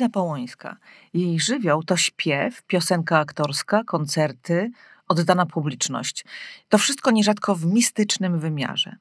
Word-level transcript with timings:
Iza 0.00 0.08
Połońska. 0.08 0.76
Jej 1.14 1.40
żywioł 1.40 1.82
to 1.82 1.96
śpiew, 1.96 2.62
piosenka 2.62 3.18
aktorska, 3.18 3.84
koncerty, 3.84 4.70
oddana 5.08 5.46
publiczność. 5.46 6.24
To 6.68 6.78
wszystko 6.78 7.10
nierzadko 7.10 7.54
w 7.54 7.66
mistycznym 7.66 8.38
wymiarze. 8.38 8.96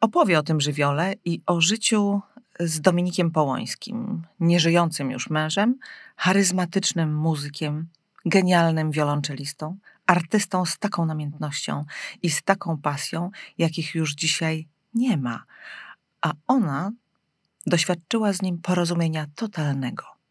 Opowie 0.00 0.38
o 0.38 0.42
tym 0.42 0.60
żywiole 0.60 1.14
i 1.24 1.40
o 1.46 1.60
życiu 1.60 2.20
z 2.60 2.80
Dominikiem 2.80 3.30
Połońskim, 3.30 4.22
nieżyjącym 4.40 5.10
już 5.10 5.30
mężem, 5.30 5.78
charyzmatycznym 6.16 7.14
muzykiem, 7.14 7.86
genialnym 8.26 8.90
wiolonczelistą, 8.90 9.76
artystą 10.06 10.64
z 10.64 10.78
taką 10.78 11.06
namiętnością 11.06 11.84
i 12.22 12.30
z 12.30 12.42
taką 12.42 12.78
pasją, 12.78 13.30
jakich 13.58 13.94
już 13.94 14.14
dzisiaj 14.14 14.68
nie 14.94 15.16
ma. 15.16 15.44
A 16.20 16.32
ona 16.46 16.92
doświadczyła 17.66 18.32
z 18.32 18.42
nim 18.42 18.58
porozumienia 18.58 19.26
totalnego. 19.34 20.21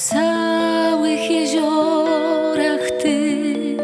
Całych 0.00 1.30
jeziorach 1.30 2.90
ty, 3.02 3.76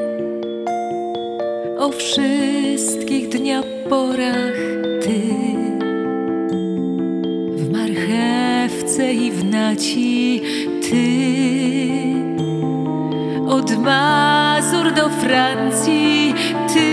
o 1.79 1.89
wszystkich 1.89 3.29
dnia 3.29 3.63
porach 3.89 4.57
ty, 5.03 5.21
w 7.57 7.71
marchewce 7.73 9.15
i 9.15 9.31
w 9.31 9.45
naci 9.45 10.43
ty, 10.83 11.07
od 13.49 13.79
Mazur 13.79 14.93
do 14.93 15.09
Francji 15.09 16.35
ty, 16.75 16.91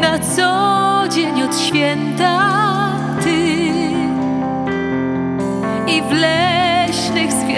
na 0.00 0.18
co 0.18 1.08
dzień 1.08 1.42
od 1.42 1.58
święta 1.58 2.45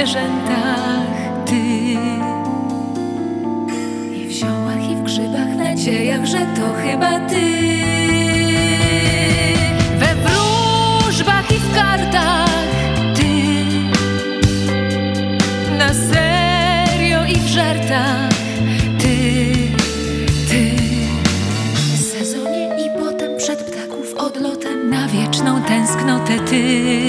zwierzętach 0.09 1.45
ty. 1.47 1.57
I 4.17 4.27
w 4.29 4.31
ziołach 4.31 4.91
i 4.91 4.97
w 4.97 5.03
grzybach, 5.03 5.57
nadziejach, 5.57 6.27
że 6.27 6.39
to 6.39 6.73
chyba 6.83 7.21
ty. 7.21 7.41
We 9.99 10.15
wróżbach 10.15 11.53
i 11.53 11.55
w 11.55 11.75
kartach 11.75 12.49
ty. 13.15 13.33
Na 15.79 15.95
serio 15.95 17.25
i 17.25 17.37
w 17.37 17.47
żartach 17.47 18.29
ty. 18.99 19.17
Ty. 20.49 20.71
W 21.97 22.01
sezonie 22.01 22.69
i 22.87 23.01
potem 23.01 23.37
przed 23.39 23.63
ptaków 23.63 24.15
odlotem 24.17 24.91
na 24.91 25.09
wieczną 25.09 25.63
tęsknotę 25.63 26.39
ty. 26.41 27.09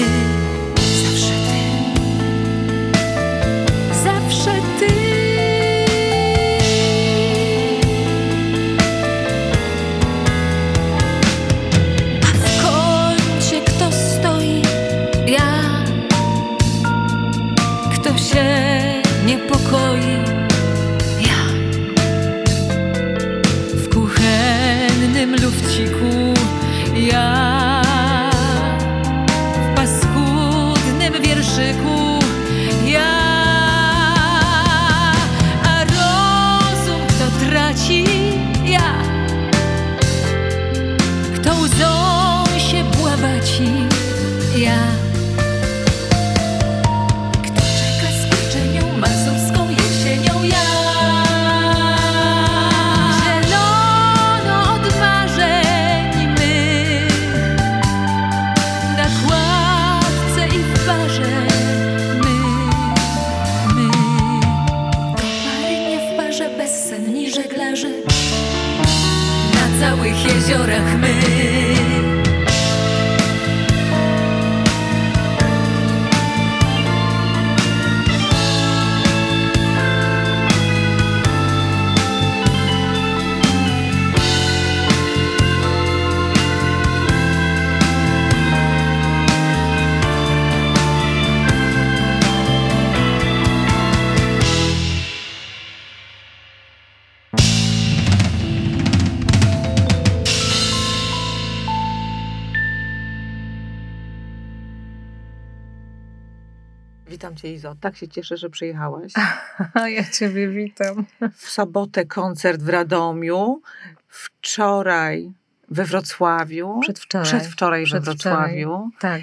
Tak 107.80 107.96
się 107.96 108.08
cieszę, 108.08 108.36
że 108.36 108.50
przyjechałaś. 108.50 109.12
Ja 109.96 110.04
ciebie 110.04 110.48
witam. 110.48 111.04
W 111.36 111.50
sobotę 111.50 112.06
koncert 112.06 112.62
w 112.62 112.68
Radomiu, 112.68 113.62
wczoraj 114.08 115.32
we 115.68 115.84
Wrocławiu, 115.84 116.80
Przedwczoraj. 116.82 117.26
przedwczoraj 117.26 117.80
we 117.80 117.86
Przedwczoraj. 118.00 118.64
Wrocławiu 118.64 118.90
Tak, 119.00 119.20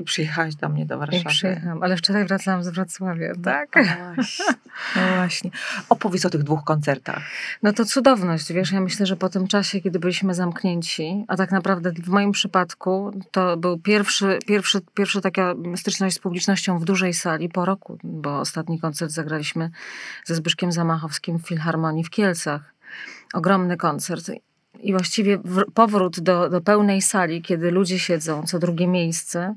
i 0.00 0.04
przyjechałaś 0.04 0.54
do 0.54 0.68
mnie 0.68 0.86
do 0.86 0.98
Warszawy. 0.98 1.24
przyjechałam. 1.24 1.82
Ale 1.82 1.96
wczoraj 1.96 2.24
wracałam 2.24 2.64
z 2.64 2.68
Wrocławia, 2.68 3.32
tak? 3.44 3.68
No 3.76 4.14
właśnie. 4.14 4.44
No 4.96 5.02
właśnie. 5.16 5.50
Opowiedz 5.88 6.24
o 6.26 6.30
tych 6.30 6.42
dwóch 6.42 6.64
koncertach. 6.64 7.22
No 7.62 7.72
to 7.72 7.84
cudowność, 7.84 8.52
wiesz, 8.52 8.72
ja 8.72 8.80
myślę, 8.80 9.06
że 9.06 9.16
po 9.16 9.28
tym 9.28 9.46
czasie, 9.48 9.80
kiedy 9.80 9.98
byliśmy 9.98 10.34
zamknięci, 10.34 11.24
a 11.28 11.36
tak 11.36 11.50
naprawdę 11.50 11.92
w 11.92 12.08
moim 12.08 12.32
przypadku 12.32 13.10
to 13.30 13.56
był 13.56 13.78
pierwszy, 13.78 14.38
pierwszy, 14.46 14.80
pierwszy 14.94 15.20
taka 15.20 15.54
styczność 15.76 16.16
z 16.16 16.18
publicznością 16.18 16.78
w 16.78 16.84
dużej 16.84 17.14
sali 17.14 17.48
po 17.48 17.64
roku, 17.64 17.98
bo 18.04 18.40
ostatni 18.40 18.80
koncert 18.80 19.10
zagraliśmy 19.12 19.70
ze 20.24 20.34
Zbyszkiem 20.34 20.72
Zamachowskim 20.72 21.38
w 21.38 21.48
Filharmonii 21.48 22.04
w 22.04 22.10
Kielcach. 22.10 22.74
Ogromny 23.34 23.76
koncert. 23.76 24.30
I 24.80 24.92
właściwie 24.92 25.38
wr- 25.38 25.64
powrót 25.74 26.20
do, 26.20 26.48
do 26.48 26.60
pełnej 26.60 27.02
sali, 27.02 27.42
kiedy 27.42 27.70
ludzie 27.70 27.98
siedzą, 27.98 28.42
co 28.42 28.58
drugie 28.58 28.86
miejsce, 28.86 29.54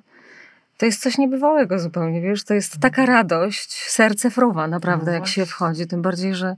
to 0.77 0.85
jest 0.85 1.01
coś 1.01 1.17
niebywałego 1.17 1.79
zupełnie, 1.79 2.21
wiesz, 2.21 2.43
to 2.43 2.53
jest 2.53 2.79
taka 2.79 3.05
radość, 3.05 3.73
serce 3.73 4.31
fruwa 4.31 4.67
naprawdę, 4.67 5.05
No 5.05 5.11
jak 5.11 5.27
się 5.27 5.45
wchodzi, 5.45 5.87
tym 5.87 6.01
bardziej, 6.01 6.35
że, 6.35 6.55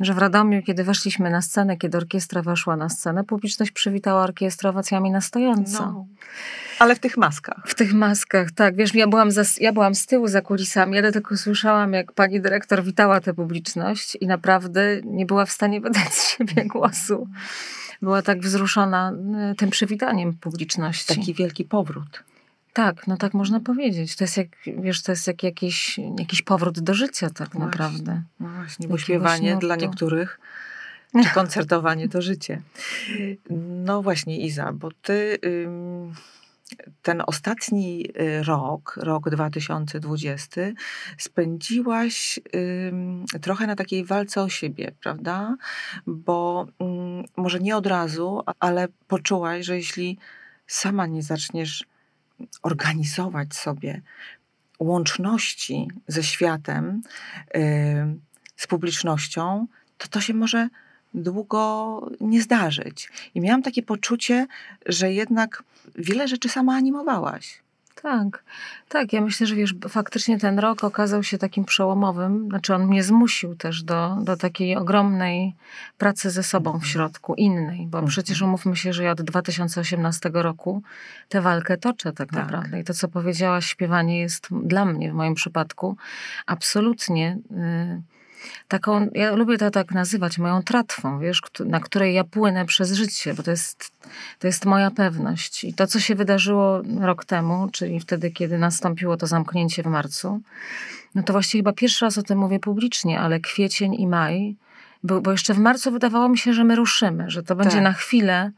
że 0.00 0.14
w 0.14 0.18
Radomiu, 0.18 0.62
kiedy 0.62 0.84
weszliśmy 0.84 1.30
na 1.30 1.42
scenę, 1.42 1.76
kiedy 1.76 1.96
orkiestra 1.98 2.42
weszła 2.42 2.76
na 2.76 2.88
scenę, 2.88 3.24
publiczność 3.24 3.70
przywitała 3.70 4.22
orkiestrę 4.22 4.70
owacjami 4.70 5.10
na 5.10 5.20
stojąco. 5.20 5.86
No. 5.86 6.06
Ale 6.78 6.94
w 6.94 6.98
tych 6.98 7.16
maskach. 7.16 7.62
W 7.66 7.74
tych 7.74 7.94
maskach, 7.94 8.50
tak. 8.50 8.76
Wiesz, 8.76 8.94
ja 8.94 9.06
byłam, 9.06 9.30
za, 9.30 9.42
ja 9.60 9.72
byłam 9.72 9.94
z 9.94 10.06
tyłu 10.06 10.28
za 10.28 10.40
kulisami, 10.40 10.98
ale 10.98 11.12
tylko 11.12 11.36
słyszałam, 11.36 11.92
jak 11.92 12.12
pani 12.12 12.40
dyrektor 12.40 12.84
witała 12.84 13.20
tę 13.20 13.34
publiczność 13.34 14.16
i 14.20 14.26
naprawdę 14.26 15.00
nie 15.04 15.26
była 15.26 15.46
w 15.46 15.52
stanie 15.52 15.80
wydać 15.80 16.14
z 16.14 16.28
siebie 16.28 16.64
głosu. 16.64 17.28
Była 18.02 18.22
tak 18.22 18.40
wzruszona 18.40 19.12
y, 19.52 19.54
tym 19.54 19.70
przywitaniem 19.70 20.32
publiczności. 20.32 21.14
Taki 21.14 21.34
wielki 21.34 21.64
powrót. 21.64 22.22
Tak, 22.72 23.06
no 23.06 23.16
tak 23.16 23.34
można 23.34 23.60
powiedzieć. 23.60 24.16
To 24.16 24.24
jest 24.24 24.36
jak, 24.36 24.48
wiesz, 24.66 25.02
to 25.02 25.12
jest 25.12 25.26
jak 25.26 25.42
jakiś, 25.42 26.00
jakiś 26.18 26.42
powrót 26.42 26.80
do 26.80 26.94
życia 26.94 27.30
tak 27.30 27.48
Właśnie. 27.48 27.60
naprawdę. 27.60 28.22
No 28.40 28.48
właśnie, 28.48 28.88
bo 28.88 28.98
śpiewanie 28.98 29.56
dla 29.56 29.76
niektórych, 29.76 30.40
czy 31.24 31.34
koncertowanie 31.34 32.08
to 32.08 32.22
życie. 32.22 32.62
No 33.84 34.02
właśnie, 34.02 34.40
Iza, 34.40 34.72
bo 34.72 34.88
ty 35.02 35.38
ten 37.02 37.22
ostatni 37.26 38.06
y, 38.20 38.42
rok, 38.42 38.98
rok 39.02 39.30
2020, 39.30 40.60
spędziłaś 41.18 42.40
trochę 43.40 43.66
na 43.66 43.76
takiej 43.76 44.04
walce 44.04 44.42
o 44.42 44.48
siebie, 44.48 44.92
prawda? 45.02 45.56
Bo 46.06 46.66
może 47.36 47.60
nie 47.60 47.76
od 47.76 47.86
razu, 47.86 48.42
ale 48.60 48.88
poczułaś, 49.08 49.66
że 49.66 49.76
jeśli 49.76 50.18
sama 50.66 51.06
nie 51.06 51.22
zaczniesz 51.22 51.84
organizować 52.62 53.54
sobie 53.54 54.02
łączności 54.78 55.88
ze 56.08 56.22
światem, 56.22 57.02
ym, 57.56 58.20
z 58.56 58.66
publicznością, 58.66 59.66
to 59.98 60.08
to 60.08 60.20
się 60.20 60.34
może 60.34 60.68
długo 61.14 62.10
nie 62.20 62.42
zdarzyć. 62.42 63.10
I 63.34 63.40
miałam 63.40 63.62
takie 63.62 63.82
poczucie, 63.82 64.46
że 64.86 65.12
jednak 65.12 65.62
wiele 65.94 66.28
rzeczy 66.28 66.48
sama 66.48 66.76
animowałaś. 66.76 67.62
Tak, 68.02 68.44
tak. 68.88 69.12
Ja 69.12 69.20
myślę, 69.20 69.46
że 69.46 69.54
wiesz, 69.54 69.74
faktycznie 69.88 70.38
ten 70.38 70.58
rok 70.58 70.84
okazał 70.84 71.22
się 71.22 71.38
takim 71.38 71.64
przełomowym. 71.64 72.48
Znaczy, 72.48 72.74
on 72.74 72.86
mnie 72.86 73.02
zmusił 73.02 73.54
też 73.54 73.82
do, 73.82 74.16
do 74.22 74.36
takiej 74.36 74.76
ogromnej 74.76 75.54
pracy 75.98 76.30
ze 76.30 76.42
sobą 76.42 76.78
w 76.78 76.86
środku, 76.86 77.34
innej, 77.34 77.86
bo 77.86 78.02
przecież 78.02 78.42
umówmy 78.42 78.76
się, 78.76 78.92
że 78.92 79.04
ja 79.04 79.10
od 79.12 79.22
2018 79.22 80.30
roku 80.32 80.82
tę 81.28 81.40
walkę 81.40 81.76
toczę 81.76 82.12
tak, 82.12 82.28
Tak. 82.30 82.32
naprawdę. 82.32 82.80
I 82.80 82.84
to, 82.84 82.94
co 82.94 83.08
powiedziałaś, 83.08 83.66
śpiewanie 83.66 84.20
jest 84.20 84.48
dla 84.50 84.84
mnie, 84.84 85.10
w 85.10 85.14
moim 85.14 85.34
przypadku, 85.34 85.96
absolutnie. 86.46 87.38
y, 87.50 88.12
Taką, 88.68 89.08
ja 89.14 89.32
lubię 89.32 89.58
to 89.58 89.70
tak 89.70 89.90
nazywać, 89.90 90.38
moją 90.38 90.62
tratwą, 90.62 91.18
wiesz, 91.18 91.40
na 91.64 91.80
której 91.80 92.14
ja 92.14 92.24
płynę 92.24 92.66
przez 92.66 92.92
życie, 92.92 93.34
bo 93.34 93.42
to 93.42 93.50
jest, 93.50 93.92
to 94.38 94.46
jest 94.46 94.64
moja 94.64 94.90
pewność. 94.90 95.64
I 95.64 95.74
to, 95.74 95.86
co 95.86 96.00
się 96.00 96.14
wydarzyło 96.14 96.82
rok 97.00 97.24
temu, 97.24 97.68
czyli 97.72 98.00
wtedy, 98.00 98.30
kiedy 98.30 98.58
nastąpiło 98.58 99.16
to 99.16 99.26
zamknięcie 99.26 99.82
w 99.82 99.86
marcu, 99.86 100.40
no 101.14 101.22
to 101.22 101.32
właściwie 101.32 101.58
chyba 101.58 101.72
pierwszy 101.72 102.04
raz 102.04 102.18
o 102.18 102.22
tym 102.22 102.38
mówię 102.38 102.60
publicznie, 102.60 103.20
ale 103.20 103.40
kwiecień 103.40 103.94
i 103.94 104.06
maj, 104.06 104.56
bo, 105.02 105.20
bo 105.20 105.30
jeszcze 105.30 105.54
w 105.54 105.58
marcu 105.58 105.90
wydawało 105.90 106.28
mi 106.28 106.38
się, 106.38 106.52
że 106.52 106.64
my 106.64 106.76
ruszymy, 106.76 107.30
że 107.30 107.42
to 107.42 107.56
będzie 107.56 107.76
Tak. 107.76 107.84
na 107.84 107.92
chwilę, 107.92 108.50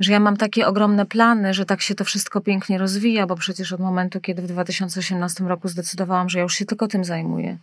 że 0.00 0.12
ja 0.12 0.20
mam 0.20 0.36
takie 0.36 0.66
ogromne 0.66 1.06
plany, 1.06 1.54
że 1.54 1.66
tak 1.66 1.82
się 1.82 1.94
to 1.94 2.04
wszystko 2.04 2.40
pięknie 2.40 2.78
rozwija, 2.78 3.26
bo 3.26 3.36
przecież 3.36 3.72
od 3.72 3.80
momentu, 3.80 4.20
kiedy 4.20 4.42
w 4.42 4.46
2018 4.46 5.44
roku 5.44 5.68
zdecydowałam, 5.68 6.28
że 6.28 6.38
ja 6.38 6.42
już 6.42 6.54
się 6.54 6.64
tylko 6.64 6.88
tym 6.88 7.04
zajmuję, 7.04 7.58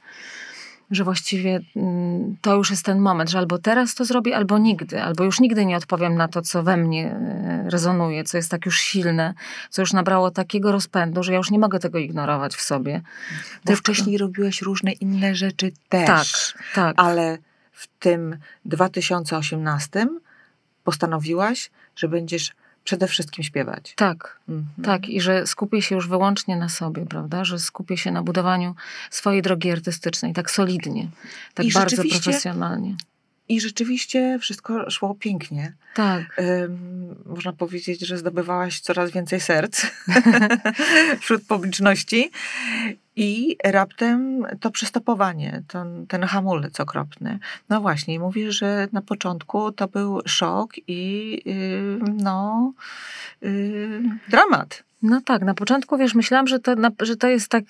że 0.91 1.03
właściwie 1.03 1.59
mm, 1.75 2.35
to 2.41 2.55
już 2.55 2.69
jest 2.69 2.85
ten 2.85 2.99
moment, 2.99 3.29
że 3.29 3.37
albo 3.37 3.57
teraz 3.57 3.95
to 3.95 4.05
zrobię, 4.05 4.35
albo 4.35 4.57
nigdy, 4.57 5.01
albo 5.01 5.23
już 5.23 5.39
nigdy 5.39 5.65
nie 5.65 5.77
odpowiem 5.77 6.15
na 6.15 6.27
to, 6.27 6.41
co 6.41 6.63
we 6.63 6.77
mnie 6.77 7.11
e, 7.11 7.65
rezonuje, 7.69 8.23
co 8.23 8.37
jest 8.37 8.51
tak 8.51 8.65
już 8.65 8.79
silne, 8.79 9.33
co 9.69 9.81
już 9.81 9.93
nabrało 9.93 10.31
takiego 10.31 10.71
rozpędu, 10.71 11.23
że 11.23 11.31
ja 11.31 11.37
już 11.37 11.51
nie 11.51 11.59
mogę 11.59 11.79
tego 11.79 11.97
ignorować 11.97 12.55
w 12.55 12.61
sobie. 12.61 13.01
Bo 13.01 13.67
Tylko- 13.67 13.79
wcześniej 13.79 14.17
robiłaś 14.17 14.61
różne 14.61 14.91
inne 14.91 15.35
rzeczy 15.35 15.71
też. 15.89 16.07
Tak, 16.07 16.63
tak. 16.75 16.95
Ale 16.97 17.37
w 17.71 17.87
tym 17.99 18.37
2018 18.65 20.07
postanowiłaś, 20.83 21.71
że 21.95 22.07
będziesz 22.07 22.51
przede 22.83 23.07
wszystkim 23.07 23.43
śpiewać. 23.43 23.93
Tak, 23.95 24.39
Mhm. 24.49 24.85
tak. 24.85 25.09
I 25.09 25.21
że 25.21 25.47
skupię 25.47 25.81
się 25.81 25.95
już 25.95 26.07
wyłącznie 26.07 26.55
na 26.55 26.69
sobie, 26.69 27.05
prawda? 27.05 27.45
Że 27.45 27.59
skupię 27.59 27.97
się 27.97 28.11
na 28.11 28.23
budowaniu 28.23 28.75
swojej 29.09 29.41
drogi 29.41 29.71
artystycznej, 29.71 30.33
tak 30.33 30.51
solidnie, 30.51 31.07
tak 31.53 31.65
I 31.65 31.71
bardzo 31.71 32.03
profesjonalnie. 32.03 32.95
I 33.49 33.61
rzeczywiście 33.61 34.39
wszystko 34.41 34.89
szło 34.89 35.15
pięknie. 35.15 35.73
Tak. 35.95 36.39
Ym, 36.39 37.15
można 37.25 37.53
powiedzieć, 37.53 38.01
że 38.01 38.17
zdobywałaś 38.17 38.79
coraz 38.79 39.11
więcej 39.11 39.39
serc 39.39 39.85
wśród 41.21 41.47
publiczności. 41.47 42.31
I 43.15 43.57
raptem 43.63 44.45
to 44.59 44.71
przystopowanie, 44.71 45.63
ten, 45.67 46.07
ten 46.07 46.23
hamulec 46.23 46.79
okropny. 46.79 47.39
No 47.69 47.81
właśnie, 47.81 48.19
mówisz, 48.19 48.55
że 48.59 48.87
na 48.91 49.01
początku 49.01 49.71
to 49.71 49.87
był 49.87 50.21
szok 50.25 50.71
i 50.87 51.31
yy, 51.45 51.99
no, 52.13 52.73
yy, 53.41 54.01
dramat. 54.29 54.83
No 55.03 55.21
tak, 55.25 55.41
na 55.41 55.53
początku 55.53 55.97
wiesz, 55.97 56.15
myślałam, 56.15 56.47
że 56.47 56.59
to, 56.59 56.75
na, 56.75 56.91
że 57.01 57.15
to 57.15 57.27
jest 57.27 57.49
tak, 57.49 57.63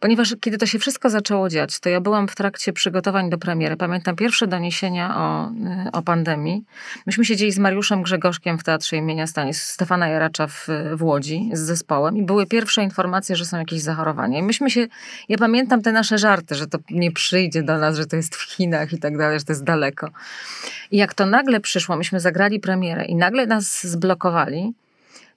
ponieważ 0.00 0.34
kiedy 0.40 0.58
to 0.58 0.66
się 0.66 0.78
wszystko 0.78 1.10
zaczęło 1.10 1.48
dziać, 1.48 1.80
to 1.80 1.88
ja 1.88 2.00
byłam 2.00 2.28
w 2.28 2.34
trakcie 2.34 2.72
przygotowań 2.72 3.30
do 3.30 3.38
premiery. 3.38 3.76
Pamiętam 3.76 4.16
pierwsze 4.16 4.46
doniesienia 4.46 5.16
o, 5.16 5.50
y, 5.86 5.92
o 5.92 6.02
pandemii. 6.02 6.64
Myśmy 7.06 7.24
siedzieli 7.24 7.52
z 7.52 7.58
Mariuszem 7.58 8.02
Grzegorzkiem 8.02 8.58
w 8.58 8.64
Teatrze 8.64 8.96
imienia 8.96 9.26
Stanis, 9.26 9.62
Stefana 9.62 10.08
Jaracza 10.08 10.46
w, 10.46 10.68
w 10.94 11.02
Łodzi 11.02 11.50
z 11.52 11.60
zespołem 11.60 12.16
i 12.16 12.22
były 12.22 12.46
pierwsze 12.46 12.82
informacje, 12.82 13.36
że 13.36 13.44
są 13.44 13.58
jakieś 13.58 13.80
zachorowania. 13.80 14.38
I 14.38 14.42
myśmy 14.42 14.70
się, 14.70 14.86
ja 15.28 15.38
pamiętam 15.38 15.82
te 15.82 15.92
nasze 15.92 16.18
żarty, 16.18 16.54
że 16.54 16.66
to 16.66 16.78
nie 16.90 17.12
przyjdzie 17.12 17.62
do 17.62 17.78
nas, 17.78 17.96
że 17.96 18.06
to 18.06 18.16
jest 18.16 18.36
w 18.36 18.42
Chinach 18.42 18.92
i 18.92 18.98
tak 18.98 19.18
dalej, 19.18 19.38
że 19.38 19.44
to 19.44 19.52
jest 19.52 19.64
daleko. 19.64 20.10
I 20.90 20.96
jak 20.96 21.14
to 21.14 21.26
nagle 21.26 21.60
przyszło, 21.60 21.96
myśmy 21.96 22.20
zagrali 22.20 22.60
premierę 22.60 23.04
i 23.04 23.14
nagle 23.14 23.46
nas 23.46 23.86
zblokowali, 23.86 24.74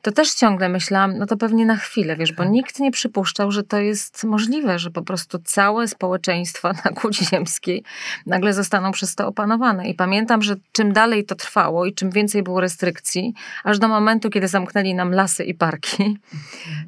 to 0.01 0.11
też 0.11 0.33
ciągle 0.33 0.69
myślałam, 0.69 1.17
no 1.17 1.25
to 1.25 1.37
pewnie 1.37 1.65
na 1.65 1.75
chwilę, 1.75 2.15
wiesz, 2.15 2.33
bo 2.33 2.43
nikt 2.43 2.79
nie 2.79 2.91
przypuszczał, 2.91 3.51
że 3.51 3.63
to 3.63 3.77
jest 3.77 4.23
możliwe, 4.23 4.79
że 4.79 4.91
po 4.91 5.01
prostu 5.01 5.39
całe 5.39 5.87
społeczeństwo 5.87 6.71
na 6.85 6.91
kuli 6.91 7.13
ziemskiej 7.31 7.83
nagle 8.25 8.53
zostaną 8.53 8.91
przez 8.91 9.15
to 9.15 9.27
opanowane. 9.27 9.89
I 9.89 9.93
pamiętam, 9.93 10.41
że 10.41 10.55
czym 10.71 10.93
dalej 10.93 11.25
to 11.25 11.35
trwało 11.35 11.85
i 11.85 11.93
czym 11.93 12.11
więcej 12.11 12.43
było 12.43 12.61
restrykcji, 12.61 13.33
aż 13.63 13.79
do 13.79 13.87
momentu, 13.87 14.29
kiedy 14.29 14.47
zamknęli 14.47 14.93
nam 14.93 15.11
lasy 15.11 15.43
i 15.43 15.53
parki, 15.53 16.17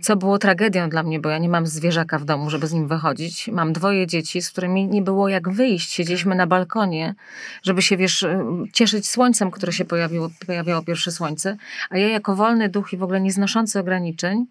co 0.02 0.16
było 0.16 0.38
tragedią 0.38 0.90
dla 0.90 1.04
mnie, 1.04 1.20
bo 1.20 1.30
ja 1.30 1.38
nie 1.38 1.50
mam 1.50 1.68
zwierzaka 1.68 2.20
w 2.20 2.26
domu, 2.26 2.50
żeby 2.50 2.68
z 2.68 2.74
nim 2.74 2.88
wychodzić. 2.88 3.48
Mam 3.48 3.74
dwoje 3.74 4.08
dzieci, 4.08 4.42
z 4.42 4.52
którymi 4.52 4.88
nie 4.88 5.02
było 5.02 5.30
jak 5.30 5.50
wyjść. 5.50 5.92
Siedzieliśmy 5.92 6.36
na 6.36 6.48
balkonie, 6.48 7.16
żeby 7.64 7.82
się, 7.82 7.98
wiesz, 7.98 8.26
cieszyć 8.74 9.10
słońcem, 9.10 9.52
które 9.52 9.74
się 9.74 9.86
pojawiło, 9.86 10.30
pojawiało 10.48 10.82
pierwsze 10.84 11.12
słońce. 11.12 11.58
A 11.90 11.98
ja 11.98 12.08
jako 12.08 12.36
wolny 12.36 12.70
duch 12.70 12.94
i 12.94 12.98
w 13.00 13.04
ogóle 13.04 13.22
nieznoszący 13.22 13.80
ograniczeń 13.80 14.46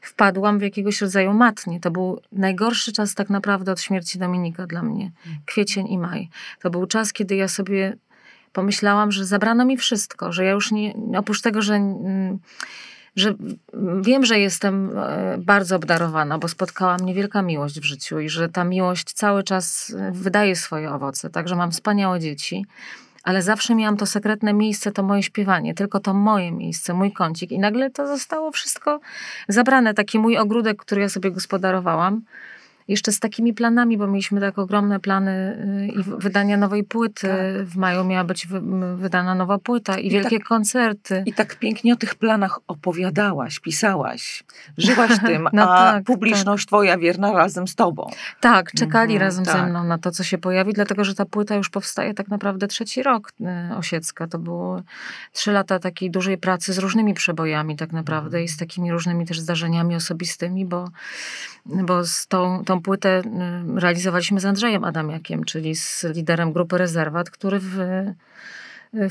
wpadłam 0.00 0.58
w 0.58 0.62
jakiegoś 0.62 1.00
rodzaju 1.00 1.34
matnię. 1.34 1.80
To 1.80 1.90
był 1.90 2.20
najgorszy 2.32 2.92
czas 2.92 3.14
tak 3.14 3.30
naprawdę 3.30 3.72
od 3.72 3.80
śmierci 3.80 4.18
Dominika 4.18 4.66
dla 4.66 4.82
mnie. 4.82 5.10
Kwiecień 5.46 5.88
i 5.88 5.98
maj. 5.98 6.28
To 6.62 6.70
był 6.70 6.86
czas, 6.86 7.12
kiedy 7.12 7.36
ja 7.36 7.48
sobie 7.48 7.96
pomyślałam, 8.52 9.12
że 9.12 9.24
zabrano 9.24 9.64
mi 9.64 9.76
wszystko, 9.76 10.32
że 10.32 10.44
ja 10.44 10.50
już 10.50 10.72
nie, 10.72 10.94
oprócz 11.16 11.40
tego, 11.40 11.62
że... 11.62 11.74
mm, 11.74 12.38
że 13.16 13.34
wiem, 14.00 14.24
że 14.24 14.38
jestem 14.38 14.98
e, 14.98 15.38
bardzo 15.38 15.76
obdarowana, 15.76 16.38
bo 16.38 16.48
spotkała 16.48 16.96
mnie 16.96 17.14
wielka 17.14 17.42
miłość 17.42 17.80
w 17.80 17.84
życiu 17.84 18.20
i 18.20 18.28
że 18.28 18.48
ta 18.48 18.64
miłość 18.64 19.12
cały 19.12 19.42
czas 19.42 19.94
e, 19.98 20.12
wydaje 20.12 20.56
swoje 20.56 20.92
owoce. 20.92 21.30
Także 21.30 21.56
mam 21.56 21.70
wspaniałe 21.70 22.20
dzieci, 22.20 22.66
ale 23.24 23.42
zawsze 23.42 23.74
miałam 23.74 23.96
to 23.96 24.06
sekretne 24.06 24.52
miejsce, 24.52 24.92
to 24.92 25.02
moje 25.02 25.22
śpiewanie, 25.22 25.74
tylko 25.74 26.00
to 26.00 26.14
moje 26.14 26.52
miejsce, 26.52 26.94
mój 26.94 27.12
kącik. 27.12 27.52
I 27.52 27.58
nagle 27.58 27.90
to 27.90 28.06
zostało 28.06 28.50
wszystko 28.50 29.00
zabrane. 29.48 29.94
Taki 29.94 30.18
mój 30.18 30.38
ogródek, 30.38 30.76
który 30.76 31.00
ja 31.00 31.08
sobie 31.08 31.30
gospodarowałam. 31.30 32.22
Jeszcze 32.88 33.12
z 33.12 33.20
takimi 33.20 33.54
planami, 33.54 33.98
bo 33.98 34.06
mieliśmy 34.06 34.40
tak 34.40 34.58
ogromne 34.58 35.00
plany 35.00 35.58
y, 35.90 36.00
i 36.00 36.04
wydania 36.18 36.56
nowej 36.56 36.84
płyty. 36.84 37.28
Tak. 37.28 37.66
W 37.66 37.76
maju 37.76 38.04
miała 38.04 38.24
być 38.24 38.48
wydana 38.96 39.34
nowa 39.34 39.58
płyta 39.58 39.98
i, 39.98 40.06
I 40.06 40.10
wielkie 40.10 40.40
koncerty. 40.40 41.22
I 41.26 41.32
tak 41.32 41.58
pięknie 41.58 41.92
o 41.92 41.96
tych 41.96 42.14
planach 42.14 42.58
opowiadałaś, 42.68 43.60
pisałaś, 43.60 44.44
żyłaś 44.78 45.10
tym, 45.26 45.48
No 45.52 45.74
a 45.74 45.92
tak, 45.92 46.04
publiczność 46.04 46.66
twoja 46.66 46.98
wierna 46.98 47.32
razem 47.32 47.68
z 47.68 47.74
tobą. 47.74 48.10
Tak, 48.40 48.72
czekali 48.72 49.12
Mhm, 49.12 49.20
razem 49.20 49.44
ze 49.44 49.52
tak. 49.52 49.70
mną 49.70 49.84
na 49.84 49.98
to, 49.98 50.10
co 50.10 50.24
się 50.24 50.38
pojawi, 50.38 50.72
dlatego 50.72 51.04
że 51.04 51.14
ta 51.14 51.24
płyta 51.24 51.54
już 51.54 51.70
powstaje 51.70 52.14
tak 52.14 52.28
naprawdę 52.28 52.66
trzeci 52.66 53.02
rok 53.02 53.32
y, 53.40 53.76
Osiecka. 53.76 54.26
To 54.26 54.38
było 54.38 54.82
trzy 55.32 55.52
lata 55.52 55.78
takiej 55.78 56.10
dużej 56.10 56.38
pracy 56.38 56.72
z 56.72 56.78
różnymi 56.78 57.14
przebojami 57.14 57.76
tak 57.76 57.92
naprawdę 57.92 58.42
i 58.42 58.48
z 58.48 58.56
takimi 58.56 58.92
różnymi 58.92 59.26
też 59.26 59.40
zdarzeniami 59.40 59.94
osobistymi, 59.96 60.64
bo, 60.66 60.88
bo 61.66 62.04
z 62.04 62.26
tą, 62.26 62.64
tą 62.64 62.73
płytę 62.80 63.22
y, 63.76 63.80
realizowaliśmy 63.80 64.40
z 64.40 64.44
Andrzejem 64.44 64.84
Adamiakiem, 64.84 65.44
czyli 65.44 65.76
z 65.76 66.04
liderem 66.04 66.52
grupy 66.52 66.78
Rezerwat, 66.78 67.30
który 67.30 67.60
w, 67.60 67.76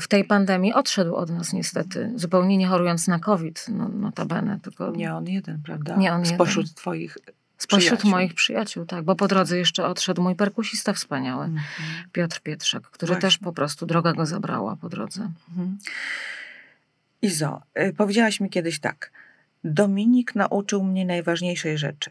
w 0.00 0.08
tej 0.08 0.24
pandemii 0.24 0.72
odszedł 0.72 1.14
od 1.14 1.30
nas 1.30 1.52
niestety, 1.52 2.12
zupełnie 2.16 2.56
nie 2.56 2.66
chorując 2.66 3.08
na 3.08 3.18
COVID, 3.18 3.66
no, 3.68 3.88
notabene, 3.88 4.60
tylko 4.60 4.90
Nie 4.90 5.14
on 5.14 5.26
jeden, 5.26 5.62
prawda? 5.62 5.96
Nie 5.96 6.12
on 6.12 6.26
Spośród 6.26 6.74
twoich 6.74 7.18
spośród 7.58 7.98
przyjaciół. 7.98 8.10
moich 8.10 8.34
przyjaciół, 8.34 8.86
tak, 8.86 9.04
bo 9.04 9.16
po 9.16 9.28
drodze 9.28 9.58
jeszcze 9.58 9.86
odszedł 9.86 10.22
mój 10.22 10.34
perkusista 10.34 10.92
wspaniały. 10.92 11.44
Mhm. 11.44 11.64
Piotr 12.12 12.40
Pietrzak, 12.40 12.82
który 12.82 13.08
Właśnie. 13.08 13.20
też 13.20 13.38
po 13.38 13.52
prostu 13.52 13.86
droga 13.86 14.12
go 14.12 14.26
zabrała 14.26 14.76
po 14.76 14.88
drodze. 14.88 15.30
Mhm. 15.48 15.78
Izo, 17.22 17.62
y, 17.78 17.92
powiedziałaś 17.96 18.40
mi 18.40 18.50
kiedyś 18.50 18.80
tak. 18.80 19.10
Dominik 19.64 20.34
nauczył 20.34 20.84
mnie 20.84 21.06
najważniejszej 21.06 21.78
rzeczy. 21.78 22.10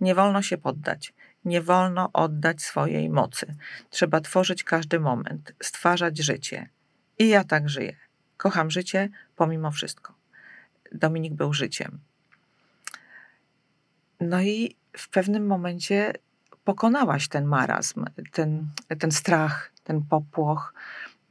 Nie 0.00 0.14
wolno 0.14 0.42
się 0.42 0.58
poddać. 0.58 1.12
Nie 1.44 1.62
wolno 1.62 2.12
oddać 2.12 2.62
swojej 2.62 3.10
mocy. 3.10 3.54
Trzeba 3.90 4.20
tworzyć 4.20 4.64
każdy 4.64 5.00
moment, 5.00 5.52
stwarzać 5.62 6.18
życie. 6.18 6.68
I 7.18 7.28
ja 7.28 7.44
tak 7.44 7.68
żyję. 7.68 7.96
Kocham 8.36 8.70
życie 8.70 9.08
pomimo 9.36 9.70
wszystko. 9.70 10.14
Dominik 10.92 11.34
był 11.34 11.52
życiem. 11.52 11.98
No 14.20 14.42
i 14.42 14.76
w 14.96 15.08
pewnym 15.08 15.46
momencie 15.46 16.12
pokonałaś 16.64 17.28
ten 17.28 17.44
marazm, 17.44 18.04
ten, 18.32 18.68
ten 18.98 19.12
strach, 19.12 19.72
ten 19.84 20.02
popłoch 20.02 20.74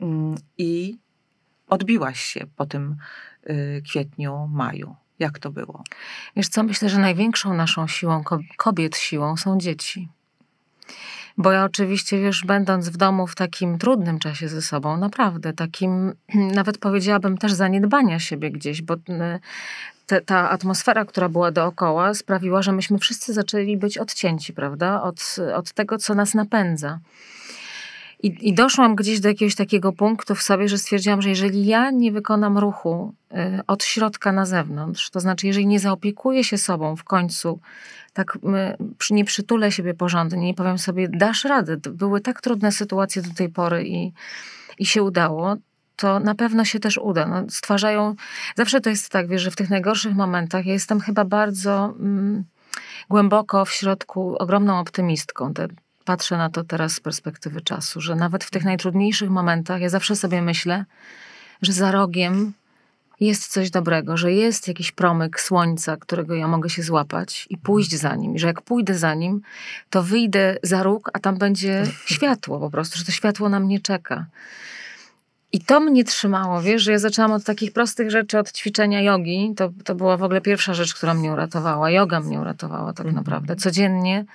mm, 0.02 0.36
i 0.58 0.98
odbiłaś 1.68 2.20
się 2.20 2.48
po 2.56 2.66
tym 2.66 2.98
y, 3.50 3.82
kwietniu, 3.86 4.48
maju. 4.52 4.96
Jak 5.20 5.40
to 5.40 5.52
było? 5.52 5.84
Wiesz 6.36 6.50
co, 6.50 6.64
myślę, 6.64 6.90
że 6.90 7.00
największą 7.00 7.54
naszą 7.54 7.88
siłą, 7.88 8.24
ko- 8.24 8.40
kobiet 8.58 8.98
siłą 8.98 9.38
są 9.38 9.58
dzieci. 9.58 10.10
Bo 11.38 11.52
ja 11.52 11.64
oczywiście, 11.66 12.22
wiesz, 12.22 12.44
będąc 12.46 12.90
w 12.90 12.98
domu 12.98 13.28
w 13.28 13.36
takim 13.36 13.78
trudnym 13.78 14.20
czasie 14.20 14.50
ze 14.50 14.62
sobą, 14.62 14.98
naprawdę 14.98 15.54
takim, 15.54 16.14
nawet 16.60 16.78
powiedziałabym 16.78 17.38
też 17.38 17.54
zaniedbania 17.54 18.20
siebie 18.20 18.52
gdzieś, 18.52 18.82
bo 18.82 18.96
te, 20.06 20.22
ta 20.22 20.50
atmosfera, 20.50 21.06
która 21.06 21.30
była 21.30 21.52
dookoła, 21.52 22.14
sprawiła, 22.14 22.62
że 22.62 22.72
myśmy 22.72 23.00
wszyscy 23.00 23.34
zaczęli 23.34 23.78
być 23.78 23.98
odcięci, 23.98 24.54
prawda, 24.54 25.02
od, 25.02 25.36
od 25.56 25.74
tego, 25.74 25.98
co 25.98 26.16
nas 26.16 26.34
napędza. 26.34 27.00
I, 28.24 28.50
I 28.50 28.54
doszłam 28.54 28.96
gdzieś 28.96 29.20
do 29.20 29.28
jakiegoś 29.30 29.56
takiego 29.56 29.94
punktu 29.94 30.36
w 30.36 30.42
sobie, 30.42 30.70
że 30.70 30.78
stwierdziłam, 30.78 31.22
że 31.22 31.30
jeżeli 31.30 31.66
ja 31.66 31.92
nie 31.92 32.12
wykonam 32.12 32.58
ruchu 32.58 33.14
y, 33.32 33.36
od 33.68 33.84
środka 33.84 34.32
na 34.32 34.46
zewnątrz, 34.46 35.10
to 35.10 35.20
znaczy, 35.20 35.48
jeżeli 35.48 35.68
nie 35.68 35.80
zaopiekuję 35.80 36.44
się 36.44 36.58
sobą 36.58 36.96
w 36.96 37.04
końcu, 37.04 37.60
tak 38.14 38.36
y, 39.10 39.14
nie 39.14 39.26
przytulę 39.26 39.72
siebie 39.72 39.94
porządnie, 39.94 40.46
nie 40.46 40.54
powiem 40.54 40.78
sobie, 40.78 41.08
dasz 41.10 41.44
radę. 41.44 41.78
Były 41.78 42.22
tak 42.22 42.42
trudne 42.42 42.72
sytuacje 42.72 43.22
do 43.22 43.34
tej 43.34 43.50
pory 43.50 43.88
i, 43.88 44.14
i 44.80 44.86
się 44.86 45.04
udało, 45.04 45.56
to 45.96 46.20
na 46.20 46.36
pewno 46.36 46.66
się 46.66 46.80
też 46.80 46.98
uda. 46.98 47.28
No, 47.28 47.44
stwarzają, 47.50 48.16
zawsze 48.56 48.82
to 48.82 48.90
jest 48.90 49.10
tak, 49.10 49.28
wiesz, 49.28 49.42
że 49.42 49.52
w 49.52 49.56
tych 49.56 49.70
najgorszych 49.70 50.16
momentach 50.16 50.66
ja 50.66 50.74
jestem 50.74 51.00
chyba 51.00 51.26
bardzo 51.26 51.96
mm, 52.00 52.44
głęboko 53.10 53.66
w 53.66 53.72
środku 53.72 54.36
ogromną 54.36 54.80
optymistką. 54.80 55.54
Te, 55.54 55.68
patrzę 56.08 56.38
na 56.38 56.50
to 56.50 56.64
teraz 56.64 56.94
z 56.94 57.00
perspektywy 57.00 57.62
czasu, 57.62 58.02
że 58.02 58.16
nawet 58.16 58.44
w 58.44 58.52
tych 58.52 58.66
najtrudniejszych 58.66 59.30
momentach 59.30 59.82
ja 59.82 59.90
zawsze 59.90 60.16
sobie 60.16 60.42
myślę, 60.42 60.86
że 61.62 61.74
za 61.74 61.92
rogiem 61.92 62.54
jest 63.20 63.48
coś 63.48 63.70
dobrego, 63.70 64.18
że 64.18 64.32
jest 64.34 64.68
jakiś 64.68 64.92
promyk 64.92 65.42
słońca, 65.42 65.98
którego 65.98 66.36
ja 66.36 66.48
mogę 66.48 66.70
się 66.70 66.84
złapać 66.84 67.48
i 67.50 67.58
pójść 67.58 67.96
za 67.96 68.16
nim. 68.16 68.36
I 68.36 68.40
że 68.40 68.48
jak 68.48 68.62
pójdę 68.62 68.98
za 68.98 69.14
nim, 69.14 69.42
to 69.90 70.04
wyjdę 70.04 70.58
za 70.64 70.84
róg, 70.84 71.10
a 71.14 71.20
tam 71.20 71.38
będzie 71.38 71.84
światło 72.16 72.60
po 72.60 72.70
prostu, 72.70 72.98
że 72.98 73.06
to 73.06 73.12
światło 73.12 73.50
na 73.50 73.60
mnie 73.60 73.80
czeka. 73.80 74.26
I 75.52 75.60
to 75.62 75.80
mnie 75.80 76.04
trzymało, 76.04 76.62
wiesz, 76.62 76.82
że 76.84 76.92
ja 76.92 77.00
zaczęłam 77.00 77.32
od 77.32 77.44
takich 77.44 77.74
prostych 77.74 78.12
rzeczy, 78.12 78.40
od 78.40 78.52
ćwiczenia 78.52 79.02
jogi. 79.02 79.54
To, 79.58 79.70
to 79.84 79.96
była 79.96 80.18
w 80.18 80.24
ogóle 80.24 80.42
pierwsza 80.42 80.74
rzecz, 80.74 80.94
która 80.96 81.14
mnie 81.14 81.32
uratowała. 81.32 81.92
Yoga 81.92 82.20
mnie 82.20 82.40
uratowała 82.40 82.94
tak 82.94 83.06
Mhm. 83.06 83.16
naprawdę. 83.16 83.56
Codziennie, 83.56 84.26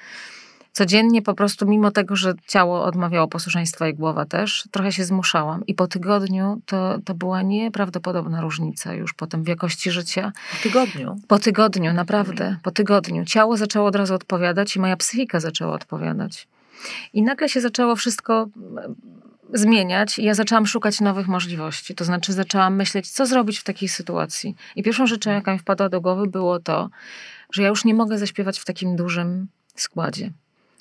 codziennie 0.73 1.23
po 1.23 1.35
prostu, 1.35 1.67
mimo 1.67 1.91
tego, 1.91 2.17
że 2.17 2.35
ciało 2.47 2.85
odmawiało 2.85 3.29
posłuszeństwa 3.29 3.88
i 3.88 3.95
głowa 3.95 4.25
też, 4.25 4.69
trochę 4.71 4.93
się 4.93 5.05
zmuszałam. 5.05 5.67
I 5.67 5.75
po 5.75 5.87
tygodniu 5.87 6.61
to, 6.67 6.99
to 7.05 7.14
była 7.14 7.43
nieprawdopodobna 7.43 8.41
różnica 8.41 8.95
już 8.95 9.12
potem 9.12 9.45
w 9.45 9.49
jakości 9.49 9.91
życia. 9.91 10.33
W 10.52 10.62
tygodniu. 10.62 11.17
Po 11.29 11.38
tygodniu, 11.38 11.93
naprawdę, 11.93 12.57
po 12.62 12.71
tygodniu. 12.71 13.25
Ciało 13.25 13.57
zaczęło 13.57 13.87
od 13.87 13.97
razu 13.97 14.14
odpowiadać 14.14 14.76
i 14.76 14.81
moja 14.81 14.97
psychika 14.97 15.41
zaczęła 15.41 15.75
odpowiadać. 15.75 16.49
I 17.12 17.23
nagle 17.23 17.49
się 17.49 17.61
zaczęło 17.61 17.97
wszystko 17.97 18.49
mm, 18.57 18.95
zmieniać 19.55 20.19
i 20.19 20.25
ja 20.25 20.35
zaczęłam 20.35 20.67
szukać 20.67 21.00
nowych 21.00 21.29
możliwości. 21.29 21.95
To 21.95 22.05
znaczy 22.05 22.33
zaczęłam 22.33 22.76
myśleć, 22.76 23.11
co 23.11 23.26
zrobić 23.26 23.59
w 23.59 23.64
takiej 23.64 23.88
sytuacji. 23.88 24.55
I 24.76 24.83
pierwszą 24.83 25.07
rzeczą, 25.07 25.31
jaka 25.31 25.52
mi 25.52 25.59
wpadła 25.59 25.88
do 25.88 26.00
głowy, 26.00 26.26
było 26.26 26.61
to, 26.61 26.91
że 27.52 27.62
ja 27.62 27.69
już 27.69 27.85
nie 27.85 27.95
mogę 27.95 28.19
zaśpiewać 28.19 28.59
w 28.59 28.64
takim 28.64 28.97
dużym 28.97 29.49
składzie. 29.75 30.31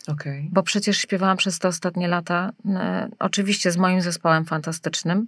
Okej. 0.08 0.50
Bo 0.54 0.64
przecież 0.64 0.98
śpiewałam 0.98 1.38
przez 1.38 1.60
te 1.60 1.68
ostatnie 1.68 2.08
lata, 2.08 2.52
e, 2.66 3.10
oczywiście 3.20 3.72
z 3.72 3.78
moim 3.78 4.02
zespołem 4.02 4.46
fantastycznym, 4.46 5.28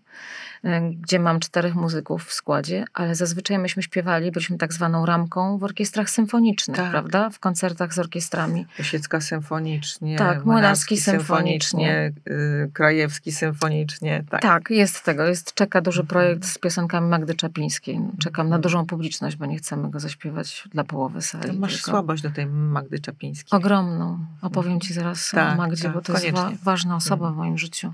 e, 0.63 0.81
gdzie 0.91 1.19
mam 1.19 1.39
czterech 1.39 1.75
muzyków 1.75 2.23
w 2.25 2.33
składzie, 2.33 2.85
ale 2.93 3.15
zazwyczaj 3.15 3.59
myśmy 3.59 3.83
śpiewali, 3.83 4.31
byliśmy 4.31 4.57
tak 4.57 4.73
zwaną 4.73 5.05
ramką 5.05 5.57
w 5.57 5.63
orkiestrach 5.63 6.09
symfonicznych, 6.09 6.77
Tak. 6.77 6.91
prawda? 6.91 7.29
W 7.29 7.39
koncertach 7.39 7.93
z 7.93 7.99
orkiestrami. 7.99 8.65
Osiecka 8.79 9.21
symfonicznie, 9.21 10.17
Tak, 10.17 10.45
Młynarski 10.45 10.97
symfonicznie, 10.97 12.13
y, 12.27 12.71
Krajewski 12.73 13.31
symfonicznie. 13.31 14.23
Tak. 14.29 14.41
Tak, 14.41 14.69
jest 14.69 15.03
tego. 15.03 15.25
Jest, 15.25 15.53
czeka 15.53 15.81
duży 15.81 16.01
Mhm. 16.01 16.07
projekt 16.07 16.45
z 16.45 16.57
piosenkami 16.57 17.07
Magdy 17.09 17.35
Czapińskiej. 17.35 17.99
Czekam 18.19 18.49
na 18.49 18.59
dużą 18.59 18.85
publiczność, 18.85 19.35
bo 19.35 19.45
nie 19.45 19.57
chcemy 19.57 19.89
go 19.89 19.99
zaśpiewać 19.99 20.63
dla 20.71 20.83
połowy 20.83 21.21
sali. 21.21 21.47
To 21.47 21.59
masz 21.59 21.73
tylko 21.73 21.91
słabość 21.91 22.23
do 22.23 22.31
tej 22.31 22.45
Magdy 22.45 22.99
Czapińskiej. 22.99 23.57
Ogromną. 23.57 24.19
Opowiem 24.63 24.79
ci 24.81 24.93
zaraz 24.93 25.29
Tak, 25.31 25.53
o 25.53 25.57
Magdzie, 25.57 25.83
tak, 25.83 25.93
bo 25.93 26.01
to 26.01 26.13
jest 26.13 26.25
wa- 26.31 26.31
koniecznie. 26.41 26.57
ważna 26.63 26.95
osoba 26.95 27.27
Mhm. 27.27 27.33
w 27.33 27.37
moim 27.37 27.57
życiu. 27.57 27.93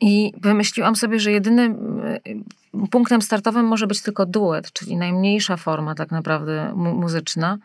I 0.00 0.32
wymyśliłam 0.40 0.96
sobie, 0.96 1.20
że 1.20 1.32
jedynym 1.32 1.76
punktem 2.90 3.22
startowym 3.22 3.66
może 3.66 3.86
być 3.86 4.02
tylko 4.02 4.26
duet, 4.26 4.72
czyli 4.72 4.96
najmniejsza 4.96 5.56
forma 5.56 5.94
tak 5.94 6.10
naprawdę 6.10 6.72
mu- 6.74 6.94
muzyczna. 6.94 7.58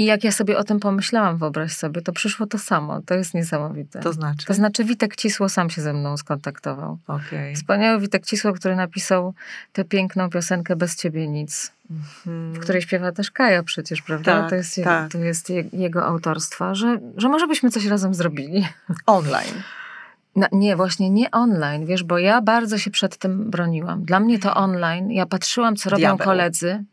I 0.00 0.04
jak 0.04 0.24
ja 0.24 0.32
sobie 0.32 0.58
o 0.58 0.64
tym 0.64 0.80
pomyślałam, 0.80 1.36
wyobraź 1.38 1.72
sobie, 1.72 2.02
to 2.02 2.12
przyszło 2.12 2.46
to 2.46 2.58
samo. 2.58 3.00
To 3.06 3.14
jest 3.14 3.34
niesamowite. 3.34 4.00
To 4.00 4.12
znaczy? 4.12 4.46
To 4.46 4.54
znaczy 4.54 4.84
Witek 4.84 5.16
Cisło 5.16 5.48
sam 5.48 5.70
się 5.70 5.82
ze 5.82 5.92
mną 5.92 6.16
skontaktował. 6.16 6.98
Okej. 7.08 7.54
Wspaniały 7.56 8.00
Witek 8.00 8.26
Cisło, 8.26 8.52
który 8.52 8.76
napisał 8.76 9.34
tę 9.72 9.84
piękną 9.84 10.30
piosenkę 10.30 10.76
Bez 10.76 10.96
Ciebie 10.96 11.28
Nic, 11.28 11.72
Mhm. 11.90 12.52
w 12.54 12.58
której 12.58 12.82
śpiewa 12.82 13.12
też 13.12 13.30
Kaja 13.30 13.62
przecież, 13.62 14.02
prawda? 14.02 14.40
Tak, 14.40 14.50
to 14.50 14.54
jest, 14.56 14.78
je- 14.78 14.84
tak. 14.84 15.12
to 15.12 15.18
jest 15.18 15.50
je, 15.50 15.64
jego 15.72 16.04
autorstwa, 16.06 16.74
że, 16.74 16.98
że 17.16 17.28
może 17.28 17.46
byśmy 17.46 17.70
coś 17.70 17.86
razem 17.86 18.14
zrobili. 18.14 18.66
Online. 19.06 19.62
No, 20.36 20.46
nie, 20.52 20.76
właśnie 20.76 21.10
nie 21.10 21.30
online, 21.30 21.86
wiesz, 21.86 22.04
bo 22.04 22.18
ja 22.18 22.42
bardzo 22.42 22.78
się 22.78 22.90
przed 22.90 23.16
tym 23.16 23.50
broniłam. 23.50 24.04
Dla 24.04 24.20
mnie 24.20 24.38
to 24.38 24.54
online. 24.54 25.10
Ja 25.10 25.26
patrzyłam, 25.26 25.76
co 25.76 25.90
robią 25.90 26.00
Diabeł. 26.00 26.24
koledzy. 26.24 26.84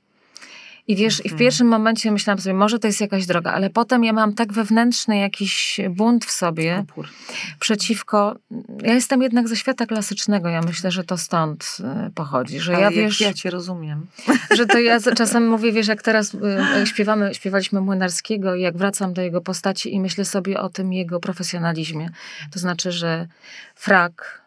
I 0.89 0.95
wiesz, 0.95 1.19
i 1.19 1.21
w 1.23 1.25
Mhm. 1.25 1.39
pierwszym 1.39 1.67
momencie 1.67 2.11
myślałam 2.11 2.39
sobie, 2.41 2.53
może 2.53 2.79
to 2.79 2.87
jest 2.87 3.01
jakaś 3.01 3.25
droga, 3.25 3.51
ale 3.51 3.69
potem 3.69 4.03
ja 4.03 4.13
mam 4.13 4.33
tak 4.33 4.53
wewnętrzny 4.53 5.17
jakiś 5.17 5.79
bunt 5.89 6.25
w 6.25 6.31
sobie 6.31 6.77
Opór. 6.89 7.07
przeciwko. 7.59 8.35
Ja 8.83 8.93
jestem 8.93 9.21
jednak 9.21 9.47
ze 9.47 9.55
świata 9.55 9.85
klasycznego. 9.85 10.49
Ja 10.49 10.61
myślę, 10.61 10.91
że 10.91 11.03
to 11.03 11.17
stąd 11.17 11.77
y, 12.07 12.11
pochodzi, 12.11 12.59
że 12.59 12.73
Ale 12.75 12.81
ja 12.83 12.91
wiesz, 12.91 13.21
ja 13.21 13.33
cię 13.33 13.49
rozumiem. 13.49 14.05
że 14.57 14.65
to 14.65 14.79
ja 14.79 14.99
za- 14.99 15.15
czasem 15.21 15.47
mówię, 15.49 15.71
wiesz, 15.71 15.87
jak 15.87 16.01
teraz 16.01 16.33
y, 16.33 16.37
y, 16.83 16.87
śpiewamy, 16.87 17.35
śpiewaliśmy 17.35 17.81
Młynarskiego 17.81 18.55
i 18.55 18.61
jak 18.61 18.77
wracam 18.77 19.13
do 19.13 19.21
jego 19.21 19.41
postaci 19.41 19.93
i 19.93 19.99
myślę 19.99 20.25
sobie 20.25 20.59
o 20.59 20.69
tym 20.69 20.93
jego 20.93 21.19
profesjonalizmie. 21.19 22.09
To 22.51 22.59
znaczy, 22.59 22.91
że 22.91 23.27
frak, 23.75 24.41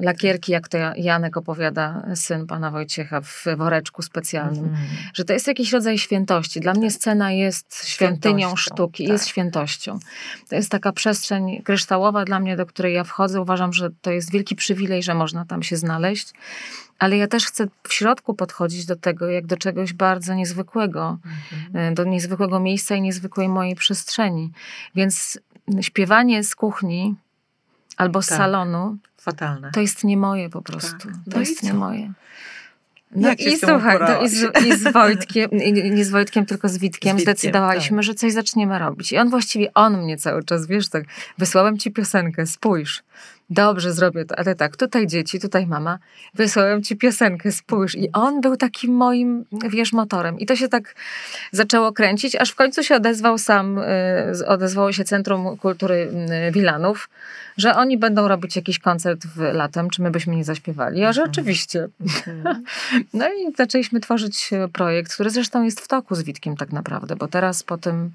lakierki, 0.00 0.52
jak 0.52 0.68
to 0.68 0.78
Ja- 0.78 0.94
Janek 0.96 1.36
opowiada, 1.36 2.02
syn 2.14 2.46
pana 2.46 2.70
Wojciecha 2.70 3.20
w 3.20 3.44
woreczku 3.56 4.02
specjalnym, 4.02 4.64
Mhm. 4.64 4.86
że 5.14 5.24
to 5.24 5.32
jest 5.32 5.46
jakiś 5.46 5.72
rodzaj 5.72 5.98
świętości. 5.98 6.60
Dla 6.60 6.74
mnie 6.74 6.90
scena 6.90 7.32
jest 7.32 7.88
świątynią 7.88 8.38
Świętością, 8.38 8.56
sztuki, 8.74 9.04
tak. 9.04 9.12
jest 9.12 9.26
świętością. 9.26 9.98
To 10.48 10.56
jest 10.56 10.70
taka 10.70 10.92
przestrzeń 10.92 11.62
kryształowa 11.62 12.24
dla 12.24 12.40
mnie, 12.40 12.56
do 12.56 12.66
której 12.66 12.94
ja 12.94 13.04
wchodzę. 13.04 13.40
Uważam, 13.40 13.72
że 13.72 13.90
to 14.02 14.10
jest 14.10 14.30
wielki 14.32 14.56
przywilej, 14.56 15.02
że 15.02 15.14
można 15.14 15.44
tam 15.44 15.62
się 15.62 15.76
znaleźć. 15.76 16.32
Ale 16.98 17.16
ja 17.16 17.26
też 17.26 17.46
chcę 17.46 17.66
w 17.88 17.92
środku 17.92 18.34
podchodzić 18.34 18.86
do 18.86 18.96
tego 18.96 19.26
jak 19.28 19.46
do 19.46 19.56
czegoś 19.56 19.92
bardzo 19.92 20.34
niezwykłego, 20.34 21.18
Mhm. 21.64 21.92
y, 21.92 21.94
do 21.94 22.04
niezwykłego 22.04 22.60
miejsca 22.60 22.94
i 22.94 23.00
niezwykłej 23.02 23.48
mojej 23.48 23.74
przestrzeni. 23.74 24.52
Więc 24.94 25.40
śpiewanie 25.80 26.44
z 26.44 26.54
kuchni 26.54 27.14
albo 27.96 28.22
z 28.22 28.26
Tak. 28.26 28.38
salonu 28.38 28.96
Fatalne. 29.26 29.70
to 29.72 29.80
jest 29.80 30.04
nie 30.04 30.16
moje 30.16 30.50
po 30.50 30.62
prostu. 30.62 30.98
Tak. 30.98 31.12
To 31.12 31.30
No 31.34 31.40
jest 31.40 31.60
co? 31.60 31.66
nie 31.66 31.74
moje. 31.74 32.12
No 33.16 33.28
Jak 33.28 33.40
i 33.40 33.58
słuchaj, 33.58 33.98
no 34.00 34.20
i, 34.22 34.28
z, 34.28 34.66
i 34.66 34.76
z 34.76 34.92
Wojtkiem, 34.92 35.50
i 35.50 35.72
nie 35.90 36.04
z 36.04 36.10
Wojtkiem, 36.10 36.46
tylko 36.46 36.68
z 36.68 36.78
Witkiem, 36.78 37.16
Z 37.16 37.16
Witkiem, 37.16 37.18
zdecydowaliśmy, 37.34 38.02
że 38.02 38.14
coś 38.14 38.32
zaczniemy 38.32 38.78
robić. 38.78 39.12
I 39.12 39.18
on 39.18 39.30
właściwie, 39.30 39.74
on 39.74 40.02
mnie 40.02 40.16
cały 40.16 40.44
czas, 40.44 40.66
wiesz, 40.66 40.88
tak, 40.88 41.04
wysłałem 41.38 41.78
ci 41.78 41.90
piosenkę, 41.90 42.46
spójrz. 42.46 43.02
Dobrze, 43.50 43.92
zrobię 43.92 44.24
to. 44.24 44.38
Ale 44.38 44.54
tak, 44.54 44.76
tutaj 44.76 45.06
dzieci, 45.06 45.40
tutaj 45.40 45.66
mama, 45.66 45.98
wysłałem 46.34 46.82
ci 46.82 46.96
piosenkę, 46.96 47.52
spójrz. 47.52 47.94
I 47.94 48.12
on 48.12 48.40
był 48.40 48.56
takim 48.56 48.94
moim, 48.94 49.44
wiesz, 49.70 49.92
motorem. 49.92 50.38
I 50.38 50.46
to 50.46 50.56
się 50.56 50.68
tak 50.68 50.94
zaczęło 51.52 51.92
kręcić, 51.92 52.36
aż 52.36 52.50
w 52.50 52.54
końcu 52.54 52.82
się 52.82 52.96
odezwał 52.96 53.38
sam, 53.38 53.78
y, 53.78 54.46
odezwało 54.46 54.92
się 54.92 55.04
Centrum 55.04 55.56
Kultury 55.56 56.10
y, 56.48 56.52
Wilanów, 56.52 57.08
że 57.56 57.76
oni 57.76 57.98
będą 57.98 58.28
robić 58.28 58.56
jakiś 58.56 58.78
koncert 58.78 59.26
w 59.26 59.38
latem, 59.40 59.90
czy 59.90 60.02
my 60.02 60.10
byśmy 60.10 60.36
nie 60.36 60.44
zaśpiewali. 60.44 61.00
Ja, 61.00 61.12
że 61.12 61.20
Mhm. 61.20 61.30
oczywiście. 61.30 61.88
Mhm. 62.00 62.64
No 63.14 63.26
i 63.28 63.54
zaczęliśmy 63.56 64.00
tworzyć 64.00 64.52
e, 64.52 64.68
projekt, 64.68 65.14
który 65.14 65.30
zresztą 65.30 65.62
jest 65.62 65.80
w 65.80 65.88
toku 65.88 66.14
z 66.14 66.22
Witkiem 66.22 66.56
tak 66.56 66.72
naprawdę, 66.72 67.16
bo 67.16 67.28
teraz 67.28 67.62
po 67.62 67.78
tym, 67.78 68.10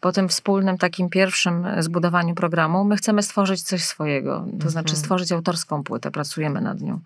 po 0.00 0.12
tym 0.12 0.28
wspólnym 0.28 0.78
takim 0.78 1.08
pierwszym 1.08 1.66
e, 1.66 1.82
zbudowaniu 1.82 2.34
programu 2.34 2.84
my 2.84 2.96
chcemy 2.96 3.22
stworzyć 3.22 3.62
coś 3.62 3.82
swojego. 3.84 4.46
To 4.60 4.70
znaczy 4.70 4.88
Mhm. 4.90 4.96
stworzyć 4.96 5.32
autorską 5.32 5.82
płytę, 5.84 6.10
pracujemy 6.10 6.60
nad 6.60 6.80
nią. 6.80 7.00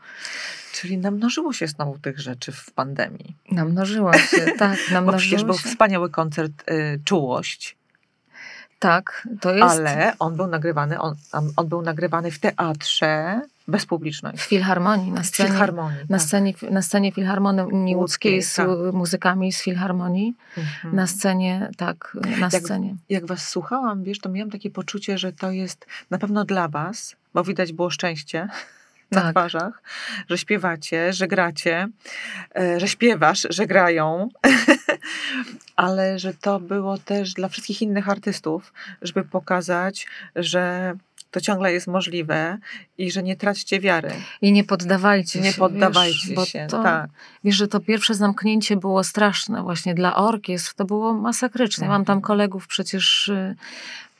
Czyli 0.72 0.98
namnożyło 0.98 1.52
się 1.52 1.66
znowu 1.66 1.98
tych 1.98 2.20
rzeczy 2.20 2.52
w 2.52 2.70
pandemii. 2.70 3.36
Namnożyła 3.50 4.18
się, 4.18 4.46
tak, 4.58 4.78
Bo 4.88 4.94
namnożyła 4.94 5.18
przecież 5.18 5.44
był 5.44 5.54
wspaniały 5.54 6.10
koncert 6.10 6.52
y, 6.70 7.00
Czułość, 7.04 7.76
Tak, 8.84 9.28
to 9.40 9.54
jest 9.54 9.62
ale 9.80 10.12
on 10.18 10.36
był 10.36 10.46
nagrywany, 10.46 11.00
on, 11.00 11.14
on- 11.56 11.68
był 11.68 11.82
nagrywany 11.82 12.30
w 12.30 12.38
teatrze 12.38 13.40
bez 13.68 13.82
w 13.82 13.86
publiczności. 13.86 14.48
filharmonii, 14.48 15.12
na 15.12 15.22
W 15.22 15.26
scenie. 15.26 15.48
filharmonii. 15.48 15.98
Na 16.08 16.18
tak. 16.18 16.26
scenie, 16.26 16.54
na 16.70 16.82
scenie 16.82 17.12
Filharmonii 17.12 17.96
Łódzkiej 17.96 18.42
z 18.42 18.54
tak. 18.54 18.68
muzykami 18.92 19.52
z 19.52 19.62
Filharmonii. 19.62 20.34
Mhm. 20.58 20.96
Na 20.96 21.06
scenie, 21.06 21.70
tak, 21.76 22.16
na 22.40 22.48
Jak- 22.52 22.62
scenie. 22.64 22.94
Jak 23.08 23.26
was 23.26 23.48
słuchałam, 23.48 24.02
wiesz, 24.04 24.18
to 24.18 24.28
miałam 24.28 24.50
takie 24.50 24.70
poczucie, 24.70 25.18
że 25.18 25.32
to 25.32 25.50
jest 25.50 25.86
na 26.10 26.18
pewno 26.18 26.44
dla 26.44 26.68
was, 26.68 27.16
bo 27.34 27.44
widać 27.44 27.72
było 27.72 27.90
szczęście 27.90 28.48
na 29.10 29.20
Tak. 29.20 29.30
twarzach, 29.30 29.82
że 30.30 30.38
śpiewacie, 30.38 31.12
że 31.12 31.28
gracie, 31.28 31.88
e, 32.56 32.80
że 32.80 32.88
śpiewasz, 32.88 33.46
że 33.50 33.66
grają, 33.66 34.28
ale 35.76 36.18
że 36.18 36.34
to 36.34 36.60
było 36.60 36.98
też 36.98 37.32
dla 37.32 37.48
wszystkich 37.48 37.82
innych 37.82 38.08
artystów, 38.08 38.72
żeby 39.02 39.24
pokazać, 39.24 40.06
że 40.36 40.94
to 41.30 41.40
ciągle 41.40 41.72
jest 41.72 41.86
możliwe 41.86 42.58
i 42.98 43.10
że 43.10 43.22
nie 43.22 43.36
traćcie 43.36 43.80
wiary. 43.80 44.10
I 44.42 44.52
nie 44.52 44.64
poddawajcie 44.64 45.40
Nie 45.40 45.52
się. 45.52 45.58
poddawajcie 45.58 46.34
wiesz, 46.36 46.48
się. 46.48 46.66
To, 46.70 46.82
tak. 46.82 47.10
Wiesz, 47.44 47.56
że 47.56 47.68
to 47.68 47.80
pierwsze 47.80 48.14
zamknięcie 48.14 48.76
było 48.76 49.04
straszne 49.04 49.62
właśnie 49.62 49.94
dla 49.94 50.16
orkiestr. 50.16 50.74
To 50.74 50.84
było 50.84 51.14
masakryczne. 51.14 51.86
Ja 51.86 51.92
Mam 51.92 52.04
tam 52.04 52.16
Mhm. 52.18 52.26
kolegów 52.26 52.66
przecież, 52.66 53.28
y, 53.28 53.54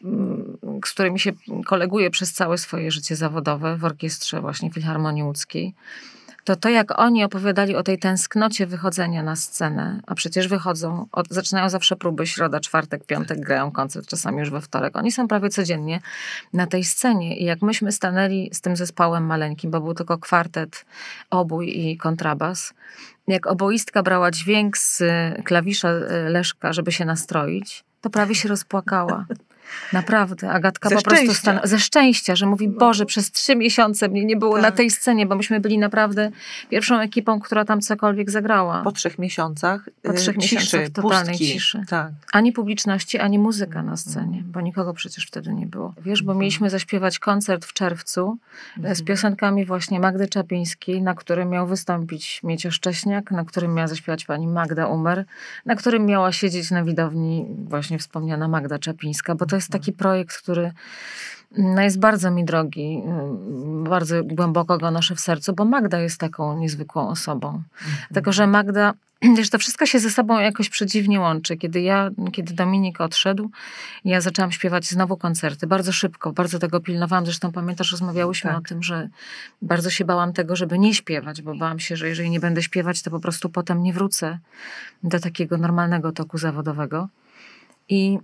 mm, 0.04 0.58
z 0.86 0.90
którymi 0.90 1.20
się 1.20 1.32
koleguję 1.66 2.10
przez 2.10 2.32
całe 2.32 2.58
swoje 2.58 2.90
życie 2.90 3.16
zawodowe 3.16 3.76
w 3.76 3.84
orkiestrze 3.84 4.40
właśnie 4.40 4.70
Filharmonii 4.70 5.22
Łódzkiej. 5.22 5.74
To 6.44 6.56
to, 6.56 6.68
jak 6.68 6.98
oni 6.98 7.24
opowiadali 7.24 7.76
o 7.76 7.82
tej 7.82 7.98
tęsknocie 7.98 8.66
wychodzenia 8.66 9.22
na 9.22 9.36
scenę, 9.36 10.00
a 10.06 10.14
przecież 10.14 10.48
wychodzą, 10.48 11.06
od, 11.12 11.28
zaczynają 11.28 11.68
zawsze 11.68 11.96
próby, 11.96 12.26
środa, 12.26 12.60
czwartek, 12.60 13.06
piątek, 13.06 13.40
grają 13.40 13.70
koncert, 13.70 14.06
czasami 14.06 14.38
już 14.38 14.50
we 14.50 14.60
wtorek. 14.60 14.96
Oni 14.96 15.12
są 15.12 15.28
prawie 15.28 15.48
codziennie 15.48 16.00
na 16.52 16.66
tej 16.66 16.84
scenie. 16.84 17.36
I 17.36 17.44
jak 17.44 17.62
myśmy 17.62 17.92
stanęli 17.92 18.50
z 18.52 18.60
tym 18.60 18.76
zespołem 18.76 19.26
maleńkim, 19.26 19.70
bo 19.70 19.80
był 19.80 19.94
tylko 19.94 20.18
kwartet, 20.18 20.84
obój 21.30 21.88
i 21.88 21.96
kontrabas, 21.96 22.74
jak 23.28 23.46
oboistka 23.46 24.02
brała 24.02 24.30
dźwięk 24.30 24.78
z 24.78 25.00
y, 25.00 25.42
klawisza 25.42 25.90
y, 25.92 26.30
Leszka, 26.30 26.72
żeby 26.72 26.92
się 26.92 27.04
nastroić, 27.04 27.84
to 28.00 28.10
prawie 28.10 28.34
się 28.34 28.48
rozpłakała. 28.48 29.26
Naprawdę. 29.92 30.50
Agatka 30.50 30.88
Ze 30.88 30.94
po 30.96 31.02
prostu 31.02 31.24
szczęścia. 31.24 31.40
stan- 31.40 31.60
ze 31.68 31.78
szczęścia, 31.78 32.36
że 32.36 32.46
mówi, 32.46 32.68
Boże, 32.68 33.06
przez 33.06 33.30
trzy 33.30 33.56
miesiące 33.56 34.08
mnie 34.08 34.24
nie 34.24 34.36
było 34.36 34.56
na 34.56 34.62
Tak. 34.62 34.74
tej 34.76 34.90
scenie, 34.90 35.26
bo 35.26 35.34
myśmy 35.34 35.60
byli 35.60 35.78
naprawdę 35.78 36.30
pierwszą 36.70 37.00
ekipą, 37.00 37.40
która 37.40 37.64
tam 37.64 37.80
cokolwiek 37.80 38.30
zagrała. 38.30 38.82
Po 38.82 38.92
trzech 38.92 39.18
miesiącach 39.18 39.88
Po 40.02 40.10
e, 40.10 40.14
trzech 40.14 40.36
ciszy, 40.36 40.54
miesiącach 40.56 40.90
totalnej 40.90 41.34
pustki. 41.38 41.52
ciszy. 41.52 41.82
Tak. 41.88 42.12
Ani 42.32 42.52
publiczności, 42.52 43.18
ani 43.18 43.38
muzyka 43.38 43.82
na 43.82 43.96
scenie, 43.96 44.42
bo 44.46 44.60
nikogo 44.60 44.94
przecież 44.94 45.26
wtedy 45.26 45.54
nie 45.54 45.66
było. 45.66 45.94
Wiesz, 46.04 46.22
bo 46.22 46.32
Mhm. 46.32 46.38
mieliśmy 46.40 46.70
zaśpiewać 46.70 47.18
koncert 47.18 47.64
w 47.64 47.72
czerwcu 47.72 48.36
e, 48.76 48.80
z 48.80 49.00
Mhm. 49.00 49.04
piosenkami 49.04 49.64
właśnie 49.64 50.00
Magdy 50.00 50.28
Czapińskiej, 50.28 51.02
na 51.02 51.14
którym 51.14 51.48
miał 51.50 51.66
wystąpić 51.66 52.40
Miecio 52.42 52.70
Szcześniak, 52.70 53.30
na 53.30 53.44
którym 53.44 53.74
miała 53.74 53.88
zaśpiewać 53.88 54.24
pani 54.24 54.46
Magda 54.46 54.86
Umer, 54.86 55.24
na 55.66 55.74
którym 55.76 56.06
miała 56.06 56.32
siedzieć 56.32 56.70
na 56.70 56.84
widowni 56.84 57.46
właśnie 57.68 57.98
wspomniana 57.98 58.48
Magda 58.48 58.78
Czapińska, 58.78 59.34
bo 59.34 59.46
to 59.46 59.53
jest 59.54 59.68
taki 59.68 59.92
projekt, 59.92 60.36
który 60.36 60.72
no, 61.58 61.82
jest 61.82 61.98
bardzo 61.98 62.30
mi 62.30 62.44
drogi, 62.44 63.02
ym, 63.06 63.84
bardzo 63.84 64.24
głęboko 64.24 64.78
go 64.78 64.90
noszę 64.90 65.14
w 65.14 65.20
sercu, 65.20 65.52
bo 65.52 65.64
Magda 65.64 66.00
jest 66.00 66.20
taką 66.20 66.58
niezwykłą 66.58 67.08
osobą. 67.08 67.62
Dlatego, 68.10 68.32
że 68.32 68.46
Magda, 68.46 68.92
wiesz, 69.36 69.50
to 69.50 69.58
wszystko 69.58 69.86
się 69.86 69.98
ze 69.98 70.10
sobą 70.10 70.40
jakoś 70.40 70.68
przedziwnie 70.68 71.20
łączy. 71.20 71.56
Kiedy 71.56 71.80
ja, 71.80 72.10
kiedy 72.32 72.54
Dominik 72.54 73.00
odszedł, 73.00 73.50
ja 74.04 74.20
zaczęłam 74.20 74.52
śpiewać 74.52 74.86
znowu 74.86 75.16
koncerty, 75.16 75.66
bardzo 75.66 75.92
szybko, 75.92 76.32
bardzo 76.32 76.58
tego 76.58 76.80
pilnowałam. 76.80 77.24
Zresztą 77.24 77.52
pamiętasz, 77.52 77.92
rozmawiałyśmy 77.92 78.50
Tak. 78.50 78.58
o 78.58 78.62
tym, 78.62 78.82
że 78.82 79.08
bardzo 79.62 79.90
się 79.90 80.04
bałam 80.04 80.32
tego, 80.32 80.56
żeby 80.56 80.78
nie 80.78 80.94
śpiewać, 80.94 81.42
bo 81.42 81.54
bałam 81.54 81.78
się, 81.78 81.96
że 81.96 82.08
jeżeli 82.08 82.30
nie 82.30 82.40
będę 82.40 82.62
śpiewać, 82.62 83.02
to 83.02 83.10
po 83.10 83.20
prostu 83.20 83.48
potem 83.48 83.82
nie 83.82 83.92
wrócę 83.92 84.38
do 85.02 85.20
takiego 85.20 85.58
normalnego 85.58 86.12
toku 86.12 86.38
zawodowego. 86.38 87.08
I 87.88 88.18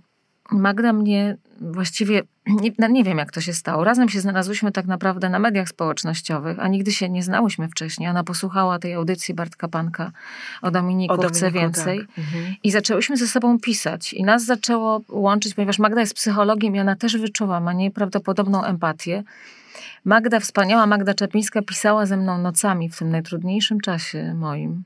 Magda 0.51 0.93
mnie 0.93 1.37
właściwie, 1.61 2.21
nie, 2.47 2.71
nie 2.89 3.03
wiem 3.03 3.17
jak 3.17 3.31
to 3.31 3.41
się 3.41 3.53
stało. 3.53 3.83
Razem 3.83 4.09
się 4.09 4.21
znalazłyśmy 4.21 4.71
tak 4.71 4.85
naprawdę 4.85 5.29
na 5.29 5.39
mediach 5.39 5.69
społecznościowych, 5.69 6.59
a 6.59 6.67
nigdy 6.67 6.91
się 6.91 7.09
nie 7.09 7.23
znałyśmy 7.23 7.67
wcześniej. 7.67 8.09
Ona 8.09 8.23
posłuchała 8.23 8.79
tej 8.79 8.93
audycji 8.93 9.33
Bartka 9.33 9.67
Panka 9.67 10.11
o 10.61 10.71
Dominiku, 10.71 11.13
O 11.13 11.17
Chce 11.17 11.45
Dominiku, 11.45 11.59
Więcej. 11.59 11.99
Tak. 11.99 12.17
Mhm. 12.17 12.55
I 12.63 12.71
zaczęłyśmy 12.71 13.17
ze 13.17 13.27
sobą 13.27 13.59
pisać. 13.59 14.13
I 14.13 14.23
nas 14.23 14.45
zaczęło 14.45 15.01
łączyć, 15.09 15.53
ponieważ 15.53 15.79
Magda 15.79 16.01
jest 16.01 16.13
psychologiem 16.13 16.75
i 16.75 16.79
ona 16.79 16.95
też 16.95 17.17
wyczuwa, 17.17 17.59
ma 17.59 17.73
nieprawdopodobną 17.73 18.63
empatię. 18.63 19.23
Magda, 20.05 20.39
wspaniała 20.39 20.87
Magda 20.87 21.13
Czapińska 21.13 21.61
pisała 21.61 22.05
ze 22.05 22.17
mną 22.17 22.37
nocami 22.37 22.89
w 22.89 22.97
tym 22.97 23.09
najtrudniejszym 23.09 23.79
czasie 23.79 24.33
moim. 24.33 24.83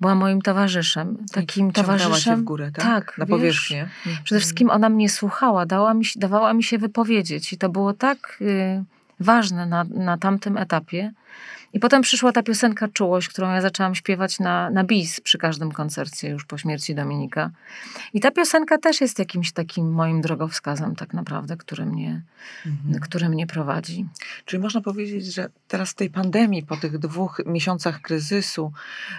Była 0.00 0.14
moim 0.14 0.42
towarzyszem. 0.42 1.16
Takim 1.32 1.72
Ciągnęła 1.72 1.98
towarzyszem. 1.98 2.36
się 2.36 2.40
w 2.42 2.44
górę, 2.44 2.70
tak? 2.74 2.84
tak, 2.84 3.18
Na 3.18 3.24
wiesz, 3.26 3.30
powierzchnię. 3.30 3.80
Mhm. 3.82 4.24
Przede 4.24 4.40
wszystkim 4.40 4.70
ona 4.70 4.88
mnie 4.88 5.08
słuchała, 5.08 5.66
dała 5.66 5.94
mi, 5.94 6.04
dawała 6.16 6.52
mi 6.54 6.62
się 6.62 6.78
wypowiedzieć 6.78 7.52
i 7.52 7.58
to 7.58 7.68
było 7.68 7.92
tak 7.92 8.38
y, 8.40 8.84
ważne 9.20 9.66
na, 9.66 9.84
na 9.84 10.18
tamtym 10.18 10.56
etapie. 10.56 11.12
I 11.72 11.80
potem 11.80 12.02
przyszła 12.02 12.32
ta 12.32 12.42
piosenka 12.42 12.88
Czułość, 12.88 13.28
którą 13.28 13.52
ja 13.52 13.60
zaczęłam 13.60 13.94
śpiewać 13.94 14.40
na, 14.40 14.70
na 14.70 14.84
bis 14.84 15.20
przy 15.20 15.38
każdym 15.38 15.72
koncercie 15.72 16.28
już 16.28 16.44
po 16.44 16.58
śmierci 16.58 16.94
Dominika. 16.94 17.50
I 18.14 18.20
ta 18.20 18.30
piosenka 18.30 18.78
też 18.78 19.00
jest 19.00 19.18
jakimś 19.18 19.52
takim 19.52 19.92
moim 19.92 20.20
drogowskazem 20.20 20.96
tak 20.96 21.14
naprawdę, 21.14 21.56
który 21.56 21.86
mnie, 21.86 22.22
Mhm. 22.66 23.00
który 23.00 23.28
mnie 23.28 23.46
prowadzi. 23.46 24.06
Czyli 24.44 24.62
można 24.62 24.80
powiedzieć, 24.80 25.34
że 25.34 25.48
teraz 25.68 25.90
w 25.90 25.94
tej 25.94 26.10
pandemii, 26.10 26.62
po 26.62 26.76
tych 26.76 26.98
dwóch 26.98 27.40
miesiącach 27.46 28.00
kryzysu, 28.00 28.72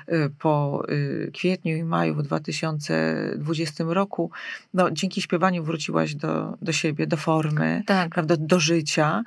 y, 0.09 0.31
po 0.39 0.83
y, 0.89 1.31
kwietniu 1.33 1.77
i 1.77 1.83
maju 1.83 2.15
w 2.15 2.23
2020 2.23 3.83
roku, 3.93 4.31
no, 4.73 4.91
dzięki 4.91 5.21
śpiewaniu 5.21 5.63
wróciłaś 5.63 6.15
do, 6.15 6.57
do 6.61 6.71
siebie, 6.71 7.07
do 7.07 7.17
formy, 7.17 7.83
Tak, 7.85 8.09
prawda, 8.09 8.35
do 8.37 8.59
życia. 8.59 9.23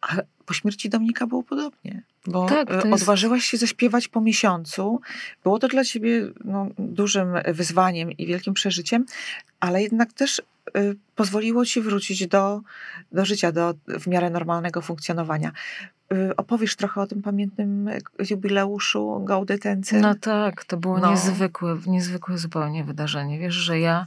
A 0.00 0.16
po 0.50 0.54
śmierci 0.54 0.88
Dominika 0.90 1.26
było 1.26 1.42
podobnie. 1.42 2.02
Bo 2.26 2.46
Tak, 2.46 2.70
jest- 2.70 2.86
odważyłaś 2.92 3.44
się 3.44 3.56
zaśpiewać 3.56 4.08
po 4.08 4.20
miesiącu. 4.20 5.00
Było 5.44 5.58
to 5.58 5.68
dla 5.68 5.84
ciebie 5.84 6.26
no, 6.44 6.66
dużym 6.78 7.28
wyzwaniem 7.48 8.12
i 8.12 8.26
wielkim 8.26 8.54
przeżyciem, 8.54 9.06
ale 9.60 9.82
jednak 9.82 10.12
też 10.12 10.38
y, 10.38 10.96
pozwoliło 11.16 11.64
ci 11.66 11.80
wrócić 11.80 12.26
do, 12.26 12.60
do 13.12 13.24
życia, 13.24 13.52
do 13.52 13.74
w 14.00 14.06
miarę 14.06 14.30
normalnego 14.30 14.80
funkcjonowania. 14.82 15.52
Y, 16.12 16.36
opowiesz 16.36 16.76
trochę 16.76 17.00
o 17.00 17.06
tym 17.06 17.22
pamiętnym 17.22 17.90
jubileuszu 18.30 19.24
Gaudytęcy? 19.24 20.00
no 20.00 20.14
tak, 20.14 20.64
to 20.64 20.76
było 20.76 20.98
No. 20.98 21.10
niezwykłe, 21.10 21.78
niezwykłe 21.86 22.38
zupełnie 22.38 22.84
wydarzenie. 22.84 23.38
Wiesz, 23.38 23.54
że 23.54 23.80
ja 23.80 24.06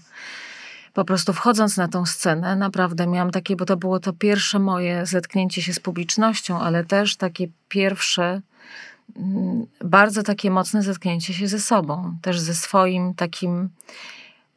po 0.94 1.06
prostu 1.06 1.34
wchodząc 1.34 1.78
na 1.78 1.88
tą 1.88 2.06
scenę, 2.06 2.56
naprawdę 2.56 3.08
miałam 3.08 3.32
takie, 3.32 3.56
bo 3.56 3.66
to 3.66 3.78
było 3.78 4.00
to 4.00 4.14
pierwsze 4.14 4.60
moje 4.60 5.06
zetknięcie 5.06 5.62
się 5.62 5.74
z 5.74 5.80
publicznością, 5.80 6.60
ale 6.60 6.86
też 6.86 7.16
takie 7.16 7.48
pierwsze, 7.70 8.42
mm, 9.16 9.66
bardzo 9.84 10.24
takie 10.24 10.52
mocne 10.52 10.84
zetknięcie 10.84 11.34
się 11.34 11.48
ze 11.48 11.60
sobą, 11.60 12.18
też 12.22 12.40
ze 12.40 12.56
swoim 12.56 13.14
takim. 13.14 13.70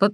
Bo 0.01 0.09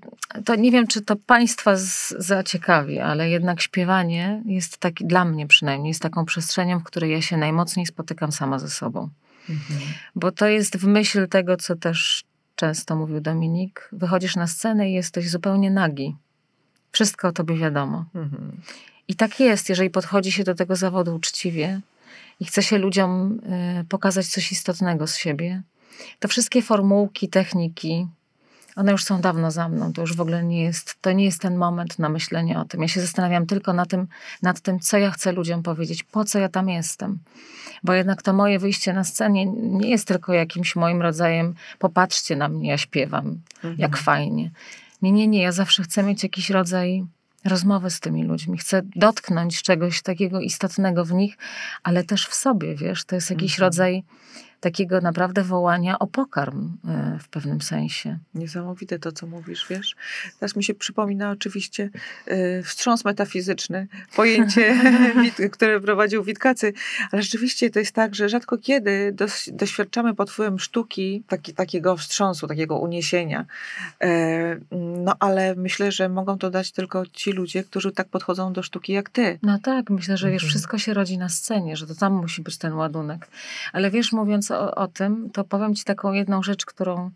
to 0.45 0.55
nie 0.55 0.71
wiem, 0.71 0.87
czy 0.87 1.01
to 1.01 1.17
Państwa 1.17 1.77
z, 1.77 2.15
zaciekawi, 2.19 3.01
ale 3.01 3.31
jednak 3.31 3.61
śpiewanie 3.61 4.43
jest 4.47 4.79
taki, 4.79 5.05
dla 5.05 5.25
mnie 5.25 5.47
przynajmniej, 5.47 5.91
jest 5.91 6.03
taką 6.03 6.25
przestrzenią, 6.25 6.79
w 6.79 6.85
której 6.85 7.11
ja 7.11 7.23
się 7.23 7.37
najmocniej 7.37 7.87
spotykam 7.87 8.33
sama 8.33 8.59
ze 8.59 8.69
sobą. 8.69 9.09
Mhm. 9.51 9.81
Bo 10.15 10.33
to 10.33 10.47
jest 10.47 10.77
w 10.77 10.87
myśl 10.87 11.29
tego, 11.29 11.57
co 11.57 11.77
też 11.77 12.25
często 12.63 12.97
mówił 12.97 13.21
Dominik. 13.21 13.89
Wychodzisz 13.93 14.37
na 14.37 14.47
scenę 14.47 14.91
i 14.91 14.93
jesteś 14.93 15.31
zupełnie 15.31 15.71
nagi. 15.71 16.17
Wszystko 16.93 17.29
o 17.29 17.33
tobie 17.33 17.57
wiadomo. 17.57 18.05
Mhm. 18.15 18.61
I 19.09 19.15
tak 19.15 19.41
jest, 19.41 19.69
jeżeli 19.69 19.91
podchodzi 19.91 20.33
się 20.33 20.45
do 20.45 20.55
tego 20.55 20.77
zawodu 20.77 21.15
uczciwie 21.15 21.81
i 22.41 22.45
chce 22.45 22.63
się 22.63 22.79
ludziom 22.79 23.41
y, 23.81 23.85
pokazać 23.85 24.27
coś 24.27 24.53
istotnego 24.53 25.07
z 25.07 25.17
siebie, 25.17 25.63
to 26.19 26.29
wszystkie 26.29 26.63
formułki, 26.63 27.29
techniki, 27.29 28.07
one 28.77 28.93
już 28.93 29.05
są 29.05 29.21
dawno 29.21 29.51
za 29.51 29.69
mną. 29.69 29.93
To 29.93 30.01
już 30.01 30.17
w 30.17 30.21
ogóle 30.21 30.45
nie 30.45 30.63
jest, 30.63 30.97
to 31.01 31.13
nie 31.13 31.25
jest 31.25 31.41
ten 31.41 31.57
moment 31.57 31.99
na 31.99 32.09
myślenie 32.09 32.59
o 32.61 32.65
tym. 32.65 32.83
Ja 32.83 32.89
się 32.89 33.01
zastanawiam 33.01 33.47
tylko 33.47 33.73
na 33.73 33.87
tym, 33.87 34.07
nad 34.43 34.61
tym, 34.61 34.81
co 34.81 34.99
ja 34.99 35.11
chcę 35.11 35.33
ludziom 35.33 35.63
powiedzieć, 35.63 36.03
po 36.03 36.25
co 36.25 36.39
ja 36.39 36.49
tam 36.49 36.69
jestem. 36.69 37.19
Bo 37.83 37.93
jednak 37.93 38.23
to 38.23 38.33
moje 38.33 38.59
wyjście 38.59 38.93
na 38.93 39.05
scenie 39.05 39.47
nie 39.57 39.91
jest 39.91 40.09
tylko 40.09 40.33
jakimś 40.33 40.77
moim 40.77 41.03
rodzajem, 41.03 41.55
popatrzcie 41.79 42.37
na 42.37 42.49
mnie, 42.49 42.69
ja 42.71 42.79
śpiewam, 42.79 43.41
jak 43.65 43.91
Mhm. 43.91 43.93
fajnie. 44.05 44.51
Nie, 45.03 45.13
nie, 45.13 45.27
nie, 45.29 45.43
ja 45.43 45.53
zawsze 45.53 45.83
chcę 45.83 46.03
mieć 46.03 46.23
jakiś 46.23 46.51
rodzaj 46.51 47.05
rozmowy 47.45 47.91
z 47.91 48.01
tymi 48.01 48.25
ludźmi, 48.25 48.59
chcę 48.59 48.83
dotknąć 48.97 49.63
czegoś 49.63 50.03
takiego 50.03 50.41
istotnego 50.41 51.05
w 51.05 51.13
nich, 51.13 51.39
ale 51.83 52.05
też 52.05 52.27
w 52.27 52.35
sobie, 52.35 52.75
wiesz, 52.75 53.05
to 53.05 53.15
jest 53.15 53.31
jakiś 53.31 53.53
Mhm. 53.53 53.67
rodzaj 53.67 54.05
takiego 54.63 55.01
naprawdę 55.01 55.43
wołania 55.43 55.99
o 55.99 56.07
pokarm 56.07 56.77
e, 56.89 57.19
w 57.23 57.29
pewnym 57.29 57.61
sensie. 57.61 58.19
Niesamowite 58.35 58.99
to, 58.99 59.13
co 59.13 59.27
mówisz, 59.27 59.67
wiesz. 59.71 59.97
Teraz 60.41 60.57
mi 60.57 60.65
się 60.65 60.75
przypomina 60.75 61.31
oczywiście 61.31 61.91
y, 62.29 62.63
wstrząs 62.65 63.05
metafizyczny, 63.05 63.87
pojęcie, 64.17 64.77
które 65.53 65.81
prowadził 65.81 66.25
Witkacy, 66.25 66.73
ale 67.13 67.23
rzeczywiście 67.23 67.71
to 67.71 67.79
jest 67.79 67.95
tak, 67.95 68.15
że 68.15 68.29
rzadko 68.29 68.59
kiedy 68.59 69.15
doświadczamy 69.53 70.15
pod 70.15 70.31
wpływem 70.31 70.59
sztuki 70.59 71.23
taki, 71.29 71.55
takiego 71.55 71.97
wstrząsu, 71.97 72.49
takiego 72.49 72.79
uniesienia. 72.79 73.45
E, 74.03 74.57
no 75.05 75.17
ale 75.21 75.55
myślę, 75.55 75.93
że 75.93 76.09
mogą 76.09 76.39
to 76.39 76.51
dać 76.51 76.73
tylko 76.73 77.07
ci 77.07 77.33
ludzie, 77.33 77.65
którzy 77.65 77.93
tak 77.93 78.09
podchodzą 78.09 78.53
do 78.53 78.63
sztuki 78.63 78.93
jak 78.93 79.11
ty. 79.11 79.39
No 79.43 79.59
tak, 79.63 79.91
myślę, 79.91 80.17
że 80.17 80.31
wiesz, 80.31 80.43
Mhm. 80.43 80.51
wszystko 80.51 80.79
się 80.79 80.95
rodzi 80.95 81.19
na 81.19 81.29
scenie, 81.29 81.77
że 81.77 81.87
to 81.87 81.95
tam 81.95 82.13
musi 82.13 82.43
być 82.43 82.57
ten 82.59 82.73
ładunek. 82.73 83.29
Ale 83.73 83.91
wiesz, 83.91 84.13
mówiąc 84.13 84.52
o, 84.53 84.75
o 84.75 84.89
tym, 84.89 85.31
to 85.31 85.45
powiem 85.45 85.75
ci 85.75 85.85
taką 85.85 86.13
jedną 86.13 86.43
rzecz, 86.43 86.67
którą 86.67 87.11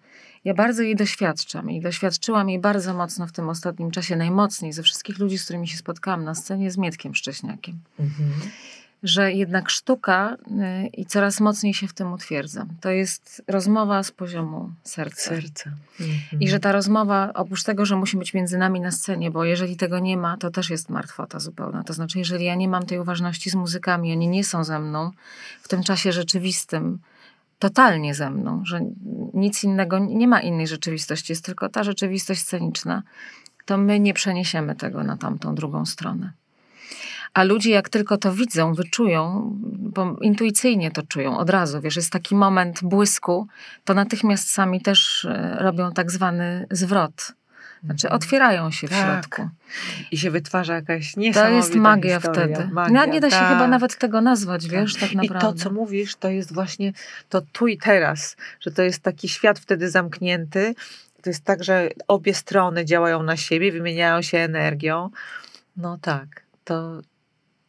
ja 0.46 0.55
bardzo 0.55 0.83
jej 0.83 0.96
doświadczam 0.96 1.70
i 1.70 1.81
doświadczyłam 1.81 2.49
jej 2.49 2.59
bardzo 2.59 2.94
mocno 2.94 3.27
w 3.27 3.33
tym 3.33 3.49
ostatnim 3.49 3.90
czasie, 3.90 4.16
najmocniej 4.16 4.72
ze 4.72 4.83
wszystkich 4.83 5.18
ludzi, 5.18 5.38
z 5.38 5.44
którymi 5.44 5.68
się 5.68 5.77
spotkałam 5.77 6.25
na 6.25 6.35
scenie 6.35 6.70
z 6.70 6.79
Mietkiem 6.79 7.14
Szcześniakiem. 7.14 7.79
Że 9.03 9.33
jednak 9.33 9.70
sztuka 9.70 10.37
y, 10.85 10.87
i 10.87 11.07
coraz 11.07 11.40
mocniej 11.40 11.75
się 11.75 11.88
w 11.88 11.92
tym 11.92 12.12
utwierdzam. 12.12 12.68
To 12.81 12.90
jest 12.90 13.42
rozmowa 13.49 14.03
z 14.03 14.11
poziomu 14.11 14.70
serca. 14.83 15.31
Serce. 15.31 15.72
I 16.40 16.49
że 16.49 16.61
ta 16.61 16.72
rozmowa, 16.72 17.33
oprócz 17.35 17.62
tego, 17.62 17.87
że 17.87 17.96
musi 17.96 18.16
być 18.16 18.35
między 18.35 18.59
nami 18.59 18.81
na 18.81 18.90
scenie, 18.90 19.31
bo 19.31 19.44
jeżeli 19.44 19.77
tego 19.77 19.99
nie 19.99 20.16
ma, 20.16 20.37
to 20.37 20.51
też 20.51 20.70
jest 20.70 20.88
martwota 20.90 21.40
zupełna. 21.40 21.85
To 21.85 21.92
znaczy, 21.92 22.18
jeżeli 22.18 22.44
ja 22.44 22.55
nie 22.55 22.68
mam 22.68 22.87
tej 22.87 22.99
uważności 22.99 23.51
z 23.51 23.55
muzykami, 23.55 24.12
oni 24.12 24.29
nie 24.29 24.44
są 24.44 24.64
ze 24.64 24.79
mną 24.79 25.11
w 25.62 25.68
tym 25.68 25.83
czasie 25.83 26.12
rzeczywistym, 26.12 26.99
totalnie 27.59 28.14
ze 28.14 28.31
mną, 28.31 28.62
że 28.64 28.81
nic 29.35 29.64
innego, 29.64 29.99
nie 29.99 30.29
ma 30.29 30.40
innej 30.40 30.66
rzeczywistości, 30.66 31.33
jest 31.33 31.45
tylko 31.45 31.69
ta 31.69 31.85
rzeczywistość 31.85 32.40
sceniczna, 32.40 33.03
to 33.64 33.79
my 33.79 34.01
nie 34.01 34.14
przeniesiemy 34.14 34.77
tego 34.77 35.05
na 35.05 35.16
tamtą 35.16 35.55
drugą 35.55 35.87
stronę. 35.87 36.33
A 37.35 37.42
ludzie, 37.45 37.71
jak 37.71 37.88
tylko 37.88 38.19
to 38.19 38.33
widzą, 38.33 38.75
wyczują, 38.75 39.51
bo 39.79 40.16
intuicyjnie 40.21 40.90
to 40.90 41.03
czują 41.03 41.38
od 41.38 41.51
razu, 41.51 41.81
wiesz, 41.81 41.97
jest 41.97 42.12
taki 42.12 42.35
moment 42.35 42.81
błysku, 42.83 43.47
to 43.85 43.95
natychmiast 43.95 44.51
sami 44.51 44.81
też 44.81 45.25
e, 45.25 45.57
robią 45.61 45.92
tak 45.92 46.11
zwany 46.11 46.66
zwrot. 46.71 47.33
Znaczy 47.87 48.11
otwierają 48.11 48.70
się 48.70 48.87
w 48.87 48.90
Tak. 48.90 49.05
środku. 49.05 49.49
I 50.11 50.18
się 50.18 50.31
wytwarza 50.31 50.75
jakaś 50.75 51.12
To 51.12 51.20
niesamowita 51.20 51.57
jest 51.57 51.75
magia 51.75 52.20
historia. 52.20 52.57
wtedy. 52.57 52.72
Magia, 52.72 53.07
No, 53.07 53.12
nie 53.12 53.20
da 53.20 53.31
się 53.31 53.37
tak. 53.37 53.49
chyba 53.49 53.68
nawet 53.68 53.99
tego 53.99 54.20
nazwać, 54.20 54.68
wiesz, 54.68 54.94
tak 54.94 55.12
I 55.12 55.16
naprawdę. 55.16 55.40
to, 55.40 55.64
co 55.64 55.70
mówisz, 55.70 56.16
to 56.16 56.29
jest 56.29 56.55
właśnie 56.55 56.92
to 57.29 57.40
tu 57.53 57.66
i 57.66 57.79
teraz, 57.79 58.37
że 58.61 58.70
to 58.70 58.83
jest 58.83 59.03
taki 59.03 59.29
świat 59.29 59.59
wtedy 59.59 59.90
zamknięty. 59.90 60.75
To 61.22 61.31
jest 61.31 61.44
tak, 61.44 61.64
że 61.64 61.88
obie 62.09 62.35
strony 62.35 62.85
działają 62.85 63.22
na 63.22 63.37
siebie, 63.37 63.72
wymieniają 63.72 64.22
się 64.22 64.38
energią. 64.38 65.11
No 65.77 65.99
tak, 66.03 66.42
to 66.64 67.01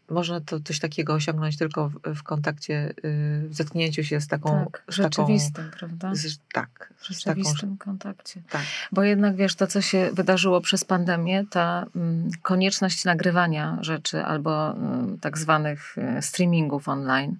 można 0.09 0.41
to 0.41 0.59
coś 0.59 0.79
takiego 0.79 1.13
osiągnąć 1.13 1.57
tylko 1.57 1.89
w, 1.89 2.15
w 2.15 2.23
kontakcie, 2.23 2.93
y, 3.05 3.47
w 3.49 3.53
zetknięciu 3.53 4.03
się 4.03 4.21
z 4.21 4.27
taką... 4.27 4.49
tak, 4.49 4.83
z 4.89 4.95
taką 4.95 5.03
rzeczywistym, 5.03 5.71
prawda? 5.79 6.15
z, 6.15 6.39
tak, 6.53 6.93
W 6.97 7.05
z 7.05 7.23
taką... 7.23 7.41
rzeczywistym 7.41 7.77
kontakcie. 7.77 8.41
Tak. 8.49 8.61
Bo 8.91 9.03
jednak 9.03 9.35
wiesz, 9.35 9.55
to 9.55 9.67
co 9.67 9.81
się 9.81 10.09
wydarzyło 10.13 10.61
przez 10.61 10.85
pandemię, 10.85 11.45
ta 11.49 11.85
mm, 11.95 12.29
konieczność 12.41 13.05
nagrywania 13.05 13.77
rzeczy 13.81 14.25
albo 14.25 14.71
mm, 14.71 15.19
tak 15.19 15.37
zwanych 15.37 15.97
e, 15.97 16.21
streamingów 16.21 16.87
online, 16.87 17.37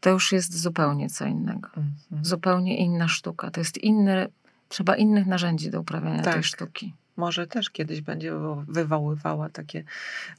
to 0.00 0.10
już 0.10 0.32
jest 0.32 0.60
zupełnie 0.60 1.10
co 1.10 1.26
innego. 1.26 1.68
Mhm. 1.68 2.24
Zupełnie 2.24 2.76
inna 2.76 3.08
sztuka. 3.08 3.50
To 3.50 3.60
jest 3.60 3.78
inny, 3.78 4.28
trzeba 4.68 4.96
innych 4.96 5.26
narzędzi 5.26 5.70
do 5.70 5.80
uprawiania 5.80 6.22
tej 6.22 6.32
Tak. 6.32 6.44
sztuki. 6.44 6.94
Może 7.16 7.46
też 7.46 7.70
kiedyś 7.70 8.00
będzie 8.00 8.32
wywo- 8.32 8.64
wywoływała 8.68 9.48
takie 9.48 9.84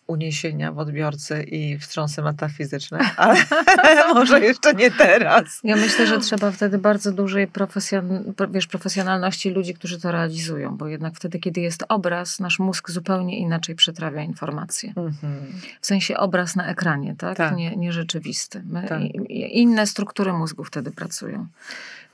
uniesienia 0.08 0.72
w 0.72 0.80
odbiorcy 0.80 1.44
i 1.44 1.78
wstrząsy 1.80 2.22
metafizyczne, 2.22 3.00
ale 3.18 4.14
może 4.14 4.40
jeszcze 4.40 4.74
nie 4.74 4.92
teraz. 4.92 5.60
Ja 5.64 5.76
myślę, 5.76 6.08
że 6.08 6.20
trzeba 6.20 6.52
wtedy 6.52 6.78
bardzo 6.78 7.12
dużej 7.12 7.48
profesjon- 7.48 8.34
pro- 8.34 8.48
wiesz, 8.48 8.68
profesjonalności 8.68 9.50
ludzi, 9.50 9.74
którzy 9.74 10.00
to 10.02 10.12
realizują, 10.12 10.78
bo 10.78 10.88
jednak 10.88 11.16
wtedy, 11.16 11.40
kiedy 11.40 11.62
jest 11.62 11.84
obraz, 11.90 12.40
nasz 12.40 12.60
mózg 12.60 12.90
zupełnie 12.90 13.40
inaczej 13.40 13.76
przetrawia 13.76 14.22
informacje. 14.22 14.94
W 15.82 15.86
sensie 15.86 16.18
obraz 16.18 16.56
na 16.56 16.68
ekranie, 16.68 17.16
tak? 17.18 17.38
Tak. 17.38 17.56
Nie, 17.56 17.76
nie 17.76 17.92
rzeczywisty. 17.94 18.64
Tak. 18.90 19.02
inne 19.50 19.88
struktury 19.88 20.34
mózgu 20.34 20.64
wtedy 20.64 20.92
pracują. 20.92 21.48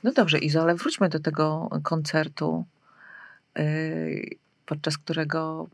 No 0.02 0.12
dobrze, 0.12 0.38
Izo, 0.38 0.62
ale 0.62 0.74
wróćmy 0.74 1.08
do 1.08 1.20
tego 1.20 1.68
koncertu, 1.82 2.64
yy, 3.56 3.64
podczas 4.66 4.98
którego 4.98 5.68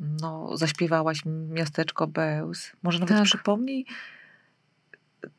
no, 0.00 0.56
zaśpiewałaś 0.56 1.22
Miasteczko 1.26 2.06
Bełz. 2.06 2.72
Może 2.82 2.98
nawet 2.98 3.16
Tak. 3.16 3.24
przypomnij 3.24 3.86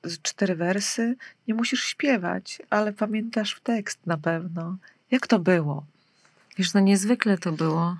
z 0.03 0.21
cztery 0.21 0.55
wersy. 0.55 1.15
Nie 1.47 1.53
musisz 1.53 1.83
śpiewać, 1.83 2.61
ale 2.69 2.93
pamiętasz 2.93 3.59
tekst 3.63 3.99
na 4.05 4.17
pewno. 4.17 4.77
Jak 5.11 5.27
to 5.27 5.39
było? 5.39 5.85
Wiesz, 6.57 6.73
no 6.73 6.79
niezwykle 6.79 7.37
to 7.37 7.51
było. 7.51 7.97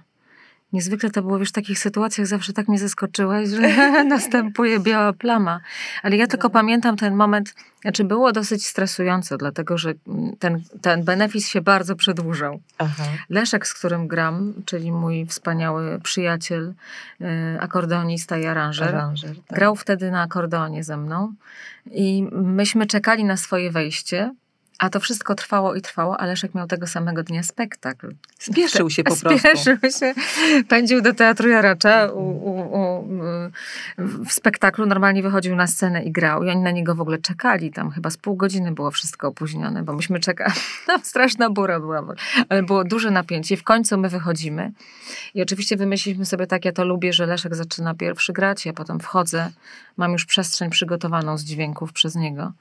Niezwykle 0.74 1.10
to 1.10 1.22
było, 1.22 1.40
wiesz, 1.40 1.50
w 1.50 1.52
takich 1.52 1.80
sytuacjach 1.80 2.28
zawsze 2.28 2.54
tak 2.54 2.68
mnie 2.68 2.80
zaskoczyłaś, 2.80 3.50
że 3.50 3.70
następuje 4.16 4.80
biała 4.80 5.14
plama. 5.14 5.60
Ale 6.04 6.18
ja 6.18 6.28
tylko 6.28 6.50
pamiętam 6.50 6.98
ten 6.98 7.16
moment, 7.16 7.56
znaczy 7.82 8.04
było 8.04 8.32
dosyć 8.32 8.66
stresujące, 8.66 9.38
dlatego 9.38 9.78
że 9.78 9.94
ten, 10.40 10.62
ten 10.82 11.04
benefis 11.04 11.48
się 11.48 11.62
bardzo 11.62 11.96
przedłużał. 11.96 12.60
Aha. 12.78 13.04
Leszek, 13.30 13.68
z 13.68 13.74
którym 13.74 14.08
gram, 14.08 14.54
czyli 14.66 14.92
mój 14.92 15.26
wspaniały 15.26 16.00
przyjaciel, 16.00 16.74
y, 17.22 17.26
akordeonista 17.60 18.38
i 18.38 18.46
aranżer, 18.46 18.88
Aranżer. 18.96 19.36
tak. 19.36 19.58
grał 19.58 19.76
wtedy 19.76 20.12
na 20.12 20.22
akordeonie 20.22 20.84
ze 20.84 20.98
mną 20.98 21.34
i 21.92 22.28
myśmy 22.32 22.86
czekali 22.86 23.24
na 23.24 23.38
swoje 23.38 23.72
wejście, 23.72 24.32
a 24.80 24.90
to 24.90 25.00
wszystko 25.00 25.36
trwało 25.36 25.76
i 25.76 25.82
trwało, 25.82 26.20
a 26.20 26.26
Leszek 26.26 26.56
miał 26.56 26.68
tego 26.68 26.88
samego 26.88 27.24
dnia 27.24 27.44
spektakl. 27.44 28.14
Spieszył 28.40 28.90
się 28.90 29.04
po 29.04 29.16
prostu. 29.16 29.40
Spieszył 29.40 29.78
się, 30.00 30.14
pędził 30.68 31.02
do 31.02 31.14
Teatru 31.14 31.50
Jaracza 31.50 32.12
u, 32.12 32.20
u, 32.20 32.60
u, 32.80 33.08
w 33.98 34.32
spektaklu, 34.32 34.86
normalnie 34.86 35.24
wychodził 35.24 35.56
na 35.56 35.68
scenę 35.68 36.04
i 36.04 36.12
grał. 36.12 36.44
I 36.44 36.50
oni 36.50 36.62
na 36.62 36.72
niego 36.72 36.96
w 36.96 37.02
ogóle 37.02 37.18
czekali, 37.18 37.72
tam 37.72 37.92
chyba 37.92 38.10
z 38.10 38.18
pół 38.18 38.36
godziny 38.36 38.72
było 38.72 38.92
wszystko 38.92 39.28
opóźnione, 39.28 39.84
bo 39.84 39.94
myśmy 39.94 40.20
czekali, 40.20 40.54
tam 40.88 41.04
straszna 41.04 41.50
bura 41.50 41.80
była, 41.80 42.04
ale 42.50 42.64
było 42.64 42.84
duże 42.84 43.12
napięcie. 43.12 43.56
I 43.56 43.58
w 43.58 43.64
końcu 43.64 43.98
my 43.98 44.10
wychodzimy. 44.10 44.72
I 45.34 45.42
oczywiście 45.42 45.78
wymyśliliśmy 45.78 46.26
sobie 46.26 46.48
tak, 46.48 46.66
ja 46.66 46.72
to 46.72 46.86
lubię, 46.86 47.14
że 47.14 47.26
Leszek 47.26 47.56
zaczyna 47.56 47.94
pierwszy 47.94 48.34
grać, 48.34 48.66
ja 48.66 48.74
potem 48.74 49.00
wchodzę, 49.00 49.52
mam 49.98 50.12
już 50.12 50.26
przestrzeń 50.26 50.70
przygotowaną 50.70 51.38
z 51.38 51.44
dźwięków 51.44 51.94
przez 51.94 52.16
niego. 52.16 52.54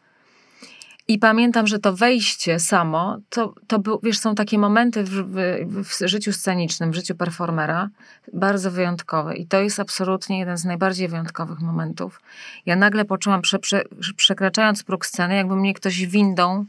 I 1.09 1.19
pamiętam, 1.19 1.66
że 1.66 1.79
to 1.79 1.92
wejście 1.92 2.61
samo, 2.61 3.19
to, 3.29 3.55
to 3.66 3.79
był, 3.79 4.01
wiesz, 4.03 4.19
są 4.19 4.35
takie 4.35 4.59
momenty 4.59 5.05
w, 5.05 5.11
w, 5.11 5.85
w 5.85 6.09
życiu 6.09 6.33
scenicznym, 6.33 6.90
w 6.90 6.95
życiu 6.95 7.14
performera, 7.14 7.88
bardzo 8.33 8.71
wyjątkowe. 8.71 9.37
I 9.37 9.47
to 9.47 9.61
jest 9.61 9.81
absolutnie 9.81 10.38
jeden 10.38 10.57
z 10.57 10.64
najbardziej 10.64 11.09
wyjątkowych 11.09 11.61
momentów. 11.61 12.21
Ja 12.66 12.77
nagle 12.77 13.05
poczułam, 13.05 13.42
prze, 13.42 13.59
prze, 13.59 13.85
przekraczając 14.16 14.83
próg 14.83 15.07
sceny, 15.07 15.37
jakby 15.37 15.57
mnie 15.57 15.75
ktoś 15.75 16.07
windą 16.07 16.64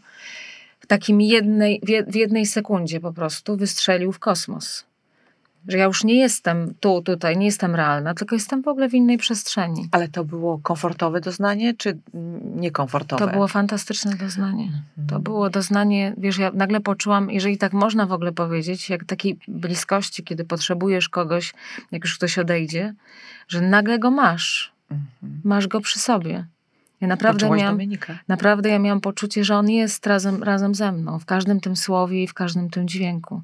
w 0.79 0.87
takim 0.87 1.21
jednej, 1.21 1.79
w 1.83 1.89
jed- 1.89 2.11
w 2.11 2.15
jednej 2.15 2.45
sekundzie 2.45 2.99
po 2.99 3.13
prostu 3.13 3.57
wystrzelił 3.57 4.11
w 4.11 4.19
kosmos. 4.19 4.86
Że 5.67 5.77
ja 5.77 5.85
już 5.85 6.03
nie 6.03 6.15
jestem 6.15 6.73
tu, 6.79 7.01
tutaj, 7.01 7.37
nie 7.37 7.45
jestem 7.45 7.75
realna, 7.75 8.13
tylko 8.13 8.35
jestem 8.35 8.61
w 8.61 8.67
ogóle 8.67 8.89
w 8.89 8.93
innej 8.93 9.17
przestrzeni. 9.17 9.87
Ale 9.91 10.07
to 10.07 10.23
było 10.23 10.59
komfortowe 10.59 11.21
doznanie, 11.21 11.73
czy 11.73 11.97
niekomfortowe? 12.55 13.25
To 13.25 13.31
było 13.31 13.47
fantastyczne 13.47 14.15
doznanie. 14.15 14.63
Mhm. 14.63 15.07
To 15.09 15.19
było 15.19 15.49
doznanie, 15.49 16.13
wiesz, 16.17 16.37
ja 16.37 16.51
nagle 16.53 16.79
poczułam, 16.79 17.31
jeżeli 17.31 17.57
tak 17.57 17.73
można 17.73 18.05
w 18.05 18.11
ogóle 18.11 18.31
powiedzieć, 18.31 18.89
jak 18.89 19.03
takiej 19.05 19.39
bliskości, 19.47 20.23
kiedy 20.23 20.43
potrzebujesz 20.45 21.09
kogoś, 21.09 21.53
jak 21.91 22.03
już 22.03 22.17
ktoś 22.17 22.39
odejdzie, 22.39 22.93
że 23.47 23.61
nagle 23.61 23.99
go 23.99 24.11
masz. 24.11 24.71
Mhm. 24.91 25.41
Masz 25.43 25.67
go 25.67 25.81
przy 25.81 25.99
sobie. 25.99 26.45
Ja 27.01 27.07
naprawdę 27.07 27.49
miałam, 27.49 27.73
Dominika. 27.73 28.19
naprawdę 28.27 28.69
ja 28.69 28.79
miałam 28.79 29.01
poczucie, 29.01 29.43
że 29.43 29.55
on 29.55 29.69
jest 29.69 30.07
razem, 30.07 30.43
razem 30.43 30.75
ze 30.75 30.91
mną, 30.91 31.19
w 31.19 31.25
każdym 31.25 31.59
tym 31.59 31.75
słowie 31.75 32.23
i 32.23 32.27
w 32.27 32.33
każdym 32.33 32.69
tym 32.69 32.87
dźwięku. 32.87 33.41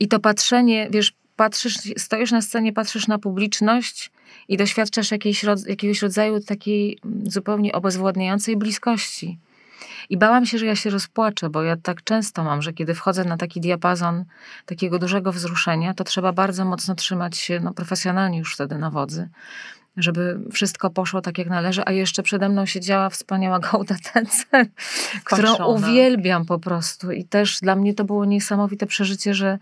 I 0.00 0.08
to 0.08 0.20
patrzenie, 0.20 0.88
wiesz, 0.90 1.12
patrzysz, 1.40 1.78
stoisz 1.96 2.32
na 2.32 2.42
scenie, 2.42 2.72
patrzysz 2.72 3.08
na 3.08 3.18
publiczność 3.18 4.10
i 4.48 4.56
doświadczasz 4.56 5.10
jakiejś, 5.10 5.44
jakiegoś 5.66 6.02
rodzaju 6.02 6.40
takiej 6.40 6.98
mm, 7.04 7.30
zupełnie 7.30 7.72
obezwładniającej 7.72 8.56
bliskości. 8.56 9.38
I 10.10 10.16
bałam 10.16 10.46
się, 10.46 10.58
że 10.58 10.66
ja 10.66 10.76
się 10.76 10.90
rozpłaczę, 10.90 11.50
bo 11.50 11.62
ja 11.62 11.76
tak 11.76 12.04
często 12.04 12.44
mam, 12.44 12.62
że 12.62 12.72
kiedy 12.72 12.94
wchodzę 12.94 13.24
na 13.24 13.36
taki 13.36 13.60
diapazon 13.60 14.24
takiego 14.66 14.98
dużego 14.98 15.32
wzruszenia, 15.32 15.94
to 15.94 16.04
trzeba 16.04 16.32
bardzo 16.32 16.64
mocno 16.64 16.94
trzymać 16.94 17.36
się, 17.36 17.60
no 17.60 17.74
profesjonalnie 17.74 18.38
już 18.38 18.54
wtedy 18.54 18.78
na 18.78 18.90
wodzy, 18.90 19.28
żeby 19.96 20.40
wszystko 20.52 20.90
poszło 20.90 21.20
tak 21.20 21.38
jak 21.38 21.48
należy, 21.48 21.82
a 21.86 21.92
jeszcze 21.92 22.22
przede 22.22 22.48
mną 22.48 22.66
siedziała 22.66 23.10
wspaniała 23.10 23.58
Gauda 23.72 23.96
Tencel, 24.12 24.66
którą 25.24 25.66
uwielbiam 25.66 26.44
po 26.44 26.58
prostu. 26.58 27.12
I 27.12 27.24
też 27.24 27.60
dla 27.60 27.76
mnie 27.76 27.94
to 27.94 28.04
było 28.04 28.24
niesamowite 28.24 28.86
przeżycie, 28.86 29.34
że, 29.34 29.58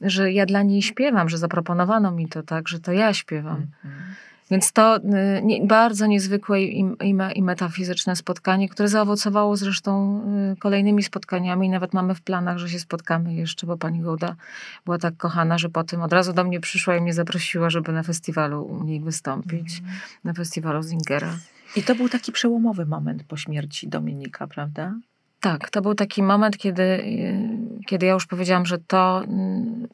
że 0.00 0.32
ja 0.32 0.46
dla 0.46 0.62
niej 0.62 0.82
śpiewam, 0.82 1.28
że 1.28 1.38
zaproponowano 1.38 2.10
mi 2.10 2.28
to 2.28 2.42
tak, 2.42 2.68
że 2.68 2.80
to 2.80 2.92
ja 2.92 3.14
śpiewam. 3.14 3.66
Mhm. 3.84 4.14
Więc 4.50 4.72
to 4.72 4.96
y, 4.96 5.00
nie, 5.42 5.66
bardzo 5.66 6.06
niezwykłe 6.06 6.62
i, 6.62 6.80
i, 6.80 7.14
i 7.34 7.42
metafizyczne 7.42 8.16
spotkanie, 8.16 8.68
które 8.68 8.88
zaowocowało 8.88 9.56
zresztą 9.56 10.22
y, 10.52 10.56
kolejnymi 10.56 11.02
spotkaniami. 11.02 11.66
I 11.66 11.70
nawet 11.70 11.94
mamy 11.94 12.14
w 12.14 12.20
planach, 12.20 12.58
że 12.58 12.68
się 12.68 12.78
spotkamy 12.78 13.34
jeszcze, 13.34 13.66
bo 13.66 13.76
pani 13.76 14.00
Gołda 14.00 14.36
była 14.84 14.98
tak 14.98 15.16
kochana, 15.16 15.58
że 15.58 15.68
potem 15.68 16.02
od 16.02 16.12
razu 16.12 16.32
do 16.32 16.44
mnie 16.44 16.60
przyszła 16.60 16.96
i 16.96 17.00
mnie 17.00 17.14
zaprosiła, 17.14 17.70
żeby 17.70 17.92
na 17.92 18.02
festiwalu 18.02 18.64
u 18.64 18.84
niej 18.84 19.00
wystąpić. 19.00 19.82
Na 20.24 20.32
festiwalu 20.32 20.82
Zingera. 20.82 21.36
I 21.76 21.82
to 21.82 21.94
był 21.94 22.08
taki 22.08 22.32
przełomowy 22.32 22.86
moment 22.86 23.24
po 23.24 23.36
śmierci 23.36 23.88
Dominika, 23.88 24.46
prawda? 24.46 24.94
Tak, 25.40 25.70
to 25.70 25.82
był 25.82 25.94
taki 25.94 26.22
moment, 26.22 26.56
kiedy, 26.58 26.82
y, 26.82 27.84
kiedy 27.86 28.06
ja 28.06 28.12
już 28.12 28.26
powiedziałam, 28.26 28.66
że 28.66 28.78
to 28.78 29.22
y, 29.24 29.88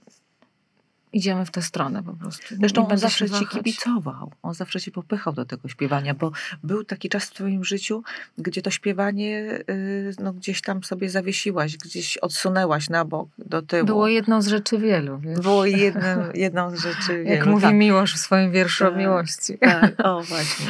idziemy 1.13 1.47
w 1.47 1.51
tę 1.51 1.63
stronę 1.63 2.03
po 2.03 2.13
prostu. 2.13 2.43
Zresztą 2.57 2.89
on 2.89 2.99
zawsze 2.99 3.31
ci 3.31 3.47
kibicował. 3.47 4.33
On 4.43 4.55
zawsze 4.55 4.81
ci 4.81 4.93
popychał 4.93 5.33
do 5.33 5.45
tego 5.45 5.69
śpiewania, 5.69 6.15
bo 6.15 6.33
był 6.63 6.85
taki 6.85 7.09
czas 7.09 7.25
w 7.25 7.31
twoim 7.35 7.65
życiu, 7.65 8.03
gdzie 8.39 8.63
to 8.63 8.71
śpiewanie 8.71 9.59
y, 9.71 10.15
no, 10.21 10.33
gdzieś 10.33 10.63
tam 10.63 10.85
sobie 10.85 11.11
zawiesiłaś, 11.11 11.77
gdzieś 11.77 12.17
odsunęłaś 12.19 12.91
na 12.91 13.05
bok, 13.05 13.29
do 13.39 13.63
tyłu. 13.63 13.87
Było 13.87 14.09
jedną 14.09 14.43
z 14.43 14.47
rzeczy 14.47 14.79
wielu. 14.79 15.19
Wiesz? 15.19 15.41
Było 15.41 15.67
jednym, 15.67 16.19
jedną 16.35 16.77
z 16.77 16.81
rzeczy 16.81 17.23
Jak 17.25 17.39
wielu. 17.39 17.51
mówi 17.51 17.63
tak, 17.63 17.75
Miłosz 17.75 18.15
w 18.15 18.19
swoim 18.19 18.53
wierszu 18.53 18.85
o 18.85 18.89
Tak. 18.89 18.99
miłości. 18.99 19.59
tak, 19.59 19.95
o 20.05 20.23
właśnie. 20.29 20.67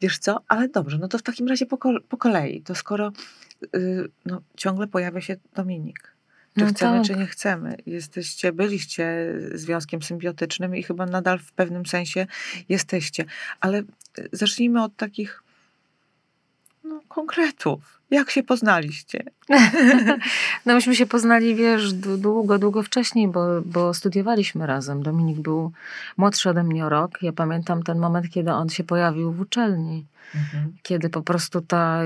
Wiesz 0.00 0.18
co, 0.18 0.40
ale 0.48 0.68
dobrze, 0.68 0.98
no 0.98 1.08
to 1.08 1.18
w 1.18 1.22
takim 1.22 1.48
razie 1.48 1.66
po, 1.66 1.78
po 2.08 2.16
kolei, 2.16 2.62
to 2.62 2.74
skoro 2.74 3.12
no, 4.26 4.42
ciągle 4.56 4.86
pojawia 4.86 5.20
się 5.20 5.36
Dominik, 5.54 6.16
czy 6.54 6.64
No 6.64 6.66
chcemy, 6.66 6.98
tak. 6.98 7.06
czy 7.06 7.16
nie 7.16 7.26
chcemy. 7.26 7.76
Jesteście, 7.86 8.52
byliście 8.52 9.34
związkiem 9.54 10.02
symbiotycznym 10.02 10.76
i 10.76 10.82
chyba 10.82 11.06
nadal 11.06 11.38
w 11.38 11.52
pewnym 11.52 11.86
sensie 11.86 12.26
jesteście. 12.68 13.24
Ale 13.60 13.78
y, 13.78 14.28
zacznijmy 14.32 14.82
od 14.82 14.96
takich 14.96 15.42
no, 16.84 17.00
konkretów. 17.08 18.00
Jak 18.10 18.30
się 18.30 18.42
poznaliście? 18.42 19.24
No 20.66 20.74
myśmy 20.74 20.96
się 20.96 21.06
poznali, 21.06 21.54
wiesz, 21.54 21.92
długo, 21.92 22.58
długo 22.58 22.82
wcześniej, 22.82 23.28
bo, 23.28 23.60
bo 23.64 23.94
studiowaliśmy 23.94 24.66
razem. 24.66 25.02
Dominik 25.02 25.38
był 25.38 25.72
młodszy 26.16 26.50
ode 26.50 26.62
mnie 26.62 26.86
o 26.86 26.88
rok. 26.88 27.22
Ja 27.22 27.32
pamiętam 27.32 27.82
ten 27.82 27.98
moment, 27.98 28.30
kiedy 28.30 28.50
on 28.52 28.68
się 28.68 28.84
pojawił 28.84 29.32
w 29.32 29.40
uczelni. 29.40 30.04
Kiedy 30.82 31.10
po 31.10 31.22
prostu 31.22 31.60
ta, 31.60 32.00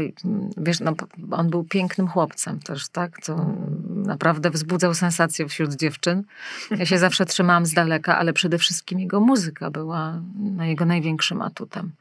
wiesz, 0.57 0.81
no, 0.81 0.95
on 1.31 1.51
był 1.51 1.65
pięknym 1.65 2.09
chłopcem 2.09 2.61
też, 2.61 2.89
tak? 2.89 3.19
Co 3.23 3.47
naprawdę 3.89 4.51
wzbudzał 4.51 4.95
sensację 4.95 5.49
wśród 5.49 5.75
dziewczyn. 5.75 6.25
Ja 6.71 6.87
się 6.87 6.99
zawsze 6.99 7.27
trzymałam 7.27 7.67
z 7.67 7.73
daleka, 7.73 8.19
ale 8.19 8.33
przede 8.33 8.59
wszystkim 8.59 9.01
jego 9.01 9.21
muzyka 9.21 9.71
była 9.71 10.21
no, 10.37 10.65
jego 10.65 10.85
największym 10.85 11.43
atutem. 11.43 11.93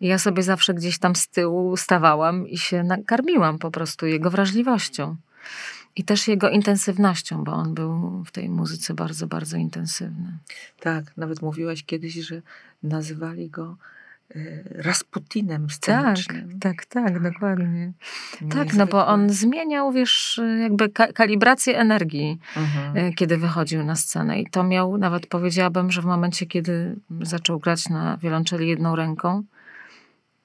I 0.00 0.06
ja 0.06 0.18
sobie 0.18 0.42
zawsze 0.42 0.74
gdzieś 0.74 0.98
tam 0.98 1.16
z 1.16 1.28
tyłu 1.28 1.76
stawałam 1.76 2.48
i 2.48 2.58
się 2.58 2.82
nakarmiłam 2.82 3.58
po 3.58 3.70
prostu 3.70 4.06
jego 4.06 4.30
wrażliwością. 4.30 5.16
I 5.96 6.04
też 6.04 6.28
jego 6.28 6.50
intensywnością, 6.50 7.44
bo 7.44 7.52
on 7.52 7.74
był 7.74 8.24
w 8.24 8.30
tej 8.30 8.48
muzyce 8.48 8.94
bardzo, 8.94 9.26
bardzo 9.26 9.56
intensywny. 9.56 10.38
Tak, 10.80 11.16
nawet 11.16 11.42
mówiłaś 11.42 11.84
kiedyś, 11.84 12.14
że 12.14 12.42
nazywali 12.82 13.50
go 13.50 13.76
Rasputinem 14.70 15.66
Tak, 15.66 15.72
scenicznym. 15.72 16.58
tak, 16.60 16.86
tak, 16.86 17.22
dokładnie. 17.22 17.92
Tak, 18.50 18.74
no 18.74 18.86
bo 18.86 19.06
on 19.06 19.30
zmieniał, 19.30 19.92
wiesz, 19.92 20.40
jakby 20.60 20.88
ka- 20.88 21.12
kalibrację 21.12 21.78
energii, 21.78 22.38
Mhm. 22.56 22.96
e, 22.96 23.12
kiedy 23.12 23.36
wychodził 23.38 23.84
na 23.84 23.96
scenę. 23.96 24.40
I 24.40 24.46
to 24.46 24.64
miał, 24.64 24.98
nawet 24.98 25.26
powiedziałabym, 25.26 25.90
że 25.90 26.02
w 26.02 26.04
momencie, 26.04 26.46
kiedy 26.46 26.96
zaczął 27.20 27.58
grać 27.58 27.88
na 27.88 28.16
wiolonczeli 28.16 28.68
jedną 28.68 28.96
ręką, 28.96 29.42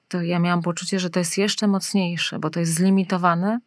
to 0.08 0.22
ja 0.22 0.38
miałam 0.38 0.62
poczucie, 0.62 1.00
że 1.00 1.10
to 1.10 1.18
jest 1.18 1.38
jeszcze 1.38 1.66
mocniejsze, 1.66 2.38
bo 2.38 2.50
to 2.50 2.60
jest 2.60 2.74
zlimitowane, 2.74 3.58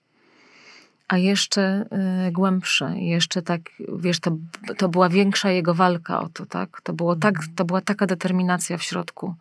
a 1.08 1.18
jeszcze 1.18 1.86
y, 2.28 2.32
głębsze. 2.32 2.94
Jeszcze 3.00 3.42
tak, 3.42 3.62
wiesz, 3.98 4.20
to, 4.20 4.38
to 4.78 4.90
była 4.90 5.10
większa 5.10 5.52
jego 5.52 5.74
walka 5.74 6.20
o 6.22 6.30
to, 6.30 6.46
tak? 6.46 6.82
To, 6.84 6.94
było 6.94 7.16
tak? 7.16 7.36
to 7.56 7.66
była 7.66 7.82
taka 7.82 8.06
determinacja 8.08 8.78
w 8.78 8.84
środku, 8.84 9.36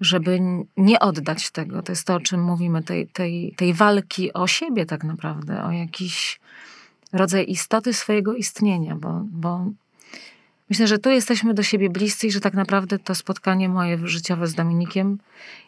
żeby 0.00 0.40
nie 0.76 1.00
oddać 1.00 1.50
tego. 1.50 1.82
To 1.82 1.92
jest 1.92 2.06
to, 2.06 2.14
o 2.14 2.20
czym 2.20 2.42
mówimy, 2.42 2.82
tej, 2.82 3.06
tej, 3.06 3.54
tej 3.56 3.74
walki 3.74 4.32
o 4.32 4.46
siebie 4.46 4.86
tak 4.86 5.04
naprawdę, 5.04 5.64
o 5.64 5.70
jakiś 5.70 6.40
rodzaj 7.12 7.50
istoty 7.50 7.92
swojego 7.92 8.34
istnienia, 8.34 8.96
bo, 8.96 9.22
bo 9.24 9.66
myślę, 10.70 10.86
że 10.86 10.98
tu 10.98 11.10
jesteśmy 11.10 11.54
do 11.54 11.62
siebie 11.62 11.90
bliscy 11.90 12.26
i 12.26 12.30
że 12.30 12.40
tak 12.40 12.54
naprawdę 12.54 12.98
to 12.98 13.14
spotkanie 13.14 13.68
moje 13.68 14.08
życiowe 14.08 14.46
z 14.46 14.54
Dominikiem 14.54 15.18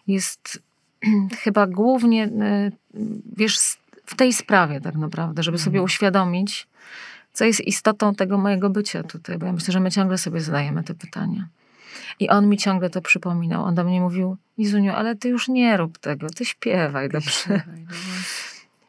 jest 0.07 0.63
chyba 1.45 1.67
głównie, 1.67 2.27
y, 2.27 2.73
wiesz, 3.37 3.59
w 4.07 4.17
tej 4.17 4.33
sprawie 4.33 4.81
tak 4.81 4.95
naprawdę, 4.95 5.43
żeby 5.43 5.59
sobie 5.59 5.83
uświadomić, 5.83 6.67
co 7.33 7.45
jest 7.45 7.61
istotą 7.61 8.15
tego 8.15 8.39
mojego 8.39 8.71
bycia 8.71 9.03
tutaj, 9.03 9.39
bo 9.39 9.47
ja 9.47 9.53
myślę, 9.53 9.73
że 9.73 9.81
my 9.81 9.91
ciągle 9.91 10.19
sobie 10.19 10.41
zadajemy 10.41 10.85
te 10.85 10.95
pytania. 10.95 11.49
I 12.21 12.29
on 12.29 12.49
mi 12.49 12.57
ciągle 12.59 12.91
to 12.91 13.01
przypominał. 13.03 13.65
On 13.65 13.75
do 13.75 13.85
mnie 13.85 14.01
mówił, 14.01 14.37
Izuniu, 14.59 14.93
ale 14.93 15.17
ty 15.17 15.29
już 15.29 15.49
nie 15.49 15.77
rób 15.77 15.99
tego, 15.99 16.31
ty 16.31 16.45
śpiewaj, 16.45 17.09
dobrze? 17.09 17.31
Śpiewaj, 17.31 17.87
no. 17.91 17.97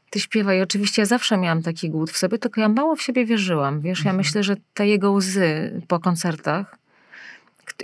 Ty 0.10 0.20
śpiewaj. 0.20 0.62
Oczywiście 0.62 1.02
ja 1.02 1.06
zawsze 1.06 1.38
miałam 1.38 1.64
taki 1.64 1.90
głód 1.90 2.12
w 2.12 2.18
sobie, 2.18 2.38
tylko 2.38 2.62
ja 2.62 2.70
mało 2.70 2.96
w 2.96 3.02
siebie 3.02 3.26
wierzyłam. 3.26 3.82
Wiesz, 3.82 4.00
ja 4.00 4.02
Mhm. 4.12 4.18
myślę, 4.18 4.44
że 4.44 4.56
te 4.74 4.88
jego 4.88 5.12
łzy 5.12 5.82
po 5.88 6.00
koncertach, 6.00 6.78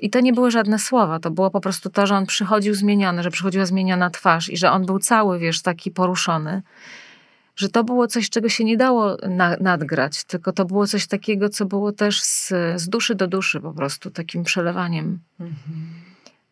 i 0.02 0.10
to 0.10 0.20
nie 0.20 0.34
były 0.34 0.52
żadne 0.52 0.80
słowa, 0.80 1.20
to 1.20 1.32
było 1.32 1.52
po 1.52 1.62
prostu 1.62 1.90
to, 1.90 2.08
że 2.08 2.16
on 2.16 2.26
przychodził 2.26 2.74
zmieniony, 2.74 3.24
że 3.24 3.32
przychodziła 3.32 3.66
zmieniona 3.66 4.10
twarz 4.10 4.50
i 4.50 4.58
że 4.58 4.72
on 4.72 4.86
był 4.86 5.00
cały, 5.00 5.40
wiesz, 5.40 5.62
taki 5.62 5.92
poruszony, 5.92 6.62
że 7.60 7.70
to 7.70 7.84
było 7.84 8.08
coś, 8.08 8.30
czego 8.30 8.50
się 8.50 8.64
nie 8.64 8.78
dało 8.78 9.18
na, 9.30 9.56
nadgrać, 9.62 10.24
tylko 10.24 10.52
to 10.54 10.66
było 10.66 10.88
coś 10.88 11.08
takiego, 11.08 11.50
co 11.50 11.66
było 11.66 11.92
też 11.92 12.22
z, 12.22 12.48
z 12.76 12.90
duszy 12.90 13.16
do 13.16 13.28
duszy 13.28 13.60
po 13.60 13.74
prostu, 13.74 14.12
takim 14.12 14.44
przelewaniem, 14.44 15.20
Mhm. 15.40 15.58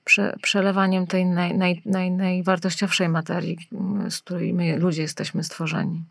prze, 0.03 0.35
przelewaniem 0.41 1.07
tej 1.07 1.25
naj, 1.25 1.57
naj, 1.57 1.81
naj, 1.85 2.11
najwartościowszej 2.11 3.09
materii, 3.09 3.57
z 4.09 4.19
której 4.19 4.53
my 4.53 4.77
ludzie 4.77 5.01
jesteśmy 5.01 5.43
stworzeni. 5.43 6.03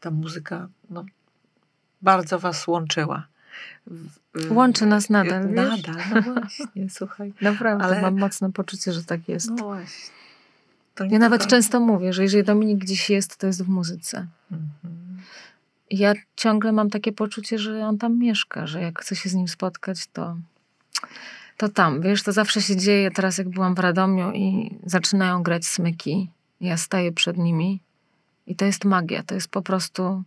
Ta 0.00 0.10
muzyka 0.10 0.68
no, 0.90 1.04
bardzo 2.02 2.38
was 2.38 2.66
łączyła. 2.66 3.26
Łączy 4.50 4.86
nas 4.86 5.10
nadal, 5.10 5.48
wiesz? 5.48 5.54
Nadal, 5.56 5.96
no 6.14 6.22
właśnie, 6.32 6.90
słuchaj. 6.90 7.32
Naprawdę, 7.40 7.84
Ale- 7.84 8.02
mam 8.02 8.18
mocne 8.18 8.52
poczucie, 8.52 8.92
że 8.92 9.04
tak 9.04 9.28
jest. 9.28 9.50
No 9.50 9.56
właśnie. 9.56 10.15
Nie 11.04 11.12
ja 11.12 11.18
nawet 11.18 11.40
tylko- 11.40 11.50
często 11.50 11.80
mówię, 11.80 12.12
że 12.12 12.22
jeżeli 12.22 12.44
Dominik 12.44 12.78
gdzieś 12.78 13.10
jest, 13.10 13.36
to 13.36 13.46
jest 13.46 13.64
w 13.64 13.68
muzyce. 13.68 14.26
Mhm. 14.52 14.96
Ja 15.90 16.14
ciągle 16.36 16.72
mam 16.72 16.90
takie 16.90 17.12
poczucie, 17.12 17.58
że 17.58 17.86
on 17.86 17.98
tam 17.98 18.18
mieszka, 18.18 18.66
że 18.66 18.80
jak 18.82 19.00
chcę 19.00 19.16
się 19.16 19.28
z 19.28 19.34
nim 19.34 19.48
spotkać, 19.48 20.06
to, 20.12 20.36
to 21.56 21.68
tam. 21.68 22.00
Wiesz, 22.00 22.22
to 22.22 22.32
zawsze 22.32 22.62
się 22.62 22.76
dzieje. 22.76 23.10
Teraz 23.10 23.38
jak 23.38 23.48
byłam 23.48 23.74
w 23.74 23.78
Radomiu 23.78 24.32
i 24.32 24.74
zaczynają 24.86 25.42
grać 25.42 25.66
smyki, 25.66 26.30
ja 26.60 26.76
staję 26.76 27.12
przed 27.12 27.36
nimi 27.38 27.80
i 28.46 28.56
to 28.56 28.64
jest 28.64 28.84
magia. 28.84 29.22
To 29.22 29.34
jest 29.34 29.48
po 29.48 29.62
prostu... 29.62 30.22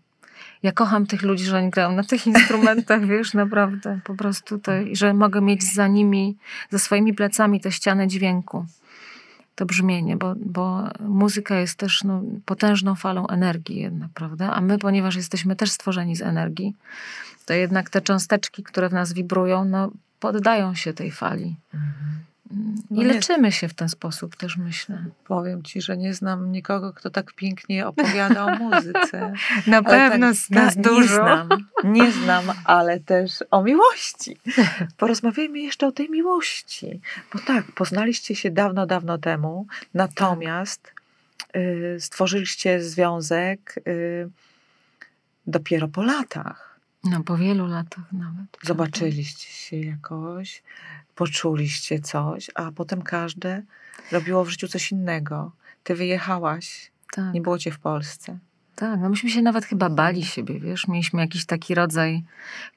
Ja 0.64 0.72
kocham 0.72 1.06
tych 1.06 1.22
ludzi, 1.22 1.44
że 1.46 1.58
oni 1.58 1.70
grają 1.70 1.92
na 1.92 2.04
tych 2.04 2.28
instrumentach, 2.34 3.06
wiesz, 3.06 3.34
naprawdę. 3.34 4.00
Po 4.04 4.16
prostu 4.16 4.60
to, 4.60 4.72
że 4.92 5.14
mogę 5.14 5.42
mieć 5.42 5.64
za 5.74 5.88
nimi, 5.88 6.38
za 6.70 6.80
swoimi 6.80 7.14
plecami 7.14 7.62
tę 7.62 7.72
ścianę 7.72 8.08
dźwięku. 8.08 8.66
To 9.60 9.66
brzmienie, 9.66 10.18
bo, 10.18 10.36
bo 10.36 10.90
muzyka 11.00 11.60
jest 11.60 11.76
też 11.76 12.04
no, 12.04 12.22
potężną 12.46 12.96
falą 12.96 13.28
energii 13.28 13.76
jednak, 13.76 14.10
prawda? 14.14 14.54
A 14.54 14.62
my, 14.62 14.78
ponieważ 14.78 15.16
jesteśmy 15.16 15.56
też 15.56 15.72
stworzeni 15.72 16.16
z 16.16 16.22
energii, 16.22 16.76
to 17.46 17.54
jednak 17.54 17.90
te 17.90 18.02
cząsteczki, 18.02 18.64
które 18.64 18.90
w 18.90 18.94
nas 18.94 19.14
wibrują, 19.14 19.66
no, 19.66 19.92
poddają 20.20 20.76
się 20.76 20.94
tej 20.94 21.12
fali. 21.12 21.56
Mhm. 21.74 22.29
I 22.52 22.56
No 22.90 23.02
nie- 23.02 23.08
leczymy 23.08 23.52
się 23.52 23.68
w 23.68 23.74
ten 23.74 23.90
sposób 23.90 24.36
też, 24.36 24.58
myślę. 24.58 25.06
Powiem 25.28 25.64
ci, 25.64 25.82
że 25.82 25.98
nie 25.98 26.14
znam 26.14 26.52
nikogo, 26.52 26.94
kto 26.94 27.10
tak 27.10 27.34
pięknie 27.34 27.88
opowiada 27.88 28.46
o 28.46 28.56
muzyce. 28.66 29.34
Na 29.68 29.78
Ale 29.78 29.84
tak, 29.86 30.20
na- 30.20 30.28
Nie 30.30 31.04
znam, 31.08 31.50
nie 31.84 32.12
znam, 32.12 32.46
ale 32.66 33.00
też 33.00 33.44
o 33.52 33.64
miłości. 33.64 34.38
Porozmawiajmy 34.98 35.60
jeszcze 35.60 35.88
o 35.88 35.92
tej 35.92 36.10
miłości. 36.10 37.02
Bo 37.34 37.40
tak, 37.40 37.72
poznaliście 37.72 38.36
się 38.36 38.52
dawno, 38.52 38.86
dawno 38.86 39.18
temu, 39.18 39.68
natomiast 39.94 40.92
y, 41.56 41.98
stworzyliście 42.00 42.82
związek 42.82 43.76
y, 43.88 44.30
dopiero 45.48 45.88
po 45.88 46.04
latach. 46.04 46.80
No 47.04 47.24
po 47.24 47.38
wielu 47.38 47.68
latach 47.68 48.14
nawet. 48.14 48.58
Zobaczyliście 48.64 49.48
się 49.48 49.78
jakoś, 49.78 50.64
poczuliście 51.20 52.00
coś, 52.00 52.50
a 52.56 52.72
potem 52.72 53.02
każde 53.02 53.62
robiło 54.12 54.46
w 54.46 54.50
życiu 54.50 54.68
coś 54.68 54.92
innego. 54.92 55.52
Ty 55.84 55.96
wyjechałaś, 55.96 56.92
Tak. 57.12 57.34
nie 57.34 57.42
było 57.42 57.58
cię 57.58 57.72
w 57.72 57.80
Polsce. 57.80 58.38
Tak, 58.76 59.00
no 59.00 59.10
myśmy 59.10 59.30
się 59.30 59.42
nawet 59.42 59.66
chyba 59.66 59.90
bali 59.90 60.26
siebie, 60.26 60.60
wiesz, 60.60 60.88
mieliśmy 60.88 61.22
jakiś 61.22 61.46
taki 61.46 61.76
rodzaj 61.76 62.24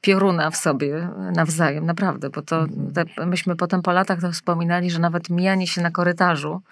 pioruna 0.01 0.51
w 0.51 0.57
sobie 0.57 1.09
nawzajem, 1.33 1.87
naprawdę, 1.87 2.31
bo 2.31 2.43
to 2.43 2.67
te, 2.95 3.27
myśmy 3.27 3.57
potem 3.57 3.83
po 3.83 3.93
latach 3.93 4.21
to 4.21 4.33
wspominali, 4.33 4.91
że 4.91 4.99
nawet 4.99 5.31
mijanie 5.31 5.67
się 5.67 5.83
na 5.83 5.91
korytarzu 5.91 6.63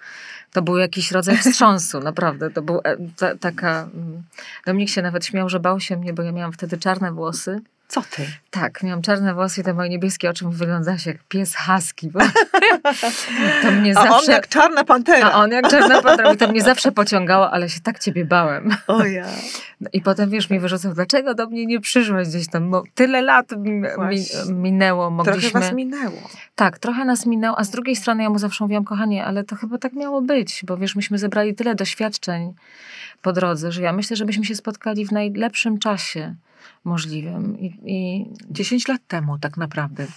to 0.53 0.61
był 0.61 0.77
jakiś 0.77 1.11
rodzaj 1.11 1.37
wstrząsu, 1.37 1.99
naprawdę, 2.09 2.49
to 2.49 2.61
był 2.61 2.81
e, 2.83 2.97
ta, 3.17 3.35
taka, 3.35 3.89
mm, 3.93 4.23
Dominik 4.65 4.89
się 4.89 5.01
nawet 5.01 5.25
śmiał, 5.25 5.49
że 5.49 5.59
bał 5.59 5.79
się 5.79 5.97
mnie, 5.97 6.13
bo 6.13 6.23
ja 6.23 6.31
miałam 6.31 6.51
wtedy 6.51 6.77
czarne 6.77 7.11
włosy, 7.11 7.61
Co 7.91 8.01
ty? 8.01 8.27
tak, 8.51 8.83
miałam 8.83 9.01
czarne 9.01 9.33
włosy 9.33 9.61
i 9.61 9.63
te 9.63 9.73
moje 9.73 9.89
niebieskie 9.89 10.29
oczy 10.29 10.45
wyglądały 10.49 10.97
jak 11.05 11.17
pies 11.23 11.55
husky, 11.55 12.09
bo 12.11 12.19
to 13.61 13.71
mnie 13.71 13.97
A 13.97 14.01
on 14.01 14.07
zawsze... 14.07 14.31
jak 14.31 14.47
czarna 14.47 14.83
pantera. 14.83 15.31
A 15.31 15.37
on 15.37 15.51
jak 15.51 15.69
czarna 15.69 16.01
pantera, 16.01 16.33
i 16.33 16.37
to 16.37 16.47
mnie 16.47 16.61
zawsze 16.61 16.91
pociągało, 16.91 17.51
ale 17.51 17.69
się 17.69 17.79
tak 17.79 17.99
ciebie 17.99 18.25
bałem. 18.25 18.75
O 18.87 19.05
ja. 19.05 19.25
No 19.81 19.89
I 19.93 20.01
potem 20.01 20.29
wiesz, 20.29 20.49
mi 20.49 20.59
wyrzucał, 20.59 20.93
dlaczego 20.93 21.33
do 21.33 21.47
mnie 21.47 21.65
nie 21.65 21.79
przyszłeś 21.79 22.27
gdzieś 22.27 22.47
tam? 22.47 22.71
Bo 22.71 22.83
tyle 22.95 23.21
lat 23.21 23.51
mi, 23.57 23.81
minęło, 24.49 25.09
mogliśmy... 25.09 25.41
Trochę 25.51 25.59
was 25.59 25.75
minęło. 25.75 26.29
Tak, 26.55 26.79
trochę 26.79 27.05
nas 27.05 27.25
minęło, 27.25 27.59
a 27.59 27.63
z 27.63 27.69
drugiej 27.69 27.95
strony 27.95 28.23
ja 28.23 28.29
mu 28.29 28.39
zawsze 28.39 28.63
mówiłam, 28.63 28.83
kochanie, 28.83 29.25
ale 29.25 29.43
to 29.43 29.55
chyba 29.55 29.77
tak 29.77 29.93
miało 29.93 30.21
być, 30.21 30.63
bo 30.67 30.77
wiesz, 30.77 30.95
myśmy 30.95 31.17
zebrali 31.17 31.55
tyle 31.55 31.75
doświadczeń 31.75 32.53
po 33.21 33.33
drodze, 33.33 33.71
że 33.71 33.81
ja 33.81 33.93
myślę, 33.93 34.15
że 34.15 34.25
byśmy 34.25 34.45
się 34.45 34.55
spotkali 34.55 35.05
w 35.05 35.11
najlepszym 35.11 35.79
czasie 35.79 36.35
możliwym. 36.83 37.59
I, 37.59 37.79
i 37.85 38.25
10 38.49 38.87
lat 38.87 39.01
temu 39.07 39.39
tak 39.39 39.57
naprawdę. 39.57 40.07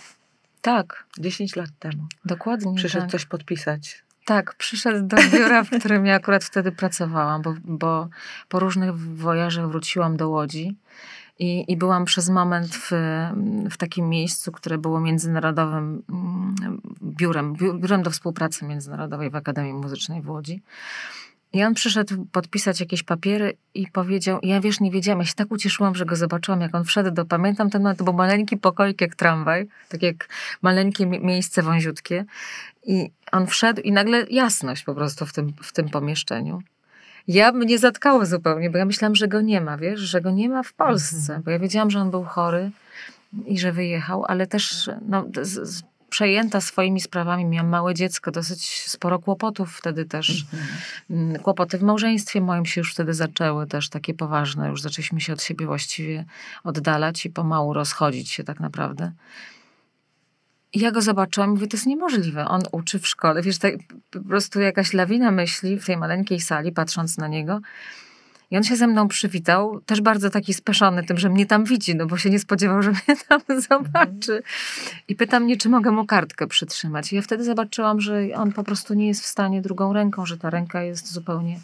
tak, 0.62 1.06
10 1.18 1.56
lat 1.56 1.70
temu. 1.78 2.06
dokładnie 2.24 2.74
Przyszedł 2.74 3.04
tak. 3.04 3.10
coś 3.10 3.26
podpisać. 3.26 4.04
Tak, 4.24 4.54
przyszedł 4.54 5.06
do 5.06 5.16
biura, 5.32 5.64
w 5.64 5.70
którym 5.70 6.06
ja 6.06 6.14
akurat 6.14 6.44
wtedy 6.44 6.72
pracowałam, 6.72 7.42
bo, 7.42 7.54
bo 7.64 8.08
po 8.48 8.58
różnych 8.58 8.98
wojażach 8.98 9.68
wróciłam 9.68 10.16
do 10.16 10.28
Łodzi 10.28 10.76
i, 11.38 11.72
i 11.72 11.76
byłam 11.76 12.04
przez 12.04 12.28
moment 12.28 12.74
w, 12.74 12.90
w 13.70 13.76
takim 13.76 14.08
miejscu, 14.08 14.52
które 14.52 14.78
było 14.78 15.00
międzynarodowym 15.00 16.02
mm, 16.10 16.80
biurem, 17.02 17.54
biu- 17.54 17.80
biurem 17.80 18.02
do 18.02 18.10
współpracy 18.10 18.64
międzynarodowej 18.64 19.30
w 19.30 19.36
Akademii 19.36 19.72
Muzycznej 19.72 20.22
w 20.22 20.30
Łodzi. 20.30 20.62
I 21.54 21.64
on 21.64 21.74
przyszedł 21.74 22.26
podpisać 22.32 22.80
jakieś 22.80 23.02
papiery 23.02 23.56
i 23.74 23.86
powiedział, 23.88 24.38
ja 24.42 24.60
wiesz, 24.60 24.80
nie 24.80 24.90
wiedziałam, 24.90 25.20
ja 25.20 25.26
się 25.26 25.34
tak 25.34 25.52
ucieszyłam, 25.52 25.94
że 25.94 26.04
go 26.06 26.16
zobaczyłam, 26.16 26.60
jak 26.60 26.74
on 26.74 26.84
wszedł 26.84 27.10
do, 27.10 27.24
pamiętam 27.24 27.70
ten 27.70 27.82
moment, 27.82 27.98
to 27.98 28.04
był 28.04 28.12
maleńki 28.14 28.56
pokoik 28.56 29.00
jak 29.00 29.14
tramwaj, 29.16 29.68
tak 29.88 30.02
jak 30.02 30.28
maleńkie 30.62 31.06
mi- 31.06 31.20
miejsce 31.20 31.62
wąziutkie. 31.62 32.24
I 32.86 33.10
on 33.32 33.46
wszedł 33.46 33.80
i 33.80 33.92
nagle 33.92 34.26
jasność 34.30 34.82
po 34.84 34.94
prostu 34.94 35.26
w 35.26 35.32
tym, 35.32 35.52
w 35.62 35.72
tym 35.72 35.88
pomieszczeniu. 35.88 36.62
Ja 37.28 37.52
mnie 37.52 37.78
zatkało 37.78 38.26
zupełnie, 38.26 38.70
bo 38.70 38.78
ja 38.78 38.84
myślałam, 38.84 39.14
że 39.14 39.28
go 39.28 39.40
nie 39.40 39.60
ma, 39.60 39.76
wiesz, 39.76 40.00
że 40.00 40.20
go 40.20 40.30
nie 40.30 40.48
ma 40.48 40.62
w 40.62 40.72
Polsce, 40.72 41.16
Mhm. 41.16 41.42
bo 41.42 41.50
ja 41.50 41.58
wiedziałam, 41.58 41.90
że 41.90 42.00
on 42.00 42.10
był 42.10 42.24
chory 42.24 42.70
i 43.46 43.58
że 43.58 43.72
wyjechał, 43.72 44.24
ale 44.28 44.46
też 44.46 44.90
no, 45.08 45.24
z, 45.42 45.68
z, 45.68 45.82
przejęta 46.14 46.60
swoimi 46.60 47.00
sprawami, 47.00 47.44
miałam 47.44 47.70
małe 47.70 47.94
dziecko, 47.94 48.30
dosyć 48.30 48.84
sporo 48.86 49.18
kłopotów 49.18 49.76
wtedy 49.76 50.04
też. 50.04 50.46
Mm, 51.10 51.42
Kłopoty 51.42 51.78
w 51.78 51.82
małżeństwie 51.82 52.40
moim 52.40 52.66
się 52.66 52.80
już 52.80 52.92
wtedy 52.92 53.14
zaczęły, 53.14 53.66
też 53.66 53.88
takie 53.88 54.14
poważne. 54.14 54.68
Już 54.68 54.82
zaczęliśmy 54.82 55.20
się 55.20 55.32
od 55.32 55.42
siebie 55.42 55.66
właściwie 55.66 56.24
oddalać 56.64 57.26
i 57.26 57.30
pomału 57.30 57.72
rozchodzić 57.72 58.30
się 58.30 58.44
tak 58.44 58.60
naprawdę. 58.60 59.12
I 60.72 60.80
ja 60.80 60.90
go 60.90 61.02
zobaczyłam 61.02 61.50
i 61.50 61.52
mówię, 61.52 61.66
to 61.66 61.76
jest 61.76 61.86
niemożliwe. 61.86 62.48
On 62.48 62.62
uczy 62.72 62.98
w 62.98 63.08
szkole. 63.08 63.42
Wiesz, 63.42 63.58
tak, 63.58 63.74
po 64.10 64.20
prostu 64.20 64.60
jakaś 64.60 64.92
lawina 64.92 65.30
myśli 65.30 65.80
w 65.80 65.86
tej 65.86 65.96
maleńkiej 65.96 66.40
sali, 66.40 66.72
patrząc 66.72 67.18
na 67.18 67.28
niego. 67.28 67.60
I 68.54 68.56
on 68.56 68.62
się 68.62 68.76
ze 68.76 68.86
mną 68.86 69.08
przywitał, 69.08 69.80
też 69.80 70.00
bardzo 70.00 70.30
taki 70.30 70.54
speszony 70.54 71.04
tym, 71.04 71.18
że 71.18 71.28
mnie 71.28 71.46
tam 71.46 71.64
widzi, 71.64 71.96
no 71.96 72.06
bo 72.06 72.16
się 72.16 72.30
nie 72.30 72.38
spodziewał, 72.38 72.82
że 72.82 72.90
mnie 73.08 73.16
tam 73.28 73.40
zobaczy. 73.60 74.42
I 75.08 75.14
pyta 75.14 75.40
mnie, 75.40 75.56
czy 75.56 75.68
mogę 75.68 75.90
mu 75.90 76.04
kartkę 76.06 76.46
przytrzymać. 76.46 77.12
I 77.12 77.16
ja 77.16 77.22
wtedy 77.22 77.44
zobaczyłam, 77.44 78.00
że 78.00 78.22
on 78.34 78.52
po 78.52 78.64
prostu 78.64 78.94
nie 78.94 79.08
jest 79.08 79.22
w 79.22 79.26
stanie 79.26 79.62
drugą 79.62 79.92
ręką, 79.92 80.26
że 80.26 80.38
ta 80.38 80.50
ręka 80.50 80.82
jest 80.82 81.12
zupełnie 81.12 81.58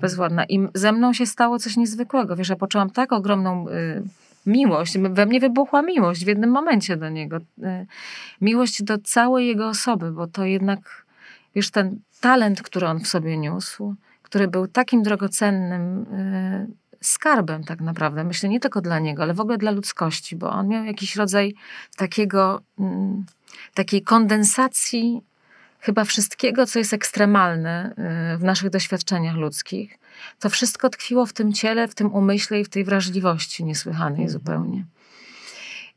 bezwładna. 0.00 0.44
I 0.44 0.68
ze 0.74 0.92
mną 0.92 1.12
się 1.12 1.26
stało 1.26 1.58
coś 1.58 1.76
niezwykłego. 1.76 2.36
Wiesz, 2.36 2.48
ja 2.48 2.56
poczułam 2.56 2.90
tak 2.90 3.12
ogromną 3.12 3.68
y, 3.68 4.02
miłość. 4.46 4.98
We 4.98 5.26
mnie 5.26 5.40
wybuchła 5.40 5.82
miłość 5.82 6.24
w 6.24 6.28
jednym 6.28 6.50
momencie 6.50 6.96
do 6.96 7.08
niego. 7.08 7.36
Y, 7.36 7.42
miłość 8.40 8.82
do 8.82 8.98
całej 8.98 9.46
jego 9.46 9.68
osoby, 9.68 10.12
bo 10.12 10.26
to 10.26 10.44
jednak, 10.44 11.04
wiesz, 11.54 11.70
ten 11.70 11.98
talent, 12.20 12.62
który 12.62 12.86
on 12.86 13.00
w 13.00 13.08
sobie 13.08 13.38
niósł, 13.38 13.94
który 14.32 14.48
był 14.48 14.66
takim 14.66 15.02
drogocennym 15.02 16.02
y, 16.02 16.66
skarbem 17.00 17.64
tak 17.64 17.80
naprawdę. 17.80 18.24
Myślę 18.24 18.48
nie 18.48 18.60
tylko 18.60 18.80
dla 18.80 18.98
niego, 18.98 19.22
ale 19.22 19.34
w 19.34 19.40
ogóle 19.40 19.58
dla 19.58 19.70
ludzkości, 19.70 20.36
bo 20.36 20.50
on 20.50 20.68
miał 20.68 20.84
jakiś 20.84 21.16
rodzaj 21.16 21.54
takiego, 21.96 22.62
mm, 22.78 23.24
takiej 23.74 24.02
kondensacji 24.02 25.22
chyba 25.80 26.04
wszystkiego, 26.04 26.66
co 26.66 26.78
jest 26.78 26.92
ekstremalne 26.92 27.94
y, 28.34 28.38
w 28.38 28.44
naszych 28.44 28.70
doświadczeniach 28.70 29.36
ludzkich. 29.36 29.98
To 30.38 30.50
wszystko 30.50 30.88
tkwiło 30.88 31.26
w 31.26 31.32
tym 31.32 31.52
ciele, 31.52 31.88
w 31.88 31.94
tym 31.94 32.14
umyśle 32.14 32.60
i 32.60 32.64
w 32.64 32.68
tej 32.68 32.84
wrażliwości 32.84 33.64
niesłychanej 33.64 34.24
Mhm. 34.24 34.28
zupełnie. 34.28 34.84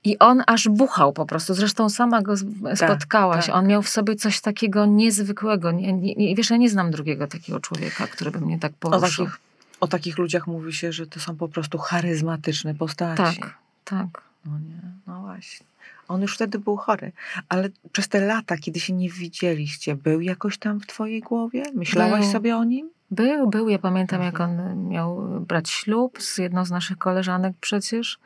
I 0.05 0.19
on 0.19 0.43
aż 0.47 0.67
buchał 0.69 1.13
po 1.13 1.25
prostu. 1.25 1.53
Zresztą 1.53 1.89
sama 1.89 2.21
go 2.21 2.37
z- 2.37 2.45
spotkałaś. 2.75 3.45
tak. 3.45 3.55
On 3.55 3.67
miał 3.67 3.81
w 3.81 3.89
sobie 3.89 4.15
coś 4.15 4.41
takiego 4.41 4.85
niezwykłego. 4.85 5.71
Nie, 5.71 5.93
nie, 5.93 6.35
wiesz, 6.35 6.49
ja 6.49 6.57
nie 6.57 6.69
znam 6.69 6.91
drugiego 6.91 7.27
takiego 7.27 7.59
człowieka, 7.59 8.07
który 8.07 8.31
by 8.31 8.41
mnie 8.41 8.59
tak 8.59 8.71
O 8.71 8.75
poruszył. 8.89 9.25
takich, 9.25 9.39
o 9.81 9.87
takich 9.87 10.17
ludziach 10.17 10.47
mówi 10.47 10.73
się, 10.73 10.91
że 10.91 11.07
to 11.07 11.19
są 11.19 11.35
po 11.35 11.47
prostu 11.47 11.77
charyzmatyczne 11.77 12.75
postaci. 12.75 13.39
Tak, 13.39 13.53
tak. 13.85 14.21
No 14.45 14.51
nie, 14.59 14.81
no 15.07 15.21
właśnie. 15.21 15.65
On 16.07 16.21
już 16.21 16.35
wtedy 16.35 16.59
był 16.59 16.77
chory, 16.77 17.11
ale 17.49 17.69
przez 17.91 18.07
te 18.07 18.25
lata, 18.25 18.57
kiedy 18.57 18.79
się 18.79 18.93
nie 18.93 19.09
widzieliście, 19.09 19.95
był 19.95 20.21
jakoś 20.21 20.57
tam 20.57 20.79
w 20.79 20.87
twojej 20.87 21.21
głowie? 21.21 21.63
Myślałaś 21.73 22.21
Był. 22.21 22.31
sobie 22.31 22.57
o 22.57 22.63
nim? 22.63 22.89
Był, 23.15 23.47
był. 23.49 23.69
Ja 23.69 23.79
pamiętam, 23.79 24.21
jak 24.21 24.41
Mhm. 24.41 24.69
on 24.71 24.87
miał 24.87 25.21
brać 25.39 25.69
ślub 25.69 26.21
z 26.21 26.37
jedną 26.37 26.65
z 26.65 26.71
naszych 26.71 26.97
koleżanek 26.97 27.53
przecież. 27.61 28.19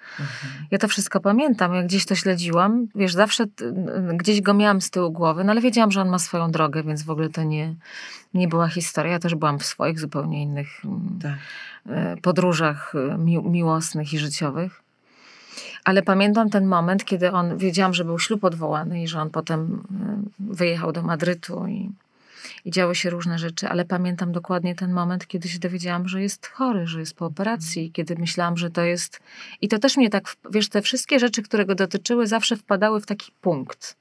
Ja 0.71 0.77
to 0.77 0.87
wszystko 0.87 1.19
pamiętam, 1.19 1.73
jak 1.73 1.85
gdzieś 1.85 2.05
to 2.05 2.15
śledziłam. 2.15 2.87
Wiesz, 2.95 3.13
zawsze 3.13 3.45
gdzieś 4.13 4.41
go 4.41 4.53
miałam 4.53 4.81
z 4.81 4.89
tyłu 4.89 5.11
głowy, 5.11 5.43
no 5.43 5.51
ale 5.51 5.61
wiedziałam, 5.61 5.91
że 5.91 6.01
on 6.01 6.09
ma 6.09 6.19
swoją 6.19 6.51
drogę, 6.51 6.83
więc 6.83 7.03
w 7.03 7.09
ogóle 7.09 7.29
to 7.29 7.43
nie, 7.43 7.75
nie 8.33 8.47
była 8.47 8.67
historia. 8.67 9.11
Ja 9.11 9.19
też 9.19 9.35
byłam 9.35 9.59
w 9.59 9.65
swoich 9.65 9.99
zupełnie 9.99 10.43
innych 10.43 10.81
Tak. 11.21 11.33
e, 11.89 12.17
podróżach 12.17 12.93
e, 12.95 13.17
mi, 13.17 13.37
miłosnych 13.43 14.13
i 14.13 14.19
życiowych. 14.19 14.81
Ale 15.83 16.03
pamiętam 16.03 16.49
ten 16.49 16.65
moment, 16.67 17.05
kiedy 17.05 17.31
on, 17.31 17.57
wiedziałam, 17.57 17.93
że 17.93 18.05
był 18.05 18.19
ślub 18.19 18.43
odwołany 18.43 19.03
i 19.03 19.07
że 19.07 19.21
on 19.21 19.29
potem 19.29 19.83
e, 19.91 20.53
wyjechał 20.53 20.91
do 20.91 21.01
Madrytu 21.03 21.67
i, 21.67 21.91
i 22.65 22.71
działy 22.71 22.95
się 22.95 23.09
różne 23.09 23.39
rzeczy, 23.39 23.67
ale 23.67 23.85
pamiętam 23.85 24.31
dokładnie 24.31 24.75
ten 24.75 24.93
moment, 24.93 25.27
kiedy 25.27 25.49
się 25.49 25.59
dowiedziałam, 25.59 26.07
że 26.07 26.21
jest 26.21 26.47
chory, 26.47 26.87
że 26.87 26.99
jest 26.99 27.13
po 27.13 27.25
operacji, 27.25 27.91
kiedy 27.91 28.15
myślałam, 28.15 28.57
że 28.57 28.69
to 28.69 28.81
jest... 28.81 29.19
I 29.61 29.67
to 29.67 29.79
też 29.79 29.97
mnie 29.97 30.09
tak, 30.09 30.35
wiesz, 30.51 30.69
te 30.69 30.81
wszystkie 30.81 31.19
rzeczy, 31.19 31.41
które 31.41 31.65
go 31.65 31.75
dotyczyły, 31.75 32.27
zawsze 32.27 32.55
wpadały 32.55 33.01
w 33.01 33.05
taki 33.05 33.31
punkt. 33.41 33.97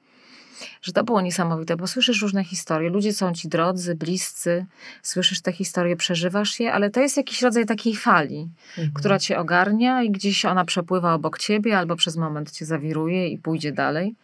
Że 0.83 0.93
to 0.93 1.05
było 1.05 1.21
niesamowite, 1.21 1.77
bo 1.77 1.87
słyszysz 1.87 2.23
różne 2.23 2.45
historie, 2.45 2.91
ludzie 2.91 3.13
są 3.13 3.33
ci 3.33 3.49
drodzy, 3.49 3.95
bliscy, 3.95 4.67
słyszysz 5.03 5.41
te 5.41 5.53
historie, 5.53 5.97
przeżywasz 5.97 6.61
je, 6.61 6.73
ale 6.73 6.91
to 6.91 7.01
jest 7.01 7.17
jakiś 7.17 7.43
rodzaj 7.43 7.67
takiej 7.67 7.97
fali, 7.97 8.49
Mhm. 8.69 8.93
która 8.95 9.19
cię 9.19 9.39
ogarnia 9.39 10.03
i 10.03 10.11
gdzieś 10.11 10.45
ona 10.45 10.65
przepływa 10.65 11.15
obok 11.15 11.39
ciebie, 11.39 11.79
albo 11.79 11.97
przez 11.97 12.17
moment 12.17 12.51
cię 12.51 12.67
zawiruje 12.67 13.29
i 13.29 13.39
pójdzie 13.39 13.73
dalej. 13.73 14.15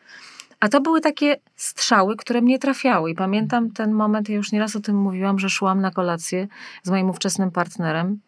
A 0.64 0.68
to 0.68 0.80
były 0.80 1.00
takie 1.00 1.36
strzały, 1.56 2.16
które 2.16 2.40
mnie 2.42 2.58
trafiały. 2.58 3.10
I 3.10 3.14
pamiętam 3.14 3.70
ten 3.70 3.92
moment, 3.92 4.28
ja 4.28 4.36
już 4.36 4.52
nieraz 4.52 4.76
o 4.76 4.80
tym 4.80 4.96
mówiłam, 4.96 5.38
że 5.38 5.50
szłam 5.50 5.80
na 5.80 5.90
kolację 5.90 6.46
z 6.82 6.90
moim 6.90 7.10
ówczesnym 7.10 7.50
partnerem. 7.50 8.20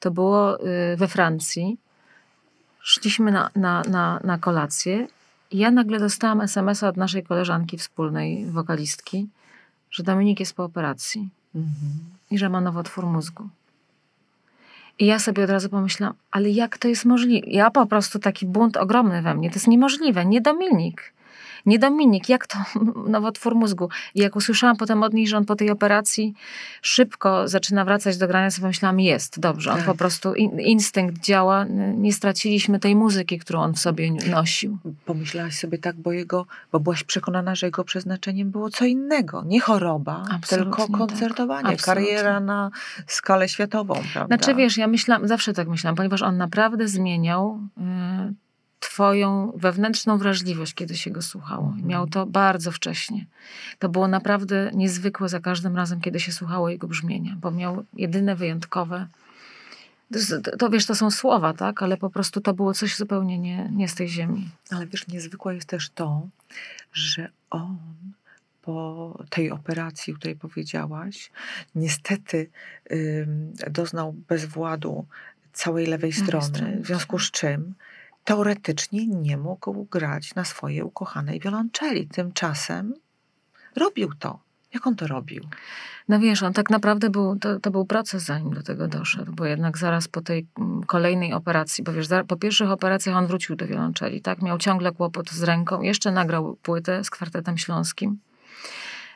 To 0.00 0.10
było 0.10 0.66
y, 0.66 0.96
we 0.96 1.08
Francji. 1.08 1.78
Szliśmy 2.80 3.32
na, 3.32 3.50
na, 3.56 3.82
na, 3.82 4.20
na 4.24 4.38
kolację 4.38 5.06
i 5.50 5.58
ja 5.58 5.70
nagle 5.70 5.98
dostałam 5.98 6.40
SMS-a 6.40 6.88
od 6.88 6.96
naszej 6.96 7.22
koleżanki 7.22 7.78
wspólnej, 7.78 8.46
wokalistki, 8.46 9.28
że 9.90 10.02
Dominik 10.02 10.40
jest 10.40 10.54
po 10.54 10.64
operacji 10.64 11.28
Mhm. 11.54 11.92
i 12.30 12.38
że 12.38 12.48
ma 12.48 12.60
nowotwór 12.60 13.06
mózgu. 13.06 13.48
I 14.98 15.06
ja 15.06 15.18
sobie 15.18 15.44
od 15.44 15.50
razu 15.50 15.68
pomyślałam, 15.68 16.16
ale 16.30 16.50
jak 16.50 16.78
to 16.78 16.88
jest 16.88 17.04
możliwe? 17.04 17.46
Ja 17.50 17.70
po 17.70 17.86
prostu 17.86 18.18
taki 18.18 18.46
bunt 18.46 18.76
ogromny 18.76 19.22
we 19.22 19.34
mnie, 19.34 19.50
to 19.50 19.54
jest 19.56 19.68
niemożliwe, 19.68 20.24
nie 20.26 20.40
Dominik. 20.40 21.12
Nie 21.66 21.78
Dominik, 21.78 22.28
jak 22.28 22.46
to 22.46 22.58
nowotwór 23.08 23.54
mózgu? 23.54 23.88
I 24.14 24.20
jak 24.20 24.36
usłyszałam 24.36 24.76
potem 24.76 25.02
od 25.02 25.14
niej, 25.14 25.26
że 25.26 25.36
on 25.36 25.44
po 25.44 25.56
tej 25.56 25.70
operacji 25.70 26.34
szybko 26.82 27.48
zaczyna 27.48 27.84
wracać 27.84 28.16
do 28.18 28.28
grania, 28.28 28.50
sobie 28.50 28.62
pomyślałam, 28.62 29.00
jest, 29.00 29.40
dobrze, 29.40 29.70
on 29.70 29.76
Tak. 29.76 29.86
po 29.86 29.94
prostu, 29.94 30.34
in, 30.34 30.60
instynkt 30.60 31.22
działa, 31.24 31.64
nie 31.96 32.12
straciliśmy 32.12 32.78
tej 32.78 32.96
muzyki, 32.96 33.38
którą 33.38 33.60
on 33.60 33.72
w 33.74 33.78
sobie 33.78 34.12
nosił. 34.30 34.78
Pomyślałaś 35.04 35.54
sobie 35.58 35.78
tak, 35.78 35.96
bo 35.96 36.12
jego, 36.12 36.46
bo 36.72 36.80
byłaś 36.80 37.04
przekonana, 37.04 37.54
że 37.54 37.66
jego 37.66 37.84
przeznaczeniem 37.84 38.50
było 38.50 38.70
co 38.70 38.84
innego. 38.84 39.42
Nie 39.46 39.60
choroba, 39.60 40.24
Absolutnie 40.30 40.72
tylko 40.76 40.88
tak. 40.92 41.08
koncertowanie, 41.08 41.68
Absolutnie. 41.68 42.04
kariera 42.06 42.40
na 42.40 42.70
skalę 43.06 43.48
światową, 43.48 43.94
prawda? 44.12 44.36
Znaczy 44.36 44.54
wiesz, 44.54 44.76
ja 44.76 44.86
myślałam, 44.86 45.28
zawsze 45.28 45.52
tak 45.52 45.68
myślałam, 45.68 45.96
ponieważ 45.96 46.22
on 46.22 46.36
naprawdę 46.36 46.88
zmieniał 46.88 47.60
y, 47.78 48.41
twoją 48.82 49.52
wewnętrzną 49.56 50.18
wrażliwość, 50.18 50.74
kiedy 50.74 50.96
się 50.96 51.10
go 51.10 51.22
słuchało. 51.22 51.74
I. 51.78 51.84
Miał 51.84 52.06
to 52.06 52.26
bardzo 52.26 52.72
wcześnie. 52.72 53.26
To 53.78 53.88
było 53.88 54.08
naprawdę 54.08 54.70
niezwykłe 54.74 55.28
za 55.28 55.40
każdym 55.40 55.76
razem, 55.76 56.00
kiedy 56.00 56.20
się 56.20 56.32
słuchało 56.32 56.68
jego 56.68 56.88
brzmienia, 56.88 57.36
bo 57.40 57.50
miał 57.50 57.84
jedyne 57.94 58.36
wyjątkowe. 58.36 59.06
To, 60.12 60.56
to, 60.58 60.70
wiesz, 60.70 60.86
to 60.86 60.94
są 60.94 61.10
słowa, 61.10 61.52
tak? 61.52 61.82
Ale 61.82 61.96
po 61.96 62.10
prostu 62.10 62.40
to 62.40 62.54
było 62.54 62.74
coś 62.74 62.96
zupełnie 62.96 63.38
nie, 63.38 63.70
nie 63.72 63.88
z 63.88 63.94
tej 63.94 64.08
ziemi. 64.08 64.48
Ale 64.70 64.86
wiesz, 64.86 65.08
niezwykłe 65.08 65.54
jest 65.54 65.68
też 65.68 65.90
to, 65.90 66.28
że 66.92 67.28
on 67.50 67.76
po 68.62 69.24
tej 69.30 69.50
operacji, 69.50 70.12
o 70.12 70.16
której 70.16 70.36
powiedziałaś, 70.36 71.30
niestety 71.74 72.50
ym, 72.92 73.52
doznał 73.70 74.12
bezwładu 74.28 75.06
całej 75.52 75.86
lewej 75.86 76.10
Lewej 76.10 76.26
strony, 76.26 76.44
strony, 76.44 76.80
w 76.80 76.86
związku 76.86 77.18
z 77.18 77.30
czym 77.30 77.74
teoretycznie 78.24 79.06
nie 79.06 79.36
mógł 79.36 79.84
grać 79.84 80.34
na 80.34 80.44
swojej 80.44 80.82
ukochanej 80.82 81.40
wiolonczeli. 81.40 82.08
Tymczasem 82.08 82.94
robił 83.76 84.12
to. 84.18 84.38
Jak 84.74 84.86
on 84.86 84.96
to 84.96 85.06
robił? 85.06 85.44
No 86.08 86.20
wiesz, 86.20 86.42
on 86.42 86.52
tak 86.52 86.70
naprawdę 86.70 87.10
był, 87.10 87.38
to, 87.38 87.60
to 87.60 87.70
był 87.70 87.84
proces, 87.84 88.22
zanim 88.22 88.54
do 88.54 88.62
tego 88.62 88.88
doszedł, 88.88 89.32
bo 89.32 89.44
jednak 89.44 89.78
zaraz 89.78 90.08
po 90.08 90.20
tej 90.20 90.46
mm, 90.58 90.84
kolejnej 90.84 91.32
operacji, 91.32 91.84
bo 91.84 91.92
wiesz, 91.92 92.08
po 92.28 92.36
pierwszych 92.36 92.70
operacjach 92.70 93.16
on 93.16 93.26
wrócił 93.26 93.56
do 93.56 93.66
wiolonczeli, 93.66 94.20
tak? 94.20 94.42
Miał 94.42 94.58
ciągle 94.58 94.92
kłopot 94.92 95.30
z 95.30 95.42
ręką, 95.42 95.82
jeszcze 95.82 96.12
nagrał 96.12 96.56
płytę 96.62 97.04
z 97.04 97.10
kwartetem 97.10 97.58
śląskim. 97.58 98.18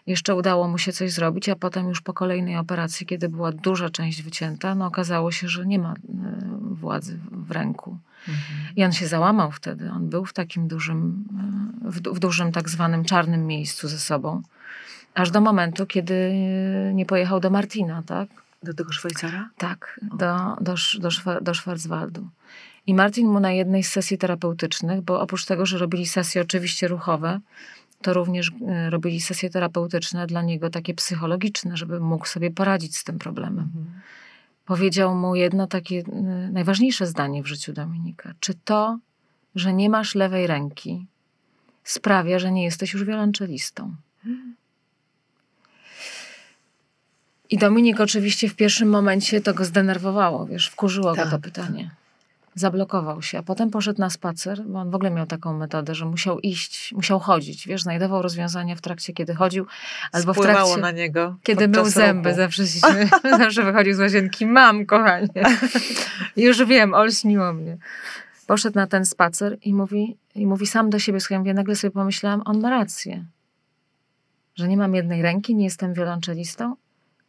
Jeszcze 0.07 0.34
udało 0.34 0.68
mu 0.68 0.78
się 0.78 0.92
coś 0.92 1.12
zrobić, 1.12 1.48
a 1.48 1.57
potem 1.57 1.88
już 1.88 2.00
po 2.00 2.12
kolejnej 2.12 2.57
operacji, 2.57 3.07
kiedy 3.07 3.28
była 3.28 3.52
duża 3.52 3.90
część 3.90 4.22
wycięta, 4.22 4.74
no 4.74 4.86
okazało 4.86 5.32
się, 5.32 5.48
że 5.48 5.66
nie 5.66 5.78
ma 5.78 5.92
y, 5.92 5.96
władzy 6.74 7.18
w 7.30 7.50
ręku. 7.50 7.98
I 8.76 8.84
on 8.84 8.92
się 8.92 9.07
załamał 9.07 9.50
wtedy. 9.50 9.90
On 9.90 10.09
był 10.09 10.24
w 10.24 10.32
takim 10.32 10.68
dużym, 10.68 11.24
y, 11.86 11.90
w, 11.90 12.00
w 12.00 12.18
dużym 12.18 12.52
tak 12.52 12.68
zwanym 12.68 13.04
czarnym 13.04 13.46
miejscu 13.46 13.88
ze 13.88 13.98
sobą. 13.98 14.42
Aż 15.14 15.30
do 15.30 15.40
momentu, 15.40 15.86
kiedy 15.86 16.14
y, 16.14 16.94
nie 16.94 17.07
pojechał 17.07 17.40
do 17.40 17.50
Martina, 17.50 18.02
tak? 18.07 18.28
Do 18.62 18.74
tego 18.74 18.92
Szwajcara? 18.92 19.50
Tak, 19.59 20.00
do, 20.02 20.57
do, 20.61 20.74
do, 20.98 21.40
do 21.40 21.54
Schwarzwaldu. 21.54 22.28
I 22.86 22.94
Martin 22.94 23.28
mu 23.28 23.40
na 23.40 23.52
jednej 23.52 23.82
z 23.82 23.90
sesji 23.90 24.18
terapeutycznych, 24.18 25.00
bo 25.00 25.20
oprócz 25.20 25.44
tego, 25.44 25.66
że 25.66 25.78
robili 25.78 26.07
sesje 26.07 26.42
oczywiście 26.42 26.88
ruchowe, 26.88 27.40
to 28.07 28.12
również 28.12 28.48
y, 28.48 28.90
robili 28.90 29.20
sesje 29.20 29.50
terapeutyczne 29.50 30.26
dla 30.26 30.42
niego 30.42 30.70
takie 30.70 30.94
psychologiczne, 30.94 31.76
żeby 31.76 32.00
mógł 32.00 32.26
sobie 32.26 32.50
poradzić 32.50 32.96
z 32.96 33.04
tym 33.04 33.18
problemem. 33.18 33.70
Powiedział 34.64 35.14
mu 35.14 35.36
jedno 35.36 35.66
takie 35.66 35.96
y, 35.98 36.02
najważniejsze 36.52 37.07
zdanie 37.07 37.42
w 37.42 37.46
życiu 37.46 37.72
Dominika. 37.72 38.32
Czy 38.40 38.54
to, 38.54 38.98
że 39.54 39.72
nie 39.72 39.90
masz 39.90 40.14
lewej 40.14 40.46
ręki, 40.46 41.07
sprawia, 41.84 42.38
że 42.38 42.52
nie 42.52 42.64
jesteś 42.64 42.92
już 42.92 43.04
wiolonczelistą? 43.04 43.94
I 47.50 47.59
Dominik 47.59 48.00
oczywiście 48.00 48.48
w 48.48 48.57
pierwszym 48.57 48.88
momencie 48.88 49.40
to 49.40 49.54
go 49.54 49.64
zdenerwowało, 49.64 50.46
wiesz, 50.46 50.68
wkurzyło 50.68 51.14
go 51.14 51.24
to 51.24 51.30
Tak. 51.30 51.40
pytanie. 51.40 51.90
Zablokował 52.59 53.22
się, 53.22 53.38
a 53.38 53.42
potem 53.42 53.70
poszedł 53.70 54.00
na 54.00 54.11
spacer, 54.11 54.62
bo 54.66 54.78
on 54.78 54.90
w 54.90 54.94
ogóle 54.94 55.11
miał 55.11 55.26
taką 55.26 55.59
metodę, 55.59 55.94
że 55.94 56.07
musiał 56.07 56.40
iść, 56.40 56.92
musiał 56.92 57.20
chodzić, 57.20 57.66
wiesz, 57.66 57.82
znajdował 57.82 58.22
rozwiązania 58.22 58.76
w 58.76 58.80
trakcie, 58.80 59.12
kiedy 59.12 59.34
chodził, 59.34 59.66
albo 60.12 60.32
w 60.32 60.36
Spływało 60.36 60.59
trakcie, 60.59 60.82
na 60.82 60.90
niego. 60.90 61.36
kiedy 61.42 61.68
mył 61.68 61.84
zęby, 61.84 62.28
roku. 62.28 62.40
zawsze, 62.40 62.66
się, 62.66 62.80
zawsze 63.38 63.62
wychodził 63.62 63.94
z 63.94 63.98
łazienki, 63.98 64.46
mam, 64.46 64.86
kochanie, 64.86 65.28
już 66.36 66.64
wiem, 66.64 66.94
olśniło 66.94 67.52
mnie. 67.52 67.76
Poszedł 68.46 68.78
na 68.78 68.86
ten 68.86 69.04
spacer 69.04 69.59
i 69.62 69.74
mówi, 69.74 70.16
i 70.34 70.46
mówi 70.46 70.66
sam 70.66 70.90
do 70.90 70.98
siebie, 70.98 71.20
słuchaj, 71.20 71.44
ja 71.44 71.54
nagle 71.54 71.76
sobie 71.76 71.90
pomyślałam, 71.90 72.42
on 72.44 72.61
ma 72.61 72.70
rację, 72.70 73.24
że 74.54 74.68
nie 74.68 74.76
mam 74.76 74.94
jednej 74.94 75.22
ręki, 75.22 75.54
nie 75.54 75.64
jestem 75.64 75.94
wiolonczelistą, 75.94 76.76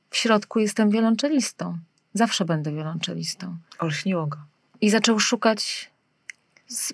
w 0.10 0.18
środku 0.18 0.60
jestem 0.60 0.90
wiolonczelistą. 0.90 1.78
Zawsze 2.14 2.46
będę 2.46 2.72
wiolonczelistą. 2.72 3.58
Olśniło 3.80 4.28
go. 4.28 4.38
I 4.82 4.90
zaczął 4.90 5.20
szukać 5.20 5.92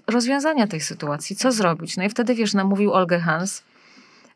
rozwiązania 0.07 0.67
tej 0.67 0.81
sytuacji. 0.81 1.35
Co 1.35 1.51
zrobić? 1.51 1.97
No 1.97 2.03
i 2.03 2.09
wtedy, 2.09 2.35
wiesz, 2.35 2.53
namówił 2.53 2.93
Olgę 2.93 3.19
Hans, 3.19 3.63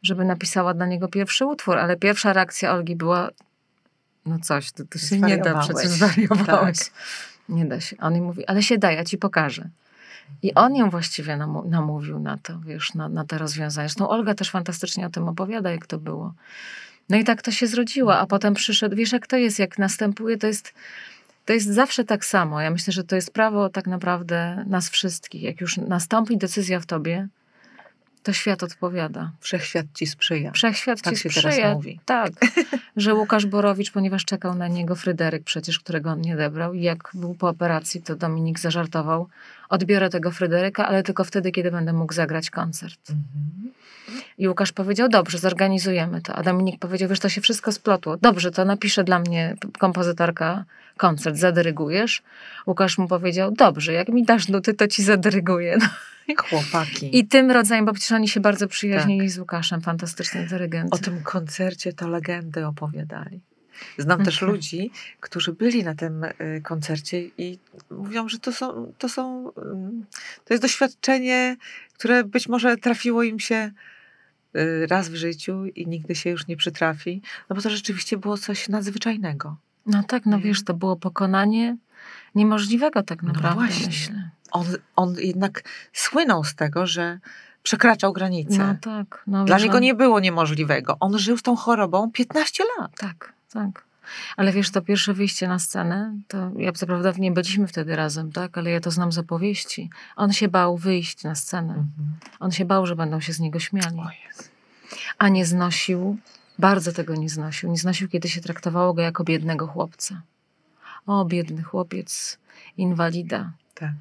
żeby 0.03 0.25
napisała 0.25 0.73
dla 0.73 0.85
niego 0.85 1.07
pierwszy 1.07 1.45
utwór, 1.45 1.77
ale 1.77 1.97
pierwsza 1.97 2.33
reakcja 2.33 2.73
Olgi 2.73 2.95
była 2.95 3.29
no 4.25 4.39
coś, 4.39 4.71
to, 4.71 4.83
to 4.85 4.99
się 4.99 5.19
nie 5.19 5.37
da, 5.37 5.59
przecież 5.59 5.87
zwariowałeś. 5.87 6.77
Tak. 6.77 6.91
Nie 7.49 7.65
da 7.65 7.81
się. 7.81 7.97
On 7.97 8.13
jej 8.13 8.21
mówi, 8.21 8.45
ale 8.45 8.63
się 8.63 8.77
da, 8.77 8.91
ja 8.91 9.03
ci 9.03 9.17
pokażę. 9.17 9.69
I 10.43 10.53
on 10.53 10.75
ją 10.75 10.89
właściwie 10.89 11.37
namówił 11.65 12.19
na 12.19 12.37
to, 12.37 12.59
wiesz, 12.59 12.93
na, 12.93 13.09
na 13.09 13.25
te 13.25 13.37
rozwiązania. 13.37 13.87
Zresztą 13.87 14.09
Olga 14.09 14.33
też 14.33 14.51
fantastycznie 14.51 15.07
o 15.07 15.09
tym 15.09 15.27
opowiada, 15.27 15.71
jak 15.71 15.87
to 15.87 15.97
było. 15.97 16.33
No 17.09 17.17
i 17.17 17.23
tak 17.23 17.41
to 17.41 17.51
się 17.51 17.67
zrodziło, 17.67 18.17
a 18.17 18.25
potem 18.25 18.53
przyszedł, 18.53 18.95
wiesz 18.95 19.11
jak 19.11 19.27
to 19.27 19.37
jest, 19.37 19.59
jak 19.59 19.77
następuje, 19.77 20.37
to 20.37 20.47
jest, 20.47 20.73
to 21.47 21.53
jest 21.53 21.67
zawsze 21.67 22.05
tak 22.05 22.25
samo. 22.25 22.61
Ja 22.61 22.71
myślę, 22.71 22.93
że 22.93 23.03
to 23.03 23.15
jest 23.15 23.33
prawo 23.33 23.69
tak 23.69 23.87
naprawdę 23.87 24.63
nas 24.67 24.89
wszystkich. 24.89 25.41
Jak 25.41 25.61
już 25.61 25.77
nastąpi 25.77 26.37
decyzja 26.37 26.79
w 26.79 26.85
tobie, 26.85 27.27
to 28.23 28.33
świat 28.33 28.63
odpowiada. 28.63 29.31
Wszechświat 29.39 29.85
ci 29.93 30.07
sprzyja. 30.07 30.51
Wszechświat 30.51 31.01
Tak 31.01 31.13
ci 31.13 31.19
się 31.19 31.29
teraz 31.29 31.53
sprzyja. 31.53 31.73
mówi. 31.73 31.99
Tak, 32.05 32.31
że 32.95 33.13
Łukasz 33.15 33.45
Borowicz, 33.45 33.91
ponieważ 33.91 34.25
czekał 34.25 34.55
na 34.55 34.67
niego 34.67 34.95
Fryderyk 34.95 35.43
przecież, 35.43 35.79
którego 35.79 36.09
on 36.09 36.21
nie 36.21 36.33
odebrał 36.33 36.73
i 36.73 36.81
jak 36.81 37.09
był 37.13 37.35
po 37.35 37.49
operacji, 37.49 38.01
to 38.01 38.15
Dominik 38.15 38.59
zażartował, 38.59 39.27
odbiorę 39.69 40.09
tego 40.09 40.31
Fryderyka, 40.31 40.87
ale 40.87 41.03
tylko 41.03 41.23
wtedy, 41.23 41.51
kiedy 41.51 41.71
będę 41.71 41.93
mógł 41.93 42.13
zagrać 42.13 42.49
koncert. 42.49 42.99
Mhm. 43.09 43.73
I 44.37 44.47
Łukasz 44.47 44.71
powiedział, 44.71 45.09
dobrze, 45.09 45.37
zorganizujemy 45.37 46.21
to. 46.21 46.35
A 46.35 46.43
Dominik 46.43 46.79
powiedział, 46.79 47.09
wiesz, 47.09 47.19
to 47.19 47.29
się 47.29 47.41
wszystko 47.41 47.71
splotło. 47.71 48.17
Dobrze, 48.17 48.51
to 48.51 48.65
napisze 48.65 49.03
dla 49.03 49.19
mnie 49.19 49.55
kompozytorka 49.79 50.63
koncert, 50.97 51.37
zadyrygujesz. 51.37 52.23
Łukasz 52.67 52.97
mu 52.97 53.07
powiedział, 53.07 53.51
dobrze, 53.51 53.93
jak 53.93 54.09
mi 54.09 54.23
dasz 54.25 54.47
nuty, 54.47 54.73
to 54.73 54.87
ci 54.87 55.03
zadyryguję. 55.03 55.77
No. 55.81 55.87
Chłopaki. 56.35 57.17
I 57.19 57.27
tym 57.27 57.51
rodzajem, 57.51 57.85
bo 57.85 57.93
przecież 57.93 58.11
oni 58.11 58.27
się 58.27 58.39
bardzo 58.39 58.67
przyjaźnili 58.67 59.29
z 59.29 59.39
Łukaszem, 59.39 59.81
fantastyczny 59.81 60.47
dyrygent. 60.47 60.93
O 60.93 60.97
tym 60.97 61.23
koncercie 61.23 61.93
to 61.93 62.07
legendy 62.07 62.65
opowiadali. 62.65 63.39
Znam 63.97 64.23
też 64.25 64.35
Mhm. 64.35 64.51
ludzi, 64.51 64.91
którzy 65.19 65.53
byli 65.53 65.83
na 65.83 65.95
tym 65.95 66.23
y, 66.23 66.61
koncercie 66.63 67.21
i 67.37 67.59
mówią, 67.91 68.29
że 68.29 68.39
to 68.39 68.53
są, 68.53 68.93
to 68.97 69.09
są, 69.09 69.51
ym, 69.57 70.05
to 70.45 70.53
jest 70.53 70.63
doświadczenie, 70.63 71.57
które 71.93 72.23
być 72.23 72.49
może 72.49 72.77
trafiło 72.77 73.23
im 73.23 73.39
się 73.39 73.71
y, 74.55 74.87
raz 74.87 75.09
w 75.09 75.15
życiu 75.15 75.65
i 75.65 75.87
nigdy 75.87 76.15
się 76.15 76.29
już 76.29 76.47
nie 76.47 76.57
przytrafi, 76.57 77.21
no 77.49 77.55
bo 77.55 77.61
to 77.61 77.69
rzeczywiście 77.69 78.17
było 78.17 78.37
coś 78.37 78.69
nadzwyczajnego. 78.69 79.57
No 79.85 80.03
tak, 80.03 80.25
no 80.25 80.39
wiesz, 80.39 80.63
to 80.63 80.73
było 80.73 80.95
pokonanie 80.95 81.77
niemożliwego 82.37 83.03
tak 83.03 83.23
No 83.23 83.33
naprawdę, 83.33 83.65
właśnie. 83.65 83.87
myślę. 83.87 84.29
On, 84.51 84.65
on 84.95 85.15
jednak 85.19 85.63
słynął 85.93 86.43
z 86.43 86.55
tego, 86.55 86.87
że 86.87 87.19
przekraczał 87.63 88.13
granice. 88.13 88.57
No 88.57 88.75
tak. 88.81 89.23
No, 89.27 89.45
Dla 89.45 89.57
niego 89.59 89.77
on- 89.77 89.83
nie 89.83 89.95
było 89.95 90.19
niemożliwego. 90.19 90.97
On 90.99 91.17
żył 91.19 91.37
z 91.37 91.41
tą 91.41 91.55
chorobą 91.55 92.11
15 92.11 92.63
lat. 92.79 92.91
Tak, 92.97 93.33
tak. 93.53 93.87
Ale 94.37 94.51
wiesz, 94.51 94.71
to 94.71 94.81
pierwsze 94.81 95.13
wyjście 95.13 95.47
na 95.47 95.59
scenę, 95.59 96.13
to 96.27 96.51
ja 96.57 96.71
co 96.71 96.85
prawda 96.85 97.13
nie 97.17 97.31
byliśmy 97.31 97.67
wtedy 97.67 97.95
razem, 97.95 98.31
tak, 98.31 98.57
ale 98.57 98.71
ja 98.71 98.79
to 98.79 98.91
znam 98.91 99.11
z 99.11 99.17
opowieści. 99.17 99.89
On 100.15 100.33
się 100.33 100.47
bał 100.47 100.77
wyjść 100.77 101.23
na 101.23 101.35
scenę. 101.35 101.85
On 102.39 102.51
się 102.51 102.65
bał, 102.65 102.85
że 102.85 102.95
będą 102.95 103.19
się 103.19 103.33
z 103.33 103.39
niego 103.39 103.59
śmiali. 103.59 103.97
A 105.17 105.29
nie 105.29 105.45
znosił, 105.45 106.17
bardzo 106.59 106.91
tego 106.93 107.15
nie 107.15 107.29
znosił. 107.29 107.71
Nie 107.71 107.77
znosił, 107.77 108.07
kiedy 108.09 108.29
się 108.29 108.41
traktowało 108.41 108.93
go 108.93 109.01
jako 109.01 109.23
biednego 109.23 109.67
chłopca. 109.67 110.21
O, 111.07 111.25
biedny 111.25 111.63
chłopiec, 111.63 112.39
inwalida. 112.77 113.51
Tak. 113.73 113.93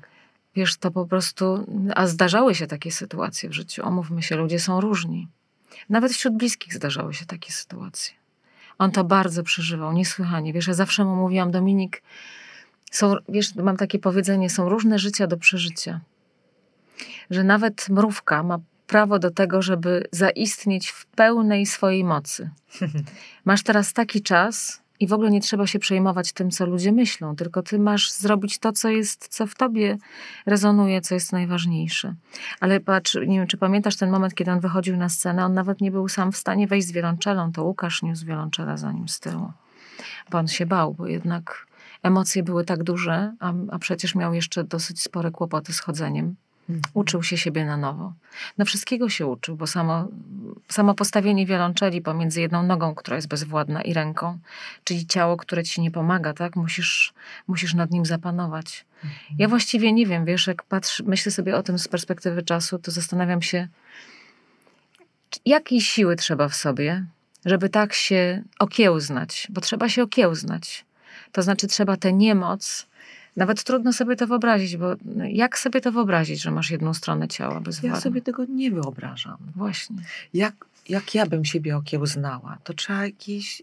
Wiesz, 0.56 0.76
to 0.76 0.90
po 0.90 1.06
prostu, 1.06 1.66
a 1.94 2.06
zdarzały 2.06 2.54
się 2.54 2.66
takie 2.66 2.92
sytuacje 2.92 3.48
w 3.48 3.52
życiu. 3.52 3.86
Omówmy 3.86 4.22
się, 4.22 4.36
ludzie 4.36 4.58
są 4.58 4.80
różni. 4.80 5.28
Nawet 5.88 6.12
wśród 6.12 6.36
bliskich 6.36 6.74
zdarzały 6.74 7.14
się 7.14 7.26
takie 7.26 7.52
sytuacje. 7.52 8.14
On 8.78 8.90
to 8.90 9.04
bardzo 9.04 9.42
przeżywał, 9.42 9.92
niesłychanie. 9.92 10.52
Wiesz, 10.52 10.66
ja 10.66 10.74
zawsze 10.74 11.04
mu 11.04 11.16
mówiłam, 11.16 11.50
Dominik, 11.50 12.02
są, 12.90 13.14
wiesz, 13.28 13.54
mam 13.54 13.76
takie 13.76 13.98
powiedzenie, 13.98 14.50
są 14.50 14.68
różne 14.68 14.98
życia 14.98 15.26
do 15.26 15.36
przeżycia. 15.36 16.00
Że 17.30 17.44
nawet 17.44 17.88
mrówka 17.88 18.42
ma 18.42 18.58
prawo 18.86 19.18
do 19.18 19.30
tego, 19.30 19.62
żeby 19.62 20.04
zaistnieć 20.12 20.88
w 20.90 21.06
pełnej 21.06 21.66
swojej 21.66 22.04
mocy. 22.04 22.50
Masz 23.44 23.62
teraz 23.62 23.92
taki 23.92 24.22
czas 24.22 24.82
i 25.00 25.06
w 25.06 25.12
ogóle 25.12 25.30
nie 25.30 25.40
trzeba 25.40 25.66
się 25.66 25.78
przejmować 25.78 26.32
tym, 26.32 26.50
co 26.50 26.66
ludzie 26.66 26.92
myślą, 26.92 27.36
tylko 27.36 27.62
ty 27.62 27.78
masz 27.78 28.12
zrobić 28.12 28.58
to, 28.58 28.72
co 28.72 28.88
jest, 28.88 29.28
co 29.28 29.46
w 29.46 29.54
tobie 29.54 29.98
rezonuje, 30.46 31.00
co 31.00 31.14
jest 31.14 31.32
najważniejsze. 31.32 32.14
Ale 32.60 32.80
patrz, 32.80 33.14
nie 33.26 33.38
wiem, 33.38 33.46
czy 33.46 33.56
pamiętasz 33.56 33.96
ten 33.96 34.10
moment, 34.10 34.34
kiedy 34.34 34.50
on 34.50 34.60
wychodził 34.60 34.96
na 34.96 35.08
scenę, 35.08 35.44
on 35.44 35.54
nawet 35.54 35.80
nie 35.80 35.90
był 35.90 36.08
sam 36.08 36.32
w 36.32 36.36
stanie 36.36 36.66
wejść 36.66 36.88
z 36.88 36.92
wiolonczelą, 36.92 37.52
to 37.52 37.64
Łukasz 37.64 38.02
niósł 38.02 38.26
wiolonczela 38.26 38.76
za 38.76 38.92
nim 38.92 39.08
z 39.08 39.20
tyłu. 39.20 39.52
Bo 40.30 40.38
on 40.38 40.48
się 40.48 40.66
bał, 40.66 40.94
bo 40.94 41.06
jednak 41.06 41.66
emocje 42.02 42.42
były 42.42 42.64
tak 42.64 42.82
duże, 42.82 43.34
a, 43.40 43.52
a 43.70 43.78
przecież 43.78 44.14
miał 44.14 44.34
jeszcze 44.34 44.64
dosyć 44.64 45.02
spore 45.02 45.30
kłopoty 45.30 45.72
z 45.72 45.80
chodzeniem. 45.80 46.36
Uczył 46.94 47.22
się 47.22 47.36
siebie 47.36 47.64
na 47.64 47.76
nowo. 47.76 48.12
No 48.58 48.64
wszystkiego 48.64 49.08
się 49.08 49.26
uczył, 49.26 49.56
bo 49.56 49.66
samo, 49.66 50.08
samo 50.68 50.94
postawienie 50.94 51.46
wiolonczeli 51.46 52.00
pomiędzy 52.02 52.40
jedną 52.40 52.62
nogą, 52.62 52.94
która 52.94 53.16
jest 53.16 53.28
bezwładna, 53.28 53.82
i 53.82 53.94
ręką, 53.94 54.38
czyli 54.84 55.06
ciało, 55.06 55.36
które 55.36 55.64
ci 55.64 55.80
nie 55.80 55.90
pomaga, 55.90 56.32
tak? 56.32 56.56
Musisz, 56.56 57.14
musisz 57.46 57.74
nad 57.74 57.90
nim 57.90 58.06
zapanować. 58.06 58.84
Ja 59.38 59.48
właściwie 59.48 59.92
nie 59.92 60.06
wiem, 60.06 60.24
wiesz, 60.24 60.46
jak 60.46 60.62
patrzę, 60.62 61.04
myślę 61.06 61.32
sobie 61.32 61.56
o 61.56 61.62
tym 61.62 61.78
z 61.78 61.88
perspektywy 61.88 62.42
czasu, 62.42 62.78
to 62.78 62.90
zastanawiam 62.90 63.42
się, 63.42 63.68
jakiej 65.46 65.80
siły 65.80 66.16
trzeba 66.16 66.48
w 66.48 66.54
sobie, 66.54 67.04
żeby 67.44 67.68
tak 67.68 67.92
się 67.94 68.42
okiełznać, 68.58 69.46
bo 69.50 69.60
trzeba 69.60 69.88
się 69.88 70.02
okiełznać. 70.02 70.84
To 71.32 71.42
znaczy 71.42 71.66
trzeba 71.66 71.96
tę 71.96 72.12
niemoc, 72.12 72.86
nawet 73.36 73.64
trudno 73.64 73.92
sobie 73.92 74.16
to 74.16 74.26
wyobrazić, 74.26 74.76
bo 74.76 74.86
jak 75.28 75.58
sobie 75.58 75.80
to 75.80 75.92
wyobrazić, 75.92 76.42
że 76.42 76.50
masz 76.50 76.70
jedną 76.70 76.94
stronę 76.94 77.28
ciała 77.28 77.60
bezwładną? 77.60 77.96
Ja 77.96 78.00
sobie 78.00 78.22
tego 78.22 78.44
nie 78.44 78.70
wyobrażam. 78.70 79.36
Właśnie. 79.56 79.96
Jak, 80.34 80.54
jak 80.88 81.14
ja 81.14 81.26
bym 81.26 81.44
siebie 81.44 81.76
okiełznała, 81.76 82.58
to 82.64 82.74
trzeba 82.74 83.04
jakiejś 83.04 83.62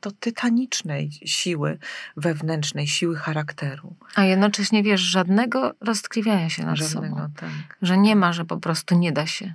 to 0.00 0.10
tytanicznej 0.10 1.10
siły 1.24 1.78
wewnętrznej, 2.16 2.86
siły 2.86 3.16
charakteru. 3.16 3.94
A 4.14 4.24
jednocześnie 4.24 4.82
wiesz, 4.82 5.00
żadnego 5.00 5.72
roztkliwiania 5.80 6.48
się 6.50 6.64
nad 6.66 6.76
Żadnego, 6.78 7.16
sobą. 7.16 7.28
tak. 7.36 7.76
Że 7.82 7.98
nie 7.98 8.16
ma, 8.16 8.32
że 8.32 8.44
po 8.44 8.56
prostu 8.56 8.98
nie 8.98 9.12
da 9.12 9.26
się. 9.26 9.54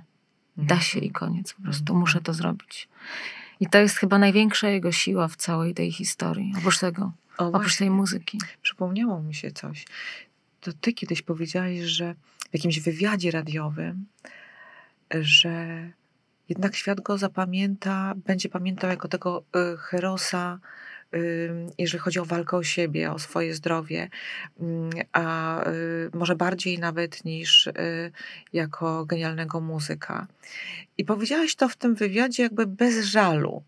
Da 0.56 0.62
Mhm. 0.62 0.80
się 0.80 0.98
i 0.98 1.10
koniec. 1.10 1.52
Po 1.52 1.62
prostu 1.62 1.94
muszę 1.94 2.20
to 2.20 2.34
zrobić. 2.34 2.88
I 3.60 3.66
to 3.66 3.78
jest 3.78 3.96
chyba 3.96 4.18
największa 4.18 4.68
jego 4.68 4.92
siła 4.92 5.28
w 5.28 5.36
całej 5.36 5.74
tej 5.74 5.92
historii. 5.92 6.52
Oprócz 6.58 6.78
tego, 6.78 7.12
O, 7.38 7.46
oprócz 7.46 7.62
właśnie, 7.62 7.86
tej 7.86 7.90
muzyki. 7.90 8.38
przypomniało 8.62 9.22
mi 9.22 9.34
się 9.34 9.50
coś. 9.50 9.84
To 10.60 10.72
ty 10.80 10.92
kiedyś 10.92 11.22
powiedziałaś, 11.22 11.78
że 11.78 12.14
w 12.50 12.54
jakimś 12.54 12.80
wywiadzie 12.80 13.30
radiowym, 13.30 14.06
że 15.20 15.90
jednak 16.48 16.76
świat 16.76 17.00
go 17.00 17.18
zapamięta, 17.18 18.14
będzie 18.16 18.48
pamiętał 18.48 18.90
jako 18.90 19.08
tego 19.08 19.44
y, 19.74 19.76
herosa, 19.76 20.58
y, 21.14 21.50
jeżeli 21.78 21.98
chodzi 21.98 22.18
o 22.18 22.24
walkę 22.24 22.56
o 22.56 22.62
siebie, 22.62 23.12
o 23.12 23.18
swoje 23.18 23.54
zdrowie, 23.54 24.08
mm, 24.60 24.90
a 25.12 25.64
y, 25.68 26.10
może 26.14 26.36
bardziej 26.36 26.78
nawet 26.78 27.24
niż 27.24 27.68
jako 28.52 29.04
genialnego 29.06 29.60
muzyka. 29.60 30.26
I 30.98 31.04
powiedziałaś 31.04 31.54
to 31.54 31.68
w 31.68 31.76
tym 31.76 31.94
wywiadzie 31.94 32.42
jakby 32.42 32.66
bez 32.66 33.04
żalu, 33.04 33.62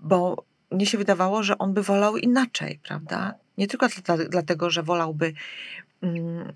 bo 0.00 0.44
mnie 0.70 0.86
się 0.86 0.98
wydawało, 0.98 1.42
że 1.42 1.58
on 1.58 1.74
by 1.74 1.82
wolał 1.82 2.16
inaczej, 2.16 2.80
prawda? 2.82 3.34
Nie 3.58 3.66
tylko 3.66 3.88
dla, 3.88 4.16
dlatego, 4.16 4.70
że 4.70 4.82
wolałby 4.82 5.32
mm, 6.02 6.52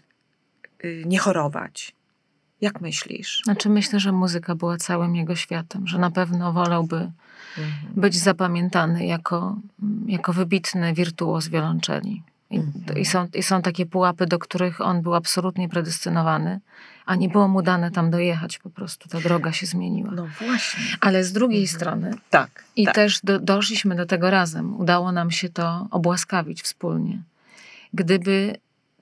y, 0.85 1.03
nie 1.07 1.19
chorować. 1.19 1.95
Jak 2.61 2.81
myślisz? 2.81 3.41
Znaczy 3.45 3.69
myślę, 3.69 4.01
że 4.01 4.13
muzyka 4.13 4.55
była 4.55 4.77
całym 4.77 5.17
jego 5.17 5.37
światem, 5.37 5.87
że 5.87 5.99
na 5.99 6.11
pewno 6.11 6.53
wolałby 6.53 7.11
Mhm. 7.59 7.95
być 7.97 8.19
zapamiętany 8.19 9.07
jako, 9.07 9.57
jako 10.07 10.33
wybitny 10.33 10.93
wirtuoz 10.95 11.49
wiolonczeli. 11.49 12.23
I, 12.51 12.57
Mhm. 12.57 12.99
i, 12.99 13.05
są, 13.05 13.29
I 13.35 13.43
są 13.43 13.63
takie 13.63 13.87
pułapy, 13.87 14.27
do 14.27 14.39
których 14.39 14.81
on 14.81 15.03
był 15.03 15.15
absolutnie 15.15 15.69
predestynowany, 15.69 16.61
a 17.11 17.15
nie 17.17 17.29
było 17.29 17.49
mu 17.49 17.63
dane 17.63 17.91
tam 17.91 18.11
dojechać 18.11 18.59
po 18.59 18.71
prostu. 18.71 19.09
Ta 19.09 19.21
droga 19.21 19.53
się 19.53 19.67
zmieniła. 19.67 20.11
No 20.11 20.27
właśnie. 20.41 20.83
Ale 21.01 21.25
z 21.25 21.33
drugiej 21.33 21.63
Mhm. 21.63 21.77
strony 21.81 22.15
Tak. 22.31 22.65
i 22.77 22.85
tak. 22.85 22.95
też 22.95 23.21
do, 23.25 23.39
doszliśmy 23.41 23.97
do 23.97 24.07
tego 24.07 24.31
razem. 24.31 24.81
Udało 24.81 25.13
nam 25.13 25.31
się 25.31 25.49
to 25.49 25.89
obłaskawić 25.91 26.63
wspólnie. 26.63 27.23
Gdyby 27.95 28.57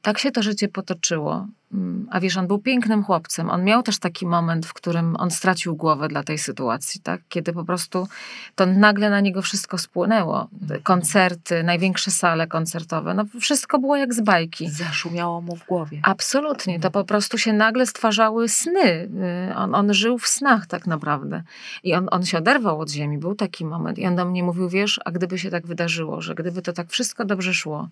tak 0.09 0.19
się 0.19 0.31
to 0.31 0.43
życie 0.43 0.69
potoczyło, 0.69 1.47
mm, 1.75 2.07
a 2.11 2.21
wiesz, 2.21 2.37
on 2.37 2.47
był 2.47 2.59
pięknym 2.59 3.05
chłopcem, 3.05 3.51
on 3.51 3.65
miał 3.65 3.83
też 3.83 3.99
taki 3.99 4.27
moment, 4.27 4.67
w 4.67 4.73
którym 4.73 5.17
on 5.17 5.31
stracił 5.31 5.77
głowę 5.77 6.09
dla 6.09 6.23
tej 6.23 6.39
sytuacji, 6.39 7.01
tak? 7.01 7.21
Kiedy 7.29 7.53
po 7.53 7.65
prostu 7.65 8.09
to 8.55 8.67
nagle 8.67 9.11
na 9.11 9.21
niego 9.21 9.43
wszystko 9.43 9.79
spłynęło. 9.79 10.49
Mhm. 10.63 10.83
Koncerty, 10.83 11.63
największe 11.63 12.11
sale 12.11 12.47
koncertowe, 12.47 13.15
no 13.15 13.25
wszystko 13.41 13.79
było 13.79 13.97
jak 13.97 14.15
z 14.15 14.21
bajki. 14.21 14.71
Zaszumiało 14.71 15.41
mu 15.41 15.57
w 15.57 15.67
głowie. 15.67 16.01
Absolutnie, 16.03 16.81
to 16.81 16.91
po 16.91 17.05
prostu 17.05 17.39
się 17.39 17.53
nagle 17.53 17.87
stwarzały 17.87 18.49
sny. 18.49 19.09
Y, 19.51 19.57
On, 19.57 19.75
on 19.75 19.95
żył 19.95 20.19
w 20.19 20.29
snach 20.29 20.67
tak 20.67 20.87
naprawdę. 20.87 21.43
I 21.83 21.95
on, 21.95 22.09
on 22.11 22.25
się 22.25 22.39
oderwał 22.39 22.81
od 22.81 22.91
ziemi, 22.91 23.19
był 23.19 23.35
taki 23.35 23.65
moment. 23.65 23.99
I 23.99 24.07
on 24.07 24.17
do 24.17 24.25
mnie 24.25 24.43
mówił, 24.43 24.69
wiesz, 24.69 25.01
a 25.05 25.11
gdyby 25.11 25.39
się 25.39 25.51
tak 25.51 25.67
wydarzyło, 25.67 26.21
że 26.21 26.35
gdyby 26.35 26.63
to 26.63 26.73
tak 26.73 26.91
wszystko 26.91 27.25
dobrze 27.25 27.55
szło, 27.55 27.89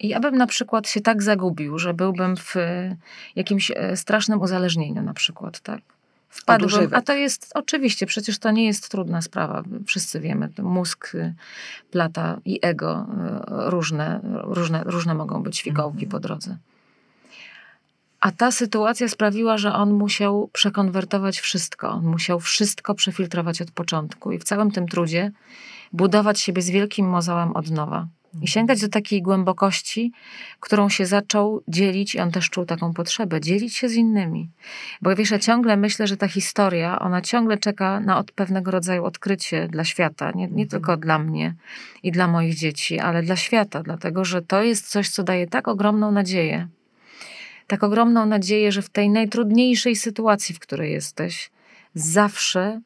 ja 0.00 0.20
bym 0.20 0.36
na 0.36 0.46
przykład 0.46 0.88
się 0.88 1.00
tak 1.00 1.22
zagubił, 1.22 1.78
że 1.78 1.94
byłbym 1.94 2.36
w 2.36 2.56
y, 2.56 2.96
jakimś 3.36 3.70
e, 3.70 3.96
strasznym 3.96 4.40
uzależnieniu 4.40 5.02
na 5.02 5.14
przykład, 5.14 5.60
tak? 5.60 5.80
Wpadłbym, 6.28 6.88
a 6.92 7.02
to 7.02 7.14
jest, 7.14 7.52
oczywiście, 7.54 8.06
przecież 8.06 8.38
to 8.38 8.50
nie 8.50 8.66
jest 8.66 8.90
trudna 8.90 9.22
sprawa. 9.22 9.62
Wszyscy 9.86 10.20
wiemy, 10.20 10.48
mózg, 10.58 11.14
y, 11.14 11.34
plata 11.90 12.38
i 12.44 12.58
ego 12.62 13.06
różne, 13.48 14.20
różne, 14.44 14.84
różne 14.84 15.14
mogą 15.14 15.42
być 15.42 15.62
fikołki 15.62 16.04
Mhm. 16.04 16.10
po 16.10 16.20
drodze. 16.20 16.56
A 18.20 18.32
ta 18.32 18.52
sytuacja 18.52 19.08
sprawiła, 19.08 19.58
że 19.58 19.74
on 19.74 19.92
musiał 19.92 20.50
przekonwertować 20.52 21.40
wszystko. 21.40 21.90
On 21.90 22.06
musiał 22.06 22.40
wszystko 22.40 22.94
przefiltrować 22.94 23.62
od 23.62 23.70
początku 23.70 24.32
i 24.32 24.38
w 24.38 24.44
całym 24.44 24.70
tym 24.70 24.88
trudzie 24.88 25.32
budować 25.92 26.40
siebie 26.40 26.62
z 26.62 26.70
wielkim 26.70 27.08
mozołem 27.08 27.52
od 27.52 27.70
nowa. 27.70 28.06
I 28.42 28.48
sięgać 28.48 28.80
do 28.80 28.88
takiej 28.88 29.22
głębokości, 29.22 30.12
którą 30.60 30.88
się 30.88 31.06
zaczął 31.06 31.62
dzielić, 31.68 32.14
i 32.14 32.20
on 32.20 32.30
też 32.30 32.50
czuł 32.50 32.64
taką 32.64 32.94
potrzebę, 32.94 33.40
dzielić 33.40 33.76
się 33.76 33.88
z 33.88 33.94
innymi. 33.94 34.48
Bo 35.02 35.16
wiesz, 35.16 35.30
ja 35.30 35.38
ciągle 35.38 35.76
myślę, 35.76 36.06
że 36.06 36.16
ta 36.16 36.28
historia, 36.28 36.98
ona 36.98 37.20
ciągle 37.22 37.58
czeka 37.58 38.00
na 38.00 38.18
od 38.18 38.32
pewnego 38.32 38.70
rodzaju 38.70 39.04
odkrycie 39.04 39.68
dla 39.68 39.84
świata. 39.84 40.30
Nie, 40.30 40.34
nie 40.34 40.64
Mhm. 40.66 40.68
tylko 40.68 40.96
dla 40.96 41.18
mnie 41.18 41.54
i 42.02 42.12
dla 42.12 42.26
moich 42.26 42.54
dzieci, 42.54 42.98
ale 42.98 43.22
dla 43.22 43.36
świata, 43.36 43.82
dlatego 43.82 44.24
że 44.24 44.42
to 44.42 44.62
jest 44.62 44.88
coś, 44.88 45.08
co 45.08 45.22
daje 45.22 45.46
tak 45.46 45.68
ogromną 45.68 46.12
nadzieję. 46.12 46.68
Tak 47.66 47.84
ogromną 47.84 48.26
nadzieję, 48.26 48.72
że 48.72 48.82
w 48.82 48.88
tej 48.88 49.10
najtrudniejszej 49.10 49.96
sytuacji, 49.96 50.54
w 50.54 50.58
której 50.58 50.92
jesteś, 50.92 51.50
zawsze 51.94 52.80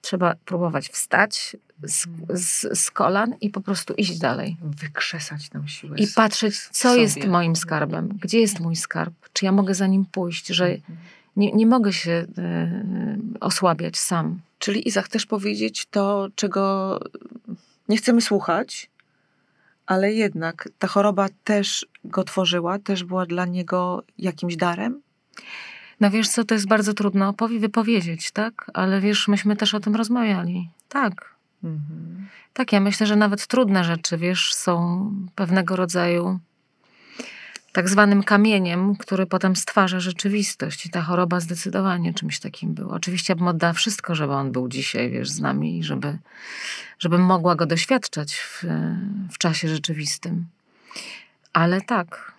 trzeba 0.00 0.34
próbować 0.44 0.88
wstać 0.88 1.56
z, 1.82 2.06
z, 2.28 2.78
z 2.80 2.90
kolan 2.90 3.34
i 3.40 3.50
po 3.50 3.60
prostu 3.60 3.94
iść 3.94 4.18
dalej. 4.18 4.56
Wykrzesać 4.62 5.48
tam 5.48 5.68
siłę. 5.68 5.98
I 5.98 6.06
patrzeć, 6.06 6.68
co 6.68 6.96
jest 6.96 7.24
moim 7.26 7.56
skarbem, 7.56 8.08
gdzie 8.22 8.40
jest 8.40 8.60
mój 8.60 8.76
skarb, 8.76 9.14
czy 9.32 9.44
ja 9.44 9.52
mogę 9.52 9.74
za 9.74 9.86
nim 9.86 10.04
pójść, 10.12 10.46
że 10.46 10.66
Mhm. 10.66 10.98
nie, 11.36 11.52
nie 11.52 11.66
mogę 11.66 11.92
się 11.92 12.10
y, 12.10 13.38
osłabiać 13.40 13.96
sam. 13.98 14.40
Czyli 14.58 14.88
Iza, 14.88 15.02
chcesz 15.02 15.26
powiedzieć 15.26 15.86
to, 15.90 16.28
czego 16.34 17.00
nie 17.88 17.96
chcemy 17.96 18.20
słuchać, 18.20 18.90
ale 19.86 20.12
jednak 20.12 20.68
ta 20.78 20.86
choroba 20.86 21.28
też 21.44 21.86
go 22.04 22.24
tworzyła, 22.24 22.78
też 22.78 23.04
była 23.04 23.26
dla 23.26 23.46
niego 23.46 24.02
jakimś 24.18 24.56
darem? 24.56 25.02
No 26.00 26.10
wiesz 26.10 26.28
co, 26.28 26.44
to 26.44 26.54
jest 26.54 26.68
bardzo 26.68 26.94
trudno 26.94 27.34
wypowiedzieć, 27.60 28.30
tak? 28.30 28.70
Ale 28.74 29.00
wiesz, 29.00 29.28
myśmy 29.28 29.56
też 29.56 29.74
o 29.74 29.80
tym 29.80 29.96
rozmawiali. 29.96 30.70
Tak, 30.88 31.38
Mhm. 31.64 32.26
tak, 32.52 32.72
ja 32.72 32.80
myślę, 32.80 33.06
że 33.06 33.16
nawet 33.16 33.46
trudne 33.46 33.84
rzeczy, 33.84 34.18
wiesz, 34.18 34.54
są 34.54 35.10
pewnego 35.34 35.76
rodzaju 35.76 36.38
tak 37.72 37.88
zwanym 37.88 38.22
kamieniem, 38.22 38.96
który 38.96 39.26
potem 39.26 39.56
stwarza 39.56 40.00
rzeczywistość. 40.00 40.86
I 40.86 40.90
ta 40.90 41.02
choroba 41.02 41.40
zdecydowanie 41.40 42.14
czymś 42.14 42.40
takim 42.40 42.74
była. 42.74 42.94
Oczywiście 42.94 43.32
ja 43.32 43.36
bym 43.36 43.48
oddała 43.48 43.72
wszystko, 43.72 44.14
żeby 44.14 44.32
on 44.32 44.52
był 44.52 44.68
dzisiaj, 44.68 45.10
wiesz, 45.10 45.30
z 45.30 45.40
nami 45.40 45.78
i 45.78 45.84
żeby, 45.84 46.18
żebym 46.98 47.20
mogła 47.22 47.54
go 47.54 47.66
doświadczać 47.66 48.34
w, 48.34 48.64
w 49.32 49.38
czasie 49.38 49.68
rzeczywistym. 49.68 50.46
Ale 51.52 51.80
tak, 51.80 52.32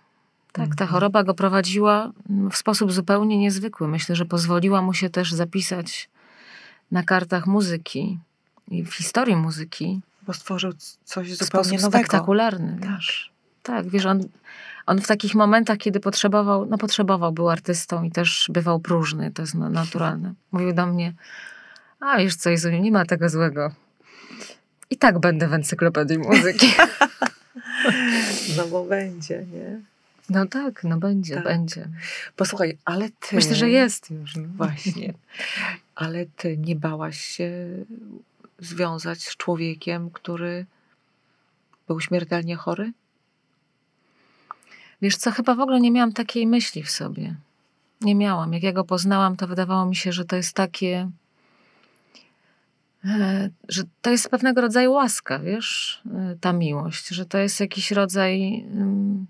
tak, 0.52 0.66
ta 0.76 0.84
Mhm. 0.84 0.89
choroba 0.89 1.24
go 1.24 1.34
prowadziła 1.34 2.12
w 2.52 2.58
sposób 2.58 2.91
zupełnie 2.91 3.38
niezwykły. 3.38 3.88
Myślę, 3.88 4.16
że 4.16 4.26
pozwoliła 4.26 4.82
mu 4.82 4.93
się 4.93 5.10
też 5.10 5.32
zapisać 5.34 6.10
na 6.91 7.04
kartach 7.04 7.47
muzyki 7.47 8.20
i 8.68 8.84
w 8.84 8.93
historii 8.93 9.36
muzyki 9.36 10.02
Bo 10.28 10.34
stworzył 10.34 10.72
coś 11.04 11.34
zupełnie 11.36 11.78
nowego. 11.78 11.89
spektakularny. 11.89 12.78
Tak. 12.82 12.89
Wiesz. 12.91 13.32
Tak, 13.64 13.88
wiesz, 13.89 14.06
on, 14.06 14.24
on 14.86 15.02
w 15.02 15.08
takich 15.08 15.36
momentach, 15.36 15.78
kiedy 15.78 16.00
potrzebował, 16.00 16.66
no 16.66 16.78
potrzebował, 16.78 17.32
był 17.32 17.50
artystą 17.50 18.04
i 18.04 18.12
też 18.12 18.50
bywał 18.54 18.80
próżny, 18.80 19.32
to 19.32 19.41
jest 19.41 19.56
na- 19.56 19.70
naturalne. 19.70 20.34
Mówił 20.52 20.74
do 20.74 20.86
mnie, 20.86 21.14
a 22.00 22.18
wiesz 22.18 22.36
co, 22.36 22.50
Jezu, 22.50 22.70
nie 22.70 22.91
ma 22.91 23.06
tego 23.06 23.30
złego. 23.30 23.72
I 24.89 24.97
tak 24.97 25.20
będę 25.20 25.47
w 25.47 25.54
encyklopedii 25.54 26.18
muzyki. 26.20 26.68
No 28.58 28.68
bo 28.68 28.84
będzie, 28.86 29.45
nie? 29.54 29.82
No 30.30 30.45
tak, 30.45 30.84
no 30.84 30.97
będzie, 30.97 31.36
Tak. 31.36 31.43
będzie. 31.43 31.88
Posłuchaj, 32.36 32.77
ale 32.86 33.09
ty... 33.09 33.36
Myślę, 33.36 33.55
że 33.55 33.69
jest 33.69 34.11
już. 34.11 34.36
No. 34.36 34.43
Właśnie. 34.55 35.13
Ale 35.95 36.25
ty 36.25 36.57
nie 36.57 36.75
bałaś 36.75 37.21
się 37.21 37.51
związać 38.59 39.21
z 39.23 39.38
człowiekiem, 39.38 40.09
który 40.11 40.65
był 41.88 41.99
śmiertelnie 41.99 42.55
chory? 42.55 42.91
Wiesz 45.01 45.15
co, 45.17 45.32
chyba 45.32 45.55
w 45.55 45.59
ogóle 45.59 45.80
nie 45.80 45.91
miałam 45.91 46.13
takiej 46.13 46.47
myśli 46.47 46.84
w 46.84 46.91
sobie. 46.91 47.36
Nie 48.01 48.15
miałam. 48.15 48.53
Jak 48.53 48.63
ja 48.63 48.73
go 48.73 48.84
poznałam, 48.84 49.38
to 49.38 49.47
wydawało 49.47 49.86
mi 49.86 49.95
się, 49.95 50.11
że 50.11 50.25
to 50.25 50.36
jest 50.36 50.53
takie. 50.55 51.09
e, 53.05 53.49
Że 53.67 53.84
to 54.01 54.09
jest 54.11 54.30
pewnego 54.30 54.61
rodzaju 54.61 54.91
łaska, 54.93 55.39
wiesz, 55.39 56.01
e, 56.15 56.36
ta 56.41 56.53
miłość, 56.53 57.07
że 57.07 57.25
to 57.25 57.38
jest 57.38 57.59
jakiś 57.59 57.91
rodzaj 57.91 58.59
mm, 58.73 59.25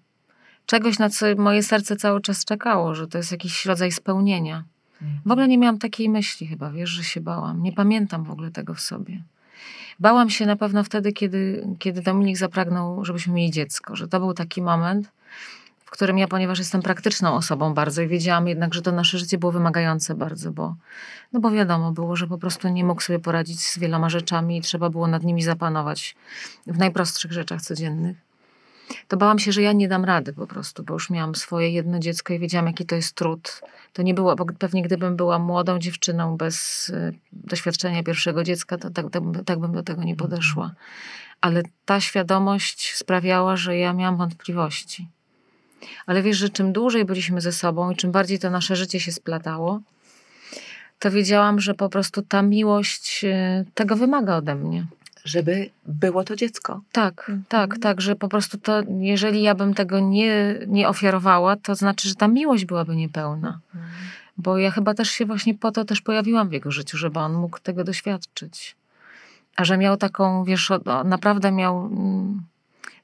czegoś, 0.70 1.00
na 1.00 1.10
co 1.10 1.26
moje 1.38 1.64
serce 1.64 1.96
cały 1.96 2.22
czas 2.22 2.46
czekało, 2.46 2.96
że 2.96 3.08
to 3.08 3.18
jest 3.18 3.32
jakiś 3.32 3.66
rodzaj 3.66 3.92
spełnienia. 3.92 4.64
W 5.26 5.32
ogóle 5.32 5.48
nie 5.48 5.58
miałam 5.58 5.78
takiej 5.78 6.10
myśli 6.10 6.48
chyba, 6.48 6.72
wiesz, 6.72 6.90
że 6.90 7.04
się 7.04 7.22
bałam. 7.22 7.64
Nie 7.64 7.74
pamiętam 7.74 8.24
w 8.24 8.32
ogóle 8.32 8.52
tego 8.52 8.74
w 8.74 8.82
sobie. 8.82 9.24
Bałam 10.00 10.30
się 10.30 10.46
na 10.46 10.56
pewno 10.56 10.84
wtedy, 10.84 11.12
kiedy, 11.12 11.68
kiedy 11.80 12.02
Dominik 12.02 12.38
zapragnął, 12.38 13.06
żebyśmy 13.06 13.34
mieli 13.34 13.52
dziecko, 13.52 13.96
że 13.96 14.08
to 14.08 14.20
był 14.20 14.34
taki 14.34 14.62
moment, 14.62 15.12
w 15.86 15.90
którym 15.92 16.18
ja, 16.18 16.28
ponieważ 16.28 16.60
jestem 16.60 16.82
praktyczną 16.82 17.34
osobą 17.34 17.74
bardzo 17.74 18.02
i 18.02 18.08
wiedziałam 18.08 18.48
jednak, 18.48 18.74
że 18.74 18.82
to 18.82 18.92
nasze 18.92 19.18
życie 19.18 19.38
było 19.38 19.52
wymagające 19.52 20.16
bardzo, 20.16 20.52
bo, 20.52 20.76
no 21.34 21.40
bo 21.40 21.52
wiadomo 21.52 21.92
było, 21.92 22.16
że 22.16 22.28
po 22.28 22.38
prostu 22.38 22.70
nie 22.70 22.84
mógł 22.84 23.02
sobie 23.02 23.20
poradzić 23.20 23.62
z 23.62 23.80
wieloma 23.80 24.10
rzeczami 24.10 24.58
i 24.58 24.62
trzeba 24.62 24.90
było 24.90 25.08
nad 25.08 25.24
nimi 25.24 25.44
zapanować 25.44 26.16
w 26.68 26.78
najprostszych 26.78 27.32
rzeczach 27.32 27.62
codziennych. 27.62 28.29
To 29.08 29.18
bałam 29.18 29.40
się, 29.40 29.52
że 29.52 29.62
ja 29.62 29.74
nie 29.74 29.88
dam 29.88 30.06
rady 30.06 30.34
po 30.34 30.48
prostu, 30.48 30.84
bo 30.84 30.94
już 30.94 31.10
miałam 31.10 31.36
swoje 31.36 31.70
jedno 31.70 32.00
dziecko 32.00 32.34
i 32.34 32.40
wiedziałam, 32.40 32.68
jaki 32.68 32.86
to 32.86 32.96
jest 32.96 33.16
trud. 33.16 33.62
To 33.94 34.02
nie 34.02 34.14
było, 34.14 34.36
bo 34.36 34.46
pewnie 34.60 34.84
gdybym 34.84 35.16
była 35.16 35.40
młodą 35.40 35.80
dziewczyną 35.80 36.38
bez 36.38 36.90
y, 36.90 37.14
doświadczenia 37.34 38.04
pierwszego 38.04 38.44
dziecka, 38.44 38.78
to 38.78 38.90
tak, 38.90 39.10
tak, 39.12 39.24
bym- 39.24 39.46
tak 39.46 39.60
bym 39.60 39.74
do 39.74 39.84
tego 39.84 40.04
nie 40.04 40.16
podeszła. 40.16 40.72
Ale 41.42 41.64
ta 41.86 42.02
świadomość 42.02 42.96
sprawiała, 42.96 43.58
że 43.58 43.78
ja 43.78 43.94
miałam 43.94 44.18
wątpliwości. 44.18 45.08
Ale 46.06 46.22
wiesz, 46.22 46.38
że 46.38 46.50
czym 46.50 46.74
dłużej 46.74 47.06
byliśmy 47.06 47.42
ze 47.42 47.52
sobą 47.52 47.92
i 47.92 47.96
czym 47.96 48.12
bardziej 48.12 48.40
to 48.40 48.50
nasze 48.50 48.76
życie 48.76 49.00
się 49.00 49.12
splatało, 49.12 49.82
to 51.00 51.12
wiedziałam, 51.12 51.60
że 51.60 51.74
po 51.74 51.90
prostu 51.90 52.22
ta 52.22 52.42
miłość 52.42 53.24
y, 53.24 53.66
tego 53.74 53.96
wymaga 53.96 54.36
ode 54.36 54.56
mnie. 54.56 54.86
Żeby 55.24 55.70
było 55.86 56.24
to 56.24 56.36
dziecko. 56.36 56.82
Tak, 56.92 57.32
tak, 57.50 57.78
tak, 57.80 58.02
że 58.02 58.16
po 58.16 58.28
prostu 58.28 58.58
to, 58.58 58.82
jeżeli 59.00 59.42
ja 59.42 59.56
bym 59.56 59.74
tego 59.74 60.00
nie, 60.00 60.60
nie 60.68 60.90
ofiarowała, 60.90 61.56
to 61.56 61.76
znaczy, 61.76 62.10
że 62.10 62.16
ta 62.16 62.28
miłość 62.28 62.66
byłaby 62.66 62.96
niepełna. 62.96 63.60
Bo 64.38 64.58
ja 64.58 64.72
chyba 64.72 64.94
też 64.94 65.10
się 65.10 65.26
właśnie 65.26 65.54
po 65.54 65.72
to 65.72 65.86
też 65.86 66.02
pojawiłam 66.02 66.50
w 66.50 66.52
jego 66.52 66.72
życiu, 66.72 66.98
żeby 66.98 67.20
on 67.20 67.34
mógł 67.34 67.60
tego 67.60 67.84
doświadczyć. 67.84 68.76
A 69.56 69.66
że 69.66 69.78
miał 69.78 69.98
taką, 69.98 70.44
wiesz, 70.44 70.72
naprawdę 71.06 71.52
miał 71.52 71.86
mm, 71.86 72.42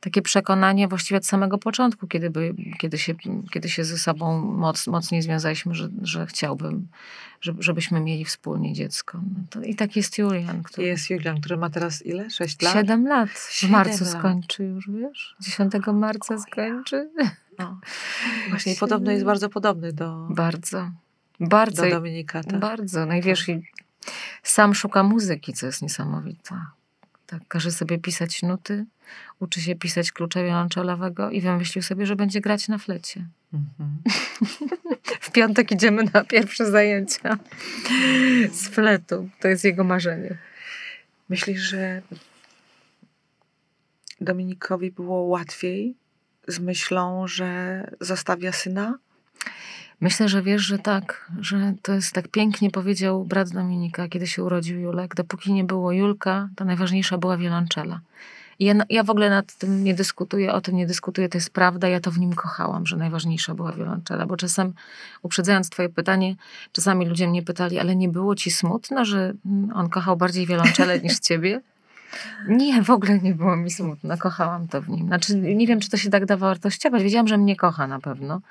takie 0.05 0.21
przekonanie 0.21 0.87
właściwie 0.87 1.17
od 1.17 1.25
samego 1.25 1.57
początku, 1.57 2.07
kiedy, 2.07 2.29
by, 2.29 2.55
kiedy, 2.77 2.97
się, 2.97 3.15
kiedy 3.51 3.69
się 3.69 3.83
ze 3.83 3.97
sobą 3.97 4.41
moc, 4.41 4.87
mocniej 4.87 5.21
związaliśmy, 5.21 5.75
że, 5.75 5.89
że 6.01 6.25
chciałbym, 6.25 6.87
żeby, 7.41 7.63
żebyśmy 7.63 7.99
mieli 7.99 8.25
wspólnie 8.25 8.73
dziecko. 8.73 9.21
No 9.55 9.63
I 9.63 9.75
tak 9.75 9.95
jest 9.95 10.17
Julian, 10.17 10.63
który 10.63 10.87
Jest 10.87 11.09
Julian, 11.09 11.41
który 11.41 11.57
ma 11.57 11.69
teraz 11.69 12.05
ile? 12.05 12.29
Sześć 12.29 12.61
lat? 12.61 12.73
siedem 12.73 13.07
lat 13.07 13.29
w 13.29 13.53
Siedem 13.53 13.71
marcu 13.71 14.03
lat. 14.03 14.13
skończy 14.13 14.63
już, 14.63 14.89
wiesz? 14.89 15.35
10 15.39 15.73
marca 15.93 16.37
skończy. 16.37 17.09
No. 17.59 17.79
Właśnie 18.49 18.73
i 18.73 18.75
podobno 18.75 19.11
jest 19.11 19.25
bardzo 19.25 19.49
podobny 19.49 19.93
do, 19.93 20.27
Bardzo, 20.29 20.91
bardzo, 21.39 21.83
do 21.83 21.89
Dominika. 21.89 22.43
Tak? 22.43 22.59
bardzo. 22.59 23.05
No 23.05 23.13
i 23.15 23.21
wiesz, 23.21 23.49
i 23.49 23.61
sam 24.43 24.75
szuka 24.75 25.03
muzyki, 25.03 25.53
co 25.53 25.65
jest 25.65 25.81
niesamowite. 25.81 26.55
Tak, 27.27 27.47
każe 27.47 27.71
sobie 27.71 27.97
pisać 27.97 28.43
nuty, 28.43 28.85
uczy 29.39 29.61
się 29.61 29.75
pisać 29.75 30.11
klucza 30.11 30.43
wiolonczelowego 30.43 31.31
i 31.31 31.41
wymyślił 31.41 31.83
sobie, 31.83 32.05
że 32.05 32.15
będzie 32.15 32.41
grać 32.41 32.67
na 32.67 32.77
flecie. 32.77 33.25
Mhm. 33.53 33.97
W 35.21 35.31
piątek 35.31 35.71
idziemy 35.71 36.03
na 36.13 36.23
pierwsze 36.23 36.71
zajęcia 36.71 37.37
z 38.51 38.67
fletu. 38.67 39.29
To 39.39 39.47
jest 39.47 39.63
jego 39.63 39.83
marzenie. 39.83 40.37
Myślisz, 41.29 41.61
że 41.61 42.01
Dominikowi 44.21 44.91
było 44.91 45.21
łatwiej 45.21 45.95
z 46.47 46.59
myślą, 46.59 47.27
że 47.27 47.81
zostawia 48.01 48.51
syna? 48.51 48.97
Myślę, 50.01 50.29
że 50.29 50.41
wiesz, 50.41 50.61
że 50.61 50.79
tak, 50.79 51.31
że 51.39 51.73
to 51.81 51.93
jest 51.93 52.13
tak 52.13 52.27
pięknie 52.27 52.71
powiedział 52.71 53.25
brat 53.25 53.49
Dominika, 53.49 54.07
kiedy 54.07 54.27
się 54.27 54.43
urodził 54.43 54.79
Julek. 54.79 55.15
Dopóki 55.15 55.53
nie 55.53 55.63
było 55.63 55.91
Julka, 55.91 56.49
to 56.55 56.65
najważniejsza 56.65 57.17
była 57.17 57.37
wiolonczela. 57.37 57.99
Ja, 58.59 58.73
ja 58.89 59.03
w 59.03 59.09
ogóle 59.09 59.29
nad 59.29 59.53
tym 59.53 59.83
nie 59.83 59.93
dyskutuję, 59.93 60.53
o 60.53 60.61
tym 60.61 60.75
nie 60.75 60.87
dyskutuję, 60.87 61.29
to 61.29 61.37
jest 61.37 61.49
prawda. 61.49 61.87
Ja 61.87 61.99
to 61.99 62.11
w 62.11 62.19
nim 62.19 62.33
kochałam, 62.33 62.85
że 62.85 62.97
najważniejsza 62.97 63.55
była 63.55 63.71
wiolonczela. 63.71 64.25
Bo 64.25 64.37
czasem, 64.37 64.73
uprzedzając 65.21 65.69
Twoje 65.69 65.89
pytanie, 65.89 66.35
czasami 66.71 67.05
ludzie 67.05 67.27
mnie 67.27 67.43
pytali, 67.43 67.79
ale 67.79 67.95
nie 67.95 68.09
było 68.09 68.35
Ci 68.35 68.51
smutno, 68.51 69.05
że 69.05 69.33
on 69.73 69.89
kochał 69.89 70.17
bardziej 70.17 70.45
wiolonczelę 70.45 70.99
niż 71.03 71.19
Ciebie? 71.19 71.61
Nie, 72.47 72.83
w 72.83 72.89
ogóle 72.89 73.19
nie 73.19 73.35
było 73.35 73.55
mi 73.55 73.71
smutno. 73.71 74.17
Kochałam 74.17 74.67
to 74.67 74.81
w 74.81 74.89
nim. 74.89 75.07
Znaczy, 75.07 75.35
nie 75.35 75.67
wiem, 75.67 75.79
czy 75.79 75.89
to 75.89 75.97
się 75.97 76.09
tak 76.09 76.25
da 76.25 76.37
wartościować. 76.37 77.03
Wiedziałam, 77.03 77.27
że 77.27 77.37
mnie 77.37 77.55
kocha 77.55 77.87
na 77.87 77.99
pewno, 77.99 78.41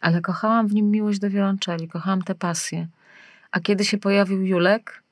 ale 0.00 0.20
kochałam 0.20 0.68
w 0.68 0.74
nim 0.74 0.90
miłość 0.90 1.18
do 1.18 1.30
wiolonczeli, 1.30 1.88
kochałam 1.88 2.22
tę 2.22 2.34
pasję. 2.34 2.86
A 3.50 3.60
kiedy 3.60 3.84
się 3.84 3.98
pojawił 3.98 4.42
Julek, 4.42 5.02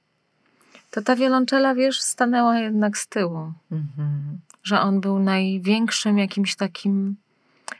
to 0.93 1.03
ta 1.03 1.16
wiolonczela, 1.16 1.74
wiesz, 1.74 2.01
stanęła 2.01 2.59
jednak 2.59 2.99
z 2.99 3.07
tyłu. 3.07 3.53
Mhm. 3.72 4.38
Że 4.62 4.80
on 4.80 5.01
był 5.01 5.18
największym 5.18 6.18
jakimś 6.18 6.57
takim 6.57 7.16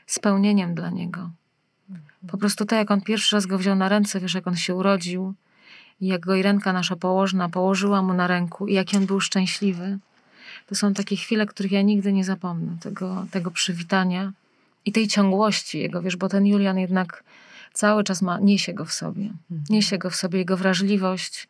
spełnieniem 0.07 0.75
dla 0.75 0.89
niego. 0.89 1.29
Po 2.27 2.37
prostu 2.37 2.65
tak, 2.65 2.79
jak 2.79 2.91
on 2.91 3.01
pierwszy 3.01 3.35
raz 3.35 3.45
go 3.45 3.57
wziął 3.57 3.75
na 3.75 3.89
ręce, 3.89 4.19
wiesz, 4.19 4.33
jak 4.33 4.47
on 4.47 4.55
się 4.55 4.75
urodził 4.75 5.33
i 6.01 6.07
jak 6.07 6.21
go 6.21 6.35
Irenka, 6.35 6.73
nasza 6.73 6.95
położna, 6.95 7.49
położyła 7.49 8.01
mu 8.01 8.13
na 8.13 8.27
ręku 8.27 8.67
i 8.67 8.73
jaki 8.73 8.97
on 8.97 9.05
był 9.05 9.19
szczęśliwy. 9.19 9.99
To 10.67 10.75
są 10.75 10.93
takie 10.93 11.15
chwile, 11.15 11.45
których 11.45 11.71
ja 11.71 11.81
nigdy 11.81 12.13
nie 12.13 12.23
zapomnę. 12.23 12.77
Tego, 12.81 13.25
tego 13.31 13.51
przywitania 13.51 14.31
i 14.85 14.91
tej 14.91 15.07
ciągłości 15.07 15.79
jego, 15.79 16.01
wiesz, 16.01 16.15
bo 16.15 16.29
ten 16.29 16.45
Julian 16.45 16.77
jednak 16.77 17.23
cały 17.73 18.03
czas 18.03 18.21
ma, 18.21 18.39
niesie 18.39 18.73
go 18.73 18.85
w 18.85 18.93
sobie. 18.93 19.29
Niesie 19.69 19.97
go 19.97 20.09
w 20.09 20.15
sobie 20.15 20.39
jego 20.39 20.57
wrażliwość, 20.57 21.47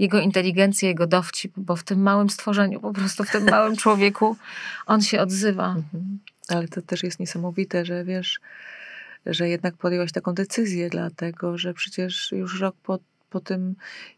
jego 0.00 0.20
inteligencję, 0.20 0.88
jego 0.88 1.06
dowcip, 1.06 1.52
bo 1.56 1.76
w 1.76 1.82
tym 1.84 2.02
małym 2.02 2.30
stworzeniu, 2.30 2.80
po 2.80 2.92
prostu 2.92 3.24
w 3.24 3.30
tym 3.30 3.44
małym 3.44 3.76
człowieku 3.76 4.36
on 4.86 5.02
się 5.02 5.20
odzywa. 5.20 5.68
Mhm. 5.68 6.18
Ale 6.48 6.68
to 6.68 6.82
też 6.82 7.02
jest 7.02 7.20
niesamowite, 7.20 7.84
że 7.84 8.04
wiesz, 8.04 8.40
że 9.26 9.48
jednak 9.48 9.76
podjęłaś 9.76 10.12
taką 10.12 10.34
decyzję, 10.34 10.90
dlatego 10.90 11.58
że 11.58 11.74
przecież 11.74 12.32
już 12.32 12.60
rok 12.60 12.76
po, 12.82 12.98
po 13.30 13.40
tym, 13.40 13.74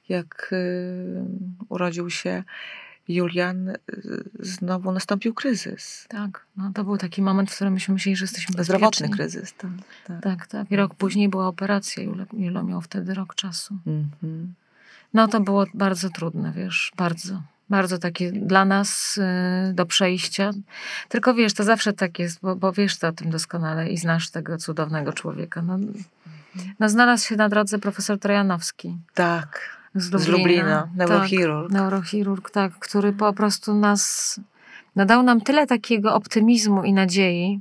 jak 0.08 0.50
y, 0.52 1.24
urodził 1.68 2.10
się 2.10 2.44
Julian, 3.08 3.68
y, 3.68 3.76
znowu 4.40 4.92
nastąpił 4.92 5.34
kryzys. 5.34 6.06
Tak, 6.08 6.46
no 6.56 6.72
to 6.74 6.84
był 6.84 6.98
taki 6.98 7.22
moment, 7.22 7.50
w 7.50 7.54
którym 7.54 7.72
myśmy 7.72 7.94
myśleli, 7.94 8.16
że 8.16 8.24
jesteśmy 8.24 8.64
Zdrowotny 8.64 9.08
bezpieczni. 9.08 9.16
kryzys. 9.16 9.54
Tak, 9.54 9.70
tak. 10.06 10.22
Tak, 10.22 10.46
tak. 10.46 10.70
I 10.70 10.76
rok 10.76 10.94
później 10.94 11.28
była 11.28 11.48
operacja. 11.48 12.02
Julo, 12.02 12.24
Julo 12.32 12.62
miał 12.62 12.80
wtedy 12.80 13.14
rok 13.14 13.34
czasu. 13.34 13.78
Mhm. 13.86 14.54
No 15.14 15.28
to 15.28 15.40
było 15.40 15.64
bardzo 15.74 16.10
trudne, 16.10 16.52
wiesz, 16.52 16.92
bardzo. 16.96 17.42
Bardzo 17.70 17.98
takie 17.98 18.32
dla 18.32 18.64
nas 18.64 19.18
y, 19.70 19.74
do 19.74 19.86
przejścia. 19.86 20.50
Tylko 21.08 21.34
wiesz, 21.34 21.54
to 21.54 21.64
zawsze 21.64 21.92
tak 21.92 22.18
jest, 22.18 22.40
bo, 22.40 22.56
bo 22.56 22.72
wiesz 22.72 22.98
to 22.98 23.08
o 23.08 23.12
tym 23.12 23.30
doskonale 23.30 23.88
i 23.88 23.96
znasz 23.98 24.30
tego 24.30 24.58
cudownego 24.58 25.12
człowieka. 25.12 25.62
No, 25.62 25.78
no 26.80 26.88
znalazł 26.88 27.26
się 27.26 27.36
na 27.36 27.48
drodze 27.48 27.78
profesor 27.78 28.18
Trojanowski 28.18 28.98
Tak, 29.14 29.78
z 29.94 30.04
z 30.04 30.10
Lublina. 30.12 30.38
Lublina, 30.38 30.82
Tak, 30.82 30.96
neurochirurg. 30.96 31.72
neurochirurg, 31.72 32.50
tak, 32.50 32.72
który 32.78 33.12
po 33.12 33.32
prostu 33.32 33.74
nas 33.74 34.40
nadał 34.96 35.22
nam 35.22 35.40
tyle 35.40 35.66
takiego 35.66 36.14
optymizmu 36.14 36.84
i 36.84 36.92
nadziei. 36.92 37.60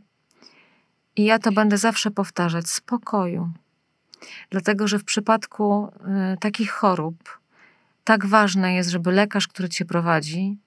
I 1.15 1.25
ja 1.25 1.39
to 1.39 1.51
będę 1.51 1.77
zawsze 1.77 2.11
powtarzać: 2.11 2.69
spokoju. 2.69 3.49
Dlatego, 4.49 4.87
że 4.87 4.99
w 4.99 5.03
przypadku 5.03 5.91
y, 6.33 6.37
takich 6.37 6.71
chorób 6.71 7.40
tak 8.03 8.25
ważne 8.25 8.73
jest, 8.73 8.89
żeby 8.89 9.11
lekarz, 9.11 9.47
który 9.47 9.69
cię 9.69 9.85
prowadzi, 9.85 10.57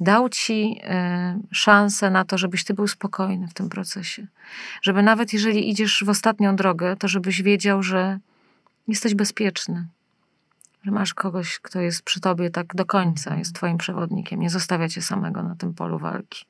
dał 0.00 0.28
ci 0.28 0.80
e, 0.82 1.40
szansę 1.50 2.10
na 2.10 2.24
to, 2.24 2.38
żebyś 2.38 2.64
ty 2.64 2.74
był 2.74 2.88
spokojny 2.88 3.48
w 3.48 3.54
tym 3.54 3.68
procesie. 3.68 4.26
Żeby 4.82 5.02
nawet 5.02 5.32
jeżeli 5.32 5.70
idziesz 5.70 6.04
w 6.04 6.08
ostatnią 6.08 6.56
drogę, 6.56 6.96
to 6.96 7.08
żebyś 7.08 7.42
wiedział, 7.42 7.82
że 7.82 8.18
jesteś 8.88 9.14
bezpieczny. 9.14 9.86
Że 10.84 10.90
masz 10.90 11.14
kogoś, 11.14 11.58
kto 11.58 11.80
jest 11.80 12.02
przy 12.02 12.20
tobie 12.20 12.50
tak 12.50 12.74
do 12.74 12.84
końca, 12.86 13.36
jest 13.36 13.54
twoim 13.54 13.78
przewodnikiem, 13.78 14.40
nie 14.40 14.50
zostawia 14.50 14.88
cię 14.88 15.02
samego 15.02 15.42
na 15.42 15.54
tym 15.54 15.74
polu 15.74 15.98
walki. 15.98 16.44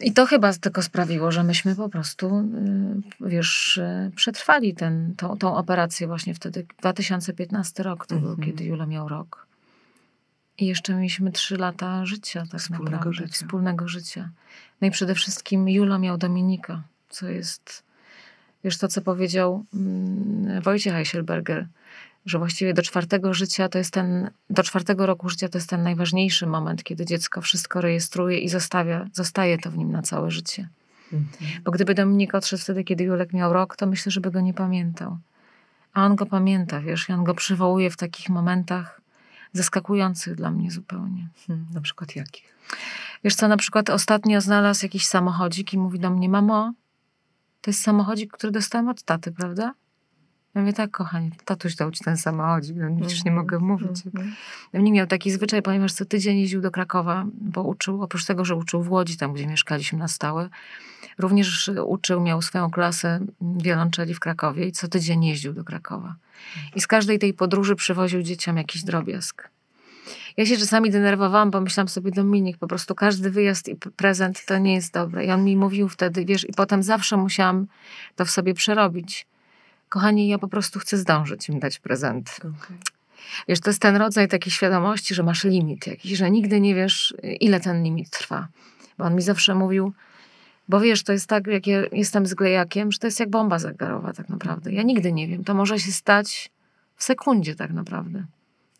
I 0.00 0.12
to 0.12 0.26
chyba 0.26 0.52
tylko 0.52 0.82
sprawiło, 0.82 1.32
że 1.32 1.44
myśmy 1.44 1.76
po 1.76 1.88
prostu, 1.88 2.38
y, 3.22 3.28
wiesz, 3.28 3.76
y, 3.76 4.10
przetrwali 4.16 4.74
ten, 4.74 5.14
tą, 5.16 5.38
tą 5.38 5.56
operację 5.56 6.06
właśnie 6.06 6.34
wtedy. 6.34 6.66
2015 6.80 7.82
rok 7.82 8.06
to 8.06 8.14
był, 8.16 8.30
Mhm. 8.30 8.48
kiedy 8.48 8.64
Jula 8.64 8.86
miał 8.86 9.08
rok. 9.08 9.46
I 10.58 10.66
jeszcze 10.66 10.94
mieliśmy 10.94 11.32
trzy 11.32 11.56
lata 11.56 12.06
życia 12.06 12.44
tak 12.50 12.60
Wspólnego 12.60 12.90
naprawdę. 12.90 13.12
życia. 13.26 13.32
Wspólnego 13.32 13.88
życia. 13.88 14.30
No 14.80 14.88
i 14.88 14.90
przede 14.90 15.14
wszystkim 15.14 15.68
Julo 15.68 15.98
miał 15.98 16.18
Dominika, 16.18 16.82
co 17.08 17.28
jest, 17.28 17.82
wiesz, 18.64 18.78
to 18.78 18.88
co 18.88 19.02
powiedział 19.02 19.64
mm, 19.74 20.62
Wojciech 20.62 20.92
Heiselberger, 20.94 21.66
że 22.26 22.38
właściwie 22.38 22.74
do 22.74 22.82
czwartego 22.82 23.34
życia 23.34 23.68
to 23.68 23.78
jest 23.78 23.90
ten, 23.90 24.30
do 24.50 24.62
czwartego 24.62 25.06
roku 25.06 25.28
życia 25.28 25.48
to 25.48 25.58
jest 25.58 25.70
ten 25.70 25.82
najważniejszy 25.82 26.46
moment, 26.46 26.84
kiedy 26.84 27.04
dziecko 27.06 27.40
wszystko 27.40 27.80
rejestruje 27.80 28.38
i 28.38 28.48
zostawia, 28.48 29.06
zostaje 29.12 29.58
to 29.58 29.70
w 29.70 29.76
nim 29.76 29.92
na 29.92 30.02
całe 30.02 30.30
życie. 30.30 30.68
Mhm. 31.12 31.62
Bo 31.64 31.70
gdyby 31.70 31.94
Dominik 31.94 32.34
odszedł 32.34 32.62
wtedy, 32.62 32.84
kiedy 32.84 33.04
Julek 33.04 33.32
miał 33.32 33.52
rok, 33.52 33.76
to 33.76 33.86
myślę, 33.86 34.12
że 34.12 34.20
by 34.20 34.30
go 34.30 34.40
nie 34.40 34.54
pamiętał. 34.54 35.18
A 35.92 36.06
on 36.06 36.16
go 36.16 36.26
pamięta, 36.26 36.80
wiesz, 36.80 37.08
i 37.08 37.12
on 37.12 37.24
go 37.24 37.34
przywołuje 37.34 37.90
w 37.90 37.96
takich 37.96 38.28
momentach 38.28 39.00
zaskakujących 39.52 40.34
dla 40.34 40.50
mnie 40.50 40.70
zupełnie. 40.70 41.28
Hmm, 41.46 41.66
Na 41.74 41.80
przykład 41.80 42.16
jakich? 42.16 42.54
Wiesz 43.24 43.34
co, 43.34 43.48
na 43.48 43.56
przykład 43.56 43.90
ostatnio 43.90 44.40
znalazł 44.40 44.84
jakiś 44.84 45.06
samochodzik 45.06 45.72
i 45.72 45.78
mówi 45.78 45.98
do 45.98 46.10
mnie, 46.10 46.28
mamo, 46.28 46.72
to 47.60 47.70
jest 47.70 47.82
samochodzik, 47.82 48.32
który 48.32 48.50
dostałem 48.52 48.88
od 48.88 49.02
taty, 49.02 49.32
prawda? 49.32 49.74
Ja 50.54 50.60
mówię, 50.60 50.72
tak, 50.72 50.90
kochanie, 50.90 51.30
tatuś 51.44 51.74
dał 51.74 51.90
ci 51.90 52.04
ten 52.04 52.16
samochodzik, 52.16 52.76
no 52.76 52.96
przecież 53.00 53.24
nie 53.24 53.30
Mhm, 53.30 53.36
mogę 53.46 53.58
mówić. 53.58 54.06
mhm. 54.06 54.34
Nie 54.74 54.92
miał 54.92 55.06
taki 55.06 55.30
zwyczaj, 55.30 55.62
ponieważ 55.62 55.92
co 55.92 56.04
tydzień 56.04 56.38
jeździł 56.38 56.60
do 56.60 56.70
Krakowa, 56.70 57.24
bo 57.34 57.62
uczył, 57.62 58.02
oprócz 58.02 58.24
tego, 58.24 58.44
że 58.44 58.56
uczył 58.56 58.82
w 58.82 58.90
Łodzi, 58.90 59.16
tam 59.16 59.32
gdzie 59.32 59.46
mieszkaliśmy 59.46 59.98
na 59.98 60.08
stałe, 60.08 60.48
również 61.18 61.70
uczył, 61.86 62.20
miał 62.20 62.42
swoją 62.42 62.70
klasę 62.70 63.20
wiolonczeli 63.40 64.14
w 64.14 64.20
Krakowie 64.20 64.66
i 64.66 64.72
co 64.72 64.88
tydzień 64.88 65.24
jeździł 65.24 65.52
do 65.52 65.64
Krakowa. 65.64 66.14
I 66.74 66.80
z 66.80 66.86
każdej 66.86 67.18
tej 67.18 67.34
podróży 67.34 67.74
przywoził 67.76 68.22
dzieciom 68.22 68.56
jakiś 68.56 68.82
drobiazg. 68.84 69.48
Ja 70.36 70.46
się 70.46 70.56
czasami 70.56 70.90
denerwowałam, 70.90 71.50
bo 71.50 71.60
myślałam 71.60 71.88
sobie, 71.88 72.10
Dominik, 72.10 72.58
po 72.58 72.66
prostu 72.66 72.94
każdy 72.94 73.30
wyjazd 73.30 73.68
i 73.68 73.76
prezent 73.76 74.44
to 74.46 74.58
nie 74.58 74.74
jest 74.74 74.92
dobre. 74.94 75.24
I 75.24 75.30
on 75.30 75.44
mi 75.44 75.56
mówił 75.56 75.88
wtedy, 75.88 76.24
wiesz, 76.24 76.48
i 76.48 76.52
potem 76.52 76.82
zawsze 76.82 77.16
musiałam 77.16 77.66
to 78.16 78.24
w 78.24 78.30
sobie 78.30 78.54
przerobić. 78.54 79.26
Kochani, 79.88 80.28
ja 80.28 80.38
po 80.38 80.48
prostu 80.48 80.78
chcę 80.78 80.96
zdążyć 80.96 81.48
im 81.48 81.58
dać 81.58 81.78
prezent. 81.78 82.36
Okej. 82.38 82.76
Wiesz, 83.48 83.60
to 83.60 83.70
jest 83.70 83.82
ten 83.82 83.96
rodzaj 83.96 84.28
takiej 84.28 84.52
świadomości, 84.52 85.14
że 85.14 85.22
masz 85.22 85.44
limit 85.44 85.86
jakiś, 85.86 86.18
że 86.18 86.30
nigdy 86.30 86.60
nie 86.60 86.74
wiesz, 86.74 87.14
ile 87.22 87.60
ten 87.60 87.82
limit 87.82 88.10
trwa. 88.10 88.48
Bo 88.98 89.04
on 89.04 89.14
mi 89.14 89.22
zawsze 89.22 89.54
mówił, 89.54 89.92
bo 90.68 90.80
wiesz, 90.80 91.02
to 91.02 91.12
jest 91.12 91.26
tak, 91.26 91.46
jak 91.46 91.66
ja 91.66 91.82
jestem 91.92 92.26
z 92.26 92.34
glejakiem, 92.34 92.92
że 92.92 92.98
to 92.98 93.06
jest 93.06 93.20
jak 93.20 93.30
bomba 93.30 93.58
zegarowa 93.58 94.12
tak 94.12 94.28
naprawdę. 94.28 94.72
Ja 94.72 94.82
nigdy 94.82 95.12
nie 95.12 95.28
wiem. 95.28 95.44
To 95.44 95.54
może 95.54 95.78
się 95.78 95.92
stać 95.92 96.50
w 96.96 97.04
sekundzie 97.04 97.54
tak 97.54 97.70
naprawdę. 97.70 98.24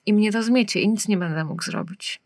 I 0.06 0.12
mnie 0.12 0.32
to 0.32 0.42
zmiecie 0.42 0.80
i 0.80 0.88
nic 0.88 1.08
nie 1.08 1.16
będę 1.16 1.44
mógł 1.44 1.62
zrobić. 1.62 2.20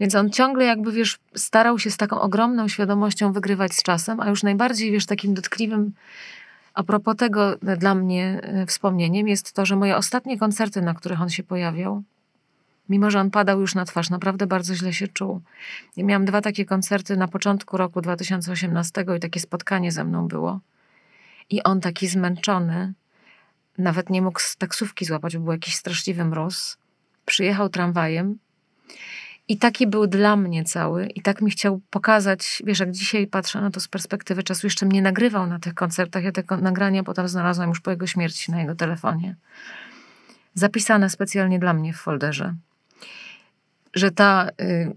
Więc 0.00 0.14
on 0.14 0.30
ciągle 0.30 0.64
jakby, 0.64 0.92
wiesz, 0.92 1.18
starał 1.34 1.78
się 1.78 1.90
z 1.90 1.96
taką 1.96 2.20
ogromną 2.20 2.68
świadomością 2.68 3.32
wygrywać 3.32 3.74
z 3.74 3.82
czasem, 3.82 4.20
a 4.20 4.28
już 4.28 4.42
najbardziej, 4.42 4.92
wiesz, 4.92 5.06
takim 5.06 5.34
dotkliwym 5.34 5.92
a 6.76 6.82
propos 6.82 7.16
tego 7.16 7.62
e, 7.62 7.76
dla 7.76 7.94
mnie 7.94 8.40
e, 8.42 8.66
wspomnieniem 8.66 9.28
jest 9.28 9.52
to, 9.52 9.66
że 9.66 9.76
moje 9.76 9.96
ostatnie 9.96 10.38
koncerty, 10.38 10.82
na 10.82 10.94
których 10.94 11.22
on 11.22 11.30
się 11.30 11.42
pojawiał, 11.42 12.02
mimo 12.88 13.10
że 13.10 13.20
on 13.20 13.30
padał 13.30 13.60
już 13.60 13.74
na 13.74 13.84
twarz, 13.84 14.10
naprawdę 14.10 14.46
bardzo 14.46 14.74
źle 14.74 14.92
się 14.92 15.08
czuł. 15.08 15.40
Ja 15.96 16.04
miałam 16.04 16.24
dwa 16.24 16.40
takie 16.40 16.64
koncerty 16.64 17.16
na 17.16 17.28
początku 17.28 17.76
roku 17.76 18.00
2018 18.00 19.04
i 19.16 19.20
takie 19.20 19.40
spotkanie 19.40 19.92
ze 19.92 20.04
mną 20.04 20.28
było. 20.28 20.60
I 21.50 21.62
on 21.62 21.80
taki 21.80 22.08
zmęczony, 22.08 22.92
nawet 23.78 24.10
nie 24.10 24.22
mógł 24.22 24.40
taksówki 24.58 25.04
złapać, 25.04 25.36
bo 25.36 25.44
był 25.44 25.52
jakiś 25.52 25.74
straszliwy 25.74 26.24
mróz. 26.24 26.76
Przyjechał 27.26 27.68
tramwajem 27.68 28.38
i 29.48 29.58
taki 29.58 29.86
był 29.86 30.06
dla 30.06 30.36
mnie 30.36 30.64
cały 30.64 31.06
i 31.06 31.22
tak 31.22 31.42
mi 31.42 31.50
chciał 31.50 31.80
pokazać, 31.90 32.62
wiesz, 32.66 32.80
jak 32.80 32.90
dzisiaj 32.90 33.26
patrzę 33.26 33.60
na 33.60 33.70
to 33.70 33.80
z 33.80 33.88
perspektywy 33.88 34.42
czasu, 34.42 34.66
jeszcze 34.66 34.86
mnie 34.86 35.02
nagrywał 35.02 35.46
na 35.46 35.58
tych 35.58 35.74
koncertach, 35.74 36.24
ja 36.24 36.32
te 36.32 36.42
nagrania 36.56 37.02
potem 37.02 37.28
znalazłam 37.28 37.68
już 37.68 37.80
po 37.80 37.90
jego 37.90 38.06
śmierci 38.06 38.52
na 38.52 38.60
jego 38.60 38.74
telefonie. 38.74 39.36
Zapisane 40.54 41.10
specjalnie 41.10 41.58
dla 41.58 41.72
mnie 41.72 41.92
w 41.92 41.96
folderze. 41.96 42.54
Że 43.94 44.10
ta, 44.10 44.48
y, 44.60 44.96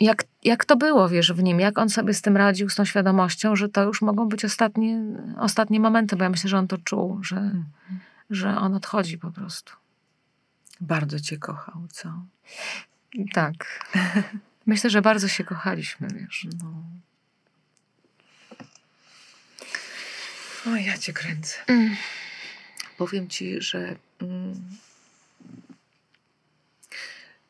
jak, 0.00 0.24
jak 0.44 0.64
to 0.64 0.76
było, 0.76 1.08
wiesz, 1.08 1.32
w 1.32 1.42
nim, 1.42 1.60
jak 1.60 1.78
on 1.78 1.88
sobie 1.88 2.14
z 2.14 2.22
tym 2.22 2.36
radził, 2.36 2.68
z 2.68 2.74
tą 2.74 2.84
świadomością, 2.84 3.56
że 3.56 3.68
to 3.68 3.82
już 3.84 4.02
mogą 4.02 4.28
być 4.28 4.44
ostatnie, 4.44 5.02
ostatnie 5.38 5.80
momenty, 5.80 6.16
bo 6.16 6.24
ja 6.24 6.30
myślę, 6.30 6.50
że 6.50 6.58
on 6.58 6.68
to 6.68 6.78
czuł, 6.78 7.18
że, 7.22 7.50
że 8.30 8.56
on 8.56 8.74
odchodzi 8.74 9.18
po 9.18 9.30
prostu. 9.30 9.72
Bardzo 10.80 11.20
cię 11.20 11.38
kochał, 11.38 11.82
co? 11.90 12.12
Tak. 13.32 13.88
Myślę, 14.66 14.90
że 14.90 15.02
bardzo 15.02 15.28
się 15.28 15.44
kochaliśmy, 15.44 16.08
wiesz. 16.14 16.46
No. 16.62 16.82
O, 20.66 20.76
ja 20.76 20.98
cię 20.98 21.12
kręcę. 21.12 21.56
Powiem 22.98 23.28
ci, 23.28 23.62
że, 23.62 23.96
mm, 24.22 24.54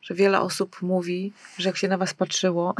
że 0.01 0.15
wiele 0.15 0.39
osób 0.39 0.81
mówi, 0.81 1.33
że 1.57 1.69
jak 1.69 1.77
się 1.77 1.87
na 1.87 1.97
was 1.97 2.13
patrzyło, 2.13 2.75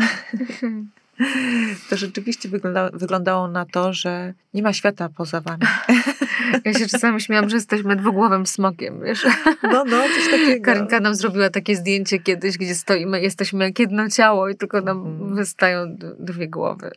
to 1.90 1.98
rzeczywiście 1.98 2.50
wygląda, 2.50 2.90
wyglądało 2.94 3.48
na 3.48 3.66
to, 3.66 3.94
że 3.94 4.34
nie 4.54 4.64
ma 4.64 4.74
świata 4.74 5.10
poza 5.10 5.42
wami. 5.42 5.64
Ja 6.66 6.74
się 6.74 6.88
czasami 6.88 7.22
śmiałam, 7.22 7.50
że 7.50 7.56
jesteśmy 7.56 7.96
dwugłowym 7.96 8.46
smokiem, 8.46 9.02
wiesz. 9.04 9.26
No, 9.64 9.84
no, 9.86 10.04
coś 10.16 10.32
takiego. 10.32 10.66
Karinka 10.66 11.00
nam 11.00 11.16
zrobiła 11.16 11.50
takie 11.50 11.76
zdjęcie 11.76 12.20
kiedyś, 12.20 12.58
gdzie 12.58 12.76
stoimy, 12.76 13.22
jesteśmy 13.22 13.64
jak 13.66 13.80
jedno 13.80 14.10
ciało 14.10 14.50
i 14.50 14.56
tylko 14.56 14.82
nam 14.82 14.98
Mhm. 15.06 15.36
wystają 15.36 15.96
dwie 16.20 16.48
głowy. 16.48 16.92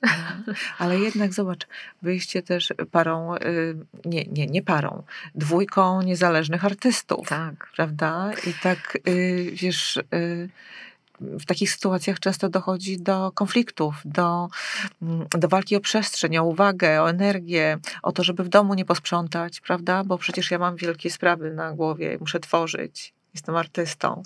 No. 0.46 0.52
Ale 0.78 0.98
jednak 0.98 1.32
zobacz, 1.32 1.66
byliście 2.02 2.42
też 2.42 2.72
parą, 2.90 3.34
y, 3.36 3.76
nie, 4.04 4.24
nie, 4.24 4.46
nie 4.46 4.62
parą, 4.62 5.02
dwójką 5.34 6.02
niezależnych 6.02 6.64
artystów. 6.64 7.28
Tak. 7.28 7.68
prawda? 7.76 8.30
I 8.46 8.52
tak, 8.62 8.98
y, 9.08 9.50
wiesz, 9.52 9.96
y, 9.96 10.48
w 11.20 11.44
takich 11.44 11.70
sytuacjach 11.70 12.20
często 12.20 12.48
dochodzi 12.48 12.98
do 12.98 13.32
konfliktów, 13.32 13.94
do, 14.04 14.48
mm, 15.02 15.26
do 15.30 15.48
walki 15.48 15.76
o 15.76 15.80
przestrzeń, 15.80 16.38
o 16.38 16.44
uwagę, 16.44 17.02
o 17.02 17.10
energię, 17.10 17.78
o 18.02 18.12
to, 18.12 18.24
żeby 18.24 18.44
w 18.44 18.48
domu 18.48 18.74
nie 18.74 18.84
posprzątać, 18.84 19.60
prawda? 19.60 20.04
Bo 20.04 20.18
przecież 20.18 20.50
ja 20.50 20.58
mam 20.58 20.76
wielkie 20.76 21.10
sprawy 21.10 21.50
na 21.50 21.72
głowie, 21.72 22.16
muszę 22.20 22.40
tworzyć, 22.40 23.14
jestem 23.34 23.56
artystą. 23.56 24.22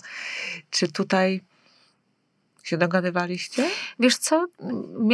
Czy 0.69 0.91
tutaj 0.91 1.41
się 2.63 2.77
dogadywaliście? 2.77 3.69
Wiesz 3.99 4.17
co, 4.17 4.47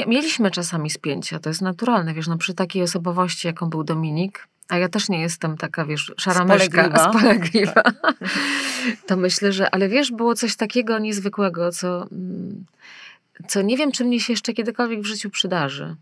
mieliśmy 0.08 0.52
czasami 0.52 0.90
spięcia, 0.90 1.40
to 1.40 1.50
jest 1.50 1.62
naturalne, 1.62 2.14
wiesz, 2.14 2.28
no 2.28 2.38
przy 2.38 2.54
takiej 2.54 2.84
osobowości, 2.84 3.48
jaką 3.48 3.70
był 3.70 3.84
Dominik, 3.84 4.48
a 4.68 4.78
ja 4.78 4.90
też 4.90 5.10
nie 5.10 5.22
jestem 5.22 5.58
taka, 5.58 5.86
wiesz, 5.86 6.14
szara 6.18 6.46
myszka, 6.46 6.66
Spolegliwa. 6.66 7.10
spolegliwa. 7.10 7.84
To 9.08 9.18
myślę, 9.18 9.52
że, 9.52 9.70
ale 9.70 9.90
wiesz, 9.90 10.12
było 10.12 10.36
coś 10.36 10.56
takiego 10.56 11.00
niezwykłego, 11.00 11.72
co, 11.72 12.08
mm, 12.12 12.66
co 13.48 13.62
nie 13.62 13.78
wiem, 13.78 13.92
czy 13.92 14.06
mnie 14.06 14.20
się 14.20 14.34
jeszcze 14.34 14.54
kiedykolwiek 14.54 15.02
w 15.02 15.06
życiu 15.06 15.30
przydarzy. 15.30 15.96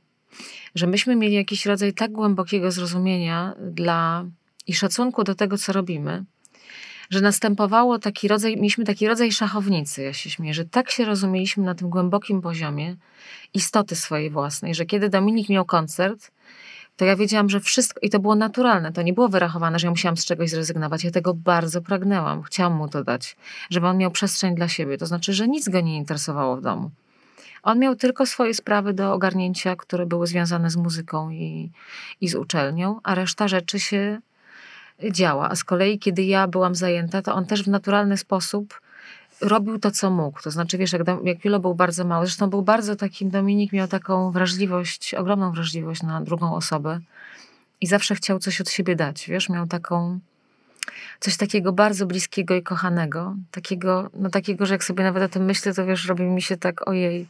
Że 0.75 0.87
myśmy 0.87 1.15
mieli 1.15 1.33
jakiś 1.33 1.65
rodzaj 1.65 1.93
tak 1.93 2.11
głębokiego 2.11 2.71
zrozumienia 2.71 3.53
dla 3.71 4.25
i 4.67 4.73
szacunku 4.73 5.23
do 5.23 5.35
tego, 5.35 5.57
co 5.57 5.73
robimy, 5.73 6.23
że 7.09 7.21
następowało 7.21 7.99
taki 7.99 8.27
rodzaj, 8.27 8.55
mieliśmy 8.55 8.85
taki 8.85 9.07
rodzaj 9.07 9.31
szachownicy, 9.31 10.03
ja 10.03 10.13
się 10.13 10.29
śmieję, 10.29 10.53
że 10.53 10.65
tak 10.65 10.91
się 10.91 11.05
rozumieliśmy 11.05 11.63
na 11.63 11.75
tym 11.75 11.89
głębokim 11.89 12.41
poziomie 12.41 12.95
istoty 13.53 13.95
swojej 13.95 14.29
własnej, 14.29 14.75
że 14.75 14.85
kiedy 14.85 15.09
Dominik 15.09 15.49
miał 15.49 15.65
koncert, 15.65 16.31
to 16.95 17.05
ja 17.05 17.15
wiedziałam, 17.15 17.49
że 17.49 17.59
wszystko, 17.59 17.99
i 17.99 18.09
to 18.09 18.19
było 18.19 18.35
naturalne, 18.35 18.91
to 18.91 19.01
nie 19.01 19.13
było 19.13 19.29
wyrachowane, 19.29 19.79
że 19.79 19.87
ja 19.87 19.91
musiałam 19.91 20.17
z 20.17 20.25
czegoś 20.25 20.49
zrezygnować. 20.49 21.03
Ja 21.03 21.11
tego 21.11 21.33
bardzo 21.33 21.81
pragnęłam, 21.81 22.43
chciałam 22.43 22.73
mu 22.73 22.87
to 22.87 23.03
dać, 23.03 23.35
żeby 23.69 23.87
on 23.87 23.97
miał 23.97 24.11
przestrzeń 24.11 24.55
dla 24.55 24.67
siebie. 24.67 24.97
To 24.97 25.05
znaczy, 25.05 25.33
że 25.33 25.47
nic 25.47 25.69
go 25.69 25.81
nie 25.81 25.97
interesowało 25.97 26.57
w 26.57 26.61
domu. 26.61 26.91
On 27.63 27.79
miał 27.79 27.95
tylko 27.95 28.25
swoje 28.25 28.53
sprawy 28.53 28.93
do 28.93 29.13
ogarnięcia, 29.13 29.75
które 29.75 30.05
były 30.05 30.27
związane 30.27 30.69
z 30.69 30.75
muzyką 30.75 31.29
i, 31.29 31.71
i 32.21 32.27
z 32.27 32.35
uczelnią, 32.35 32.99
a 33.03 33.15
reszta 33.15 33.47
rzeczy 33.47 33.79
się 33.79 34.19
działa. 35.11 35.49
A 35.49 35.55
z 35.55 35.63
kolei, 35.63 35.99
kiedy 35.99 36.23
ja 36.23 36.47
byłam 36.47 36.75
zajęta, 36.75 37.21
to 37.21 37.33
on 37.33 37.45
też 37.45 37.63
w 37.63 37.67
naturalny 37.67 38.17
sposób 38.17 38.81
robił 39.43 39.79
to, 39.79 39.91
co 39.91 40.09
mógł. 40.09 40.41
To 40.41 40.51
znaczy, 40.51 40.77
wiesz, 40.77 40.93
jak, 40.93 41.01
jak 41.23 41.45
Julo 41.45 41.59
był 41.59 41.75
bardzo 41.75 42.05
mały, 42.05 42.25
zresztą 42.25 42.49
był 42.49 42.61
bardzo 42.61 42.95
takim, 42.95 43.29
Dominik 43.29 43.73
miał 43.73 43.87
taką 43.87 44.31
wrażliwość, 44.31 45.13
ogromną 45.13 45.51
wrażliwość 45.51 46.03
na 46.03 46.21
drugą 46.21 46.55
osobę 46.55 46.99
i 47.81 47.87
zawsze 47.87 48.15
chciał 48.15 48.39
coś 48.39 48.61
od 48.61 48.69
siebie 48.69 48.95
dać, 48.95 49.27
wiesz, 49.27 49.49
miał 49.49 49.67
taką, 49.67 50.19
coś 51.19 51.37
takiego 51.37 51.73
bardzo 51.73 52.05
bliskiego 52.05 52.55
i 52.55 52.63
kochanego, 52.63 53.35
takiego, 53.51 54.09
no 54.13 54.29
takiego, 54.29 54.65
że 54.65 54.73
jak 54.73 54.83
sobie 54.83 55.03
nawet 55.03 55.23
o 55.23 55.29
tym 55.29 55.45
myślę, 55.45 55.73
to 55.73 55.85
wiesz, 55.85 56.05
robi 56.05 56.23
mi 56.23 56.41
się 56.41 56.57
tak, 56.57 56.87
ojej, 56.87 57.27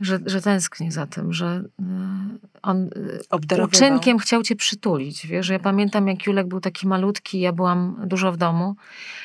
że, 0.00 0.18
że 0.26 0.40
tęsknię 0.40 0.92
za 0.92 1.06
tym, 1.06 1.32
że 1.32 1.64
y, 1.80 1.82
on 2.62 2.90
y, 3.52 3.64
uczynkiem 3.64 4.18
chciał 4.18 4.42
cię 4.42 4.56
przytulić, 4.56 5.26
wiesz, 5.26 5.48
ja 5.48 5.58
pamiętam 5.58 6.08
jak 6.08 6.26
Julek 6.26 6.46
był 6.46 6.60
taki 6.60 6.88
malutki, 6.88 7.40
ja 7.40 7.52
byłam 7.52 7.96
dużo 8.06 8.32
w 8.32 8.36
domu 8.36 8.76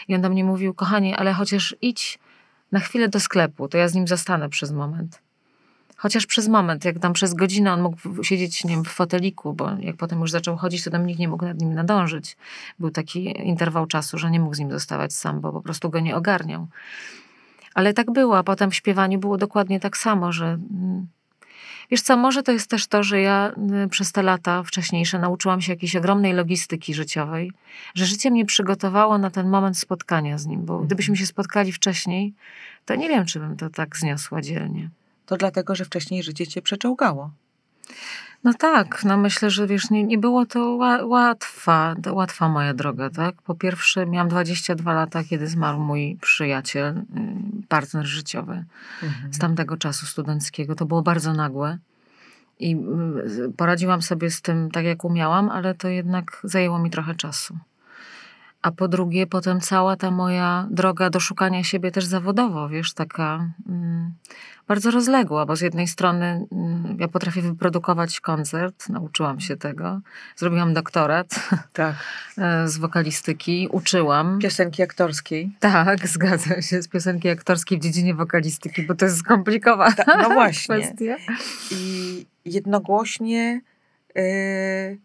i 0.07 0.15
on 0.15 0.21
do 0.21 0.29
mnie 0.29 0.43
mówił, 0.43 0.73
kochanie, 0.73 1.17
ale 1.17 1.33
chociaż 1.33 1.75
idź 1.81 2.19
na 2.71 2.79
chwilę 2.79 3.09
do 3.09 3.19
sklepu, 3.19 3.67
to 3.67 3.77
ja 3.77 3.87
z 3.87 3.93
nim 3.93 4.07
zostanę 4.07 4.49
przez 4.49 4.71
moment. 4.71 5.21
Chociaż 5.97 6.25
przez 6.25 6.47
moment, 6.47 6.85
jak 6.85 6.99
tam 6.99 7.13
przez 7.13 7.33
godzinę 7.33 7.73
on 7.73 7.81
mógł 7.81 8.23
siedzieć, 8.23 8.63
nie 8.63 8.75
wiem, 8.75 8.83
w 8.83 8.89
foteliku, 8.89 9.53
bo 9.53 9.69
jak 9.79 9.95
potem 9.95 10.19
już 10.19 10.31
zaczął 10.31 10.57
chodzić, 10.57 10.83
to 10.83 10.91
tam 10.91 11.05
nikt 11.05 11.19
nie 11.19 11.27
mógł 11.27 11.45
nad 11.45 11.61
nim 11.61 11.73
nadążyć. 11.73 12.37
Był 12.79 12.91
taki 12.91 13.47
interwał 13.47 13.85
czasu, 13.87 14.17
że 14.17 14.31
nie 14.31 14.39
mógł 14.39 14.55
z 14.55 14.59
nim 14.59 14.71
zostawać 14.71 15.13
sam, 15.13 15.41
bo 15.41 15.51
po 15.51 15.61
prostu 15.61 15.89
go 15.89 15.99
nie 15.99 16.15
ogarniał. 16.15 16.67
Ale 17.79 17.93
tak 17.93 18.11
było, 18.11 18.37
a 18.37 18.43
potem 18.43 18.71
w 18.71 18.75
śpiewaniu 18.75 19.19
było 19.19 19.37
dokładnie 19.37 19.79
tak 19.79 19.97
samo, 19.97 20.31
że 20.31 20.45
mm, 20.45 21.07
wiesz 21.91 22.01
co, 22.01 22.17
może 22.17 22.43
to 22.43 22.51
jest 22.51 22.69
też 22.69 22.87
to, 22.87 23.03
że 23.03 23.21
ja 23.21 23.51
y, 23.85 23.89
przez 23.89 24.11
te 24.11 24.23
lata 24.23 24.63
wcześniejsze 24.63 25.19
nauczyłam 25.19 25.61
się 25.61 25.73
jakiejś 25.73 25.95
ogromnej 25.95 26.33
logistyki 26.33 26.93
życiowej, 26.93 27.51
że 27.95 28.05
życie 28.05 28.31
mnie 28.31 28.45
przygotowało 28.45 29.17
na 29.17 29.29
ten 29.29 29.49
moment 29.49 29.77
spotkania 29.77 30.37
z 30.37 30.45
nim, 30.45 30.65
bo 30.65 30.79
gdybyśmy 30.79 31.17
się 31.17 31.25
spotkali 31.25 31.71
wcześniej, 31.71 32.33
to 32.85 32.95
nie 32.95 33.09
wiem, 33.09 33.25
czy 33.25 33.39
bym 33.39 33.57
to 33.57 33.69
tak 33.69 33.97
zniosła 33.97 34.41
dzielnie. 34.41 34.89
To 35.25 35.37
dlatego, 35.37 35.75
że 35.75 35.85
wcześniej 35.85 36.23
życie 36.23 36.47
cię 36.47 36.61
przeczołgało. 36.61 37.31
No 38.43 38.53
tak, 38.53 39.03
no 39.03 39.17
myślę, 39.17 39.49
że 39.49 39.67
wiesz, 39.67 39.89
nie, 39.89 40.03
nie 40.03 40.17
było 40.17 40.45
to 40.45 40.75
ła, 40.75 41.05
łatwa, 41.05 41.95
łatwa 42.11 42.49
moja 42.49 42.73
droga, 42.73 43.09
tak? 43.09 43.41
Po 43.41 43.55
pierwsze 43.55 44.05
miałam 44.05 44.27
22 44.29 44.93
lata, 44.93 45.23
kiedy 45.23 45.47
zmarł 45.47 45.79
mój 45.79 46.17
przyjaciel, 46.21 46.97
y, 46.97 47.03
partner 47.67 48.05
życiowy 48.05 48.65
Mhm. 49.03 49.33
z 49.33 49.37
tamtego 49.37 49.77
czasu 49.77 50.05
studenckiego. 50.05 50.75
To 50.75 50.85
było 50.85 51.01
bardzo 51.01 51.33
nagłe 51.33 51.77
i 52.59 52.75
y, 53.47 53.53
poradziłam 53.57 54.01
sobie 54.01 54.29
z 54.31 54.41
tym 54.41 54.71
tak, 54.71 54.85
jak 54.85 55.03
umiałam, 55.05 55.49
ale 55.49 55.75
to 55.75 55.87
jednak 55.87 56.41
zajęło 56.43 56.79
mi 56.79 56.89
trochę 56.89 57.15
czasu. 57.15 57.57
A 58.61 58.71
po 58.71 58.87
drugie, 58.87 59.27
potem 59.27 59.61
cała 59.61 59.95
ta 59.95 60.11
moja 60.11 60.67
droga 60.71 61.09
do 61.09 61.19
szukania 61.19 61.63
siebie 61.63 61.91
też 61.91 62.05
zawodowo, 62.05 62.69
wiesz, 62.69 62.93
taka 62.93 63.49
mm, 63.69 64.13
bardzo 64.67 64.91
rozległa, 64.91 65.45
bo 65.45 65.55
z 65.55 65.61
jednej 65.61 65.87
strony 65.87 66.45
mm, 66.51 66.97
ja 66.99 67.07
potrafię 67.07 67.41
wyprodukować 67.41 68.19
koncert, 68.19 68.89
nauczyłam 68.89 69.39
się 69.39 69.57
tego, 69.57 70.01
zrobiłam 70.35 70.73
doktorat 70.73 71.27
Tak. 71.73 71.95
e, 72.37 72.67
z 72.67 72.77
wokalistyki, 72.77 73.67
uczyłam. 73.71 74.39
Piosenki 74.39 74.83
aktorskiej. 74.83 75.51
Tak, 75.59 76.07
zgadzam 76.13 76.61
się, 76.61 76.81
z 76.81 76.87
piosenki 76.87 77.29
aktorskiej 77.29 77.77
w 77.77 77.81
dziedzinie 77.81 78.13
wokalistyki, 78.15 78.83
bo 78.83 78.95
to 78.95 79.05
jest 79.05 79.17
skomplikowana 79.17 79.95
Ta, 79.95 80.21
no 80.21 80.29
właśnie. 80.29 80.77
kwestia. 80.77 81.15
I 81.71 82.25
jednogłośnie 82.45 83.61
yy, 84.15 84.97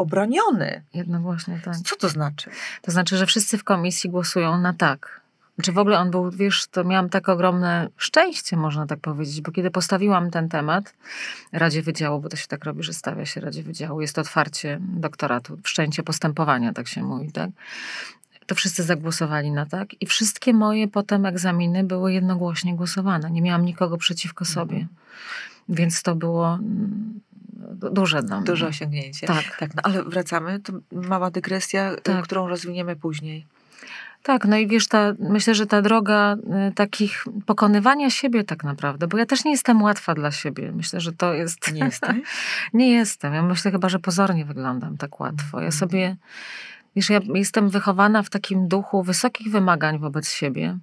obroniony. 0.00 0.82
Jednogłośnie 0.94 1.60
tak. 1.64 1.76
Co 1.76 1.96
to 1.96 2.08
znaczy? 2.08 2.50
To 2.82 2.92
znaczy, 2.92 3.16
że 3.16 3.26
wszyscy 3.26 3.58
w 3.58 3.64
komisji 3.64 4.10
głosują 4.10 4.58
na 4.58 4.72
tak. 4.72 5.20
Czy 5.62 5.72
w 5.72 5.78
ogóle 5.78 5.98
on 5.98 6.10
był, 6.10 6.30
wiesz, 6.30 6.66
to 6.66 6.84
miałam 6.84 7.08
tak 7.08 7.28
ogromne 7.28 7.88
szczęście, 7.96 8.56
można 8.56 8.86
tak 8.86 8.98
powiedzieć, 8.98 9.40
bo 9.40 9.52
kiedy 9.52 9.70
postawiłam 9.70 10.30
ten 10.30 10.48
temat 10.48 10.94
Radzie 11.52 11.82
Wydziału, 11.82 12.20
bo 12.20 12.28
to 12.28 12.36
się 12.36 12.46
tak 12.46 12.64
robi, 12.64 12.82
że 12.82 12.92
stawia 12.92 13.26
się 13.26 13.40
Radzie 13.40 13.62
Wydziału, 13.62 14.00
jest 14.00 14.14
to 14.14 14.20
otwarcie 14.20 14.78
doktoratu, 14.80 15.58
wszczęcie 15.62 16.02
postępowania, 16.02 16.72
tak 16.72 16.88
się 16.88 17.02
mówi, 17.02 17.32
tak? 17.32 17.50
To 18.46 18.54
wszyscy 18.54 18.82
zagłosowali 18.82 19.50
na 19.50 19.66
tak 19.66 20.02
i 20.02 20.06
wszystkie 20.06 20.54
moje 20.54 20.88
potem 20.88 21.26
egzaminy 21.26 21.84
były 21.84 22.12
jednogłośnie 22.12 22.76
głosowane. 22.76 23.30
Nie 23.30 23.42
miałam 23.42 23.64
nikogo 23.64 23.96
przeciwko 23.96 24.44
sobie. 24.44 24.86
Więc 25.68 26.02
to 26.02 26.14
było 26.14 26.54
mm, 26.54 27.20
duże 27.92 28.22
dla 28.22 28.36
mnie. 28.36 28.46
Duże 28.46 28.66
osiągnięcie. 28.66 29.26
Tak. 29.26 29.56
tak 29.58 29.74
no, 29.74 29.82
ale 29.84 30.04
wracamy. 30.04 30.60
To 30.60 30.72
mała 30.92 31.30
dygresja, 31.30 31.92
y, 31.92 31.96
Tak. 32.02 32.24
którą 32.24 32.48
rozwiniemy 32.48 32.96
później. 32.96 33.46
Tak, 34.22 34.44
no 34.44 34.56
i 34.56 34.66
wiesz, 34.66 34.88
ta, 34.88 35.12
myślę, 35.18 35.54
że 35.54 35.66
ta 35.66 35.82
droga 35.82 36.36
y, 36.68 36.74
takich 36.74 37.24
pokonywania 37.46 38.10
siebie 38.10 38.44
tak 38.44 38.64
naprawdę, 38.64 39.06
bo 39.06 39.18
ja 39.18 39.26
też 39.26 39.44
nie 39.44 39.50
jestem 39.50 39.82
łatwa 39.82 40.14
dla 40.14 40.30
siebie. 40.30 40.72
Myślę, 40.72 41.00
że 41.00 41.12
to 41.12 41.34
jest... 41.34 41.72
Nie 41.72 41.84
jesteś? 41.84 42.16
nie 42.74 42.90
jestem. 42.90 43.34
Ja 43.34 43.42
myślę 43.42 43.70
chyba, 43.70 43.88
że 43.88 43.98
pozornie 43.98 44.44
wyglądam 44.44 44.96
tak 44.96 45.20
łatwo. 45.20 45.58
Ja 45.60 45.66
Mhm. 45.66 45.72
sobie, 45.72 46.16
wiesz, 46.96 47.10
ja 47.10 47.20
jestem 47.34 47.68
wychowana 47.68 48.22
w 48.22 48.30
takim 48.30 48.68
duchu 48.68 49.02
wysokich 49.02 49.52
wymagań 49.52 49.98
wobec 49.98 50.30
siebie, 50.30 50.78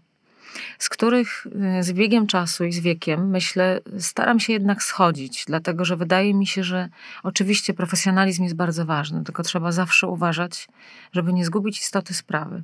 z 0.80 0.90
których 0.90 1.48
y, 1.80 1.84
z 1.84 1.94
biegiem 1.94 2.28
czasu 2.28 2.66
i 2.66 2.74
z 2.74 2.80
wiekiem, 2.80 3.30
myślę, 3.30 3.80
staram 4.00 4.40
się 4.40 4.54
jednak 4.54 4.84
schodzić, 4.84 5.44
dlatego 5.48 5.86
że 5.86 5.96
wydaje 5.96 6.34
mi 6.34 6.48
się, 6.48 6.64
że 6.64 6.90
oczywiście 7.24 7.74
profesjonalizm 7.74 8.44
jest 8.44 8.56
bardzo 8.56 8.86
ważny, 8.86 9.24
tylko 9.24 9.44
trzeba 9.44 9.72
zawsze 9.72 10.08
uważać, 10.08 10.68
żeby 11.14 11.34
nie 11.34 11.46
zgubić 11.46 11.80
istoty 11.80 12.14
sprawy. 12.14 12.64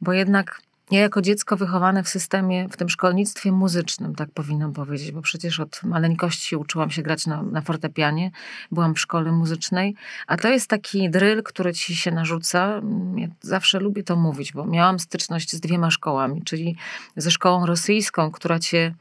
Bo 0.00 0.12
jednak 0.12 0.62
ja 0.90 1.00
jako 1.00 1.22
dziecko 1.22 1.56
wychowane 1.56 2.02
w 2.02 2.08
systemie, 2.08 2.68
w 2.68 2.76
tym 2.76 2.88
szkolnictwie 2.88 3.52
muzycznym, 3.52 4.14
tak 4.14 4.30
powinnam 4.30 4.72
powiedzieć, 4.72 5.12
bo 5.12 5.22
przecież 5.22 5.60
od 5.60 5.82
maleńkości 5.84 6.56
uczyłam 6.56 6.90
się 6.90 7.02
grać 7.02 7.26
na, 7.26 7.42
na 7.42 7.60
fortepianie, 7.60 8.30
byłam 8.72 8.94
w 8.94 9.00
szkole 9.00 9.32
muzycznej, 9.32 9.94
a 10.26 10.36
to 10.36 10.48
jest 10.48 10.66
taki 10.66 11.10
dryl, 11.10 11.42
który 11.42 11.72
ci 11.72 11.96
się 11.96 12.10
narzuca. 12.10 12.80
Ja 13.16 13.28
zawsze 13.40 13.80
lubię 13.80 14.02
to 14.02 14.16
mówić, 14.16 14.52
bo 14.52 14.66
miałam 14.66 14.98
styczność 14.98 15.52
z 15.52 15.60
dwiema 15.60 15.90
szkołami, 15.90 16.42
czyli 16.42 16.76
ze 17.16 17.30
szkołą 17.30 17.66
rosyjską, 17.66 18.30
która 18.30 18.58
cię 18.58 18.94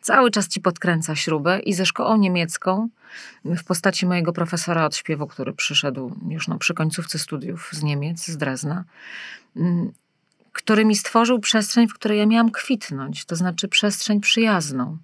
cały 0.00 0.30
czas 0.30 0.48
ci 0.48 0.60
podkręca 0.60 1.16
śrubę 1.16 1.60
i 1.60 1.74
ze 1.74 1.86
szkołą 1.86 2.16
niemiecką 2.16 2.88
w 3.44 3.64
postaci 3.64 4.06
mojego 4.06 4.32
profesora 4.32 4.84
od 4.84 4.96
śpiewu, 4.96 5.26
który 5.26 5.52
przyszedł 5.52 6.16
już 6.28 6.48
no, 6.48 6.58
przy 6.58 6.74
końcówce 6.74 7.18
studiów 7.18 7.68
z 7.72 7.82
Niemiec, 7.82 8.26
z 8.26 8.36
Drezna, 8.36 8.84
mm, 9.56 9.92
który 10.56 10.84
mi 10.84 10.96
stworzył 10.96 11.38
przestrzeń, 11.38 11.88
w 11.88 11.94
której 11.94 12.18
ja 12.18 12.26
miałam 12.26 12.50
kwitnąć, 12.50 13.24
to 13.24 13.36
znaczy 13.36 13.68
przestrzeń 13.68 14.20
przyjazną. 14.20 14.98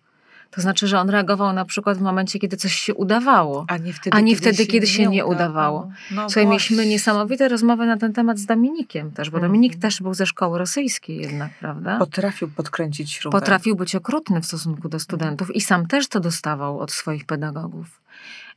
To 0.51 0.61
znaczy, 0.61 0.89
że 0.89 1.01
on 1.01 1.11
reagował 1.11 1.53
na 1.53 1.65
przykład 1.65 1.99
w 1.99 2.01
momencie, 2.01 2.39
kiedy 2.39 2.57
coś 2.57 2.73
się 2.75 2.95
udawało. 2.95 3.65
A 3.69 3.77
nie 3.77 3.93
wtedy, 3.93 4.17
A 4.17 4.21
nie 4.21 4.35
kiedy, 4.37 4.53
wtedy, 4.53 4.67
kiedy 4.67 4.87
się 4.87 5.07
nie 5.07 5.27
udawało. 5.27 5.91
No 6.11 6.31
Słuchaj, 6.31 6.47
mieliśmy 6.47 6.87
niesamowite 6.87 7.49
rozmowy 7.49 7.87
na 7.87 7.97
ten 7.97 8.13
temat 8.13 8.39
z 8.39 8.47
Dominikiem 8.47 9.11
też, 9.11 9.31
bo 9.31 9.37
Mhm. 9.37 9.53
Dominik 9.53 9.77
też 9.77 10.03
był 10.03 10.15
ze 10.15 10.27
szkoły 10.27 10.59
rosyjskiej 10.59 11.17
jednak, 11.17 11.51
prawda? 11.61 11.99
Potrafił 11.99 12.49
podkręcić 12.49 13.13
śrubę. 13.13 13.41
Potrafił 13.41 13.77
być 13.77 13.95
okrutny 13.95 14.41
w 14.41 14.47
stosunku 14.47 14.89
do 14.89 15.01
studentów 15.01 15.57
i 15.57 15.61
sam 15.61 15.87
też 15.87 16.09
to 16.09 16.21
dostawał 16.21 16.79
od 16.79 16.93
swoich 16.93 17.25
pedagogów. 17.25 18.01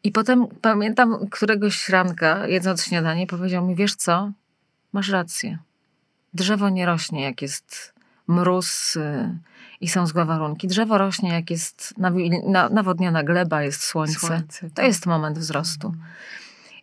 I 0.03 0.11
potem 0.11 0.47
pamiętam 0.61 1.27
któregoś 1.31 1.89
ranka, 1.89 2.47
jedząc 2.47 2.83
śniadanie, 2.83 3.27
powiedział 3.27 3.67
mi, 3.67 3.75
wiesz 3.75 3.95
co, 3.95 4.31
masz 4.93 5.09
rację. 5.09 5.57
Drzewo 6.35 6.69
nie 6.69 6.85
rośnie, 6.85 7.21
jak 7.21 7.41
jest 7.41 7.93
mróz 8.27 8.95
y, 8.95 9.37
i 9.81 9.87
są 9.87 10.07
złe 10.07 10.25
warunki. 10.25 10.67
Drzewo 10.67 10.97
rośnie, 10.97 11.29
jak 11.29 11.51
jest 11.51 11.93
nawodniona 12.71 13.23
gleba, 13.23 13.63
jest 13.63 13.83
słońce. 13.83 14.19
Słońce, 14.19 14.69
To 14.69 14.75
tak. 14.75 14.85
jest 14.85 15.05
moment 15.05 15.39
wzrostu. 15.39 15.93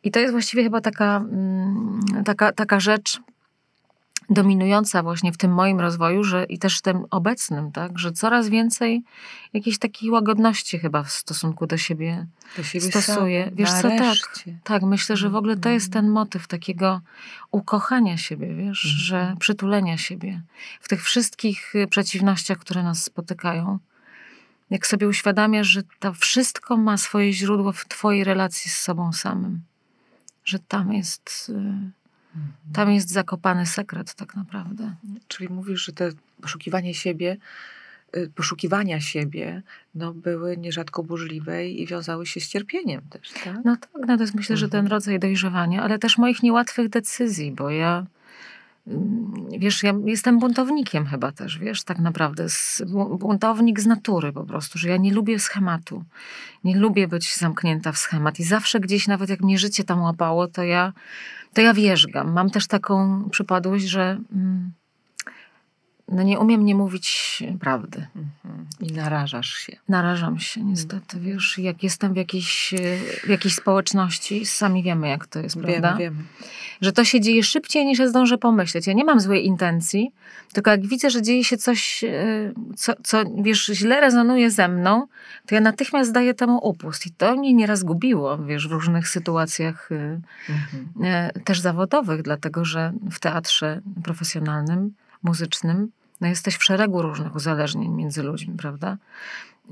I 0.03 0.11
to 0.11 0.21
jest 0.21 0.33
właściwie 0.33 0.63
chyba 0.63 0.81
taka, 0.81 1.17
mm, 1.17 2.01
taka, 2.25 2.53
taka 2.53 2.81
rzecz 2.81 3.21
dominująca 4.33 5.03
właśnie 5.03 5.33
w 5.33 5.37
tym 5.37 5.55
moim 5.55 5.81
rozwoju, 5.81 6.25
że 6.25 6.45
i 6.45 6.59
też 6.59 6.81
tym 6.81 7.05
obecnym, 7.11 7.73
tak, 7.73 7.99
że 7.99 8.13
coraz 8.13 8.49
więcej 8.49 9.03
jakiejś 9.53 9.79
takiej 9.79 10.11
łagodności 10.11 10.79
chyba 10.79 11.03
w 11.03 11.11
stosunku 11.13 11.67
do 11.67 11.77
siebie 11.77 12.27
Do 12.57 12.63
siebie 12.63 12.91
stosuję. 12.91 13.45
sam, 13.45 13.55
Wiesz 13.55 13.71
co, 13.73 13.83
tak. 13.83 14.01
nareszcie. 14.01 14.59
Tak, 14.65 14.83
myślę, 14.83 15.17
że 15.17 15.31
w 15.31 15.37
ogóle 15.37 15.57
to 15.57 15.69
jest 15.69 15.93
ten 15.93 16.09
motyw 16.09 16.49
takiego 16.49 17.01
ukochania 17.51 18.17
siebie, 18.17 18.55
wiesz, 18.55 18.85
Mhm. 18.85 18.99
że 18.99 19.35
przytulenia 19.41 19.99
siebie 19.99 20.43
w 20.81 20.89
tych 20.89 21.05
wszystkich 21.05 21.75
y, 21.75 21.87
przeciwnościach, 21.87 22.59
które 22.59 22.83
nas 22.83 23.05
spotykają. 23.05 23.79
Jak 24.71 24.87
sobie 24.87 25.09
uświadamiasz, 25.09 25.67
że 25.67 25.83
to 25.99 26.13
wszystko 26.15 26.77
ma 26.77 26.97
swoje 26.97 27.33
źródło 27.33 27.73
w 27.73 27.85
twojej 27.89 28.25
relacji 28.25 28.71
z 28.71 28.79
sobą 28.79 29.13
samym. 29.13 29.61
Że 30.45 30.59
tam 30.59 30.93
jest, 30.93 31.47
y, 31.49 31.91
tam 32.73 32.91
jest 32.93 33.11
zakopany 33.11 33.67
sekret 33.67 34.15
tak 34.15 34.37
naprawdę. 34.37 34.95
Czyli 35.29 35.49
mówisz, 35.49 35.85
że 35.85 35.93
te 35.93 36.11
poszukiwanie 36.43 36.95
siebie, 36.95 37.37
y, 38.17 38.31
poszukiwania 38.35 39.01
siebie 39.01 39.63
no, 39.95 40.13
były 40.15 40.57
nierzadko 40.57 41.03
burzliwe 41.03 41.69
i 41.69 41.87
wiązały 41.87 42.27
się 42.27 42.41
z 42.41 42.49
cierpieniem 42.49 43.01
też, 43.11 43.31
tak? 43.45 43.59
No 43.65 43.77
tak, 43.77 43.91
no 44.07 44.17
to 44.17 44.23
jest 44.23 44.35
myślę, 44.35 44.57
że 44.57 44.69
ten 44.69 44.79
Mhm. 44.81 44.91
rodzaj 44.93 45.19
dojrzewania, 45.19 45.83
ale 45.83 45.99
też 45.99 46.19
moich 46.19 46.43
niełatwych 46.43 46.89
decyzji, 46.89 47.53
bo 47.53 47.71
ja, 47.71 48.07
wiesz, 49.59 49.83
ja 49.83 49.93
jestem 50.05 50.39
buntownikiem 50.39 51.07
chyba 51.07 51.33
też, 51.33 51.59
wiesz, 51.59 51.85
tak 51.85 51.99
naprawdę. 51.99 52.47
Buntownik 53.19 53.81
z 53.81 53.87
natury 53.87 54.33
po 54.33 54.45
prostu, 54.45 54.79
że 54.79 54.89
ja 54.89 54.97
nie 54.97 55.13
lubię 55.13 55.39
schematu. 55.39 56.05
Nie 56.65 56.77
lubię 56.77 57.09
być 57.09 57.37
zamknięta 57.37 57.93
w 57.93 57.99
schemat 57.99 58.41
i 58.41 58.45
zawsze 58.45 58.81
gdzieś, 58.81 59.09
nawet 59.09 59.31
jak 59.31 59.41
mnie 59.41 59.59
życie 59.59 59.85
tam 59.85 60.03
łapało, 60.03 60.49
to 60.49 60.63
ja, 60.63 60.93
to 61.55 61.61
ja 61.61 61.75
wierzgam. 61.75 62.33
Mam 62.33 62.51
też 62.51 62.67
taką 62.67 63.25
przypadłość, 63.31 63.85
że 63.85 64.19
mm, 64.33 64.73
no 66.09 66.23
nie 66.23 66.39
umiem 66.39 66.65
nie 66.65 66.75
mówić 66.75 67.43
prawdy. 67.61 68.07
Mhm. 68.17 68.67
I 68.81 68.93
narażasz 68.93 69.55
się. 69.55 69.77
Narażam 69.89 70.39
się 70.39 70.65
niestety, 70.65 71.21
wiesz, 71.21 71.59
jak 71.59 71.83
jestem 71.83 72.13
w 72.13 72.17
jakiejś, 72.17 72.75
w 73.25 73.29
jakiejś 73.29 73.55
społeczności, 73.55 74.47
sami 74.47 74.83
wiemy 74.83 75.09
jak 75.09 75.27
to 75.27 75.39
jest, 75.39 75.57
prawda? 75.57 75.89
Wiemy, 75.89 75.99
wiemy. 75.99 76.23
Że 76.81 76.93
to 76.93 77.05
się 77.05 77.21
dzieje 77.21 77.43
szybciej 77.43 77.87
niż 77.87 77.99
ja 77.99 78.09
zdążę 78.09 78.39
pomyśleć. 78.39 78.87
Ja 78.87 78.93
nie 78.93 79.05
mam 79.05 79.21
złej 79.21 79.47
intencji, 79.47 80.13
tylko 80.53 80.71
jak 80.71 80.87
widzę, 80.87 81.11
że 81.11 81.23
dzieje 81.23 81.45
się 81.45 81.57
coś, 81.57 82.05
e, 82.05 82.53
co, 82.77 82.93
co 83.03 83.23
wiesz, 83.43 83.67
źle 83.67 84.01
rezonuje 84.01 84.51
ze 84.51 84.69
mną, 84.69 85.07
to 85.47 85.55
ja 85.55 85.61
natychmiast 85.61 86.13
daję 86.13 86.35
temu 86.35 86.59
upust. 86.69 87.07
I 87.07 87.11
to 87.11 87.37
mnie 87.37 87.55
nieraz 87.55 87.85
gubiło, 87.85 88.39
wiesz, 88.39 88.69
w 88.69 88.73
różnych 88.73 89.09
sytuacjach 89.09 89.93
e, 89.93 90.21
Mhm. 90.49 90.89
e, 91.03 91.41
też 91.41 91.61
zawodowych, 91.61 92.23
dlatego 92.23 92.65
że 92.65 92.93
w 93.11 93.21
teatrze 93.21 93.81
profesjonalnym, 94.05 94.95
muzycznym, 95.23 95.93
no 96.21 96.29
jesteś 96.29 96.57
w 96.57 96.65
szeregu 96.65 97.03
różnych 97.03 97.35
uzależnień 97.35 97.89
między 97.89 98.23
ludźmi, 98.23 98.57
prawda? 98.57 98.97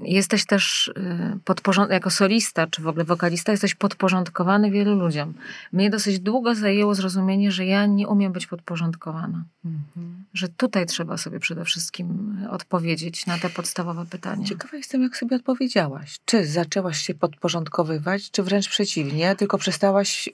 Jesteś 0.03 0.47
też 0.47 0.93
e, 0.97 1.38
podporząd- 1.45 1.91
jako 1.91 2.11
solista, 2.11 2.66
czy 2.66 2.82
w 2.82 2.88
ogóle 2.88 3.05
wokalista, 3.05 3.53
jesteś 3.53 3.74
podporządkowany 3.74 4.70
wielu 4.70 4.95
ludziom. 4.95 5.34
Mnie 5.72 5.91
dosyć 5.91 6.18
długo 6.18 6.55
zajęło 6.55 6.95
zrozumienie, 6.95 7.53
że 7.53 7.66
ja 7.66 7.86
nie 7.86 8.09
umiem 8.09 8.32
być 8.32 8.47
podporządkowana. 8.47 9.45
Mhm. 9.64 10.24
Że 10.34 10.49
tutaj 10.49 10.86
trzeba 10.86 11.16
sobie 11.16 11.41
przede 11.41 11.64
wszystkim 11.64 12.36
odpowiedzieć 12.51 13.26
na 13.26 13.38
te 13.38 13.51
podstawowe 13.51 14.07
pytania. 14.07 14.47
Ciekawa 14.47 14.76
jestem, 14.76 15.03
jak 15.03 15.16
sobie 15.16 15.36
odpowiedziałaś. 15.36 16.18
Czy 16.24 16.47
zaczęłaś 16.47 16.99
się 16.99 17.14
podporządkowywać, 17.14 18.30
czy 18.30 18.43
wręcz 18.43 18.68
przeciwnie, 18.68 19.36
tylko 19.36 19.59
przestałaś 19.59 20.28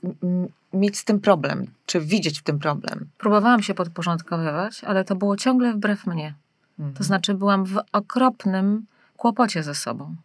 mieć 0.72 0.98
z 0.98 1.04
tym 1.04 1.20
problem, 1.20 1.66
czy 1.86 2.00
widzieć 2.00 2.38
w 2.40 2.42
tym 2.42 2.58
problem? 2.58 3.08
Próbowałam 3.18 3.62
się 3.62 3.74
podporządkowywać, 3.74 4.84
ale 4.84 5.04
to 5.04 5.16
było 5.16 5.36
ciągle 5.36 5.72
wbrew 5.72 6.06
mnie. 6.06 6.34
Mhm. 6.78 6.96
To 6.96 7.04
znaczy, 7.04 7.34
byłam 7.34 7.64
w 7.64 7.80
okropnym 7.92 8.86
kłopocie 9.16 9.62
ze 9.62 9.74
sobą. 9.74 10.16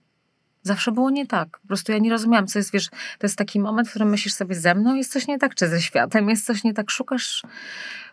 Zawsze 0.63 0.91
było 0.91 1.09
nie 1.09 1.27
tak. 1.27 1.59
Po 1.59 1.67
prostu 1.67 1.91
ja 1.91 1.97
nie 1.97 2.09
rozumiałam, 2.09 2.47
co 2.47 2.59
jest, 2.59 2.71
wiesz, 2.71 2.89
to 2.89 3.23
jest 3.23 3.37
taki 3.37 3.59
moment, 3.59 3.87
w 3.87 3.91
którym 3.91 4.09
myślisz 4.09 4.33
sobie 4.33 4.55
ze 4.55 4.75
mną, 4.75 4.95
jest 4.95 5.11
coś 5.11 5.27
nie 5.27 5.39
tak, 5.39 5.55
czy 5.55 5.67
ze 5.67 5.81
światem, 5.81 6.29
jest 6.29 6.45
coś 6.45 6.63
nie 6.63 6.73
tak, 6.73 6.91
szukasz, 6.91 7.43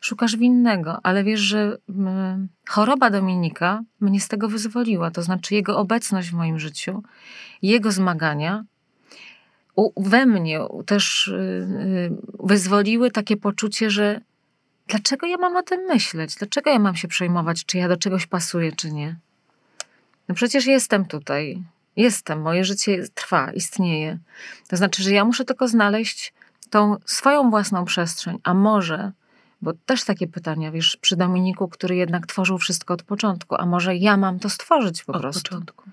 szukasz 0.00 0.36
winnego, 0.36 1.00
ale 1.02 1.24
wiesz, 1.24 1.40
że 1.40 1.76
mm, 1.88 2.48
choroba 2.68 3.10
Dominika 3.10 3.82
mnie 4.00 4.20
z 4.20 4.28
tego 4.28 4.48
wyzwoliła, 4.48 5.10
to 5.10 5.22
znaczy 5.22 5.54
jego 5.54 5.78
obecność 5.78 6.30
w 6.30 6.34
moim 6.34 6.58
życiu, 6.58 7.02
jego 7.62 7.92
zmagania 7.92 8.64
u, 9.76 10.02
we 10.02 10.26
mnie 10.26 10.60
też 10.86 11.28
y, 11.28 11.32
y, 11.32 12.10
wyzwoliły 12.44 13.10
takie 13.10 13.36
poczucie, 13.36 13.90
że 13.90 14.20
dlaczego 14.86 15.26
ja 15.26 15.36
mam 15.36 15.56
o 15.56 15.62
tym 15.62 15.80
myśleć? 15.80 16.34
Dlaczego 16.34 16.70
ja 16.70 16.78
mam 16.78 16.96
się 16.96 17.08
przejmować, 17.08 17.64
czy 17.64 17.78
ja 17.78 17.88
do 17.88 17.96
czegoś 17.96 18.26
pasuję, 18.26 18.72
czy 18.72 18.92
nie? 18.92 19.16
No 20.28 20.34
przecież 20.34 20.66
jestem 20.66 21.04
tutaj. 21.06 21.62
Jestem, 21.96 22.40
moje 22.40 22.64
życie 22.64 23.04
trwa, 23.14 23.52
istnieje. 23.52 24.18
To 24.68 24.76
znaczy, 24.76 25.02
że 25.02 25.12
ja 25.12 25.24
muszę 25.24 25.44
tylko 25.44 25.68
znaleźć 25.68 26.34
tą 26.70 26.96
swoją 27.04 27.50
własną 27.50 27.84
przestrzeń, 27.84 28.38
a 28.42 28.54
może, 28.54 29.12
bo 29.62 29.72
też 29.86 30.04
takie 30.04 30.26
pytania, 30.26 30.70
wiesz, 30.72 30.98
przy 31.00 31.16
Dominiku, 31.16 31.68
który 31.68 31.96
jednak 31.96 32.26
tworzył 32.26 32.58
wszystko 32.58 32.94
od 32.94 33.02
początku, 33.02 33.54
a 33.58 33.66
może 33.66 33.96
ja 33.96 34.16
mam 34.16 34.38
to 34.38 34.50
stworzyć 34.50 35.04
po 35.04 35.12
Od 35.12 35.20
prostu. 35.20 35.42
początku. 35.42 35.84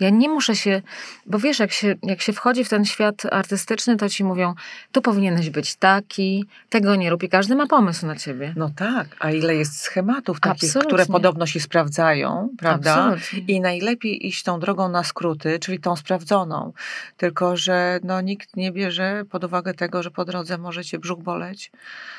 Ja 0.00 0.10
nie 0.10 0.28
muszę 0.28 0.56
się, 0.56 0.82
bo 1.26 1.38
wiesz, 1.38 1.58
jak 1.58 1.72
się, 1.72 1.94
jak 2.02 2.22
się 2.22 2.32
wchodzi 2.32 2.64
w 2.64 2.68
ten 2.68 2.84
świat 2.84 3.22
artystyczny, 3.32 3.96
to 3.96 4.08
ci 4.08 4.24
mówią, 4.24 4.54
tu 4.92 5.02
powinieneś 5.02 5.50
być 5.50 5.76
taki, 5.76 6.46
tego 6.68 6.96
nie 6.96 7.10
rób 7.10 7.22
i 7.22 7.28
każdy 7.28 7.54
ma 7.54 7.66
pomysł 7.66 8.06
na 8.06 8.16
ciebie. 8.16 8.52
No 8.56 8.70
tak, 8.76 9.06
a 9.20 9.30
ile 9.30 9.54
jest 9.56 9.80
schematów 9.80 10.40
takich, 10.40 10.62
Absolutnie. 10.64 10.88
które 10.88 11.06
podobno 11.06 11.46
się 11.46 11.60
sprawdzają, 11.60 12.48
prawda? 12.58 12.94
Absolutnie. 12.94 13.54
I 13.56 13.60
najlepiej 13.60 14.26
iść 14.26 14.42
tą 14.42 14.60
drogą 14.60 14.88
na 14.88 15.04
skróty, 15.04 15.58
czyli 15.58 15.80
tą 15.80 15.96
sprawdzoną. 15.96 16.72
Tylko, 17.16 17.56
że 17.56 18.00
no, 18.02 18.20
nikt 18.20 18.56
nie 18.56 18.72
bierze 18.72 19.24
pod 19.30 19.44
uwagę 19.44 19.74
tego, 19.74 20.02
że 20.02 20.10
po 20.10 20.24
drodze 20.24 20.58
może 20.58 20.84
cię 20.84 20.98
brzuch 20.98 21.22
boleć. 21.22 21.70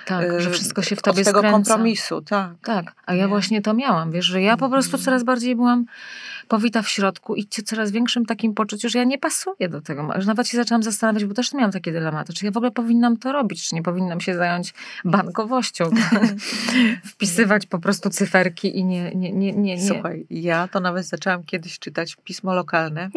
Tak, 0.06 0.42
że 0.42 0.50
Yy, 0.50 0.54
wszystko 0.54 0.82
się 0.82 0.96
w 0.96 1.00
Od 1.00 1.06
tobie 1.06 1.24
tego 1.24 1.40
skręca. 1.40 1.56
kompromisu, 1.58 2.22
tak. 2.22 2.52
Tak, 2.64 2.94
a 3.06 3.14
ja 3.14 3.24
Nie? 3.24 3.28
właśnie 3.28 3.62
to 3.62 3.74
miałam, 3.74 4.12
wiesz, 4.12 4.26
że 4.26 4.42
ja 4.42 4.58
po 4.58 4.70
prostu 4.70 4.90
Mhm. 4.92 5.04
coraz 5.06 5.24
bardziej 5.24 5.56
byłam 5.56 5.86
powita 6.50 6.82
w 6.82 6.90
środku 6.90 7.36
i 7.36 7.48
ci- 7.48 7.64
coraz 7.64 7.92
większym 7.92 8.26
takim 8.26 8.54
poczuciu, 8.54 8.90
że 8.90 9.00
ja 9.00 9.06
nie 9.06 9.18
pasuję 9.18 9.70
do 9.70 9.82
tego. 9.82 10.14
Że 10.16 10.28
nawet 10.28 10.48
się 10.48 10.58
zaczęłam 10.58 10.84
zastanawiać, 10.84 11.26
bo 11.26 11.34
też 11.34 11.54
miałam 11.54 11.72
takie 11.72 11.92
dylematy, 11.92 12.34
czy 12.34 12.46
ja 12.46 12.52
w 12.52 12.58
ogóle 12.58 12.72
powinnam 12.72 13.18
to 13.18 13.32
robić, 13.32 13.68
czy 13.70 13.76
nie 13.76 13.84
powinnam 13.84 14.22
się 14.22 14.36
zająć 14.36 14.74
bankowością, 15.06 15.90
wpisywać 17.12 17.66
po 17.66 17.80
prostu 17.80 18.10
cyferki 18.10 18.78
i 18.78 18.84
nie, 18.84 19.12
nie, 19.16 19.32
nie, 19.32 19.54
nie, 19.54 19.76
nie. 19.76 19.88
Słuchaj, 19.88 20.26
ja 20.30 20.68
to 20.68 20.80
nawet 20.80 21.06
zaczęłam 21.06 21.44
kiedyś 21.44 21.80
czytać 21.80 22.16
pismo 22.24 22.54
lokalne. 22.54 23.10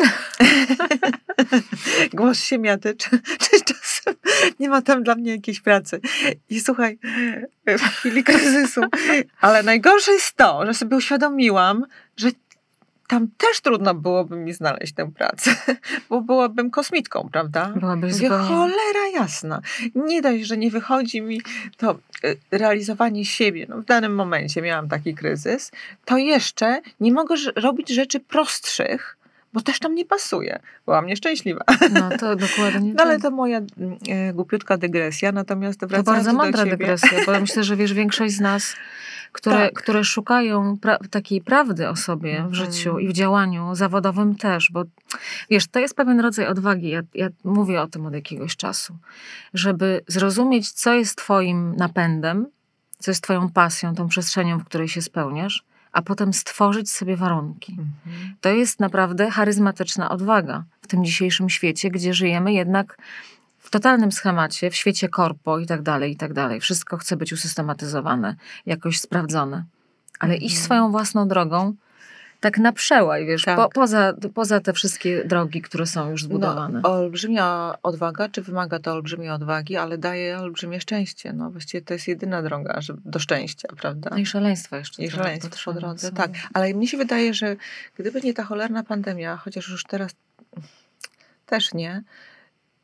Głos 2.14 2.38
siemiaty, 2.38 2.94
czy, 2.94 3.10
czy 3.38 3.64
czasem 3.64 4.14
nie 4.60 4.68
ma 4.68 4.82
tam 4.82 5.02
dla 5.02 5.14
mnie 5.14 5.30
jakiejś 5.30 5.60
pracy. 5.60 6.00
I 6.50 6.60
słuchaj, 6.60 6.98
w 7.66 7.82
chwili 7.82 8.24
kryzysu. 8.24 8.80
Ale 9.40 9.62
najgorsze 9.62 10.12
jest 10.12 10.36
to, 10.36 10.66
że 10.66 10.74
sobie 10.74 10.96
uświadomiłam, 10.96 11.84
że 12.16 12.28
tam 13.12 13.28
też 13.36 13.60
trudno 13.60 13.94
byłoby 13.94 14.36
mi 14.36 14.52
znaleźć 14.52 14.92
tę 14.92 15.12
pracę, 15.12 15.56
bo 16.10 16.20
byłabym 16.20 16.70
kosmitką, 16.70 17.28
prawda? 17.32 17.72
Byłabyś 17.76 18.14
zupełnie... 18.14 18.46
cholera 18.46 19.08
jasna. 19.14 19.60
Nie 19.94 20.22
dość, 20.22 20.44
że 20.44 20.56
nie 20.56 20.70
wychodzi 20.70 21.22
mi 21.22 21.40
to 21.76 21.98
y, 22.24 22.36
realizowanie 22.50 23.24
siebie. 23.24 23.66
No, 23.68 23.76
w 23.76 23.84
danym 23.84 24.14
momencie 24.14 24.62
miałam 24.62 24.88
taki 24.88 25.14
kryzys. 25.14 25.70
To 26.04 26.18
jeszcze 26.18 26.80
nie 27.00 27.12
mogę 27.12 27.34
robić 27.56 27.88
rzeczy 27.88 28.20
prostszych, 28.20 29.16
bo 29.52 29.60
też 29.60 29.78
tam 29.78 29.94
nie 29.94 30.04
pasuje. 30.04 30.58
Byłam 30.84 31.06
nieszczęśliwa. 31.06 31.64
No 31.90 32.10
to 32.18 32.36
dokładnie 32.36 32.94
No 32.96 33.02
ale 33.02 33.14
tak. 33.14 33.22
to 33.22 33.30
moja 33.30 33.58
y, 33.58 34.32
głupiutka 34.34 34.76
dygresja. 34.76 35.32
Natomiast 35.32 35.80
To 35.80 35.86
wracając 35.86 36.06
bardzo 36.06 36.30
do 36.30 36.36
mądra 36.36 36.64
ciebie, 36.64 36.76
dygresja, 36.76 37.18
bo 37.26 37.40
myślę, 37.40 37.64
że 37.64 37.76
wiesz, 37.76 37.92
większość 37.94 38.34
z 38.34 38.40
nas, 38.40 38.76
które, 39.32 39.56
Tak. 39.56 39.72
które 39.82 40.04
szukają 40.04 40.74
pra- 40.76 41.08
takiej 41.08 41.40
prawdy 41.40 41.88
o 41.88 41.96
sobie 41.96 42.32
w 42.34 42.36
Mhm. 42.36 42.54
życiu 42.54 42.98
i 42.98 43.08
w 43.08 43.12
działaniu 43.12 43.74
zawodowym 43.74 44.34
też, 44.36 44.70
bo 44.72 44.82
wiesz, 45.50 45.66
to 45.68 45.78
jest 45.80 45.94
pewien 45.96 46.20
rodzaj 46.20 46.46
odwagi. 46.46 46.88
Ja, 46.88 47.00
ja 47.14 47.28
mówię 47.44 47.82
o 47.82 47.86
tym 47.86 48.06
od 48.06 48.14
jakiegoś 48.14 48.56
czasu, 48.56 48.96
żeby 49.54 50.00
zrozumieć, 50.06 50.72
co 50.72 50.94
jest 50.94 51.16
Twoim 51.16 51.76
napędem, 51.76 52.46
co 52.98 53.10
jest 53.10 53.22
Twoją 53.24 53.48
pasją, 53.50 53.94
tą 53.94 54.08
przestrzenią, 54.08 54.58
w 54.58 54.64
której 54.64 54.88
się 54.88 55.02
spełniasz, 55.02 55.64
a 55.92 56.02
potem 56.02 56.32
stworzyć 56.32 56.90
sobie 56.90 57.16
warunki. 57.16 57.72
Mhm. 57.72 58.34
To 58.40 58.48
jest 58.48 58.80
naprawdę 58.80 59.30
charyzmatyczna 59.30 60.10
odwaga 60.10 60.64
w 60.82 60.86
tym 60.86 61.04
dzisiejszym 61.04 61.50
świecie, 61.50 61.90
gdzie 61.90 62.14
żyjemy 62.14 62.52
jednak 62.52 62.96
w 63.41 63.41
totalnym 63.72 64.12
schemacie, 64.12 64.70
w 64.70 64.76
świecie 64.76 65.08
korpo 65.08 65.58
i 65.58 65.66
tak 65.66 65.82
dalej, 65.82 66.12
i 66.12 66.16
tak 66.16 66.32
dalej. 66.32 66.60
Wszystko 66.60 66.96
chce 66.96 67.16
być 67.16 67.32
usystematyzowane, 67.32 68.34
jakoś 68.66 69.00
sprawdzone. 69.00 69.64
Ale 70.18 70.36
iść 70.36 70.54
Mhm. 70.54 70.64
swoją 70.64 70.90
własną 70.90 71.28
drogą, 71.28 71.74
tak 72.40 72.58
na 72.58 72.72
przełaj, 72.72 73.26
wiesz, 73.26 73.44
Tak. 73.44 73.56
po, 73.56 73.68
poza, 73.68 74.12
poza 74.34 74.60
te 74.60 74.72
wszystkie 74.72 75.24
drogi, 75.24 75.62
które 75.62 75.86
są 75.86 76.10
już 76.10 76.22
zbudowane. 76.24 76.80
No, 76.82 76.92
olbrzymia 76.94 77.74
odwaga, 77.82 78.28
czy 78.28 78.42
wymaga 78.42 78.78
to 78.78 78.92
olbrzymiej 78.92 79.30
odwagi, 79.30 79.76
ale 79.76 79.98
daje 79.98 80.38
olbrzymie 80.38 80.80
szczęście. 80.80 81.32
No 81.32 81.50
właściwie 81.50 81.82
to 81.82 81.94
jest 81.94 82.08
jedyna 82.08 82.42
droga 82.42 82.80
do 83.04 83.18
szczęścia, 83.18 83.68
prawda? 83.80 84.10
No 84.10 84.16
i 84.16 84.26
szaleństwa 84.26 84.76
jeszcze. 84.76 85.02
I 85.02 85.10
szaleństwo 85.10 85.72
po 85.72 85.80
drodze, 85.80 86.08
są. 86.08 86.14
tak. 86.14 86.30
Ale 86.54 86.74
mnie 86.74 86.88
się 86.88 86.96
wydaje, 86.96 87.34
że 87.34 87.56
gdyby 87.98 88.20
nie 88.20 88.34
ta 88.34 88.44
cholerna 88.44 88.82
pandemia, 88.82 89.36
chociaż 89.36 89.68
już 89.68 89.84
teraz 89.84 90.10
też 91.46 91.74
nie, 91.74 92.02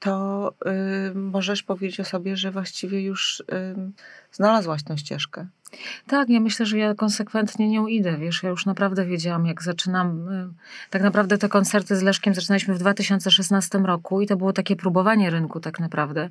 to 0.00 0.54
y, 1.10 1.14
możesz 1.14 1.62
powiedzieć 1.62 2.00
o 2.00 2.04
sobie, 2.04 2.36
że 2.36 2.50
właściwie 2.50 3.02
już 3.02 3.40
y, 3.40 3.44
znalazłaś 4.32 4.82
tę 4.82 4.98
ścieżkę. 4.98 5.46
Tak, 6.06 6.28
ja 6.28 6.40
myślę, 6.40 6.66
że 6.66 6.78
ja 6.78 6.94
konsekwentnie 6.94 7.68
nią 7.68 7.86
idę, 7.86 8.16
wiesz, 8.16 8.42
ja 8.42 8.50
już 8.50 8.66
naprawdę 8.66 9.04
wiedziałam, 9.04 9.46
jak 9.46 9.62
zaczynam, 9.62 10.28
y, 10.28 10.48
tak 10.90 11.02
naprawdę 11.02 11.38
te 11.38 11.48
koncerty 11.48 11.96
z 11.96 12.02
Leszkiem 12.02 12.34
zaczynaliśmy 12.34 12.74
w 12.74 12.78
2016 12.78 13.78
roku 13.78 14.20
i 14.20 14.26
to 14.26 14.36
było 14.36 14.52
takie 14.52 14.76
próbowanie 14.76 15.30
rynku 15.30 15.60
tak 15.60 15.80
naprawdę, 15.80 16.28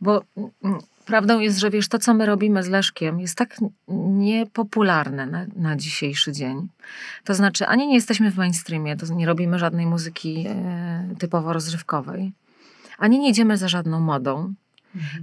bo 0.00 0.24
mm, 0.36 0.78
prawdą 1.06 1.40
jest, 1.40 1.58
że 1.58 1.70
wiesz, 1.70 1.88
to 1.88 1.98
co 1.98 2.14
my 2.14 2.26
robimy 2.26 2.62
z 2.62 2.68
Leszkiem 2.68 3.20
jest 3.20 3.34
tak 3.34 3.56
niepopularne 3.88 5.26
na, 5.26 5.46
na 5.56 5.76
dzisiejszy 5.76 6.32
dzień. 6.32 6.68
To 7.24 7.34
znaczy, 7.34 7.66
ani 7.66 7.86
nie 7.86 7.94
jesteśmy 7.94 8.30
w 8.30 8.36
mainstreamie, 8.36 8.96
to 8.96 9.14
nie 9.14 9.26
robimy 9.26 9.58
żadnej 9.58 9.86
muzyki 9.86 10.46
e, 10.48 11.14
typowo 11.18 11.52
rozrywkowej, 11.52 12.32
ani 13.00 13.18
nie 13.18 13.30
idziemy 13.30 13.56
za 13.56 13.68
żadną 13.68 14.00
modą, 14.00 14.54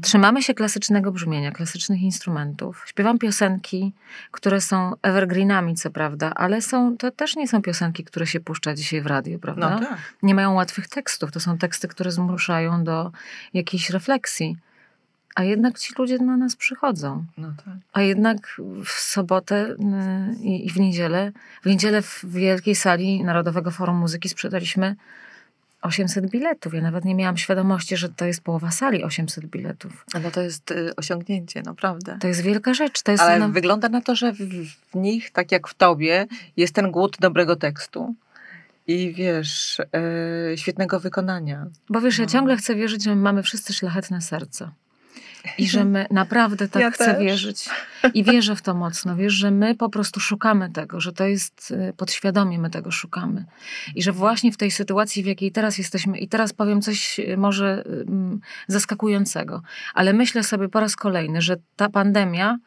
Trzymamy 0.02 0.44
się 0.44 0.54
klasycznego 0.54 1.12
brzmienia, 1.12 1.52
klasycznych 1.52 2.02
instrumentów. 2.02 2.84
Śpiewam 2.88 3.20
piosenki, 3.20 3.94
które 4.32 4.62
są 4.62 4.94
evergreenami, 5.02 5.76
co 5.76 5.90
prawda, 5.92 6.34
ale 6.36 6.62
są, 6.62 6.98
to 6.98 7.12
też 7.12 7.36
nie 7.36 7.48
są 7.48 7.62
piosenki, 7.62 8.04
które 8.04 8.28
się 8.28 8.40
puszcza 8.40 8.74
dzisiaj 8.74 9.02
w 9.02 9.06
radiu, 9.06 9.40
prawda? 9.40 9.70
No 9.70 9.80
tak. 9.80 9.98
Nie 10.24 10.36
mają 10.36 10.54
łatwych 10.54 10.88
tekstów. 10.88 11.32
To 11.32 11.40
są 11.40 11.58
teksty, 11.58 11.88
które 11.88 12.12
zmuszają 12.12 12.84
do 12.84 13.12
jakiejś 13.54 13.90
refleksji. 13.90 14.58
A 15.36 15.44
jednak 15.44 15.80
ci 15.80 15.94
ludzie 15.98 16.18
na 16.18 16.38
nas 16.38 16.56
przychodzą. 16.56 17.26
No 17.38 17.54
tak. 17.66 17.76
A 17.94 18.02
jednak 18.02 18.62
w 18.86 18.90
sobotę 18.90 19.66
y, 19.66 19.76
i 20.44 20.68
i 20.68 20.70
w 20.70 20.80
niedzielę, 20.80 21.32
w 21.64 21.66
niedzielę 21.66 22.02
w 22.02 22.26
wielkiej 22.26 22.76
sali 22.76 23.24
Narodowego 23.24 23.72
Forum 23.72 23.96
Muzyki 23.96 24.30
sprzedaliśmy 24.30 24.96
800 25.88 26.30
biletów. 26.30 26.74
Ja 26.74 26.82
nawet 26.82 27.06
nie 27.06 27.16
miałam 27.16 27.38
świadomości, 27.38 27.98
że 27.98 28.10
to 28.10 28.26
jest 28.26 28.42
połowa 28.42 28.72
sali 28.72 29.04
800 29.04 29.46
biletów. 29.46 30.06
No 30.24 30.32
to 30.32 30.42
jest 30.42 30.72
y, 30.72 30.96
osiągnięcie, 30.96 31.62
naprawdę. 31.62 32.18
To 32.22 32.28
jest 32.28 32.42
wielka 32.42 32.74
rzecz. 32.74 33.02
To 33.02 33.12
jest 33.12 33.24
Ale 33.24 33.50
wygląda 33.50 33.90
na 33.90 34.02
to, 34.02 34.16
że 34.16 34.34
w, 34.34 34.38
w 34.92 34.96
nich, 34.96 35.32
tak 35.32 35.52
jak 35.52 35.68
w 35.68 35.74
tobie, 35.74 36.28
jest 36.58 36.76
ten 36.76 36.92
głód 36.92 37.18
dobrego 37.20 37.56
tekstu. 37.56 38.16
I 38.88 39.14
wiesz, 39.14 39.80
e, 39.80 40.58
świetnego 40.58 41.00
wykonania. 41.00 41.66
Bo 41.90 42.02
wiesz, 42.02 42.18
ja 42.18 42.26
No. 42.26 42.32
ciągle 42.32 42.58
chcę 42.58 42.76
wierzyć, 42.76 43.04
że 43.04 43.16
my 43.16 43.22
mamy 43.22 43.44
wszyscy 43.44 43.74
szlachetne 43.74 44.22
serce. 44.22 44.70
I 45.58 45.68
że 45.68 45.86
my 45.86 46.06
naprawdę 46.12 46.68
tak 46.68 46.82
Ja 46.82 46.92
chcę 46.92 47.06
też. 47.06 47.24
wierzyć. 47.24 47.70
I 48.14 48.24
wierzę 48.24 48.56
w 48.56 48.62
to 48.62 48.74
mocno. 48.74 49.16
Wiesz, 49.16 49.34
że 49.34 49.52
my 49.52 49.76
po 49.76 49.90
prostu 49.90 50.20
szukamy 50.20 50.70
tego, 50.70 51.02
że 51.02 51.14
to 51.14 51.26
jest 51.26 51.72
y, 51.72 51.94
podświadomie, 51.98 52.60
my 52.60 52.70
tego 52.70 52.92
szukamy. 52.92 53.46
I 53.96 54.04
że 54.04 54.12
właśnie 54.12 54.52
w 54.52 54.58
tej 54.58 54.72
sytuacji, 54.72 55.24
w 55.24 55.26
jakiej 55.26 55.52
teraz 55.52 55.78
jesteśmy, 55.78 56.18
i 56.18 56.28
teraz 56.28 56.54
powiem 56.54 56.82
coś 56.82 57.20
y, 57.20 57.38
może 57.38 57.84
mm, 57.86 58.40
zaskakującego, 58.68 59.62
ale 59.94 60.14
myślę 60.14 60.44
sobie 60.44 60.70
po 60.70 60.80
raz 60.80 60.96
kolejny, 60.96 61.42
że 61.42 61.58
ta 61.76 61.90
pandemia 61.90 62.58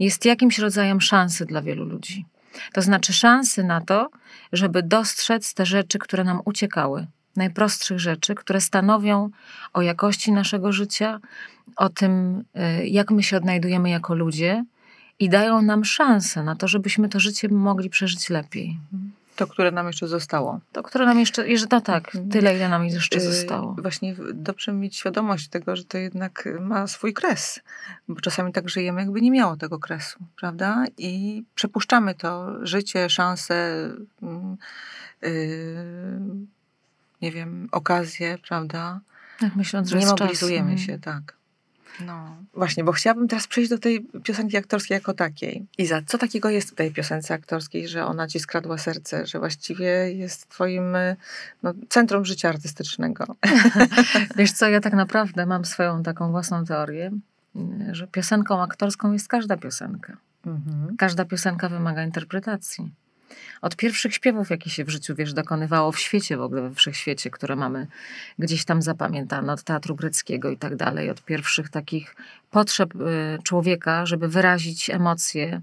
jest 0.00 0.24
jakimś 0.24 0.58
rodzajem 0.58 1.00
szansy 1.00 1.46
dla 1.46 1.62
wielu 1.62 1.84
ludzi. 1.84 2.26
To 2.72 2.82
znaczy 2.82 3.12
szansy 3.12 3.64
na 3.64 3.80
to, 3.80 4.10
żeby 4.52 4.82
dostrzec 4.82 5.54
te 5.54 5.66
rzeczy, 5.66 5.98
które 5.98 6.24
nam 6.24 6.40
uciekały. 6.44 7.06
Najprostszych 7.36 8.00
rzeczy, 8.00 8.34
które 8.34 8.60
stanowią 8.60 9.30
o 9.72 9.82
jakości 9.82 10.32
naszego 10.32 10.72
życia, 10.72 11.20
o 11.76 11.88
tym, 11.88 12.44
y, 12.80 12.86
jak 12.86 13.10
my 13.10 13.22
się 13.22 13.36
odnajdujemy 13.36 13.90
jako 13.90 14.14
ludzie 14.14 14.64
i 15.18 15.28
dają 15.28 15.62
nam 15.62 15.84
szansę 15.84 16.42
na 16.42 16.56
to, 16.56 16.68
żebyśmy 16.68 17.08
to 17.08 17.20
życie 17.20 17.48
mogli 17.48 17.90
przeżyć 17.90 18.30
lepiej. 18.30 18.78
To, 19.36 19.46
które 19.46 19.70
nam 19.70 19.86
jeszcze 19.86 20.08
zostało. 20.08 20.60
To, 20.72 20.82
które 20.82 21.04
nam 21.06 21.18
jeszcze, 21.20 21.48
jeszcze 21.48 21.66
no 21.70 21.80
tak, 21.80 22.06
Mhm. 22.14 22.28
tyle, 22.30 22.56
ile 22.56 22.68
nam 22.68 22.84
jeszcze 22.84 23.18
Y, 23.18 23.20
zostało. 23.20 23.76
Właśnie 23.82 24.16
dobrze 24.34 24.72
mieć 24.72 24.96
świadomość 24.96 25.48
tego, 25.48 25.76
że 25.76 25.84
to 25.84 25.98
jednak 25.98 26.48
ma 26.60 26.86
swój 26.86 27.12
kres. 27.12 27.60
Bo 28.08 28.20
czasami 28.20 28.52
tak 28.52 28.68
żyjemy, 28.68 29.00
jakby 29.00 29.20
nie 29.20 29.30
miało 29.30 29.56
tego 29.56 29.78
kresu, 29.78 30.18
prawda? 30.36 30.84
I 30.98 31.42
przepuszczamy 31.54 32.14
to 32.14 32.52
życie, 32.66 33.10
szanse, 33.10 33.88
mm, 34.22 34.56
y, 35.24 35.84
nie 37.22 37.32
wiem, 37.32 37.68
okazje, 37.72 38.38
prawda? 38.48 39.00
Tak, 39.40 39.56
myśląc, 39.56 39.88
że 39.88 39.96
nie 39.96 40.02
czas. 40.02 40.20
mobilizujemy 40.20 40.70
Mhm. 40.70 40.78
się, 40.78 40.98
tak. 40.98 41.34
No. 42.00 42.36
Właśnie, 42.54 42.84
bo 42.84 42.92
chciałabym 42.92 43.28
teraz 43.28 43.46
przejść 43.46 43.70
do 43.70 43.78
tej 43.78 44.06
piosenki 44.24 44.56
aktorskiej 44.56 44.94
jako 44.94 45.14
takiej. 45.14 45.66
Iza, 45.78 46.02
co 46.06 46.18
takiego 46.18 46.50
jest 46.50 46.70
w 46.70 46.74
tej 46.74 46.92
piosence 46.92 47.34
aktorskiej, 47.34 47.88
że 47.88 48.06
ona 48.06 48.26
ci 48.26 48.40
skradła 48.40 48.78
serce, 48.78 49.26
że 49.26 49.38
właściwie 49.38 50.12
jest 50.12 50.48
twoim 50.48 50.96
y, 50.96 51.16
no, 51.62 51.74
centrum 51.88 52.24
życia 52.24 52.48
artystycznego? 52.48 53.24
Wiesz 54.36 54.52
co, 54.52 54.68
ja 54.68 54.80
tak 54.80 54.92
naprawdę 54.92 55.46
mam 55.46 55.64
swoją 55.64 56.02
taką 56.02 56.30
własną 56.30 56.64
teorię, 56.64 57.10
że 57.92 58.06
piosenką 58.06 58.62
aktorską 58.62 59.12
jest 59.12 59.28
każda 59.28 59.56
piosenka. 59.56 60.16
Mhm. 60.46 60.96
Każda 60.96 61.24
piosenka 61.24 61.68
wymaga 61.68 62.04
interpretacji. 62.04 62.90
Od 63.62 63.76
pierwszych 63.76 64.14
śpiewów, 64.14 64.50
jakie 64.50 64.70
się 64.70 64.84
w 64.84 64.88
życiu, 64.88 65.14
wiesz, 65.14 65.32
dokonywało 65.32 65.92
w 65.92 65.98
świecie 65.98 66.36
w 66.36 66.42
ogóle, 66.42 66.62
we 66.62 66.74
wszechświecie, 66.74 67.30
które 67.30 67.56
mamy 67.56 67.86
gdzieś 68.38 68.64
tam 68.64 68.82
zapamiętane, 68.82 69.52
od 69.52 69.62
teatru 69.62 69.94
greckiego 69.94 70.50
i 70.50 70.56
tak 70.56 70.76
dalej, 70.76 71.10
od 71.10 71.24
pierwszych 71.24 71.68
takich 71.68 72.16
potrzeb 72.50 72.94
y, 72.94 72.98
człowieka, 73.42 74.06
żeby 74.06 74.28
wyrazić 74.28 74.90
emocje 74.90 75.60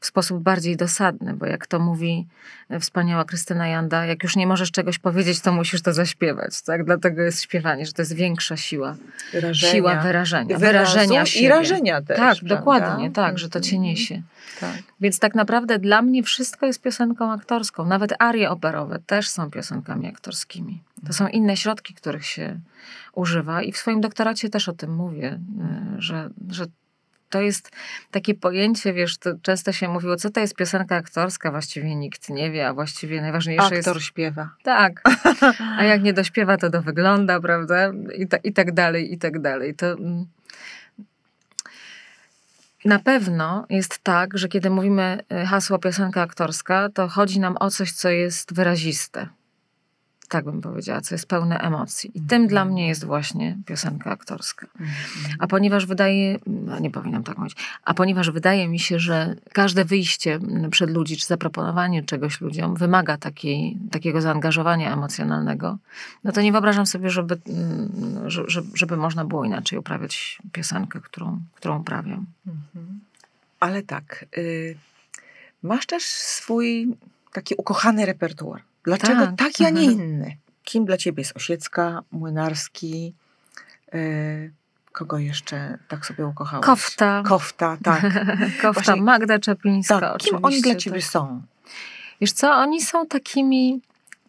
w 0.00 0.06
sposób 0.06 0.42
bardziej 0.42 0.76
dosadny, 0.76 1.34
bo 1.34 1.46
jak 1.46 1.66
to 1.66 1.78
mówi 1.78 2.26
y, 2.70 2.80
wspaniała 2.80 3.24
Krystyna 3.24 3.68
Janda, 3.68 4.06
jak 4.06 4.22
już 4.22 4.36
nie 4.36 4.46
możesz 4.46 4.70
czegoś 4.70 4.98
powiedzieć, 4.98 5.40
to 5.40 5.52
musisz 5.52 5.82
to 5.82 5.92
zaśpiewać, 5.92 6.62
tak? 6.62 6.84
Dlatego 6.84 7.22
jest 7.22 7.42
śpiewanie, 7.42 7.86
że 7.86 7.92
to 7.92 8.02
jest 8.02 8.14
większa 8.14 8.56
siła. 8.56 8.96
Wyrażenia. 9.32 9.72
Siła 9.72 9.96
wyrażenia, 9.96 10.58
Wyrazu 10.58 10.92
wyrażenia 10.92 11.26
siebie. 11.26 11.46
I 11.46 11.48
rażenia 11.48 12.02
też, 12.02 12.16
Tak, 12.16 12.38
prawda? 12.38 12.56
dokładnie, 12.56 13.10
tak, 13.10 13.38
że 13.38 13.48
to 13.48 13.60
cię 13.60 13.76
Mhm. 13.76 13.82
niesie. 13.82 14.22
Tak. 14.60 14.82
Więc 15.00 15.18
tak 15.18 15.34
naprawdę 15.34 15.78
dla 15.78 16.02
mnie 16.02 16.22
wszystko 16.22 16.66
jest 16.66 16.82
piosenką 16.82 17.32
aktorską. 17.32 17.84
Nawet 17.86 18.14
arie 18.18 18.50
operowe 18.50 18.98
też 19.06 19.28
są 19.28 19.50
piosenkami 19.50 20.08
aktorskimi. 20.08 20.82
To 21.06 21.12
są 21.12 21.28
inne 21.28 21.56
środki, 21.56 21.94
których 21.94 22.26
się 22.26 22.60
używa 23.12 23.62
i 23.62 23.72
w 23.72 23.76
swoim 23.76 24.00
doktoracie 24.00 24.48
też 24.50 24.68
o 24.68 24.72
tym 24.72 24.94
mówię, 24.94 25.40
y, 25.98 26.02
że, 26.02 26.30
że 26.50 26.66
to 27.30 27.40
jest 27.40 27.70
takie 28.10 28.34
pojęcie, 28.34 28.92
wiesz, 28.92 29.18
to 29.18 29.30
często 29.42 29.72
się 29.72 29.88
mówiło, 29.88 30.16
co 30.16 30.30
to 30.30 30.40
jest 30.40 30.54
piosenka 30.54 30.96
aktorska, 30.96 31.50
właściwie 31.50 31.96
nikt 31.96 32.30
nie 32.30 32.50
wie, 32.50 32.68
a 32.68 32.74
właściwie 32.74 33.20
najważniejsze 33.20 33.74
jest... 33.74 33.88
Aktor 33.88 34.02
śpiewa. 34.02 34.50
Tak. 34.62 35.02
A 35.78 35.84
jak 35.84 36.02
nie 36.02 36.12
dośpiewa, 36.12 36.56
to 36.56 36.70
dowygląda, 36.70 37.40
prawda? 37.40 37.92
I, 38.16 38.26
ta, 38.26 38.36
I 38.36 38.52
tak 38.52 38.72
dalej, 38.72 39.12
i 39.12 39.18
tak 39.18 39.40
dalej. 39.40 39.74
To 39.74 39.92
mm, 39.92 40.26
na 42.84 42.98
pewno 42.98 43.66
jest 43.70 43.98
tak, 43.98 44.38
że 44.38 44.48
kiedy 44.48 44.70
mówimy 44.70 45.18
y, 45.42 45.46
hasło 45.46 45.78
piosenka 45.78 46.22
aktorska, 46.22 46.88
to 46.94 47.08
chodzi 47.08 47.40
nam 47.40 47.56
o 47.60 47.70
coś, 47.70 47.92
co 47.92 48.08
jest 48.08 48.54
wyraziste. 48.54 49.28
Tak 50.34 50.44
bym 50.44 50.60
powiedziała, 50.60 51.00
co 51.00 51.14
jest 51.14 51.26
pełne 51.26 51.58
emocji. 51.58 52.10
I 52.14 52.20
tym 52.20 52.46
dla 52.46 52.64
mnie 52.64 52.88
jest 52.88 53.04
właśnie 53.04 53.58
piosenka 53.66 54.10
aktorska. 54.10 54.66
A 55.38 55.46
ponieważ 55.46 55.86
wydaje, 55.86 56.38
no 56.46 56.78
nie 56.78 56.90
powinnam 56.90 57.22
tak 57.24 57.38
mówić, 57.38 57.56
a 57.84 57.94
ponieważ 57.94 58.30
wydaje 58.30 58.68
mi 58.68 58.78
się, 58.78 58.98
że 58.98 59.36
każde 59.52 59.84
wyjście 59.84 60.38
przed 60.70 60.90
ludzi, 60.90 61.16
czy 61.16 61.26
zaproponowanie 61.26 62.02
czegoś 62.02 62.40
ludziom 62.40 62.74
wymaga 62.74 63.16
takiej, 63.16 63.78
takiego 63.90 64.20
zaangażowania 64.20 64.92
emocjonalnego, 64.92 65.78
no 66.24 66.32
to 66.32 66.40
nie 66.40 66.52
wyobrażam 66.52 66.86
sobie, 66.86 67.10
żeby, 67.10 67.38
mm, 67.48 68.30
że- 68.30 68.44
że- 68.46 68.62
żeby 68.74 68.96
można 68.96 69.24
było 69.24 69.44
inaczej 69.44 69.78
uprawiać 69.78 70.38
piosenkę, 70.52 71.00
którą, 71.00 71.40
którą 71.54 71.80
uprawiam. 71.80 72.26
Mhm. 72.46 73.00
Ale 73.60 73.82
tak, 73.82 74.24
y, 74.38 74.76
masz 75.62 75.86
też 75.86 76.04
swój 76.04 76.96
taki 77.32 77.54
ukochany 77.58 78.06
repertuar. 78.06 78.62
Dlaczego 78.84 79.26
Tak. 79.26 79.36
taki, 79.36 79.64
a 79.64 79.70
nie 79.70 79.80
Mhm. 79.80 80.00
inny? 80.00 80.36
Kim 80.64 80.84
dla 80.84 80.96
ciebie 80.96 81.20
jest 81.20 81.36
Osiecka, 81.36 82.02
Młynarski, 82.12 83.14
y, 83.94 84.52
kogo 84.92 85.18
jeszcze 85.18 85.78
tak 85.88 86.06
sobie 86.06 86.26
ukochałeś? 86.26 86.66
Kofta. 86.66 87.22
Kofta, 87.26 87.76
tak. 87.84 88.02
Kofta 88.62 88.72
Właśnie- 88.72 89.02
Magda 89.02 89.38
Czeplińska 89.38 90.00
tak. 90.00 90.18
Kim 90.18 90.38
oni 90.42 90.60
dla 90.62 90.72
tak. 90.72 90.80
ciebie 90.82 91.02
są? 91.02 91.42
Wiesz 92.20 92.32
co, 92.32 92.50
oni 92.54 92.80
są 92.82 93.06
takimi 93.06 93.80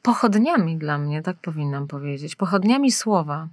pochodniami 0.02 0.78
dla 0.78 0.98
mnie, 0.98 1.22
tak 1.22 1.38
powinnam 1.38 1.88
powiedzieć. 1.88 2.36
Pochodniami 2.36 2.92
słowa. 2.92 3.48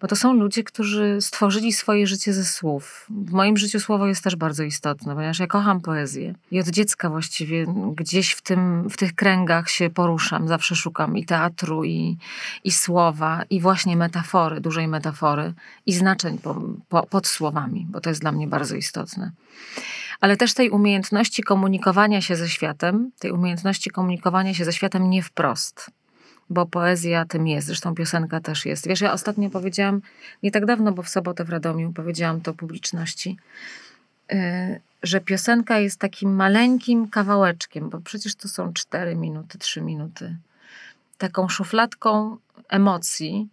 Bo 0.00 0.08
to 0.08 0.16
są 0.16 0.34
ludzie, 0.34 0.64
którzy 0.64 1.18
stworzyli 1.20 1.72
swoje 1.72 2.06
życie 2.06 2.32
ze 2.32 2.44
słów. 2.44 3.06
W 3.10 3.32
moim 3.32 3.56
życiu 3.56 3.80
słowo 3.80 4.06
jest 4.06 4.24
też 4.24 4.36
bardzo 4.36 4.62
istotne, 4.62 5.14
ponieważ 5.14 5.38
ja 5.38 5.46
kocham 5.46 5.80
poezję. 5.80 6.34
I 6.50 6.60
od 6.60 6.68
dziecka 6.68 7.10
właściwie 7.10 7.66
gdzieś 7.96 8.32
w, 8.32 8.42
tym, 8.42 8.90
w 8.90 8.96
tych 8.96 9.14
kręgach 9.14 9.70
się 9.70 9.90
poruszam. 9.90 10.48
Zawsze 10.48 10.76
szukam 10.76 11.16
i 11.16 11.24
teatru, 11.24 11.84
i, 11.84 12.16
i 12.64 12.72
słowa, 12.72 13.42
i 13.50 13.60
właśnie 13.60 13.96
metafory, 13.96 14.60
dużej 14.60 14.88
metafory, 14.88 15.52
i 15.86 15.92
znaczeń 15.92 16.38
po, 16.38 16.62
po, 16.88 17.06
pod 17.06 17.26
słowami, 17.26 17.86
bo 17.90 18.00
to 18.00 18.10
jest 18.10 18.20
dla 18.20 18.32
mnie 18.32 18.46
bardzo 18.46 18.76
istotne 18.76 19.32
ale 20.20 20.36
też 20.36 20.54
tej 20.54 20.70
umiejętności 20.70 21.42
komunikowania 21.42 22.20
się 22.20 22.36
ze 22.36 22.48
światem, 22.48 23.10
tej 23.18 23.30
umiejętności 23.30 23.90
komunikowania 23.90 24.54
się 24.54 24.64
ze 24.64 24.72
światem 24.72 25.10
nie 25.10 25.22
wprost, 25.22 25.90
bo 26.50 26.66
poezja 26.66 27.24
tym 27.24 27.46
jest, 27.46 27.66
zresztą 27.66 27.94
piosenka 27.94 28.40
też 28.40 28.66
jest. 28.66 28.88
Wiesz, 28.88 29.00
ja 29.00 29.12
ostatnio 29.12 29.50
powiedziałam, 29.50 30.00
nie 30.42 30.50
tak 30.50 30.66
dawno, 30.66 30.92
bo 30.92 31.02
w 31.02 31.08
sobotę 31.08 31.44
w 31.44 31.50
Radomiu 31.50 31.92
powiedziałam 31.92 32.40
to 32.40 32.54
publiczności, 32.54 33.36
yy, 34.30 34.38
że 35.02 35.20
piosenka 35.20 35.78
jest 35.78 36.00
takim 36.00 36.34
maleńkim 36.34 37.08
kawałeczkiem, 37.08 37.90
bo 37.90 38.00
przecież 38.00 38.34
to 38.34 38.48
są 38.48 38.72
cztery 38.72 39.16
minuty, 39.16 39.58
trzy 39.58 39.80
minuty, 39.80 40.36
taką 41.18 41.48
szufladką 41.48 42.36
emocji, 42.68 43.48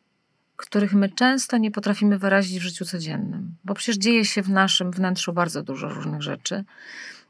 których 0.55 0.93
my 0.93 1.09
często 1.09 1.57
nie 1.57 1.71
potrafimy 1.71 2.17
wyrazić 2.17 2.59
w 2.59 2.63
życiu 2.63 2.85
codziennym, 2.85 3.55
bo 3.65 3.73
przecież 3.73 3.97
dzieje 3.97 4.25
się 4.25 4.41
w 4.41 4.49
naszym 4.49 4.91
wnętrzu 4.91 5.33
bardzo 5.33 5.63
dużo 5.63 5.89
różnych 5.89 6.21
rzeczy. 6.21 6.63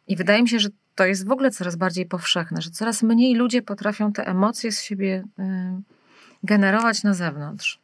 I 0.07 0.15
wydaje 0.15 0.43
mi 0.43 0.49
się, 0.49 0.59
że 0.59 0.69
to 0.95 1.05
jest 1.05 1.27
w 1.27 1.31
ogóle 1.31 1.51
coraz 1.51 1.75
bardziej 1.75 2.05
powszechne, 2.05 2.61
że 2.61 2.69
coraz 2.69 3.03
mniej 3.03 3.35
ludzie 3.35 3.61
potrafią 3.61 4.13
te 4.13 4.27
emocje 4.27 4.71
z 4.71 4.81
siebie 4.81 5.23
y, 5.39 5.43
generować 6.43 7.03
na 7.03 7.13
zewnątrz, 7.13 7.79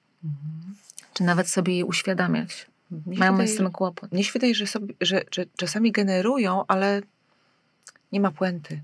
czy 1.14 1.24
nawet 1.24 1.48
sobie 1.50 1.78
je 1.78 1.86
uświadamiać. 1.86 2.68
Mnie 2.92 3.16
się 3.16 3.20
Mają 3.20 3.32
wydaje, 3.32 3.48
z 3.48 3.58
tym 3.58 3.72
kłopot. 3.72 4.12
Mnie 4.12 4.24
się 4.24 4.32
wydaje, 4.34 4.56
że, 4.56 4.68
sobie, 4.68 4.94
że, 5.02 5.22
że 5.32 5.46
czasami 5.58 5.92
generują, 5.92 6.64
ale 6.68 7.02
nie 8.12 8.20
ma 8.20 8.32
puenty. 8.32 8.82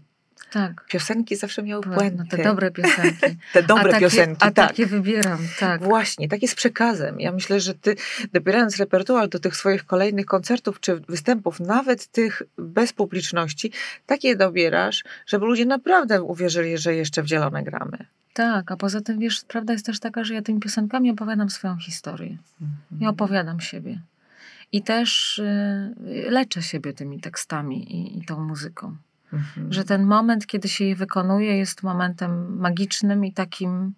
Tak. 0.51 0.85
Piosenki 0.87 1.35
zawsze 1.35 1.63
miały 1.63 1.83
No, 1.87 1.95
puenty. 1.95 2.37
te 2.37 2.43
dobre 2.43 2.71
piosenki. 2.71 3.37
Te 3.53 3.63
dobre 3.63 3.89
a 3.89 3.91
takie, 3.91 4.05
piosenki, 4.05 4.37
A 4.39 4.51
tak. 4.51 4.67
takie 4.67 4.85
wybieram, 4.85 5.39
tak. 5.59 5.83
Właśnie, 5.83 6.27
tak 6.29 6.41
jest 6.41 6.55
przekazem. 6.55 7.19
Ja 7.19 7.31
myślę, 7.31 7.59
że 7.59 7.73
ty 7.73 7.95
dobierając 8.33 8.77
repertuar 8.77 9.29
do 9.29 9.39
tych 9.39 9.55
swoich 9.55 9.85
kolejnych 9.85 10.25
koncertów 10.25 10.79
czy 10.79 10.95
występów, 10.95 11.59
nawet 11.59 12.07
tych 12.07 12.41
bez 12.57 12.93
publiczności, 12.93 13.71
takie 14.05 14.35
dobierasz, 14.35 15.03
żeby 15.25 15.45
ludzie 15.45 15.65
naprawdę 15.65 16.23
uwierzyli, 16.23 16.77
że 16.77 16.95
jeszcze 16.95 17.23
w 17.23 17.27
zielone 17.27 17.63
gramy. 17.63 17.97
Tak, 18.33 18.71
a 18.71 18.77
poza 18.77 19.01
tym, 19.01 19.19
wiesz, 19.19 19.41
prawda 19.47 19.73
jest 19.73 19.85
też 19.85 19.99
taka, 19.99 20.23
że 20.23 20.33
ja 20.33 20.41
tymi 20.41 20.59
piosenkami 20.59 21.11
opowiadam 21.11 21.49
swoją 21.49 21.77
historię. 21.77 22.37
Ja 22.99 23.09
opowiadam 23.09 23.61
siebie. 23.61 23.99
I 24.71 24.81
też 24.81 25.39
y, 25.39 26.25
leczę 26.29 26.61
siebie 26.61 26.93
tymi 26.93 27.19
tekstami 27.19 27.95
i, 27.95 28.19
i 28.19 28.25
tą 28.25 28.43
muzyką. 28.43 28.97
Mhm. 29.33 29.73
Że 29.73 29.83
ten 29.83 30.05
moment, 30.05 30.47
kiedy 30.47 30.67
się 30.67 30.85
je 30.85 30.95
wykonuje, 30.95 31.57
jest 31.57 31.83
momentem 31.83 32.59
magicznym 32.59 33.25
i 33.25 33.33
takim 33.33 33.93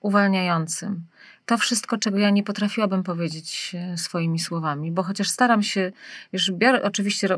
uwalniającym. 0.00 1.04
To 1.46 1.58
wszystko, 1.58 1.98
czego 1.98 2.18
ja 2.18 2.30
nie 2.30 2.42
potrafiłabym 2.42 3.02
powiedzieć 3.02 3.76
e, 3.78 3.98
swoimi 3.98 4.38
słowami, 4.38 4.92
bo 4.92 5.02
chociaż 5.02 5.28
staram 5.28 5.62
się, 5.62 5.92
już 6.32 6.50
biorę, 6.50 6.82
oczywiście 6.82 7.28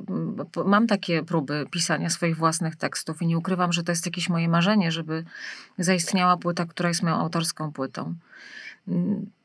mam 0.67 0.87
takie 0.87 1.23
próby 1.23 1.67
pisania 1.71 2.11
swoich 2.11 2.37
własnych 2.37 2.77
tekstów 2.77 3.23
i 3.23 3.27
nie 3.27 3.39
ukrywam, 3.39 3.73
że 3.73 3.83
to 3.83 3.93
jest 3.93 4.07
jakieś 4.07 4.29
moje 4.29 4.49
marzenie, 4.49 4.93
żeby 4.93 5.25
zaistniała 5.79 6.37
płyta, 6.37 6.67
która 6.67 6.89
jest 6.89 7.03
moją 7.03 7.15
autorską 7.15 7.73
płytą. 7.73 8.15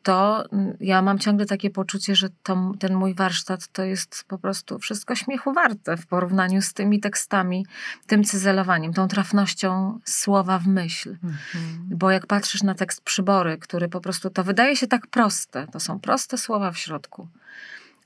To 0.03 0.45
mm, 0.51 0.77
ja 0.79 1.01
mam 1.01 1.19
ciągle 1.19 1.45
takie 1.45 1.69
poczucie, 1.69 2.15
że 2.15 2.29
to, 2.43 2.71
ten 2.79 2.93
mój 2.93 3.13
warsztat 3.13 3.67
to 3.67 3.83
jest 3.83 4.23
po 4.27 4.37
prostu 4.37 4.79
wszystko 4.79 5.15
śmiechu 5.15 5.53
warte 5.53 5.97
w 5.97 6.07
porównaniu 6.07 6.61
z 6.61 6.73
tymi 6.73 6.99
tekstami, 6.99 7.65
tym 8.07 8.23
cyzelowaniem, 8.23 8.93
tą 8.93 9.07
trafnością 9.07 9.99
słowa 10.05 10.59
w 10.59 10.67
myśl. 10.67 11.09
Mhm. 11.23 11.89
Bo 11.89 12.11
jak 12.11 12.27
patrzysz 12.27 12.63
na 12.63 12.75
tekst 12.75 13.01
przybory, 13.01 13.57
który 13.57 13.89
po 13.89 14.01
prostu 14.01 14.29
to 14.29 14.43
wydaje 14.43 14.75
się 14.75 14.87
tak 14.87 15.07
proste, 15.07 15.67
to 15.67 15.79
są 15.79 15.99
proste 15.99 16.37
słowa 16.37 16.71
w 16.71 16.77
środku, 16.77 17.27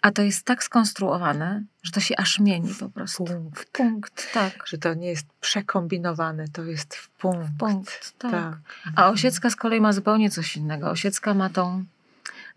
a 0.01 0.11
to 0.11 0.21
jest 0.21 0.45
tak 0.45 0.63
skonstruowane, 0.63 1.63
że 1.83 1.91
to 1.91 1.99
się 1.99 2.15
aż 2.17 2.39
mieni 2.39 2.73
po 2.79 2.89
prostu. 2.89 3.25
Punkt. 3.25 3.69
Punkt, 3.71 4.33
tak. 4.33 4.67
Że 4.67 4.77
to 4.77 4.93
nie 4.93 5.07
jest 5.07 5.27
przekombinowane, 5.41 6.47
to 6.47 6.63
jest 6.63 6.95
w 6.95 7.09
punkt. 7.09 7.49
Punkt, 7.59 8.13
tak. 8.17 8.31
tak. 8.31 8.57
A 8.95 9.09
Osiecka 9.09 9.49
z 9.49 9.55
kolei 9.55 9.81
ma 9.81 9.93
zupełnie 9.93 10.29
coś 10.29 10.57
innego. 10.57 10.89
Osiecka 10.89 11.33
ma 11.33 11.49
tą 11.49 11.85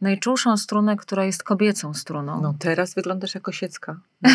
najczulszą 0.01 0.57
strunę, 0.57 0.97
która 0.97 1.25
jest 1.25 1.43
kobiecą 1.43 1.95
struną. 1.95 2.41
No 2.41 2.55
teraz 2.59 2.95
wyglądasz 2.95 3.35
jako 3.35 3.53
siecka. 3.53 3.97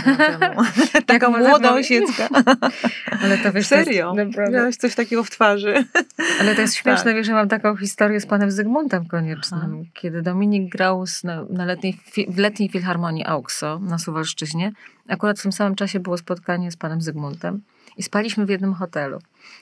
Młoda 1.29 1.29
można- 1.29 1.73
osiecka. 1.73 2.29
ale 3.23 3.37
to 3.37 3.51
wiesz, 3.51 3.69
to 3.69 3.75
jest- 3.75 3.87
Serio? 3.89 4.13
Miałaś 4.51 4.75
coś 4.75 4.95
takiego 4.95 5.23
w 5.23 5.29
twarzy. 5.29 5.85
Ale 6.39 6.55
to 6.55 6.61
jest 6.61 6.75
śmieszne, 6.75 7.03
Tak. 7.03 7.15
wiesz, 7.15 7.27
ja 7.27 7.33
mam 7.33 7.49
taką 7.49 7.75
historię 7.77 8.19
z 8.19 8.25
panem 8.25 8.51
Zygmuntem 8.51 9.05
Koniecznym, 9.05 9.61
Aha. 9.63 9.91
kiedy 9.93 10.21
Dominik 10.21 10.71
grał 10.71 11.05
na, 11.23 11.45
na 11.49 11.65
letniej, 11.65 11.99
w 12.27 12.37
letniej 12.37 12.69
filharmonii 12.69 13.25
Auxo 13.25 13.79
na 13.79 13.97
Suwalszczyźnie. 13.97 14.71
Akurat 15.07 15.39
w 15.39 15.43
tym 15.43 15.51
samym 15.51 15.75
czasie 15.75 15.99
było 15.99 16.17
spotkanie 16.17 16.71
z 16.71 16.77
panem 16.77 17.01
Zygmuntem 17.01 17.61
i 17.97 18.03
spaliśmy 18.03 18.45
w 18.45 18.49
jednym 18.49 18.73
hotelu. 18.73 19.19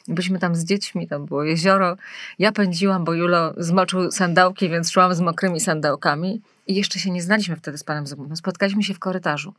Byliśmy 0.07 0.39
tam 0.39 0.55
z 0.55 0.65
dziećmi, 0.65 1.07
tam 1.07 1.25
było 1.25 1.43
jezioro. 1.43 1.97
Ja 2.39 2.51
pędziłam, 2.51 3.05
bo 3.05 3.13
Julo 3.13 3.53
zmoczył 3.57 4.11
sandałki, 4.11 4.69
więc 4.69 4.91
szłam 4.91 5.15
z 5.15 5.21
mokrymi 5.21 5.59
sandałkami. 5.59 6.41
I 6.67 6.75
jeszcze 6.75 6.99
się 6.99 7.11
nie 7.11 7.21
znaliśmy 7.21 7.55
wtedy 7.55 7.77
z 7.77 7.83
panem 7.83 8.07
Zygmuntem. 8.07 8.37
Spotkaliśmy 8.37 8.83
się 8.83 8.93
w 8.93 8.99
korytarzu. 8.99 9.53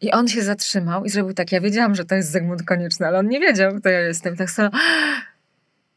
I 0.00 0.12
on 0.12 0.28
się 0.28 0.42
zatrzymał 0.42 1.04
i 1.04 1.08
zrobił 1.08 1.34
tak. 1.34 1.52
Ja 1.52 1.60
wiedziałam, 1.60 1.94
że 1.94 2.04
to 2.04 2.14
jest 2.14 2.30
Zygmunt 2.30 2.62
Konieczny, 2.62 3.06
ale 3.06 3.18
on 3.18 3.28
nie 3.28 3.40
wiedział, 3.40 3.80
kto 3.80 3.88
ja 3.88 4.00
jestem. 4.00 4.36
Tak 4.36 4.50
samo. 4.50 4.70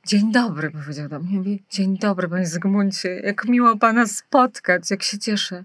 Dzień 0.05 0.31
dobry, 0.31 0.71
powiedział 0.71 1.09
do 1.09 1.19
mnie. 1.19 1.57
Dzień 1.69 1.97
dobry, 1.97 2.29
panie 2.29 2.45
Zygmuncie. 2.45 3.09
Jak 3.09 3.45
miło 3.45 3.77
pana 3.77 4.07
spotkać, 4.07 4.91
jak 4.91 5.03
się 5.03 5.19
cieszę. 5.19 5.63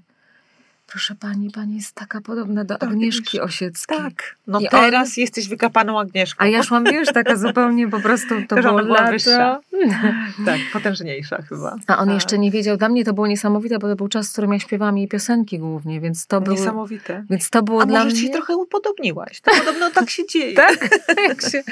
Proszę 0.91 1.15
pani, 1.15 1.51
pani 1.51 1.77
jest 1.77 1.95
taka 1.95 2.21
podobna 2.21 2.65
do 2.65 2.79
Tak, 2.79 2.91
Agnieszki 2.91 3.25
widzisz. 3.25 3.41
Osieckiej. 3.41 3.99
Tak. 3.99 4.37
No 4.47 4.61
I 4.61 4.69
teraz 4.69 5.17
jesteś 5.17 5.49
wykapaną 5.49 6.01
Agnieszką. 6.01 6.45
A 6.45 6.49
ja 6.49 6.62
szłam, 6.62 6.85
wiesz, 6.85 7.09
taka 7.15 7.37
zupełnie 7.37 7.89
po 7.89 8.01
prostu, 8.01 8.35
to 8.49 8.57
Że 8.57 8.62
było 8.62 8.81
lato. 8.81 9.11
wyższa. 9.12 9.61
Tak, 10.47 10.59
potężniejsza 10.73 11.43
chyba. 11.43 11.77
A 11.86 11.98
on 11.98 12.07
Tak. 12.07 12.15
jeszcze 12.15 12.39
nie 12.39 12.51
wiedział, 12.51 12.77
dla 12.77 12.89
mnie 12.89 13.05
to 13.05 13.12
było 13.12 13.27
niesamowite, 13.27 13.78
bo 13.78 13.89
to 13.89 13.97
był 13.97 14.09
czas, 14.09 14.28
w 14.28 14.32
którym 14.32 14.52
ja 14.52 14.59
śpiewałam 14.59 14.98
jej 14.98 15.09
piosenki 15.09 15.59
głównie, 15.59 16.01
więc 16.01 16.27
to 16.27 16.40
było, 16.40 16.57
Niesamowite. 16.57 17.24
więc 17.31 17.51
to 17.51 17.62
było 17.62 17.82
A 17.82 17.86
dla 17.86 17.98
może 18.05 18.11
mnie... 18.16 18.20
ci 18.24 18.31
trochę 18.31 18.57
upodobniłaś. 18.57 19.40
To 19.40 19.51
podobno 19.59 19.90
tak 19.90 20.11
się 20.11 20.27
dzieje. 20.27 20.55
Tak? 20.57 20.89
jak, 21.28 21.43
się, 21.51 21.62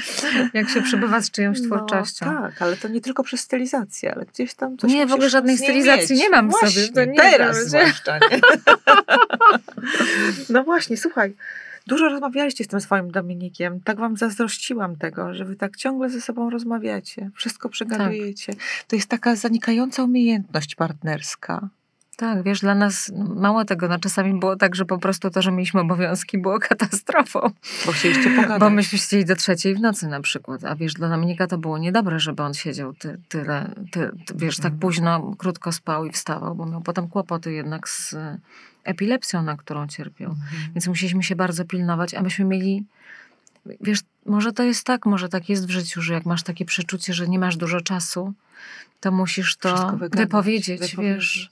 jak 0.55 0.69
się 0.69 0.83
przebywa 0.83 1.21
z 1.21 1.31
czyjąś 1.31 1.59
No, 1.61 1.67
twórczością. 1.67 2.27
tak, 2.27 2.63
ale 2.63 2.77
to 2.77 2.89
nie 2.89 3.01
tylko 3.01 3.23
przez 3.23 3.41
stylizację, 3.41 4.15
ale 4.15 4.25
gdzieś 4.27 4.55
tam 4.55 4.77
coś 4.79 4.91
Nie, 4.93 5.07
w 5.07 5.13
ogóle 5.13 5.31
żadnej 5.31 5.59
stylizacji 5.59 6.15
mieć. 6.17 6.25
nie 6.25 6.31
mam 6.31 6.51
w 6.51 6.53
sobie, 6.53 6.73
Właśnie, 6.73 6.93
to 6.93 7.05
nie, 7.05 7.17
teraz 7.17 7.57
zwłaszcza. 7.67 8.19
Nie? 8.19 8.41
no 10.51 10.65
właśnie, 10.65 10.97
słuchaj, 10.97 11.35
dużo 11.89 12.09
rozmawialiście 12.09 12.65
z 12.65 12.69
tym 12.69 12.81
swoim 12.81 13.11
Dominikiem. 13.11 13.81
Tak 13.81 13.99
wam 13.99 14.17
zazdrościłam 14.17 14.97
tego, 14.97 15.35
że 15.35 15.45
wy 15.45 15.57
tak 15.57 15.77
ciągle 15.77 16.11
ze 16.11 16.21
sobą 16.21 16.51
rozmawiacie. 16.51 17.31
Wszystko 17.35 17.69
przegadujecie. 17.69 18.53
To 18.89 18.97
jest 18.97 19.09
taka 19.09 19.37
zanikająca 19.37 20.05
umiejętność 20.05 20.75
partnerska. 20.75 21.69
Tak, 22.17 22.43
wiesz, 22.43 22.61
dla 22.61 22.75
nas 22.75 23.13
no, 23.15 23.35
mało 23.35 23.65
tego, 23.65 23.89
no 23.89 23.99
czasami 23.99 24.41
było 24.41 24.57
tak, 24.57 24.75
że 24.75 24.85
po 24.85 24.99
prostu 24.99 25.31
to, 25.31 25.43
że 25.43 25.53
mieliśmy 25.53 25.81
obowiązki 25.81 26.39
było 26.39 26.59
katastrofą. 26.69 27.41
Bo 27.87 27.93
chcieliście 27.93 28.31
pogadać. 28.31 28.61
Bo 28.61 28.71
myśmy 28.71 28.99
siedzieli 28.99 29.25
do 29.25 29.37
trzeciej 29.37 29.75
w 29.75 29.81
nocy 29.81 30.09
na 30.09 30.21
przykład, 30.21 30.65
a 30.65 30.77
wiesz, 30.77 30.95
dla 30.95 31.09
Dominika 31.09 31.47
to 31.47 31.59
było 31.59 31.79
niedobre, 31.79 32.19
żeby 32.19 32.43
on 32.43 32.55
siedział 32.55 32.95
ty, 32.95 33.21
tyle, 33.29 33.75
ty, 33.93 34.11
ty, 34.27 34.35
wiesz, 34.37 34.57
tak 34.57 34.65
Mhm. 34.65 34.81
późno, 34.81 35.35
krótko 35.39 35.73
spał 35.73 36.07
i 36.07 36.11
wstawał, 36.11 36.55
bo 36.55 36.67
miał 36.67 36.81
potem 36.81 37.09
kłopoty 37.09 37.53
jednak 37.53 37.89
z 37.89 38.17
epilepsją, 38.85 39.43
na 39.43 39.57
którą 39.57 39.87
cierpiał. 39.87 40.31
Mhm. 40.31 40.73
Więc 40.75 40.87
musieliśmy 40.87 41.23
się 41.23 41.37
bardzo 41.37 41.65
pilnować, 41.65 42.15
a 42.15 42.23
myśmy 42.23 42.45
mieli, 42.45 42.85
wiesz, 43.81 44.01
może 44.27 44.53
to 44.53 44.63
jest 44.63 44.85
tak, 44.85 45.07
może 45.07 45.29
tak 45.29 45.49
jest 45.49 45.67
w 45.67 45.71
życiu, 45.71 46.03
że 46.03 46.15
jak 46.15 46.27
masz 46.27 46.43
takie 46.43 46.65
przeczucie, 46.65 47.15
że 47.15 47.29
nie 47.29 47.39
masz 47.39 47.57
dużo 47.57 47.81
czasu, 47.81 48.33
to 49.01 49.13
musisz 49.13 49.57
to 49.57 49.93
wygadać, 49.93 50.27
wypowiedzieć, 50.27 50.81
wiesz. 50.81 50.91
wypowiedzieć. 50.91 51.51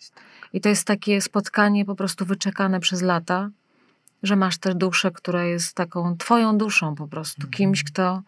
I 0.52 0.60
to 0.60 0.68
jest 0.68 0.84
takie 0.84 1.20
spotkanie 1.20 1.84
po 1.84 1.94
prostu 1.94 2.26
wyczekane 2.26 2.80
przez 2.80 3.02
lata, 3.02 3.50
że 4.22 4.36
masz 4.36 4.58
tę 4.58 4.74
duszę, 4.74 5.10
która 5.10 5.44
jest 5.44 5.74
taką 5.74 6.16
twoją 6.16 6.58
duszą 6.58 6.94
po 6.94 7.08
prostu. 7.08 7.42
Mhm. 7.42 7.52
Kimś, 7.52 7.84
kto 7.84 8.22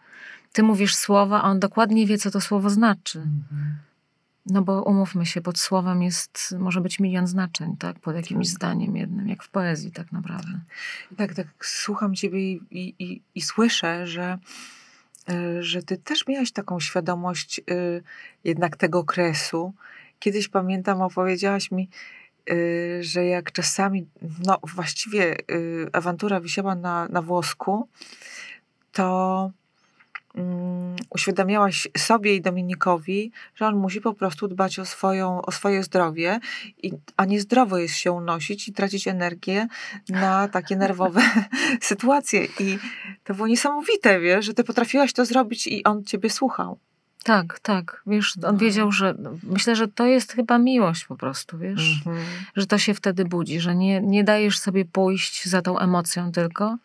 ty 0.53 0.63
mówisz 0.63 0.95
słowa, 0.95 1.41
a 1.41 1.43
on 1.43 1.59
dokładnie 1.59 2.07
wie, 2.07 2.17
co 2.17 2.31
to 2.31 2.41
słowo 2.41 2.69
znaczy. 2.69 3.19
Mhm. 3.19 3.75
No 4.49 4.61
bo 4.61 4.83
umówmy 4.83 5.25
się, 5.25 5.41
pod 5.41 5.59
słowem 5.59 6.03
jest, 6.03 6.55
może 6.59 6.81
być 6.81 6.99
milion 6.99 7.27
znaczeń, 7.27 7.77
tak? 7.77 7.99
Pod 7.99 8.15
jakimś 8.15 8.47
Tak. 8.47 8.55
zdaniem 8.55 8.95
jednym, 8.95 9.27
jak 9.27 9.43
w 9.43 9.49
poezji 9.49 9.91
tak 9.91 10.11
naprawdę. 10.11 10.59
Tak, 11.17 11.33
tak 11.33 11.47
słucham 11.61 12.15
ciebie 12.15 12.51
i, 12.51 12.61
i, 12.71 12.95
i, 12.99 13.21
i 13.35 13.41
słyszę, 13.41 14.07
że, 14.07 14.37
y, 15.29 15.63
że 15.63 15.83
ty 15.83 15.97
też 15.97 16.27
miałaś 16.27 16.51
taką 16.51 16.79
świadomość 16.79 17.59
y, 17.59 18.03
jednak 18.43 18.77
tego 18.77 19.03
kresu. 19.03 19.73
Kiedyś 20.19 20.47
pamiętam, 20.47 21.01
opowiedziałaś 21.01 21.71
mi, 21.71 21.89
y, 22.49 22.99
że 23.01 23.25
jak 23.25 23.51
czasami, 23.51 24.07
no 24.45 24.57
właściwie 24.63 25.37
awantura 25.93 26.41
wisiała 26.41 26.75
na, 26.75 27.07
na 27.07 27.21
włosku, 27.21 27.87
to 28.91 29.51
uświadamiałaś 31.09 31.87
sobie 31.97 32.35
i 32.35 32.41
Dominikowi, 32.41 33.31
że 33.55 33.67
on 33.67 33.75
musi 33.75 34.01
po 34.01 34.13
prostu 34.13 34.47
dbać 34.47 34.79
o, 34.79 34.85
swoją, 34.85 35.41
o 35.41 35.51
swoje 35.51 35.83
zdrowie, 35.83 36.39
i, 36.83 36.91
a 37.17 37.25
niezdrowo 37.25 37.77
jest 37.77 37.95
się 37.95 38.11
unosić 38.11 38.67
i 38.67 38.73
tracić 38.73 39.07
energię 39.07 39.67
na 40.09 40.47
takie 40.47 40.75
nerwowe 40.75 41.21
sytuacje. 41.81 42.45
I 42.59 42.77
to 43.23 43.33
było 43.33 43.47
niesamowite, 43.47 44.19
wiesz, 44.19 44.45
że 44.45 44.53
ty 44.53 44.63
potrafiłaś 44.63 45.13
to 45.13 45.25
zrobić 45.25 45.67
i 45.67 45.83
on 45.83 46.03
ciebie 46.03 46.29
słuchał. 46.29 46.77
Tak, 47.23 47.59
tak. 47.59 48.01
Wiesz, 48.07 48.33
on 48.43 48.53
No. 48.53 48.57
wiedział, 48.57 48.91
że 48.91 49.15
myślę, 49.43 49.75
że 49.75 49.87
to 49.87 50.05
jest 50.05 50.33
chyba 50.33 50.57
miłość 50.57 51.05
po 51.05 51.15
prostu, 51.15 51.57
wiesz? 51.57 51.97
Mhm. 52.05 52.25
że 52.55 52.65
to 52.65 52.77
się 52.77 52.93
wtedy 52.93 53.25
budzi, 53.25 53.59
że 53.59 53.75
nie, 53.75 54.01
nie 54.01 54.23
dajesz 54.23 54.59
sobie 54.59 54.85
pójść 54.85 55.45
za 55.45 55.61
tą 55.61 55.79
emocją 55.79 56.31
tylko, 56.31 56.77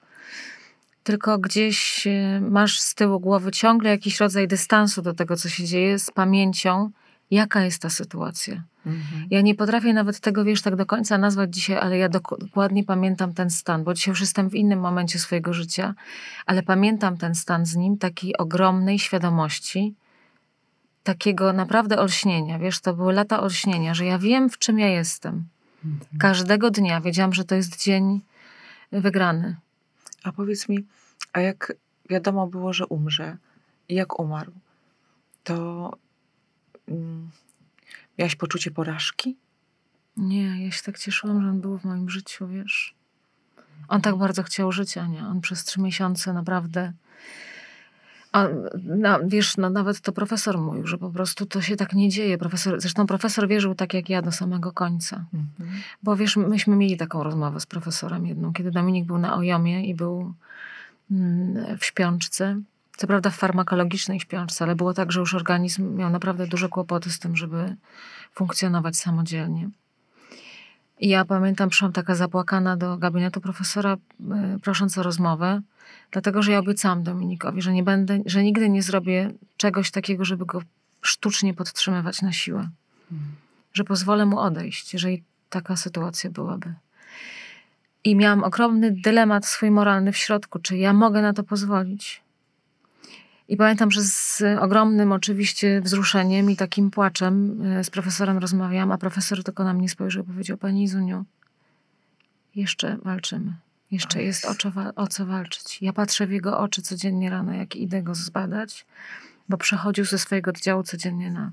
tylko 1.05 1.39
gdzieś 1.39 2.07
e, 2.07 2.41
masz 2.41 2.81
z 2.81 2.95
tyłu 2.95 3.21
głowy 3.21 3.51
ciągle 3.51 3.91
jakiś 3.91 4.21
rodzaj 4.21 4.49
dystansu 4.49 5.03
do 5.03 5.15
tego, 5.15 5.37
co 5.37 5.49
się 5.49 5.65
dzieje, 5.65 5.99
z 5.99 6.11
pamięcią, 6.11 6.91
jaka 7.31 7.65
jest 7.65 7.83
ta 7.83 7.91
sytuacja. 7.91 8.63
Mhm. 8.87 9.27
Ja 9.31 9.41
nie 9.41 9.55
potrafię 9.55 9.93
nawet 9.93 10.21
tego, 10.21 10.45
wiesz, 10.45 10.63
tak 10.63 10.77
do 10.77 10.87
końca 10.87 11.19
nazwać 11.19 11.55
dzisiaj, 11.55 11.79
ale 11.79 11.99
ja 11.99 12.09
dok- 12.09 12.39
dokładnie 12.39 12.85
pamiętam 12.85 13.35
ten 13.35 13.51
stan, 13.51 13.85
bo 13.85 13.95
dzisiaj 13.95 14.13
już 14.13 14.21
jestem 14.21 14.51
w 14.51 14.55
innym 14.55 14.81
momencie 14.81 15.19
swojego 15.19 15.53
życia, 15.53 15.95
ale 16.47 16.63
pamiętam 16.63 17.17
ten 17.17 17.35
stan 17.35 17.67
z 17.67 17.77
nim, 17.77 17.99
takiej 17.99 18.37
ogromnej 18.37 18.99
świadomości, 18.99 19.95
takiego 21.03 21.53
naprawdę 21.53 21.99
olśnienia, 21.99 22.59
wiesz, 22.59 22.81
to 22.81 22.95
były 22.95 23.13
lata 23.13 23.41
olśnienia, 23.41 23.95
że 23.95 24.05
ja 24.05 24.19
wiem, 24.19 24.51
w 24.51 24.59
czym 24.59 24.79
ja 24.79 24.89
jestem. 24.89 25.45
Każdego 26.19 26.71
dnia 26.71 27.01
wiedziałam, 27.01 27.33
że 27.35 27.45
to 27.45 27.55
jest 27.55 27.83
dzień 27.83 28.21
wygrany. 28.93 29.57
A 30.25 30.33
powiedz 30.33 30.69
mi, 30.69 30.87
a 31.33 31.41
jak 31.41 31.73
wiadomo 32.11 32.47
było, 32.47 32.73
że 32.73 32.87
umrze 32.87 33.37
i 33.89 33.95
jak 33.95 34.21
umarł, 34.21 34.53
to 35.45 35.91
mm, 36.89 37.31
miałaś 38.19 38.37
poczucie 38.37 38.71
porażki? 38.71 39.37
Nie, 40.17 40.65
ja 40.65 40.71
się 40.71 40.83
tak 40.83 40.99
cieszyłam, 40.99 41.43
że 41.43 41.49
on 41.49 41.61
był 41.61 41.79
w 41.79 41.85
moim 41.85 42.11
życiu, 42.11 42.49
wiesz. 42.49 42.95
On 43.89 44.01
tak 44.01 44.17
bardzo 44.17 44.43
chciał 44.43 44.73
żyć, 44.73 44.99
Ania. 44.99 45.29
On 45.29 45.41
przez 45.41 45.65
trzy 45.65 45.81
miesiące 45.81 46.33
naprawdę... 46.33 46.93
A, 48.35 48.49
no, 48.85 49.19
wiesz, 49.27 49.57
no, 49.57 49.71
nawet 49.71 50.01
to 50.01 50.13
profesor 50.13 50.59
mówił, 50.59 50.87
że 50.87 50.99
po 50.99 51.11
prostu 51.11 51.47
to 51.47 51.61
się 51.61 51.77
tak 51.77 51.93
nie 51.93 52.09
dzieje. 52.09 52.39
Profesor, 52.39 52.81
zresztą 52.81 53.07
profesor 53.07 53.49
wierzył 53.49 53.75
tak 53.75 53.95
jak 53.95 54.09
ja 54.09 54.23
do 54.23 54.33
samego 54.33 54.73
końca. 54.73 55.25
Mhm. 55.35 55.81
Bo 56.03 56.17
wiesz, 56.17 56.37
myśmy 56.37 56.77
mieli 56.77 56.97
taką 56.97 57.23
rozmowę 57.23 57.61
z 57.61 57.67
profesorem 57.67 58.27
jedną, 58.27 58.53
kiedy 58.53 58.71
Dominik 58.71 59.05
był 59.05 59.19
na 59.19 59.37
Ojomie 59.37 59.87
i 59.87 59.95
był 59.95 60.35
mm, 61.11 61.79
w 61.79 61.85
śpiączce. 61.85 62.61
Co 62.97 63.07
prawda 63.07 63.31
w 63.31 63.37
farmakologicznej 63.37 64.21
śpiączce, 64.21 64.65
ale 64.65 64.75
było 64.75 64.95
tak, 64.95 65.13
że 65.13 65.21
już 65.21 65.35
organizm 65.35 65.97
miał 65.97 66.11
naprawdę 66.11 66.47
duże 66.47 66.69
kłopoty 66.69 67.11
z 67.11 67.19
tym, 67.19 67.37
żeby 67.37 67.77
funkcjonować 68.33 68.97
samodzielnie. 68.97 69.71
I 71.01 71.09
ja 71.09 71.25
pamiętam, 71.25 71.69
przyszłam 71.69 71.93
taka 71.93 72.15
zapłakana 72.15 72.77
do 72.77 72.97
gabinetu 72.97 73.41
profesora, 73.41 73.97
e, 74.31 74.59
prosząc 74.63 74.99
o 74.99 75.03
rozmowę, 75.03 75.61
dlatego 76.11 76.43
że 76.43 76.53
ja 76.53 76.59
obiecałam 76.59 77.03
Dominikowi, 77.03 77.63
że 77.63 77.73
nie 77.73 77.83
będę, 77.83 78.19
że 78.27 78.43
nigdy 78.43 78.71
nie 78.71 78.83
zrobię 78.83 79.31
czegoś 79.57 79.91
takiego, 79.91 80.25
żeby 80.25 80.47
go 80.47 80.63
sztucznie 81.03 81.55
podtrzymywać 81.55 82.23
na 82.23 82.33
siłę. 82.33 82.69
Że 83.73 83.85
pozwolę 83.85 84.27
mu 84.27 84.39
odejść, 84.39 84.93
jeżeli 84.93 85.23
taka 85.51 85.77
sytuacja 85.77 86.31
byłaby. 86.31 86.75
I 88.05 88.17
miałam 88.17 88.45
ogromny 88.45 88.91
dylemat 88.91 89.47
swój 89.47 89.71
moralny 89.71 90.13
w 90.13 90.17
środku, 90.17 90.59
czy 90.59 90.77
ja 90.77 90.93
mogę 90.93 91.23
na 91.23 91.33
to 91.33 91.43
pozwolić. 91.43 92.24
I 93.49 93.57
pamiętam, 93.57 93.91
że 93.91 94.03
z 94.03 94.43
ogromnym 94.61 95.13
oczywiście 95.13 95.81
wzruszeniem 95.81 96.51
i 96.51 96.57
takim 96.57 96.91
płaczem 96.91 97.63
e, 97.63 97.85
z 97.85 97.91
profesorem 97.91 98.39
rozmawiałam, 98.39 98.93
a 98.93 98.99
profesor 98.99 99.45
tylko 99.45 99.65
na 99.65 99.75
mnie 99.75 99.89
spojrzał 99.89 100.25
i 100.25 100.27
powiedział, 100.27 100.57
pani 100.57 100.85
Izuniu, 100.85 101.25
jeszcze 102.55 102.97
walczymy. 102.97 103.53
Jeszcze 103.91 104.19
O 104.19 104.23
jest 104.23 104.45
o 104.45 104.55
co, 104.55 104.73
o 104.97 105.07
co 105.07 105.27
walczyć. 105.27 105.83
Ja 105.83 105.93
patrzę 105.93 106.27
w 106.27 106.31
jego 106.31 106.59
oczy 106.59 106.83
codziennie 106.83 107.31
rano, 107.31 107.53
jak 107.53 107.77
idę 107.77 108.03
go 108.03 108.15
zbadać, 108.15 108.87
bo 109.49 109.57
przechodził 109.57 110.05
ze 110.05 110.19
swojego 110.19 110.51
oddziału 110.51 110.83
codziennie 110.83 111.31
na, 111.31 111.51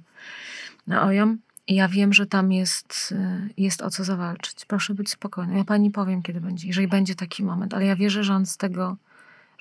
na 0.87 1.03
OJOM 1.03 1.37
i 1.67 1.75
ja 1.75 1.87
wiem, 1.87 2.13
że 2.13 2.25
tam 2.25 2.51
jest, 2.51 3.13
e, 3.17 3.49
jest 3.57 3.81
o 3.81 3.89
co 3.89 4.03
zawalczyć. 4.03 4.65
Proszę 4.65 4.93
być 4.93 5.09
spokojna. 5.09 5.57
Ja 5.57 5.63
pani 5.63 5.91
powiem, 5.91 6.21
kiedy 6.21 6.41
będzie, 6.41 6.67
jeżeli 6.67 6.87
będzie 6.87 7.15
taki 7.15 7.43
moment, 7.43 7.73
ale 7.73 7.85
ja 7.85 7.95
wierzę, 7.95 8.23
że 8.23 8.33
on 8.33 8.45
z 8.45 8.57
tego, 8.57 8.97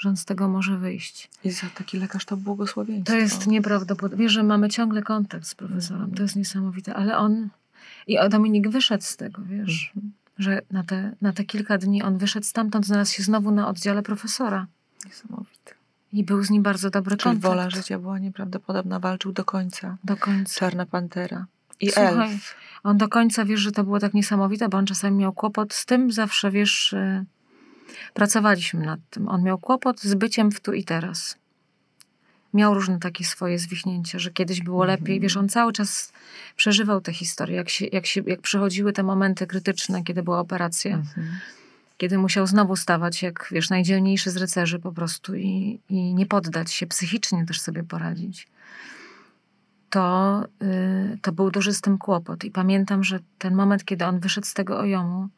że 0.00 0.08
on 0.08 0.16
z 0.16 0.24
tego 0.24 0.48
może 0.48 0.76
wyjść. 0.78 1.30
I 1.44 1.50
za 1.50 1.66
taki 1.74 1.98
lekarz 1.98 2.24
to 2.24 2.36
błogosławieństwo. 2.36 3.12
To 3.12 3.18
jest 3.18 3.46
nieprawdopodobne. 3.46 4.24
Wiesz, 4.24 4.32
że 4.32 4.42
mamy 4.42 4.68
ciągle 4.68 5.02
kontakt 5.02 5.46
z 5.46 5.54
profesorem. 5.54 6.14
To 6.14 6.22
jest 6.22 6.36
niesamowite. 6.36 6.94
Ale 6.94 7.18
on... 7.18 7.48
I 8.06 8.18
Dominik 8.30 8.68
wyszedł 8.68 9.04
z 9.04 9.16
tego, 9.16 9.42
wiesz. 9.42 9.92
Mhm. 9.96 10.12
Że 10.38 10.60
na 10.70 10.84
te, 10.84 11.12
na 11.20 11.32
te 11.32 11.44
kilka 11.44 11.78
dni 11.78 12.02
on 12.02 12.18
wyszedł 12.18 12.46
stamtąd, 12.46 12.86
znalazł 12.86 13.12
się 13.12 13.22
znowu 13.22 13.50
na 13.50 13.68
oddziale 13.68 14.02
profesora. 14.02 14.66
Niesamowite. 15.06 15.74
I 16.12 16.24
był 16.24 16.42
z 16.42 16.50
nim 16.50 16.62
bardzo 16.62 16.90
dobry 16.90 17.16
Czyli 17.16 17.22
kontakt. 17.22 17.42
wola 17.42 17.70
życia 17.70 17.98
była 17.98 18.18
nieprawdopodobna. 18.18 18.98
Walczył 18.98 19.32
do 19.32 19.44
końca. 19.44 19.96
Do 20.04 20.16
końca. 20.16 20.60
Czarna 20.60 20.86
Pantera. 20.86 21.46
I 21.80 21.90
Słuchaj, 21.90 22.32
Elf. 22.32 22.54
On 22.82 22.98
do 22.98 23.08
końca, 23.08 23.44
wiesz, 23.44 23.60
że 23.60 23.72
to 23.72 23.84
było 23.84 24.00
tak 24.00 24.14
niesamowite, 24.14 24.68
bo 24.68 24.78
on 24.78 24.86
czasami 24.86 25.16
miał 25.16 25.32
kłopot 25.32 25.74
z 25.74 25.86
tym, 25.86 26.12
zawsze, 26.12 26.50
wiesz, 26.50 26.94
pracowaliśmy 28.14 28.86
nad 28.86 29.00
tym. 29.10 29.28
On 29.28 29.42
miał 29.42 29.58
kłopot 29.58 30.00
z 30.00 30.14
byciem 30.14 30.50
w 30.50 30.60
tu 30.60 30.72
i 30.72 30.84
teraz. 30.84 31.36
Miał 32.54 32.74
różne 32.74 32.98
takie 32.98 33.24
swoje 33.24 33.58
zwichnięcia, 33.58 34.18
że 34.18 34.30
kiedyś 34.30 34.62
było 34.62 34.84
Mhm. 34.84 35.00
lepiej. 35.00 35.20
Wiesz, 35.20 35.36
on 35.36 35.48
cały 35.48 35.72
czas 35.72 36.12
przeżywał 36.56 37.00
te 37.00 37.12
historie, 37.12 37.56
jak, 37.56 37.68
się, 37.68 37.86
jak, 37.86 38.06
się, 38.06 38.22
jak 38.26 38.40
przychodziły 38.40 38.92
te 38.92 39.02
momenty 39.02 39.46
krytyczne, 39.46 40.02
kiedy 40.02 40.22
była 40.22 40.40
operacja, 40.40 40.94
Mhm. 40.94 41.28
kiedy 41.96 42.18
musiał 42.18 42.46
znowu 42.46 42.76
stawać 42.76 43.22
jak, 43.22 43.48
wiesz, 43.50 43.70
najdzielniejszy 43.70 44.30
z 44.30 44.36
rycerzy 44.36 44.78
po 44.78 44.92
prostu 44.92 45.34
i, 45.34 45.80
i 45.88 46.14
nie 46.14 46.26
poddać 46.26 46.72
się, 46.72 46.86
psychicznie 46.86 47.46
też 47.46 47.60
sobie 47.60 47.82
poradzić 47.82 48.48
to, 49.90 50.44
y, 50.62 51.18
to 51.22 51.32
był 51.32 51.50
duży 51.50 51.72
z 51.72 51.80
tym 51.80 51.98
kłopot. 51.98 52.44
I 52.44 52.50
pamiętam, 52.50 53.04
że 53.04 53.20
ten 53.38 53.54
moment, 53.54 53.84
kiedy 53.84 54.04
on 54.06 54.20
wyszedł 54.20 54.46
z 54.46 54.54
tego 54.54 54.78
ojomu, 54.78 55.28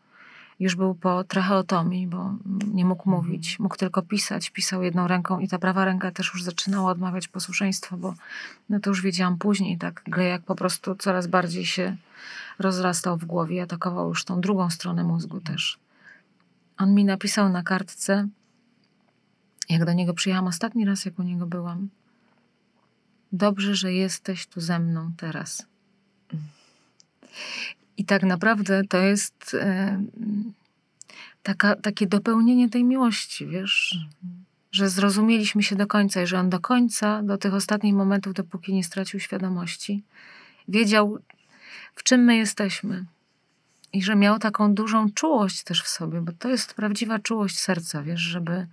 już 0.62 0.76
był 0.76 0.94
po 0.94 1.24
tracheotomii, 1.24 2.06
bo 2.06 2.34
nie 2.66 2.84
mógł 2.84 3.10
mówić, 3.10 3.59
mógł 3.59 3.76
tylko 3.76 4.02
pisać. 4.02 4.51
Pisał 4.51 4.82
jedną 4.82 5.09
ręką 5.09 5.39
i 5.39 5.48
ta 5.48 5.59
prawa 5.59 5.84
ręka 5.84 6.10
też 6.10 6.30
już 6.34 6.43
zaczynała 6.43 6.90
odmawiać 6.90 7.28
posłuszeństwa, 7.28 7.97
bo 7.97 8.14
no 8.68 8.80
to 8.80 8.90
już 8.90 9.02
wiedziałam 9.02 9.39
później, 9.39 9.78
tak 9.78 10.02
glejak 10.06 10.43
po 10.43 10.55
prostu 10.55 10.94
coraz 10.94 11.26
bardziej 11.26 11.66
się 11.66 11.97
rozrastał 12.59 13.16
w 13.18 13.24
głowie 13.24 13.56
i 13.56 13.60
atakował 13.60 14.09
już 14.09 14.24
tą 14.24 14.40
drugą 14.40 14.70
stronę 14.70 15.05
mózgu 15.05 15.40
też. 15.40 15.78
On 16.78 16.94
mi 16.94 17.05
napisał 17.05 17.48
na 17.48 17.62
kartce, 17.62 18.28
jak 19.68 19.84
do 19.84 19.93
niego 19.93 20.14
przyjechałam 20.14 20.48
ostatni 20.48 20.84
raz, 20.84 21.05
jak 21.05 21.18
u 21.18 21.22
niego 21.22 21.47
byłam, 21.47 21.89
Dobrze, 23.32 23.74
że 23.74 23.93
jesteś 23.93 24.47
tu 24.47 24.60
ze 24.60 24.78
mną 24.78 25.10
teraz. 25.16 25.66
I 28.03 28.05
tak 28.05 28.23
naprawdę 28.23 28.83
to 28.89 28.99
jest 28.99 29.57
e, 29.61 30.03
taka, 31.43 31.77
takie 31.77 32.07
dopełnienie 32.07 32.69
tej 32.69 32.85
miłości, 32.85 33.47
wiesz, 33.47 33.99
że 34.73 34.89
zrozumieliśmy 34.89 35.62
się 35.62 35.77
do 35.77 35.87
końca 35.87 36.23
i 36.23 36.27
że 36.27 36.39
on 36.39 36.51
do 36.51 36.61
końca, 36.61 37.23
do 37.23 37.39
tych 37.39 37.55
ostatnich 37.55 37.95
momentów, 37.95 38.35
dopóki 38.35 38.74
nie 38.74 38.85
stracił 38.85 39.20
świadomości, 39.20 40.03
wiedział, 40.69 41.19
w 41.95 42.03
czym 42.03 42.20
my 42.20 42.37
jesteśmy. 42.37 43.05
I 43.93 44.02
że 44.02 44.16
miał 44.16 44.39
taką 44.39 44.74
dużą 44.74 45.10
czułość 45.10 45.62
też 45.62 45.82
w 45.82 45.89
sobie, 45.89 46.20
bo 46.20 46.32
to 46.39 46.48
jest 46.48 46.74
prawdziwa 46.74 47.19
czułość 47.19 47.59
serca, 47.59 48.02
wiesz, 48.02 48.20
żeby 48.20 48.66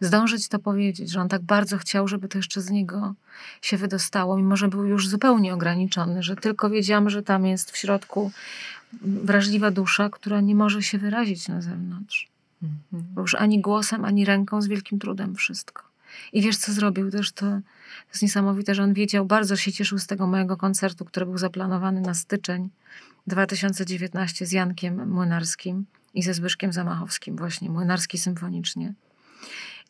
zdążyć 0.00 0.48
to 0.48 0.58
powiedzieć, 0.58 1.10
że 1.10 1.20
on 1.20 1.28
tak 1.28 1.42
bardzo 1.42 1.78
chciał, 1.78 2.08
żeby 2.08 2.28
to 2.28 2.38
jeszcze 2.38 2.60
z 2.60 2.70
niego 2.70 3.14
się 3.62 3.76
wydostało, 3.76 4.36
mimo 4.36 4.56
że 4.56 4.68
był 4.68 4.84
już 4.84 5.08
zupełnie 5.08 5.54
ograniczony, 5.54 6.22
że 6.22 6.36
tylko 6.36 6.70
wiedziałam, 6.70 7.10
że 7.10 7.22
tam 7.22 7.46
jest 7.46 7.70
w 7.70 7.76
środku 7.76 8.30
wrażliwa 9.02 9.70
dusza, 9.70 10.10
która 10.10 10.40
nie 10.40 10.54
może 10.54 10.82
się 10.82 10.98
wyrazić 10.98 11.48
na 11.48 11.62
zewnątrz. 11.62 12.28
Mhm. 12.62 13.04
Bo 13.14 13.20
już 13.20 13.34
ani 13.34 13.60
głosem, 13.60 14.04
ani 14.04 14.24
ręką, 14.24 14.62
z 14.62 14.66
wielkim 14.66 14.98
trudem 14.98 15.34
wszystko. 15.34 15.82
I 16.32 16.42
wiesz, 16.42 16.56
co 16.56 16.72
zrobił 16.72 17.10
też? 17.10 17.32
To, 17.32 17.46
to 17.46 17.60
jest 18.08 18.22
niesamowite, 18.22 18.74
że 18.74 18.82
on 18.82 18.92
wiedział, 18.92 19.24
bardzo 19.24 19.56
się 19.56 19.72
cieszył 19.72 19.98
z 19.98 20.06
tego 20.06 20.26
mojego 20.26 20.56
koncertu, 20.56 21.04
który 21.04 21.26
był 21.26 21.38
zaplanowany 21.38 22.00
na 22.00 22.14
styczeń 22.14 22.68
2019 23.26 24.46
z 24.46 24.52
Jankiem 24.52 25.10
Młynarskim 25.10 25.86
i 26.14 26.22
ze 26.22 26.34
Zbyszkiem 26.34 26.72
Zamachowskim, 26.72 27.36
właśnie 27.36 27.70
Młynarski 27.70 28.18
symfonicznie. 28.18 28.94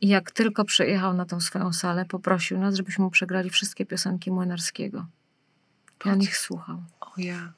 I 0.00 0.08
jak 0.08 0.30
tylko 0.30 0.64
przyjechał 0.64 1.14
na 1.14 1.24
tą 1.24 1.40
swoją 1.40 1.72
salę, 1.72 2.04
poprosił 2.04 2.58
nas, 2.58 2.74
żebyśmy 2.74 3.04
mu 3.04 3.10
przegrali 3.10 3.50
wszystkie 3.50 3.86
piosenki 3.86 4.30
Młynarskiego. 4.30 5.06
I 6.04 6.08
on 6.08 6.22
ich 6.22 6.36
słuchał. 6.36 6.82
O 7.00 7.12
ja. 7.16 7.52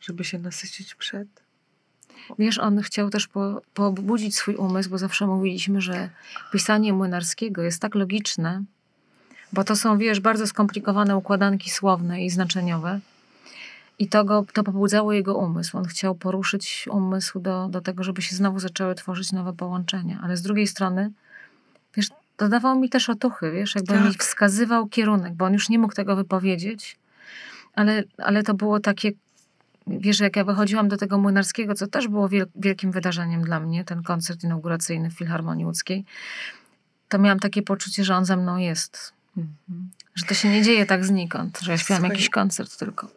Żeby 0.00 0.24
się 0.24 0.38
nasycić 0.38 0.94
przed. 0.94 1.28
Wiesz, 2.38 2.58
on 2.58 2.80
chciał 2.80 3.10
też 3.10 3.28
po, 3.28 3.62
pobudzić 3.74 4.36
swój 4.36 4.56
umysł, 4.56 4.90
bo 4.90 4.98
zawsze 4.98 5.26
mówiliśmy, 5.26 5.80
że 5.80 6.10
pisanie 6.52 6.92
Młynarskiego 6.92 7.62
jest 7.62 7.82
tak 7.82 7.94
logiczne, 7.94 8.62
bo 9.52 9.64
to 9.64 9.76
są, 9.76 9.98
wiesz, 9.98 10.20
bardzo 10.20 10.46
skomplikowane 10.46 11.16
układanki 11.16 11.70
słowne 11.70 12.24
i 12.24 12.30
znaczeniowe. 12.30 13.00
I 13.98 14.08
to, 14.08 14.24
go, 14.24 14.44
to 14.52 14.64
pobudzało 14.64 15.12
jego 15.12 15.34
umysł. 15.36 15.78
On 15.78 15.84
chciał 15.84 16.14
poruszyć 16.14 16.88
umysł 16.90 17.40
do, 17.40 17.68
do 17.68 17.80
tego, 17.80 18.04
żeby 18.04 18.22
się 18.22 18.36
znowu 18.36 18.58
zaczęły 18.58 18.94
tworzyć 18.94 19.32
nowe 19.32 19.52
połączenia. 19.52 20.20
Ale 20.22 20.36
z 20.36 20.42
drugiej 20.42 20.66
strony, 20.66 21.10
wiesz, 21.96 22.08
dodawał 22.38 22.80
mi 22.80 22.88
też 22.88 23.10
otuchy, 23.10 23.52
wiesz, 23.52 23.74
jakby 23.74 23.94
Tak. 23.94 24.04
mi 24.04 24.14
wskazywał 24.14 24.86
kierunek, 24.86 25.34
bo 25.34 25.44
on 25.44 25.52
już 25.52 25.68
nie 25.68 25.78
mógł 25.78 25.94
tego 25.94 26.16
wypowiedzieć. 26.16 26.98
Ale, 27.74 28.02
ale 28.18 28.42
to 28.42 28.54
było 28.54 28.80
takie 28.80 29.12
Wiesz, 29.86 30.20
jak 30.20 30.36
ja 30.36 30.44
wychodziłam 30.44 30.88
do 30.88 30.96
tego 30.96 31.18
Młynarskiego, 31.18 31.74
co 31.74 31.86
też 31.86 32.08
było 32.08 32.28
wiel- 32.28 32.46
wielkim 32.56 32.92
wydarzeniem 32.92 33.42
dla 33.42 33.60
mnie, 33.60 33.84
ten 33.84 34.02
koncert 34.02 34.44
inauguracyjny 34.44 35.10
w 35.10 35.14
Filharmonii 35.14 35.64
Łódzkiej, 35.64 36.04
to 37.08 37.18
miałam 37.18 37.40
takie 37.40 37.62
poczucie, 37.62 38.04
że 38.04 38.16
on 38.16 38.24
ze 38.24 38.36
mną 38.36 38.56
jest. 38.56 39.12
Mhm. 39.36 39.90
Że 40.14 40.26
to 40.26 40.34
się 40.34 40.48
nie 40.48 40.62
dzieje 40.62 40.86
tak 40.86 41.04
znikąd, 41.04 41.60
że 41.60 41.72
ja 41.72 41.78
śpiewam 41.78 42.00
Słuchaj, 42.00 42.16
jakiś 42.16 42.30
koncert 42.30 42.78
tylko. 42.78 43.08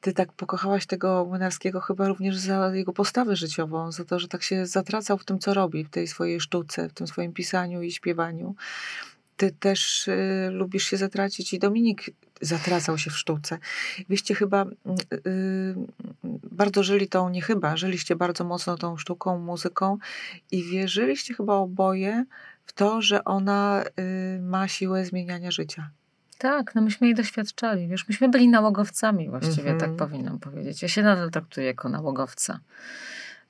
Ty 0.00 0.12
tak 0.12 0.32
pokochałaś 0.32 0.86
tego 0.86 1.24
Młynarskiego 1.28 1.80
chyba 1.80 2.08
również 2.08 2.36
za 2.36 2.74
jego 2.74 2.92
postawę 2.92 3.36
życiową, 3.36 3.92
za 3.92 4.04
to, 4.04 4.18
że 4.18 4.28
tak 4.28 4.42
się 4.42 4.66
zatracał 4.66 5.18
w 5.18 5.24
tym, 5.24 5.38
co 5.38 5.54
robi, 5.54 5.84
w 5.84 5.90
tej 5.90 6.06
swojej 6.06 6.40
sztuce, 6.40 6.88
w 6.88 6.92
tym 6.92 7.06
swoim 7.06 7.32
pisaniu 7.32 7.82
i 7.82 7.92
śpiewaniu. 7.92 8.54
Ty 9.36 9.52
też 9.52 10.08
y, 10.08 10.48
lubisz 10.52 10.84
się 10.84 10.96
zatracić 10.96 11.52
i 11.52 11.58
Dominik 11.58 12.10
zatracał 12.40 12.98
się 12.98 13.10
w 13.10 13.18
sztuce. 13.18 13.58
Wyście 14.08 14.34
chyba 14.34 14.64
yy, 14.64 15.86
bardzo 16.50 16.82
żyli 16.82 17.08
tą, 17.08 17.28
nie 17.28 17.42
chyba, 17.42 17.76
żyliście 17.76 18.16
bardzo 18.16 18.44
mocno 18.44 18.76
tą 18.76 18.96
sztuką, 18.96 19.38
muzyką 19.38 19.98
i 20.50 20.64
wierzyliście 20.64 21.34
chyba 21.34 21.54
oboje 21.54 22.24
w 22.66 22.72
to, 22.72 23.02
że 23.02 23.24
ona 23.24 23.84
yy, 23.96 24.42
ma 24.42 24.68
siłę 24.68 25.04
zmieniania 25.04 25.50
życia. 25.50 25.90
Tak, 26.38 26.74
no 26.74 26.82
myśmy 26.82 27.06
jej 27.06 27.16
doświadczali. 27.16 27.88
Wiesz, 27.88 28.08
myśmy 28.08 28.28
byli 28.28 28.48
nałogowcami 28.48 29.28
właściwie, 29.30 29.70
Mhm. 29.70 29.78
tak 29.80 29.96
powinnam 29.96 30.38
powiedzieć. 30.38 30.82
Ja 30.82 30.88
się 30.88 31.02
nadal 31.02 31.30
traktuję 31.30 31.66
jako 31.66 31.88
nałogowca. 31.88 32.60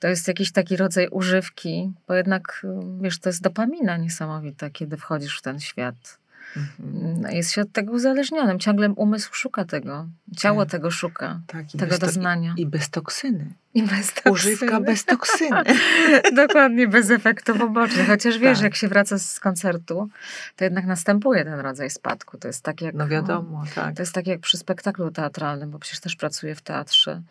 To 0.00 0.08
jest 0.08 0.28
jakiś 0.28 0.52
taki 0.52 0.76
rodzaj 0.76 1.08
używki, 1.08 1.92
bo 2.08 2.14
jednak, 2.14 2.66
wiesz, 3.00 3.18
to 3.18 3.28
jest 3.28 3.42
dopamina 3.42 3.96
niesamowita, 3.96 4.70
kiedy 4.70 4.96
wchodzisz 4.96 5.38
w 5.38 5.42
ten 5.42 5.60
świat. 5.60 6.17
Mhm. 6.56 7.20
No, 7.22 7.28
Jest 7.30 7.52
się 7.52 7.60
od 7.62 7.72
tego 7.72 7.92
uzależnionym. 7.92 8.58
Ciągle 8.58 8.88
umysł 8.88 9.34
szuka 9.34 9.64
tego. 9.64 10.06
Ciało 10.36 10.64
Tak. 10.64 10.70
tego 10.72 10.90
szuka. 10.90 11.40
Tak, 11.46 11.66
Tego 11.72 11.86
bez 11.86 11.98
doznania. 11.98 12.54
I 12.56 12.66
bez 12.66 12.90
toksyny. 12.90 13.46
I 13.74 13.82
bez 13.82 14.14
toksyny. 14.14 14.32
Używka 14.32 14.80
bez 14.80 15.04
toksyny. 15.04 15.62
Dokładnie, 16.46 16.88
bez 16.88 17.10
efektów 17.10 17.60
ubocznych. 17.60 18.06
Chociaż 18.06 18.38
wiesz, 18.38 18.58
Tak. 18.58 18.64
jak 18.64 18.74
się 18.74 18.88
wraca 18.88 19.18
z 19.18 19.40
koncertu, 19.40 20.08
to 20.56 20.64
jednak 20.64 20.86
następuje 20.86 21.44
ten 21.44 21.60
rodzaj 21.60 21.90
spadku. 21.90 22.38
To 22.38 22.48
jest 22.48 22.62
tak 22.62 22.80
jak... 22.82 22.94
No 22.94 23.08
wiadomo, 23.08 23.64
tak. 23.74 23.96
To 23.96 24.02
jest 24.02 24.12
tak 24.12 24.26
jak 24.26 24.40
przy 24.40 24.58
spektaklu 24.58 25.10
teatralnym, 25.10 25.70
bo 25.70 25.78
przecież 25.78 26.00
też 26.00 26.16
pracuję 26.16 26.54
w 26.54 26.62
teatrze. 26.62 27.22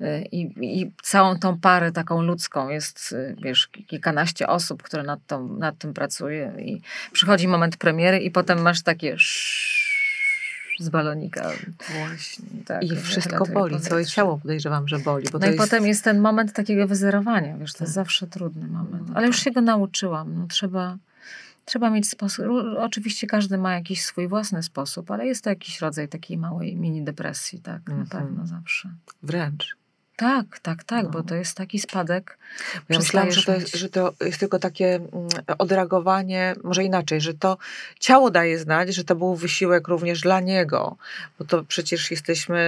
Y, 0.00 0.24
I, 0.32 0.40
I 0.80 0.90
całą 1.02 1.38
tą 1.38 1.60
parę 1.60 1.92
taką 1.92 2.22
ludzką 2.22 2.68
jest, 2.68 3.12
y, 3.12 3.36
wiesz, 3.42 3.68
kilkanaście 3.86 4.46
osób, 4.48 4.82
które 4.82 5.02
nad, 5.02 5.26
tą, 5.26 5.48
nad 5.58 5.78
tym 5.78 5.94
pracuje 5.94 6.52
i 6.58 6.80
przychodzi 7.12 7.48
moment 7.48 7.76
premiery 7.76 8.18
i 8.18 8.30
potem 8.30 8.62
masz 8.62 8.82
takie 8.82 9.12
sz- 9.14 9.86
z 10.80 10.88
balonika. 10.88 11.50
Właśnie. 11.98 12.44
Tak, 12.66 12.82
I 12.82 12.96
wszystko 12.96 13.46
boli, 13.46 13.80
całe 13.80 14.06
ciało 14.06 14.38
podejrzewam, 14.38 14.88
że 14.88 14.98
boli. 14.98 15.26
Bo 15.32 15.38
No 15.38 15.46
i 15.46 15.56
potem 15.56 15.86
jest 15.86 16.04
ten 16.04 16.20
moment 16.20 16.52
takiego 16.52 16.86
wyzerowania, 16.86 17.56
wiesz, 17.58 17.72
to 17.72 17.84
jest 17.84 17.94
Tak. 17.94 18.04
zawsze 18.04 18.26
trudny 18.26 18.66
moment. 18.68 19.08
No 19.08 19.14
Ale 19.16 19.26
już 19.26 19.36
tak. 19.36 19.44
się 19.44 19.50
go 19.50 19.60
nauczyłam. 19.60 20.34
No, 20.34 20.46
trzeba, 20.46 20.96
trzeba 21.64 21.90
mieć 21.90 22.08
sposób. 22.08 22.46
Oczywiście 22.78 23.26
każdy 23.26 23.58
ma 23.58 23.74
jakiś 23.74 24.02
swój 24.02 24.28
własny 24.28 24.62
sposób, 24.62 25.10
ale 25.10 25.26
jest 25.26 25.44
to 25.44 25.50
jakiś 25.50 25.80
rodzaj 25.80 26.08
takiej 26.08 26.38
małej 26.38 26.76
mini 26.76 27.02
depresji, 27.04 27.58
tak, 27.60 27.76
Mhm. 27.88 27.98
na 27.98 28.06
pewno 28.06 28.46
zawsze. 28.46 28.90
Wręcz. 29.22 29.76
Tak, 30.16 30.58
tak, 30.58 30.84
tak, 30.84 31.10
bo 31.10 31.18
No. 31.18 31.24
to 31.24 31.34
jest 31.34 31.56
taki 31.56 31.78
spadek. 31.78 32.38
Ja 32.88 32.98
myślałam, 32.98 33.30
że 33.30 33.42
to, 33.42 33.54
jest, 33.54 33.76
że 33.76 33.88
to 33.88 34.12
jest 34.20 34.38
tylko 34.40 34.58
takie 34.58 34.94
mm, 34.94 35.10
odreagowanie, 35.58 36.54
może 36.64 36.84
inaczej, 36.84 37.20
że 37.20 37.34
to 37.34 37.58
ciało 38.00 38.30
daje 38.30 38.58
znać, 38.58 38.94
że 38.94 39.04
to 39.04 39.16
był 39.16 39.34
wysiłek 39.36 39.88
również 39.88 40.20
dla 40.20 40.40
niego, 40.40 40.96
bo 41.38 41.44
to 41.44 41.64
przecież 41.64 42.10
jesteśmy 42.10 42.58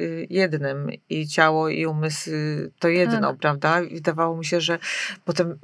y, 0.00 0.26
jednym 0.30 0.90
i 1.10 1.28
ciało 1.28 1.68
i 1.68 1.86
umysł 1.86 2.30
y, 2.30 2.70
to 2.78 2.88
jedno, 2.88 3.30
Tak. 3.30 3.36
prawda? 3.38 3.80
I 3.82 3.94
wydawało 3.94 4.36
mi 4.36 4.44
się, 4.44 4.60
że 4.60 4.78
potem 5.24 5.58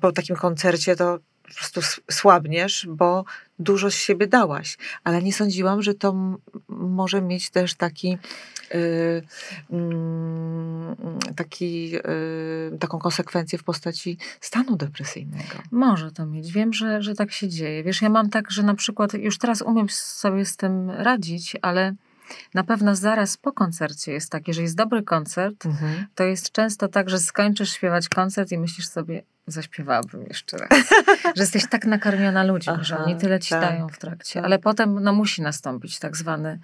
po 0.00 0.12
takim 0.12 0.36
koncercie 0.36 0.96
to 0.96 1.18
po 1.48 1.54
prostu 1.54 1.80
słabniesz, 2.10 2.86
bo 2.88 3.24
dużo 3.58 3.90
z 3.90 3.94
siebie 3.94 4.26
dałaś. 4.26 4.78
Ale 5.04 5.22
nie 5.22 5.32
sądziłam, 5.32 5.82
że 5.82 5.94
to 5.94 6.08
m- 6.08 6.36
może 6.68 7.22
mieć 7.22 7.50
też 7.50 7.74
taki 7.74 8.18
y, 8.74 9.22
mm, 9.70 10.96
taki, 11.36 11.96
y, 11.96 12.78
taką 12.78 12.98
konsekwencję 12.98 13.58
w 13.58 13.64
postaci 13.64 14.18
stanu 14.40 14.76
depresyjnego. 14.76 15.58
Może 15.70 16.12
to 16.12 16.26
mieć. 16.26 16.52
Wiem, 16.52 16.72
że, 16.72 17.02
że 17.02 17.14
tak 17.14 17.32
się 17.32 17.48
dzieje. 17.48 17.82
Wiesz, 17.82 18.02
ja 18.02 18.08
mam 18.08 18.30
tak, 18.30 18.50
że 18.50 18.62
na 18.62 18.74
przykład 18.74 19.14
już 19.14 19.38
teraz 19.38 19.62
umiem 19.62 19.88
sobie 19.90 20.44
z 20.44 20.56
tym 20.56 20.90
radzić, 20.90 21.56
ale 21.62 21.94
na 22.54 22.64
pewno 22.64 22.94
zaraz 22.96 23.36
po 23.36 23.52
koncercie 23.52 24.12
jest 24.12 24.30
tak, 24.30 24.48
jeżeli 24.48 24.64
jest 24.64 24.76
dobry 24.76 25.02
koncert, 25.02 25.64
to 26.14 26.24
jest 26.24 26.52
często 26.52 26.88
tak, 26.88 27.10
że 27.10 27.18
skończysz 27.18 27.72
śpiewać 27.72 28.08
koncert 28.08 28.52
i 28.52 28.58
myślisz 28.58 28.88
sobie, 28.88 29.22
zaśpiewałabym 29.46 30.22
jeszcze 30.22 30.56
raz. 30.56 30.68
że 31.36 31.42
jesteś 31.42 31.68
tak 31.68 31.86
nakarmiona 31.86 32.44
ludźmi, 32.44 32.74
że 32.80 32.94
Aha, 32.94 33.04
oni 33.04 33.16
tyle 33.16 33.40
ci 33.40 33.50
tak, 33.50 33.60
dają 33.60 33.88
w 33.88 33.98
trakcie. 33.98 34.34
tak. 34.34 34.44
Ale 34.44 34.58
potem 34.58 35.02
no, 35.02 35.12
musi 35.12 35.42
nastąpić 35.42 35.98
tak 35.98 36.16
zwany 36.16 36.58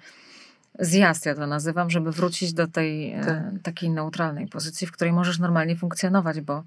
zjazd, 0.79 1.25
ja 1.25 1.35
to 1.35 1.47
nazywam, 1.47 1.89
żeby 1.89 2.11
wrócić 2.11 2.53
do 2.53 2.67
tej 2.67 3.13
e, 3.13 3.25
Tak. 3.25 3.37
takiej 3.63 3.89
neutralnej 3.89 4.47
pozycji, 4.47 4.87
w 4.87 4.91
której 4.91 5.13
możesz 5.13 5.39
normalnie 5.39 5.75
funkcjonować, 5.75 6.41
bo, 6.41 6.63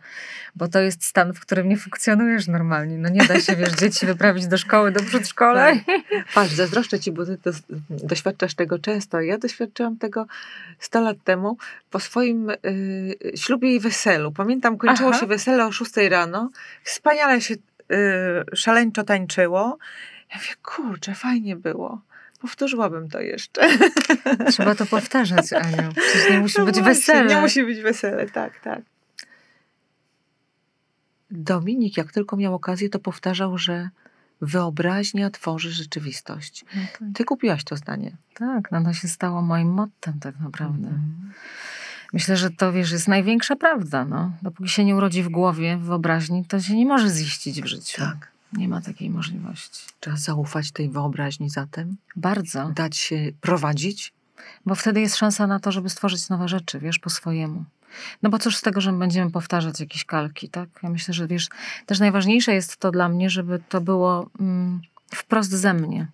bo 0.57 0.69
to 0.69 0.81
jest 0.81 1.05
stan, 1.05 1.33
w 1.33 1.41
którym 1.41 1.69
nie 1.69 1.77
funkcjonujesz 1.77 2.47
normalnie. 2.47 2.99
No 2.99 3.09
nie 3.09 3.25
da 3.25 3.41
się, 3.41 3.57
wiesz, 3.57 3.73
dzieci 3.81 4.07
wyprawić 4.07 4.47
do 4.47 4.59
szkoły, 4.59 4.93
do 4.93 5.03
przedszkola. 5.03 5.73
Patrz, 6.35 6.55
zazdroszczę 6.55 7.01
ci, 7.01 7.13
bo 7.13 7.27
ty 7.27 7.39
doświadczasz 7.91 8.55
tego 8.55 8.79
często. 8.79 9.21
Ja 9.21 9.39
doświadczyłam 9.39 9.97
tego 9.97 10.27
100 10.79 11.01
lat 11.01 11.17
temu 11.25 11.57
po 11.91 12.01
swoim 12.01 12.51
y, 12.51 12.57
ślubie 13.37 13.75
i 13.75 13.81
weselu. 13.81 14.33
Pamiętam, 14.33 14.79
kończyło 14.79 15.11
Aha. 15.11 15.21
się 15.21 15.27
wesele 15.27 15.67
o 15.67 15.73
6 15.73 15.93
rano. 16.09 16.51
Wspaniale 16.83 17.41
się 17.41 17.55
y, 17.55 18.57
szaleńczo 18.57 19.05
tańczyło. 19.05 19.79
Ja 20.31 20.37
mówię, 20.37 20.55
kurczę, 20.63 21.15
fajnie 21.15 21.57
było. 21.57 22.01
Powtórzyłabym 22.47 23.09
to 23.09 23.21
jeszcze. 23.21 23.69
Trzeba 24.51 24.75
to 24.75 24.87
powtarzać, 24.87 25.53
Aniu. 25.53 25.93
Przecież 25.93 26.31
nie 26.31 26.41
musi 26.41 26.59
No 26.59 26.65
być 26.65 26.75
właśnie, 26.75 26.95
wesele. 26.95 27.35
Nie 27.35 27.41
musi 27.41 27.65
być 27.65 27.81
wesele, 27.81 28.27
tak, 28.27 28.61
tak. 28.61 28.81
Dominik, 31.31 31.97
jak 31.97 32.13
tylko 32.13 32.37
miał 32.37 32.55
okazję, 32.55 32.89
to 32.89 32.99
powtarzał, 32.99 33.59
że 33.59 33.89
wyobraźnia 34.41 35.31
tworzy 35.31 35.71
rzeczywistość. 35.71 36.65
No 36.77 36.83
tak. 36.93 37.09
Ty 37.15 37.25
kupiłaś 37.25 37.65
to 37.65 37.77
zdanie. 37.77 38.17
Tak, 38.35 38.73
no 38.73 38.85
to 38.85 38.93
się 38.93 39.09
stało 39.09 39.43
moim 39.43 39.69
mottem 39.69 40.21
tak 40.21 40.41
naprawdę. 40.41 40.89
Mhm. 40.89 41.33
Myślę, 42.13 42.37
że 42.37 42.51
to, 42.51 42.73
wiesz, 42.73 42.93
jest 42.93 43.09
największa 43.09 43.57
prawda, 43.57 44.05
no. 44.05 44.33
Dopóki 44.43 44.69
się 44.69 44.85
nie 44.85 44.97
urodzi 44.97 45.23
w 45.23 45.29
głowie, 45.29 45.77
w 45.77 45.83
wyobraźni, 45.83 46.45
to 46.45 46.61
się 46.61 46.77
nie 46.77 46.87
może 46.87 47.09
ziścić 47.09 47.63
w 47.63 47.67
życiu. 47.67 48.03
Tak. 48.03 48.36
Nie 48.53 48.69
ma 48.69 48.81
takiej 48.81 49.11
możliwości. 49.11 49.87
Trzeba 50.01 50.17
zaufać 50.17 50.73
tej 50.73 50.89
wyobraźni 50.89 51.51
zatem, 51.51 51.97
Bardzo. 52.17 52.71
dać 52.75 52.97
się 52.97 53.33
prowadzić. 53.41 54.13
Bo 54.67 54.75
wtedy 54.75 55.01
jest 55.01 55.17
szansa 55.17 55.47
na 55.47 55.61
to, 55.61 55.73
żeby 55.73 55.91
stworzyć 55.91 56.29
nowe 56.29 56.49
rzeczy, 56.49 56.81
wiesz, 56.81 56.99
po 56.99 57.11
swojemu. 57.11 57.65
No 58.23 58.31
bo 58.31 58.39
cóż 58.39 58.57
z 58.57 58.63
tego, 58.63 58.81
że 58.81 58.93
my 58.93 58.99
będziemy 58.99 59.31
powtarzać 59.31 59.81
jakieś 59.81 60.05
kalki, 60.05 60.49
tak? 60.49 60.69
Ja 60.83 60.89
myślę, 60.89 61.15
że 61.15 61.27
wiesz, 61.27 61.49
też 61.87 61.99
najważniejsze 62.01 62.55
jest 62.55 62.77
to 62.77 62.91
dla 62.91 63.09
mnie, 63.09 63.31
żeby 63.31 63.61
to 63.69 63.81
było 63.81 64.31
mm, 64.41 64.81
wprost 65.15 65.51
ze 65.51 65.75
mnie. 65.75 66.07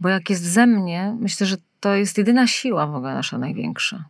Bo 0.00 0.08
jak 0.08 0.30
jest 0.30 0.42
ze 0.42 0.66
mnie, 0.66 1.16
myślę, 1.20 1.46
że 1.46 1.56
to 1.80 1.94
jest 1.94 2.18
jedyna 2.18 2.46
siła 2.46 2.86
w 2.86 2.94
ogóle 2.94 3.14
nasza 3.14 3.38
największa. 3.38 4.04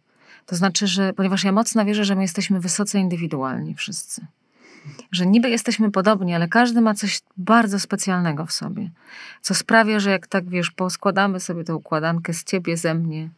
To 0.46 0.56
znaczy, 0.56 0.86
że 0.86 1.12
ponieważ 1.12 1.44
ja 1.44 1.52
mocno 1.52 1.84
wierzę, 1.84 2.04
że 2.04 2.16
my 2.16 2.22
jesteśmy 2.22 2.60
wysoce 2.60 2.98
indywidualni 2.98 3.74
wszyscy. 3.74 4.26
Że 5.12 5.26
niby 5.26 5.50
jesteśmy 5.50 5.90
podobni, 5.90 6.34
ale 6.34 6.48
każdy 6.48 6.80
ma 6.80 6.94
coś 6.94 7.20
bardzo 7.36 7.80
specjalnego 7.80 8.46
w 8.46 8.52
sobie. 8.52 8.90
Co 9.40 9.54
sprawia, 9.54 10.00
że 10.00 10.10
jak 10.10 10.26
tak 10.26 10.48
wiesz, 10.48 10.70
poskładamy 10.70 11.40
sobie 11.40 11.64
tę 11.64 11.74
układankę 11.74 12.34
z 12.34 12.44
ciebie, 12.44 12.76
ze 12.76 12.94
mnie, 12.94 13.28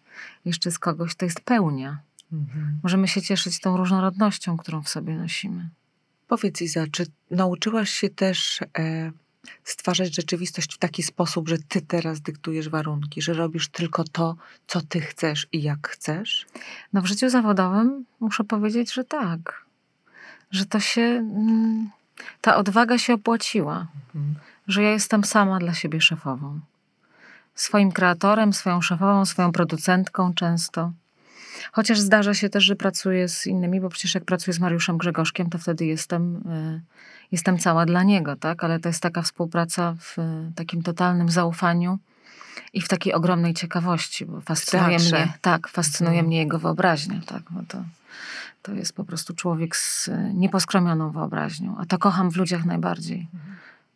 jeszcze 0.44 0.70
z 0.70 0.78
kogoś, 0.78 1.14
to 1.14 1.24
jest 1.24 1.40
pełnia. 1.40 1.98
Możemy 2.82 3.08
się 3.08 3.22
cieszyć 3.22 3.60
tą 3.60 3.76
różnorodnością, 3.76 4.56
którą 4.56 4.82
w 4.82 4.88
sobie 4.88 5.14
nosimy. 5.14 5.68
Powiedz 6.28 6.62
Iza, 6.62 6.86
czy 6.92 7.06
nauczyłaś 7.30 7.90
się 7.90 8.08
też 8.08 8.60
e, 8.78 9.12
stwarzać 9.64 10.14
rzeczywistość 10.14 10.74
w 10.74 10.78
taki 10.78 11.02
sposób, 11.02 11.48
że 11.48 11.58
ty 11.58 11.80
teraz 11.80 12.20
dyktujesz 12.20 12.68
warunki, 12.68 13.22
że 13.22 13.32
robisz 13.32 13.68
tylko 13.68 14.04
to, 14.04 14.36
co 14.66 14.80
ty 14.80 15.00
chcesz 15.00 15.46
i 15.52 15.62
jak 15.62 15.88
chcesz? 15.88 16.46
No 16.92 17.02
w 17.02 17.06
życiu 17.06 17.28
zawodowym 17.28 18.04
muszę 18.20 18.44
powiedzieć, 18.44 18.92
że 18.92 19.04
tak. 19.04 19.65
Że 20.50 20.66
to 20.66 20.80
się, 20.80 21.02
mm, 21.02 21.90
ta 22.40 22.56
odwaga 22.56 22.98
się 22.98 23.14
opłaciła. 23.14 23.86
Że 24.68 24.82
ja 24.82 24.90
jestem 24.90 25.24
sama 25.24 25.58
dla 25.58 25.74
siebie 25.74 26.00
szefową. 26.00 26.60
Swoim 27.54 27.92
kreatorem, 27.92 28.52
swoją 28.52 28.82
szefową, 28.82 29.24
swoją 29.26 29.52
producentką 29.52 30.34
często. 30.34 30.92
Chociaż 31.72 31.98
zdarza 32.00 32.34
się 32.34 32.48
też, 32.48 32.64
że 32.64 32.76
pracuję 32.76 33.28
z 33.28 33.46
innymi, 33.46 33.80
bo 33.80 33.88
przecież 33.88 34.14
jak 34.14 34.24
pracuję 34.24 34.54
z 34.54 34.60
Mariuszem 34.60 34.98
Grzegorzkiem, 34.98 35.50
to 35.50 35.58
wtedy 35.58 35.86
jestem, 35.86 36.36
y, 36.36 36.80
jestem 37.32 37.58
cała 37.58 37.86
dla 37.86 38.02
niego, 38.02 38.36
tak? 38.36 38.64
Ale 38.64 38.80
to 38.80 38.88
jest 38.88 39.02
taka 39.02 39.22
współpraca 39.22 39.94
w 40.00 40.18
y, 40.18 40.22
takim 40.54 40.82
totalnym 40.82 41.28
zaufaniu 41.30 41.98
i 42.72 42.80
w 42.80 42.88
takiej 42.88 43.12
ogromnej 43.12 43.54
ciekawości, 43.54 44.26
bo 44.26 44.40
fascynuje 44.40 44.98
mnie, 44.98 45.32
tak, 45.40 45.68
fascynuje 45.68 46.18
Mhm. 46.18 46.26
mnie 46.26 46.38
jego 46.38 46.58
wyobraźnia, 46.58 47.20
tak, 47.26 47.42
bo 47.50 47.60
to, 47.68 47.78
to 48.66 48.74
jest 48.74 48.92
po 48.92 49.04
prostu 49.04 49.34
człowiek 49.34 49.76
z 49.76 50.08
y, 50.08 50.32
nieposkromioną 50.34 51.10
wyobraźnią, 51.10 51.76
a 51.78 51.86
to 51.86 51.98
kocham 51.98 52.30
w 52.30 52.36
ludziach 52.36 52.64
najbardziej. 52.64 53.28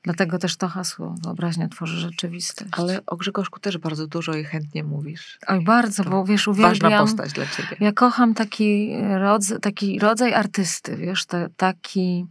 Dlatego 0.03 0.39
też 0.39 0.57
to 0.57 0.69
hasło, 0.69 1.15
wyobraźnia 1.25 1.69
tworzy 1.69 2.01
rzeczywistość. 2.01 2.71
Ale 2.73 3.01
o 3.07 3.17
Grzegorzku 3.17 3.61
też 3.61 3.79
bardzo 3.79 4.07
dużo 4.07 4.35
i 4.35 4.45
chętnie 4.45 4.85
mówisz. 4.85 5.39
Oj, 5.47 5.65
bardzo, 5.65 6.05
To 6.05 6.11
bo 6.11 6.25
wiesz, 6.25 6.47
Ważna 6.47 6.69
uwielbiam... 6.69 7.07
postać 7.07 7.33
dla 7.33 7.47
ciebie. 7.47 7.77
Ja 7.81 7.93
kocham 7.93 8.35
taki 8.35 8.97
rodzaj, 9.19 9.61
taki 9.61 9.99
rodzaj 9.99 10.35
artysty, 10.35 10.97
wiesz, 10.97 11.27
te, 11.27 11.49
taki, 11.57 12.27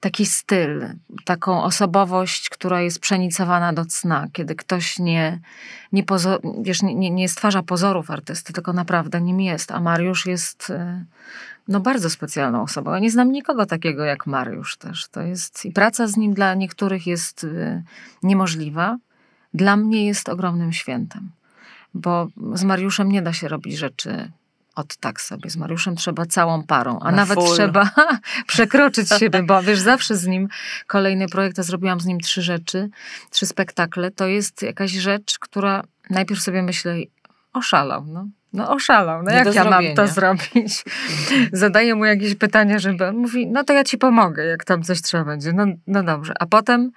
taki 0.00 0.26
styl, 0.26 0.86
taką 1.24 1.62
osobowość, 1.62 2.48
która 2.48 2.80
jest 2.80 3.00
przenicowana 3.00 3.72
do 3.72 3.84
cna, 3.84 4.26
kiedy 4.32 4.54
ktoś 4.54 4.98
nie, 4.98 5.40
nie, 5.92 6.04
pozo- 6.04 6.62
wiesz, 6.62 6.82
nie, 6.82 7.10
nie 7.10 7.28
stwarza 7.28 7.62
pozorów 7.62 8.10
artysty, 8.10 8.52
tylko 8.52 8.72
naprawdę 8.72 9.20
nim 9.20 9.40
jest. 9.40 9.70
A 9.70 9.80
Mariusz 9.80 10.26
jest 10.26 10.70
y, 10.70 11.04
no, 11.68 11.80
bardzo 11.80 12.10
specjalną 12.10 12.62
osobą. 12.62 12.92
Ja 12.92 12.98
nie 12.98 13.10
znam 13.10 13.32
nikogo 13.32 13.66
takiego 13.66 14.04
jak 14.04 14.26
Mariusz 14.26 14.76
też. 14.76 15.08
To 15.08 15.20
jest, 15.20 15.64
I 15.64 15.72
praca 15.72 16.06
z 16.06 16.16
nim 16.16 16.34
dla 16.34 16.54
niektórych 16.54 17.06
jest 17.06 17.44
y, 17.44 17.82
niemożliwa. 18.22 18.98
Dla 19.54 19.76
mnie 19.76 20.06
jest 20.06 20.28
ogromnym 20.28 20.72
świętem, 20.72 21.30
bo 21.94 22.28
z 22.54 22.64
Mariuszem 22.64 23.12
nie 23.12 23.22
da 23.22 23.32
się 23.32 23.48
robić 23.48 23.76
rzeczy 23.76 24.32
od 24.76 24.96
tak 24.96 25.20
sobie. 25.20 25.50
Z 25.50 25.56
Mariuszem 25.56 25.96
trzeba 25.96 26.26
całą 26.26 26.62
parą, 26.62 26.98
a 27.00 27.10
Na 27.10 27.16
nawet 27.16 27.38
full. 27.38 27.54
trzeba 27.54 27.90
przekroczyć 28.46 29.08
siebie, 29.20 29.42
bo 29.42 29.62
wiesz, 29.62 29.78
zawsze 29.78 30.16
z 30.16 30.26
nim 30.26 30.48
kolejny 30.86 31.28
projekt, 31.28 31.58
a 31.58 31.62
zrobiłam 31.62 32.00
z 32.00 32.06
nim 32.06 32.20
trzy 32.20 32.42
rzeczy, 32.42 32.88
trzy 33.30 33.46
spektakle, 33.46 34.10
to 34.10 34.26
jest 34.26 34.62
jakaś 34.62 34.90
rzecz, 34.90 35.38
która 35.38 35.82
najpierw 36.10 36.40
sobie 36.42 36.62
myślę, 36.62 36.96
oszalał, 37.52 38.04
no. 38.06 38.26
No 38.52 38.70
oszalał, 38.70 39.22
no 39.22 39.30
Nie 39.30 39.36
jak 39.36 39.54
ja 39.54 39.64
mam 39.64 39.84
to 39.96 40.06
zrobienia. 40.06 40.38
zrobić? 40.52 40.84
Zadaję 41.52 41.94
mu 41.94 42.04
jakieś 42.04 42.34
pytania, 42.34 42.78
żeby 42.78 43.12
mówi, 43.12 43.46
no 43.46 43.64
to 43.64 43.72
ja 43.72 43.84
ci 43.84 43.98
pomogę, 43.98 44.44
jak 44.44 44.64
tam 44.64 44.82
coś 44.82 45.02
trzeba 45.02 45.24
będzie. 45.24 45.52
No, 45.52 45.66
no 45.86 46.02
dobrze. 46.02 46.34
A 46.40 46.46
potem, 46.46 46.90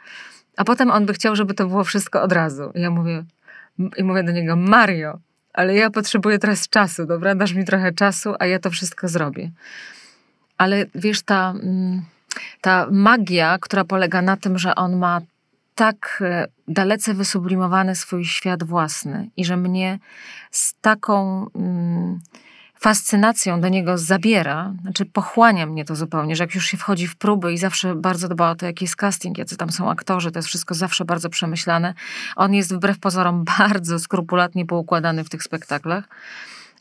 a 0.58 0.64
potem 0.64 0.92
on 0.92 1.06
by 1.06 1.14
chciał, 1.14 1.36
żeby 1.36 1.54
to 1.54 1.68
było 1.68 1.84
wszystko 1.84 2.22
od 2.22 2.32
razu. 2.32 2.72
I 2.76 2.82
ja 2.82 2.90
mówię, 2.92 3.24
i 3.98 4.04
mówię 4.04 4.24
do 4.24 4.32
niego, 4.32 4.56
Mario, 4.56 5.20
ale 5.56 5.76
ja 5.76 5.90
potrzebuję 5.90 6.40
teraz 6.40 6.70
czasu, 6.70 7.06
dobra? 7.06 7.36
Dasz 7.36 7.54
mi 7.54 7.66
trochę 7.66 7.94
czasu, 7.94 8.34
a 8.40 8.46
ja 8.46 8.60
to 8.60 8.70
wszystko 8.70 9.08
zrobię. 9.08 9.52
Ale 10.58 10.86
wiesz, 10.96 11.22
ta, 11.22 11.54
mm, 11.64 12.02
ta 12.62 12.88
magia, 12.92 13.58
która 13.62 13.84
polega 13.84 14.22
na 14.22 14.38
tym, 14.38 14.58
że 14.58 14.76
on 14.76 14.96
ma 14.98 15.22
tak 15.76 16.24
e, 16.26 16.48
dalece 16.68 17.14
wysublimowany 17.14 17.96
swój 17.96 18.26
świat 18.26 18.64
własny 18.64 19.30
i 19.38 19.46
że 19.46 19.58
mnie 19.58 20.00
z 20.52 20.74
taką 20.82 21.48
mm, 21.56 22.20
fascynacją 22.80 23.62
do 23.62 23.70
niego 23.70 23.98
zabiera, 23.98 24.74
znaczy 24.82 25.06
pochłania 25.06 25.66
mnie 25.66 25.86
to 25.86 25.96
zupełnie, 25.96 26.36
że 26.36 26.44
jak 26.44 26.56
już 26.56 26.66
się 26.66 26.78
wchodzi 26.78 27.08
w 27.08 27.16
próby 27.16 27.54
i 27.54 27.58
zawsze 27.58 27.96
bardzo 27.96 28.28
dba 28.28 28.52
o 28.52 28.56
to, 28.56 28.66
jaki 28.66 28.86
jest 28.86 28.96
casting, 28.96 29.38
jacy 29.38 29.58
tam 29.58 29.72
są 29.72 29.92
aktorzy, 29.92 30.32
to 30.32 30.40
jest 30.40 30.50
wszystko 30.50 30.74
zawsze 30.74 31.06
bardzo 31.06 31.30
przemyślane. 31.30 31.94
On 32.36 32.54
jest 32.54 32.76
wbrew 32.76 33.00
pozorom 33.00 33.44
bardzo 33.58 34.00
skrupulatnie 34.00 34.66
poukładany 34.66 35.24
w 35.24 35.30
tych 35.30 35.44
spektaklach. 35.44 36.08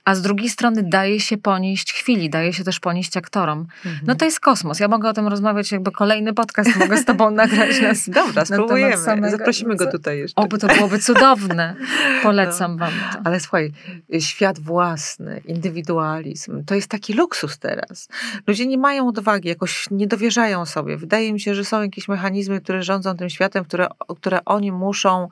A 0.05 0.15
z 0.15 0.23
drugiej 0.23 0.49
strony 0.49 0.83
daje 0.83 1.21
się 1.21 1.37
ponieść 1.37 1.93
chwili, 1.93 2.31
daje 2.31 2.53
się 2.53 2.65
też 2.65 2.81
ponieść 2.81 3.17
aktorom. 3.17 3.67
No 4.07 4.15
to 4.15 4.25
jest 4.25 4.41
kosmos. 4.41 4.81
Ja 4.81 4.89
mogę 4.89 5.09
o 5.09 5.13
tym 5.13 5.29
rozmawiać, 5.29 5.73
jakby 5.73 5.91
kolejny 5.93 6.35
podcast 6.35 6.77
mogę 6.77 6.97
z 6.97 7.05
tobą 7.05 7.31
nagrać. 7.43 7.81
Nas, 7.81 8.09
Dobra, 8.25 8.45
spróbujemy. 8.45 8.97
samego- 8.97 9.31
Zaprosimy 9.39 9.77
go 9.77 9.91
tutaj 9.91 10.19
jeszcze. 10.19 10.43
Oby 10.43 10.59
to 10.59 10.67
byłoby 10.67 10.99
cudowne. 10.99 11.77
Polecam 12.23 12.79
wam 12.79 12.93
to. 13.13 13.19
Ale 13.25 13.41
słuchaj, 13.41 13.73
świat 14.21 14.59
własny, 14.59 15.41
indywidualizm, 15.45 16.65
to 16.65 16.75
jest 16.75 16.89
taki 16.89 17.13
luksus 17.13 17.59
teraz. 17.59 18.09
Ludzie 18.47 18.67
nie 18.67 18.79
mają 18.79 19.09
odwagi, 19.09 19.49
jakoś 19.49 19.87
nie 19.91 20.07
dowierzają 20.07 20.67
sobie. 20.67 20.97
Wydaje 20.97 21.33
mi 21.33 21.41
się, 21.41 21.55
że 21.55 21.65
są 21.65 21.83
jakieś 21.83 22.09
mechanizmy, 22.09 22.61
które 22.61 22.83
rządzą 22.83 23.17
tym 23.17 23.31
światem, 23.31 23.65
które, 23.65 23.87
które 24.17 24.45
oni 24.45 24.73
muszą 24.73 25.29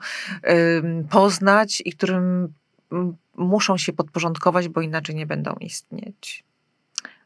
ym, 0.77 1.07
poznać 1.09 1.81
i 1.85 1.91
którym 1.91 2.17
ym, 2.17 2.53
muszą 3.37 3.77
się 3.77 3.93
podporządkować, 3.93 4.67
bo 4.67 4.81
inaczej 4.81 5.15
nie 5.15 5.25
będą 5.25 5.53
istnieć. 5.53 6.43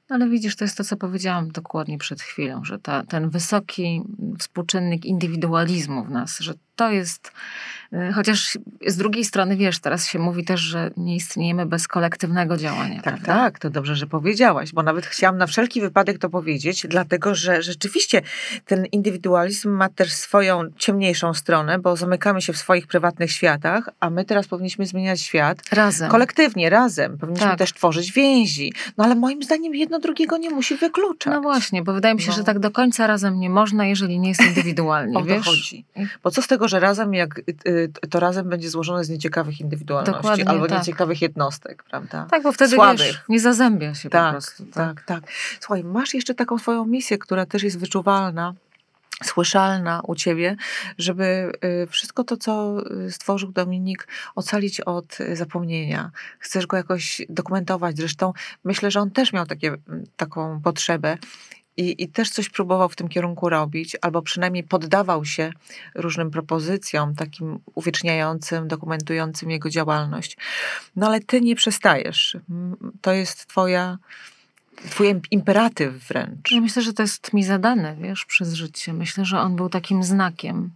No 0.09 0.15
Ale 0.15 0.29
widzisz, 0.29 0.55
to 0.55 0.65
jest 0.65 0.77
to, 0.77 0.83
co 0.83 0.97
powiedziałam 0.97 1.51
dokładnie 1.51 1.97
przed 1.97 2.21
chwilą, 2.21 2.63
że 2.63 2.79
ta, 2.79 3.03
ten 3.03 3.29
wysoki 3.29 4.01
współczynnik 4.39 5.05
indywidualizmu 5.05 6.03
w 6.03 6.09
nas, 6.09 6.39
że 6.39 6.53
to 6.77 6.91
jest, 6.91 7.31
y, 7.93 8.11
chociaż 8.13 8.57
z 8.87 8.97
drugiej 8.97 9.25
strony, 9.25 9.55
wiesz, 9.57 9.79
teraz 9.79 10.07
się 10.07 10.19
mówi 10.19 10.45
też, 10.45 10.61
że 10.61 10.91
nie 10.97 11.15
istniejemy 11.15 11.65
bez 11.65 11.87
kolektywnego 11.87 12.57
działania. 12.57 12.95
Tak, 12.95 13.03
prawda? 13.03 13.25
tak, 13.25 13.59
to 13.59 13.69
dobrze, 13.69 13.95
że 13.95 14.07
powiedziałaś, 14.07 14.71
bo 14.73 14.83
nawet 14.83 15.05
chciałam 15.05 15.37
na 15.37 15.47
wszelki 15.47 15.81
wypadek 15.81 16.17
to 16.19 16.29
powiedzieć, 16.29 16.85
dlatego 16.89 17.35
że 17.35 17.61
rzeczywiście 17.61 18.21
ten 18.65 18.85
indywidualizm 18.85 19.69
ma 19.69 19.89
też 19.89 20.13
swoją 20.13 20.61
ciemniejszą 20.77 21.33
stronę, 21.33 21.79
bo 21.79 21.95
zamykamy 21.95 22.41
się 22.41 22.53
w 22.53 22.57
swoich 22.57 22.87
prywatnych 22.87 23.31
światach, 23.31 23.89
a 23.99 24.09
my 24.09 24.25
teraz 24.25 24.47
powinniśmy 24.47 24.85
zmieniać 24.85 25.21
świat 25.21 25.57
Razem. 25.71 26.11
kolektywnie, 26.11 26.69
razem. 26.69 27.17
Powinniśmy 27.17 27.47
Tak. 27.47 27.59
też 27.59 27.73
tworzyć 27.73 28.11
więzi. 28.11 28.73
No 28.97 29.03
ale 29.03 29.15
moim 29.15 29.43
zdaniem 29.43 29.75
jedno 29.75 29.99
drugiego 29.99 30.37
nie 30.37 30.49
musi 30.49 30.75
wykluczać. 30.75 31.33
No 31.33 31.41
właśnie, 31.41 31.83
bo 31.83 31.93
wydaje 31.93 32.15
mi 32.15 32.21
się, 32.21 32.29
No. 32.31 32.35
że 32.37 32.43
tak 32.43 32.59
do 32.59 32.71
końca 32.71 33.07
razem 33.07 33.39
nie 33.39 33.49
można, 33.49 33.85
jeżeli 33.85 34.19
nie 34.19 34.29
jest 34.29 34.41
indywidualnie, 34.41 35.17
O 35.17 35.19
to 35.19 35.25
wiesz? 35.25 35.45
chodzi. 35.45 35.85
Bo 36.23 36.31
co 36.31 36.41
z 36.41 36.47
tego, 36.47 36.66
że 36.67 36.79
razem, 36.79 37.13
jak 37.13 37.39
y, 37.39 37.43
y, 37.67 38.07
to 38.09 38.19
razem 38.19 38.49
będzie 38.49 38.69
złożone 38.69 39.03
z 39.03 39.09
nieciekawych 39.09 39.59
indywidualności 39.59 40.13
Dokładnie 40.21 40.49
albo 40.49 40.67
tak. 40.67 40.79
nieciekawych 40.79 41.21
jednostek, 41.21 41.83
prawda? 41.83 42.27
Tak, 42.31 42.43
bo 42.43 42.51
wtedy 42.51 42.75
Słabych. 42.75 43.07
wiesz, 43.07 43.21
nie 43.29 43.39
zazębia 43.39 43.95
się 43.95 44.09
po 44.09 44.13
Tak, 44.13 44.31
prostu. 44.31 44.65
tak, 44.65 45.01
tak. 45.01 45.23
Słuchaj, 45.59 45.83
masz 45.83 46.13
jeszcze 46.13 46.33
taką 46.35 46.57
swoją 46.57 46.85
misję, 46.85 47.17
która 47.17 47.45
też 47.45 47.63
jest 47.63 47.79
wyczuwalna, 47.79 48.53
słyszalna 49.23 50.01
u 50.07 50.15
ciebie, 50.15 50.55
żeby 50.97 51.51
y, 51.83 51.87
wszystko 51.87 52.23
to, 52.23 52.37
co 52.37 52.77
stworzył 53.09 53.51
Dominik, 53.51 54.07
ocalić 54.35 54.81
od 54.81 55.17
zapomnienia. 55.33 56.11
Chcesz 56.39 56.67
go 56.67 56.77
jakoś 56.77 57.21
dokumentować. 57.29 57.97
Zresztą 57.97 58.33
myślę, 58.63 58.91
że 58.91 58.99
on 58.99 59.11
też 59.11 59.33
miał 59.33 59.45
takie, 59.45 59.67
mm, 59.67 60.03
taką 60.17 60.61
potrzebę. 60.61 61.17
I, 61.77 62.03
I 62.03 62.07
też 62.07 62.29
coś 62.29 62.49
próbował 62.49 62.89
w 62.89 62.95
tym 62.95 63.07
kierunku 63.07 63.49
robić, 63.49 63.97
albo 64.01 64.21
przynajmniej 64.21 64.63
poddawał 64.63 65.25
się 65.25 65.51
różnym 65.95 66.31
propozycjom, 66.31 67.15
takim 67.15 67.59
uwieczniającym, 67.75 68.67
dokumentującym 68.67 69.51
jego 69.51 69.69
działalność. 69.69 70.37
No 70.95 71.07
ale 71.07 71.19
ty 71.19 71.41
nie 71.41 71.55
przestajesz. 71.55 72.37
To 73.01 73.13
jest 73.13 73.47
twoja, 73.47 73.97
twój 74.89 75.09
im- 75.09 75.21
imperatyw 75.31 76.07
wręcz. 76.07 76.51
Ja 76.51 76.61
myślę, 76.61 76.81
że 76.81 76.93
to 76.93 77.03
jest 77.03 77.33
mi 77.33 77.43
zadane, 77.43 77.95
wiesz, 77.95 78.25
przez 78.25 78.53
życie. 78.53 78.93
Myślę, 78.93 79.25
że 79.25 79.39
on 79.39 79.55
był 79.55 79.69
takim 79.69 80.03
znakiem 80.03 80.71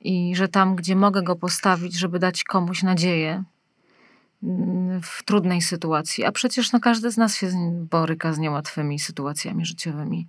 i 0.00 0.36
że 0.36 0.48
tam, 0.48 0.76
gdzie 0.76 0.96
mogę 0.96 1.22
go 1.22 1.36
postawić, 1.36 1.98
żeby 1.98 2.18
dać 2.18 2.44
komuś 2.44 2.82
nadzieję 2.82 3.44
w 5.02 5.22
trudnej 5.22 5.62
sytuacji, 5.62 6.24
a 6.24 6.32
przecież 6.32 6.72
no, 6.72 6.80
każdy 6.80 7.10
z 7.10 7.16
nas 7.16 7.36
się 7.36 7.50
boryka 7.90 8.32
z 8.32 8.38
niełatwymi 8.38 8.98
sytuacjami 8.98 9.66
życiowymi, 9.66 10.28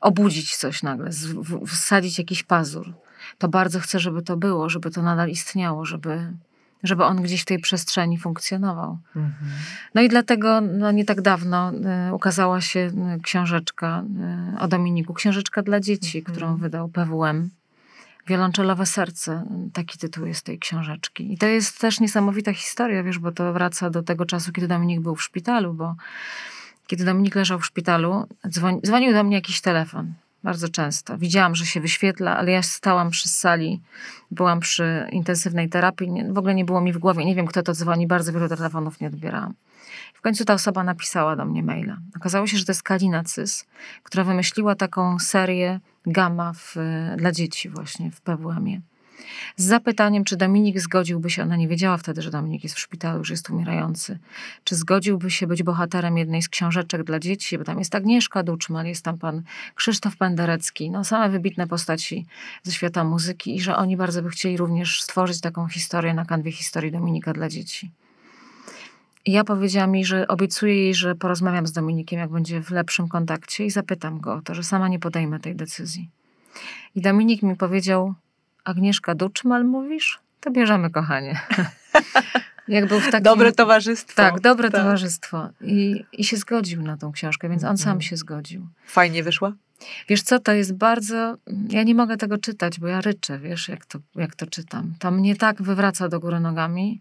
obudzić 0.00 0.56
coś 0.56 0.82
nagle, 0.82 1.10
wsadzić 1.66 2.18
jakiś 2.18 2.42
pazur. 2.42 2.94
To 3.38 3.48
bardzo 3.48 3.80
chcę, 3.80 3.98
żeby 4.00 4.22
to 4.22 4.36
było, 4.36 4.68
żeby 4.68 4.90
to 4.90 5.02
nadal 5.02 5.28
istniało, 5.28 5.84
żeby, 5.84 6.32
żeby 6.82 7.04
on 7.04 7.22
gdzieś 7.22 7.42
w 7.42 7.44
tej 7.44 7.58
przestrzeni 7.58 8.18
funkcjonował. 8.18 8.98
Mhm. 9.16 9.50
No 9.94 10.02
i 10.02 10.08
dlatego 10.08 10.60
no, 10.60 10.90
nie 10.90 11.04
tak 11.04 11.20
dawno 11.20 11.72
y, 12.08 12.14
ukazała 12.14 12.60
się 12.60 12.80
y, 13.16 13.20
książeczka 13.22 14.04
y, 14.56 14.60
o 14.60 14.68
Dominiku, 14.68 15.14
książeczka 15.14 15.62
dla 15.62 15.80
dzieci, 15.80 16.18
Mhm. 16.18 16.34
którą 16.36 16.56
wydał 16.56 16.88
PWM. 16.88 17.50
Wiolonczelowe 18.28 18.86
serce, 18.86 19.44
taki 19.72 19.98
tytuł 19.98 20.26
jest 20.26 20.44
tej 20.46 20.58
książeczki. 20.58 21.32
I 21.32 21.38
to 21.38 21.46
jest 21.46 21.80
też 21.80 22.00
niesamowita 22.00 22.52
historia, 22.52 23.02
wiesz, 23.02 23.18
bo 23.18 23.32
to 23.32 23.52
wraca 23.52 23.90
do 23.90 24.02
tego 24.02 24.26
czasu, 24.26 24.52
kiedy 24.52 24.68
Dominik 24.68 25.00
był 25.00 25.16
w 25.16 25.22
szpitalu, 25.22 25.74
bo 25.74 25.94
kiedy 26.86 27.04
Dominik 27.04 27.34
leżał 27.34 27.58
w 27.58 27.66
szpitalu, 27.66 28.26
dzwoni, 28.48 28.80
dzwonił 28.82 29.12
do 29.12 29.24
mnie 29.24 29.36
jakiś 29.36 29.60
telefon. 29.60 30.14
Bardzo 30.44 30.68
często. 30.68 31.18
Widziałam, 31.18 31.54
że 31.54 31.66
się 31.66 31.80
wyświetla, 31.80 32.36
ale 32.36 32.52
ja 32.52 32.62
stałam 32.62 33.10
przy 33.10 33.28
sali, 33.28 33.80
byłam 34.30 34.60
przy 34.60 35.08
intensywnej 35.12 35.68
terapii. 35.68 36.10
Nie, 36.10 36.32
w 36.32 36.38
ogóle 36.38 36.54
nie 36.54 36.64
było 36.64 36.80
mi 36.80 36.92
w 36.92 36.98
głowie, 36.98 37.24
nie 37.24 37.34
wiem 37.34 37.46
kto 37.46 37.62
to 37.62 37.72
dzwoni, 37.72 38.06
bardzo 38.06 38.32
wielu 38.32 38.48
telefonów 38.48 39.00
nie 39.00 39.06
odbierałam. 39.06 39.54
W 40.18 40.20
końcu 40.20 40.44
ta 40.44 40.54
osoba 40.54 40.84
napisała 40.84 41.36
do 41.36 41.44
mnie 41.44 41.62
maila. 41.62 41.96
Okazało 42.16 42.46
się, 42.46 42.56
że 42.56 42.64
to 42.64 42.72
jest 42.72 42.82
Kalina 42.82 43.24
Cys, 43.24 43.66
która 44.02 44.24
wymyśliła 44.24 44.74
taką 44.74 45.18
serię 45.18 45.80
Gamma 46.06 46.52
w, 46.52 46.76
dla 47.16 47.32
dzieci 47.32 47.68
właśnie 47.68 48.10
w 48.10 48.20
PWM-ie. 48.20 48.80
Z 49.56 49.64
zapytaniem, 49.64 50.24
czy 50.24 50.36
Dominik 50.36 50.80
zgodziłby 50.80 51.30
się, 51.30 51.42
ona 51.42 51.56
nie 51.56 51.68
wiedziała 51.68 51.96
wtedy, 51.96 52.22
że 52.22 52.30
Dominik 52.30 52.64
jest 52.64 52.76
w 52.76 52.78
szpitalu, 52.78 53.24
że 53.24 53.34
jest 53.34 53.50
umierający, 53.50 54.18
czy 54.64 54.76
zgodziłby 54.76 55.30
się 55.30 55.46
być 55.46 55.62
bohaterem 55.62 56.18
jednej 56.18 56.42
z 56.42 56.48
książeczek 56.48 57.04
dla 57.04 57.18
dzieci, 57.18 57.58
bo 57.58 57.64
tam 57.64 57.78
jest 57.78 57.94
Agnieszka 57.94 58.42
Duczmal, 58.42 58.86
jest 58.86 59.04
tam 59.04 59.18
pan 59.18 59.42
Krzysztof 59.74 60.16
Penderecki, 60.16 60.90
no 60.90 61.04
same 61.04 61.28
wybitne 61.28 61.66
postaci 61.66 62.26
ze 62.62 62.72
świata 62.72 63.04
muzyki 63.04 63.56
i 63.56 63.60
że 63.60 63.76
oni 63.76 63.96
bardzo 63.96 64.22
by 64.22 64.28
chcieli 64.28 64.56
również 64.56 65.02
stworzyć 65.02 65.40
taką 65.40 65.68
historię 65.68 66.14
na 66.14 66.24
kanwie 66.24 66.52
historii 66.52 66.92
Dominika 66.92 67.32
dla 67.32 67.48
dzieci. 67.48 67.90
Ja 69.26 69.44
powiedziałam 69.44 69.94
jej, 69.94 70.04
że 70.04 70.28
obiecuję 70.28 70.74
jej, 70.82 70.94
że 70.94 71.14
porozmawiam 71.14 71.66
z 71.66 71.72
Dominikiem, 71.72 72.18
jak 72.20 72.30
będzie 72.30 72.62
w 72.62 72.70
lepszym 72.70 73.08
kontakcie 73.08 73.64
i 73.64 73.70
zapytam 73.70 74.20
go 74.20 74.34
o 74.34 74.42
to, 74.42 74.54
że 74.54 74.62
sama 74.64 74.88
nie 74.88 74.98
podejmę 74.98 75.40
tej 75.40 75.56
decyzji. 75.56 76.10
I 76.94 77.00
Dominik 77.00 77.42
mi 77.42 77.56
powiedział, 77.56 78.14
Agnieszka 78.64 79.14
Duczmal 79.14 79.64
mówisz? 79.64 80.18
To 80.40 80.50
bierzemy, 80.50 80.90
kochanie. 80.90 81.40
jak 82.68 82.86
był 82.86 83.00
w 83.00 83.04
takim... 83.04 83.22
Dobre 83.22 83.52
towarzystwo. 83.52 84.16
Tak, 84.16 84.40
dobre 84.40 84.70
Tak. 84.70 84.80
towarzystwo. 84.82 85.48
I, 85.60 86.04
I 86.12 86.24
się 86.24 86.36
zgodził 86.36 86.82
na 86.82 86.96
tą 86.96 87.12
książkę, 87.12 87.48
więc 87.48 87.64
on 87.64 87.76
sam 87.78 87.88
Mhm. 87.88 88.00
się 88.02 88.16
zgodził. 88.16 88.68
Fajnie 88.86 89.22
wyszła? 89.22 89.52
Wiesz 90.08 90.22
co, 90.22 90.38
to 90.38 90.52
jest 90.52 90.74
bardzo... 90.74 91.36
Ja 91.70 91.82
nie 91.82 91.94
mogę 91.94 92.16
tego 92.16 92.38
czytać, 92.38 92.80
bo 92.80 92.86
ja 92.86 93.00
ryczę, 93.00 93.38
wiesz, 93.38 93.68
jak 93.68 93.86
to, 93.86 93.98
jak 94.14 94.36
to 94.36 94.46
czytam. 94.46 94.94
To 94.98 95.10
mnie 95.10 95.36
tak 95.36 95.62
wywraca 95.62 96.08
do 96.08 96.20
góry 96.20 96.40
nogami, 96.40 97.00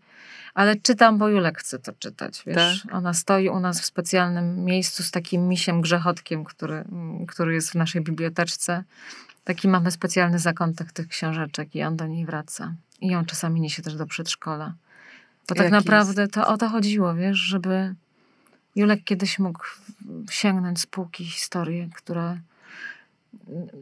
ale 0.58 0.76
czytam, 0.76 1.18
bo 1.18 1.30
Julek 1.30 1.60
chce 1.60 1.80
to 1.80 1.94
czytać, 1.94 2.44
wiesz. 2.46 2.82
Tak. 2.84 2.94
Ona 2.94 3.14
stoi 3.14 3.50
u 3.50 3.60
nas 3.60 3.82
w 3.82 3.86
specjalnym 3.86 4.66
miejscu 4.66 5.04
z 5.04 5.12
takim 5.12 5.48
misiem 5.48 5.82
grzechotkiem, 5.82 6.44
który, 6.44 6.84
który 7.28 7.54
jest 7.54 7.72
w 7.72 7.76
naszej 7.76 8.02
biblioteczce. 8.02 8.84
Taki 9.44 9.68
mamy 9.68 9.92
specjalny 9.92 10.40
zakątek 10.40 10.92
tych 10.92 11.08
książeczek 11.08 11.76
i 11.76 11.84
on 11.84 11.98
do 11.98 12.08
niej 12.08 12.26
wraca. 12.26 12.74
I 13.02 13.08
ją 13.08 13.26
czasami 13.26 13.62
niesie 13.62 13.82
też 13.82 13.96
do 13.96 14.06
przedszkola. 14.06 14.74
Bo 15.50 15.56
tak 15.56 15.58
Jaki 15.58 15.72
naprawdę 15.72 16.28
to 16.28 16.48
o 16.48 16.58
to 16.58 16.70
chodziło, 16.70 17.16
wiesz, 17.16 17.38
żeby 17.38 17.96
Julek 18.76 19.04
kiedyś 19.04 19.40
mógł 19.40 19.64
sięgnąć 20.30 20.82
z 20.82 20.86
półki 20.86 21.26
historię, 21.26 21.90
które... 21.96 22.40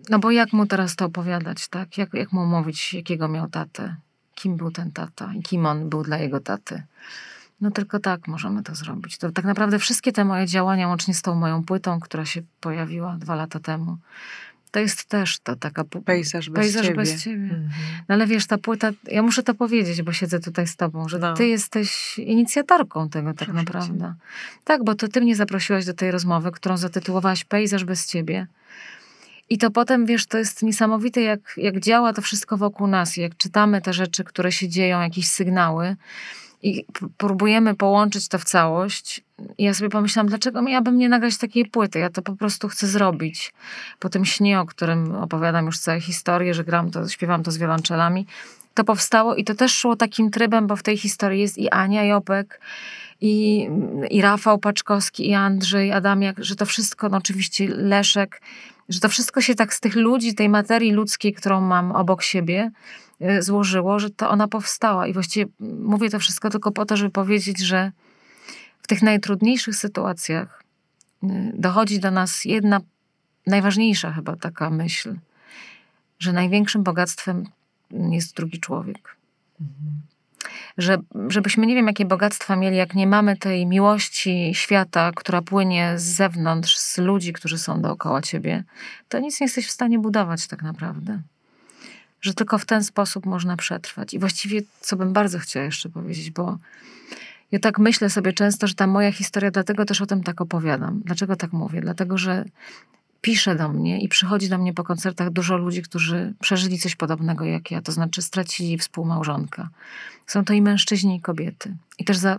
No 0.10 0.20
bo 0.20 0.32
jak 0.32 0.54
mu 0.54 0.66
teraz 0.66 0.96
to 0.96 1.06
opowiadać, 1.06 1.68
tak? 1.68 1.98
Jak, 1.98 2.14
jak 2.14 2.32
mu 2.32 2.46
mówić, 2.46 2.94
jakiego 2.94 3.28
miał 3.28 3.50
tatę? 3.50 3.96
Kim 4.36 4.56
był 4.58 4.72
ten 4.72 4.92
tata 4.92 5.32
i 5.34 5.42
kim 5.42 5.66
on 5.66 5.90
był 5.90 6.04
dla 6.04 6.18
jego 6.18 6.40
taty? 6.40 6.84
No 7.62 7.72
tylko 7.72 8.00
tak 8.00 8.28
możemy 8.28 8.64
to 8.64 8.76
zrobić. 8.76 9.18
To 9.18 9.32
tak 9.32 9.46
naprawdę 9.46 9.80
wszystkie 9.80 10.12
te 10.12 10.26
moje 10.26 10.46
działania, 10.48 10.88
łącznie 10.88 11.14
z 11.14 11.22
tą 11.22 11.36
moją 11.36 11.64
płytą, 11.64 12.00
która 12.00 12.26
się 12.26 12.42
pojawiła 12.62 13.18
dwa 13.18 13.36
lata 13.36 13.60
temu, 13.60 13.98
to 14.72 14.80
jest 14.80 15.06
też 15.06 15.40
to 15.40 15.56
taka... 15.56 15.84
Pejzaż 16.06 16.50
bez 16.50 16.62
Pejzaż 16.64 16.86
ciebie. 16.86 16.96
bez 16.96 17.24
ciebie. 17.24 17.44
Mhm. 17.44 17.70
No 18.10 18.16
ale 18.16 18.28
wiesz, 18.28 18.48
ta 18.48 18.58
płyta, 18.58 18.92
ja 19.08 19.22
muszę 19.22 19.44
to 19.44 19.54
powiedzieć, 19.54 20.02
bo 20.02 20.14
siedzę 20.14 20.40
tutaj 20.40 20.68
z 20.68 20.76
tobą, 20.76 21.10
że 21.10 21.20
No. 21.20 21.34
ty 21.34 21.48
jesteś 21.48 22.20
inicjatorką 22.20 23.10
tego 23.10 23.34
tak 23.34 23.38
Proszę 23.48 23.54
naprawdę. 23.54 24.14
Tak, 24.64 24.84
bo 24.84 24.96
to 24.96 25.08
ty 25.08 25.22
mnie 25.22 25.36
zaprosiłaś 25.36 25.86
do 25.86 25.94
tej 25.94 26.12
rozmowy, 26.12 26.52
którą 26.52 26.78
zatytułowałaś 26.78 27.44
Pejzaż 27.44 27.84
bez 27.84 28.08
ciebie. 28.08 28.48
I 29.50 29.58
to 29.58 29.72
potem, 29.72 30.06
wiesz, 30.06 30.26
to 30.26 30.38
jest 30.38 30.64
niesamowite, 30.64 31.22
jak, 31.22 31.40
jak 31.58 31.80
działa 31.80 32.14
to 32.14 32.22
wszystko 32.22 32.58
wokół 32.58 32.88
nas, 32.88 33.18
jak 33.18 33.38
czytamy 33.38 33.82
te 33.82 33.94
rzeczy, 33.94 34.24
które 34.24 34.52
się 34.52 34.70
dzieją, 34.70 35.02
jakieś 35.02 35.28
sygnały 35.28 35.96
i 36.64 36.86
próbujemy 37.18 37.76
połączyć 37.76 38.28
to 38.28 38.40
w 38.40 38.44
całość. 38.44 39.24
I 39.58 39.64
ja 39.64 39.74
sobie 39.74 39.90
pomyślałam, 39.90 40.28
dlaczego 40.28 40.62
miałabym 40.62 40.98
nie 40.98 41.10
nagrać 41.10 41.38
takiej 41.38 41.66
płyty? 41.66 42.00
Ja 42.00 42.10
to 42.10 42.22
po 42.22 42.36
prostu 42.36 42.68
chcę 42.68 42.88
zrobić. 42.88 43.54
Po 44.00 44.10
tym 44.10 44.26
śnie, 44.26 44.60
o 44.60 44.66
którym 44.66 45.16
opowiadam 45.16 45.66
już 45.66 45.80
całe 45.80 46.02
historię, 46.02 46.54
że 46.54 46.64
gram 46.64 46.92
to, 46.92 47.10
śpiewam 47.10 47.44
to 47.44 47.52
z 47.52 47.58
wiolonczelami, 47.58 48.28
to 48.76 48.84
powstało 48.84 49.36
i 49.36 49.44
to 49.44 49.56
też 49.56 49.78
szło 49.78 49.96
takim 49.96 50.32
trybem, 50.32 50.68
bo 50.68 50.76
w 50.76 50.84
tej 50.84 50.98
historii 50.98 51.42
jest 51.42 51.58
i 51.58 51.70
Ania 51.70 52.04
Jopek, 52.04 52.60
i, 53.22 53.70
i 54.10 54.22
Rafał 54.22 54.60
Paczkowski, 54.60 55.30
i 55.30 55.34
Andrzej 55.34 55.92
Adamiak, 55.92 56.44
że 56.44 56.56
to 56.56 56.66
wszystko, 56.66 57.10
no 57.10 57.18
oczywiście 57.18 57.68
Leszek, 57.68 58.42
że 58.90 59.00
to 59.00 59.10
wszystko 59.10 59.42
się 59.42 59.56
tak 59.56 59.74
z 59.74 59.80
tych 59.80 59.96
ludzi, 59.96 60.36
tej 60.36 60.50
materii 60.50 60.92
ludzkiej, 60.92 61.34
którą 61.34 61.62
mam 61.62 61.92
obok 61.92 62.24
siebie, 62.24 62.72
y, 63.22 63.42
złożyło, 63.42 64.00
że 64.00 64.10
to 64.10 64.30
ona 64.30 64.48
powstała. 64.48 65.08
I 65.08 65.14
właściwie 65.14 65.52
mówię 65.60 66.10
to 66.10 66.20
wszystko 66.20 66.50
tylko 66.50 66.72
po 66.72 66.86
to, 66.86 66.98
żeby 66.98 67.12
powiedzieć, 67.12 67.60
że 67.60 67.92
w 68.82 68.88
tych 68.88 69.02
najtrudniejszych 69.02 69.76
sytuacjach 69.76 70.64
y, 71.24 71.28
dochodzi 71.54 72.00
do 72.00 72.12
nas 72.12 72.46
jedna 72.46 72.80
najważniejsza 73.48 74.12
chyba 74.12 74.36
taka 74.36 74.70
myśl, 74.70 75.16
że 76.20 76.34
największym 76.34 76.84
bogactwem 76.84 77.46
jest 78.12 78.36
drugi 78.36 78.60
człowiek. 78.60 79.16
Że, 80.78 80.98
żebyśmy 81.28 81.66
nie 81.66 81.76
wiem, 81.76 81.88
jakie 81.88 82.06
bogactwa 82.06 82.56
mieli, 82.56 82.78
jak 82.78 82.96
nie 82.96 83.08
mamy 83.08 83.38
tej 83.38 83.66
miłości 83.66 84.52
świata, 84.54 85.12
która 85.16 85.42
płynie 85.42 85.94
z 85.96 86.04
zewnątrz, 86.04 86.78
z 86.78 86.98
ludzi, 86.98 87.34
którzy 87.34 87.58
są 87.58 87.82
dookoła 87.82 88.22
ciebie, 88.22 88.64
to 89.10 89.20
nic 89.20 89.40
nie 89.40 89.46
jesteś 89.46 89.68
w 89.68 89.72
stanie 89.72 90.00
budować 90.00 90.48
tak 90.48 90.64
naprawdę. 90.64 91.22
Że 92.22 92.34
tylko 92.34 92.58
w 92.58 92.66
ten 92.66 92.84
sposób 92.84 93.26
można 93.26 93.58
przetrwać. 93.58 94.14
I 94.14 94.20
właściwie, 94.20 94.62
co 94.80 94.96
bym 94.96 95.14
bardzo 95.14 95.40
chciała 95.40 95.66
jeszcze 95.66 95.90
powiedzieć, 95.90 96.32
bo 96.32 96.58
ja 97.52 97.60
tak 97.60 97.80
myślę 97.80 98.10
sobie 98.10 98.34
często, 98.34 98.68
że 98.68 98.76
ta 98.76 98.88
moja 98.88 99.12
historia, 99.12 99.52
dlatego 99.52 99.86
też 99.86 100.02
o 100.02 100.06
tym 100.06 100.24
tak 100.24 100.42
opowiadam. 100.42 101.02
Dlaczego 101.06 101.36
tak 101.36 101.54
mówię? 101.54 101.82
Dlatego, 101.82 102.18
że 102.18 102.46
pisze 103.26 103.56
do 103.56 103.70
mnie 103.70 104.00
i 104.00 104.08
przychodzi 104.08 104.50
do 104.50 104.58
mnie 104.58 104.74
po 104.74 104.84
koncertach 104.84 105.30
dużo 105.30 105.58
ludzi, 105.58 105.82
którzy 105.82 106.34
przeżyli 106.42 106.80
coś 106.80 106.96
podobnego 106.96 107.46
jak 107.46 107.72
ja, 107.72 107.82
to 107.82 107.92
znaczy 107.92 108.22
stracili 108.22 108.78
współmałżonka. 108.78 109.70
Są 110.28 110.46
to 110.46 110.54
i 110.54 110.62
mężczyźni, 110.62 111.16
i 111.16 111.22
kobiety. 111.22 111.76
I 112.00 112.06
też 112.06 112.18
za, 112.18 112.38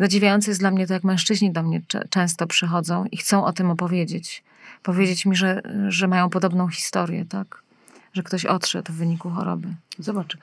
zadziwiające 0.00 0.50
jest 0.50 0.60
dla 0.60 0.70
mnie 0.70 0.86
to, 0.86 0.94
jak 0.94 1.04
mężczyźni 1.04 1.52
do 1.52 1.62
mnie 1.62 1.82
cze- 1.88 2.08
często 2.10 2.46
przychodzą 2.46 3.04
i 3.04 3.16
chcą 3.16 3.44
o 3.44 3.52
tym 3.52 3.70
opowiedzieć. 3.70 4.44
Powiedzieć 4.82 5.26
mi, 5.26 5.36
że, 5.36 5.62
że 5.88 6.08
mają 6.08 6.30
podobną 6.30 6.68
historię, 6.68 7.24
tak? 7.24 7.62
Że 8.12 8.22
ktoś 8.22 8.44
odszedł 8.44 8.92
w 8.92 8.96
wyniku 8.96 9.30
choroby. 9.30 9.74
Zobacz, 9.98 10.36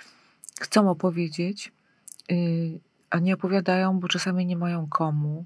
chcą 0.59 0.89
opowiedzieć, 0.89 1.71
yy, 2.29 2.79
a 3.09 3.19
nie 3.19 3.33
opowiadają, 3.33 3.99
bo 3.99 4.07
czasami 4.07 4.45
nie 4.45 4.57
mają 4.57 4.87
komu, 4.87 5.45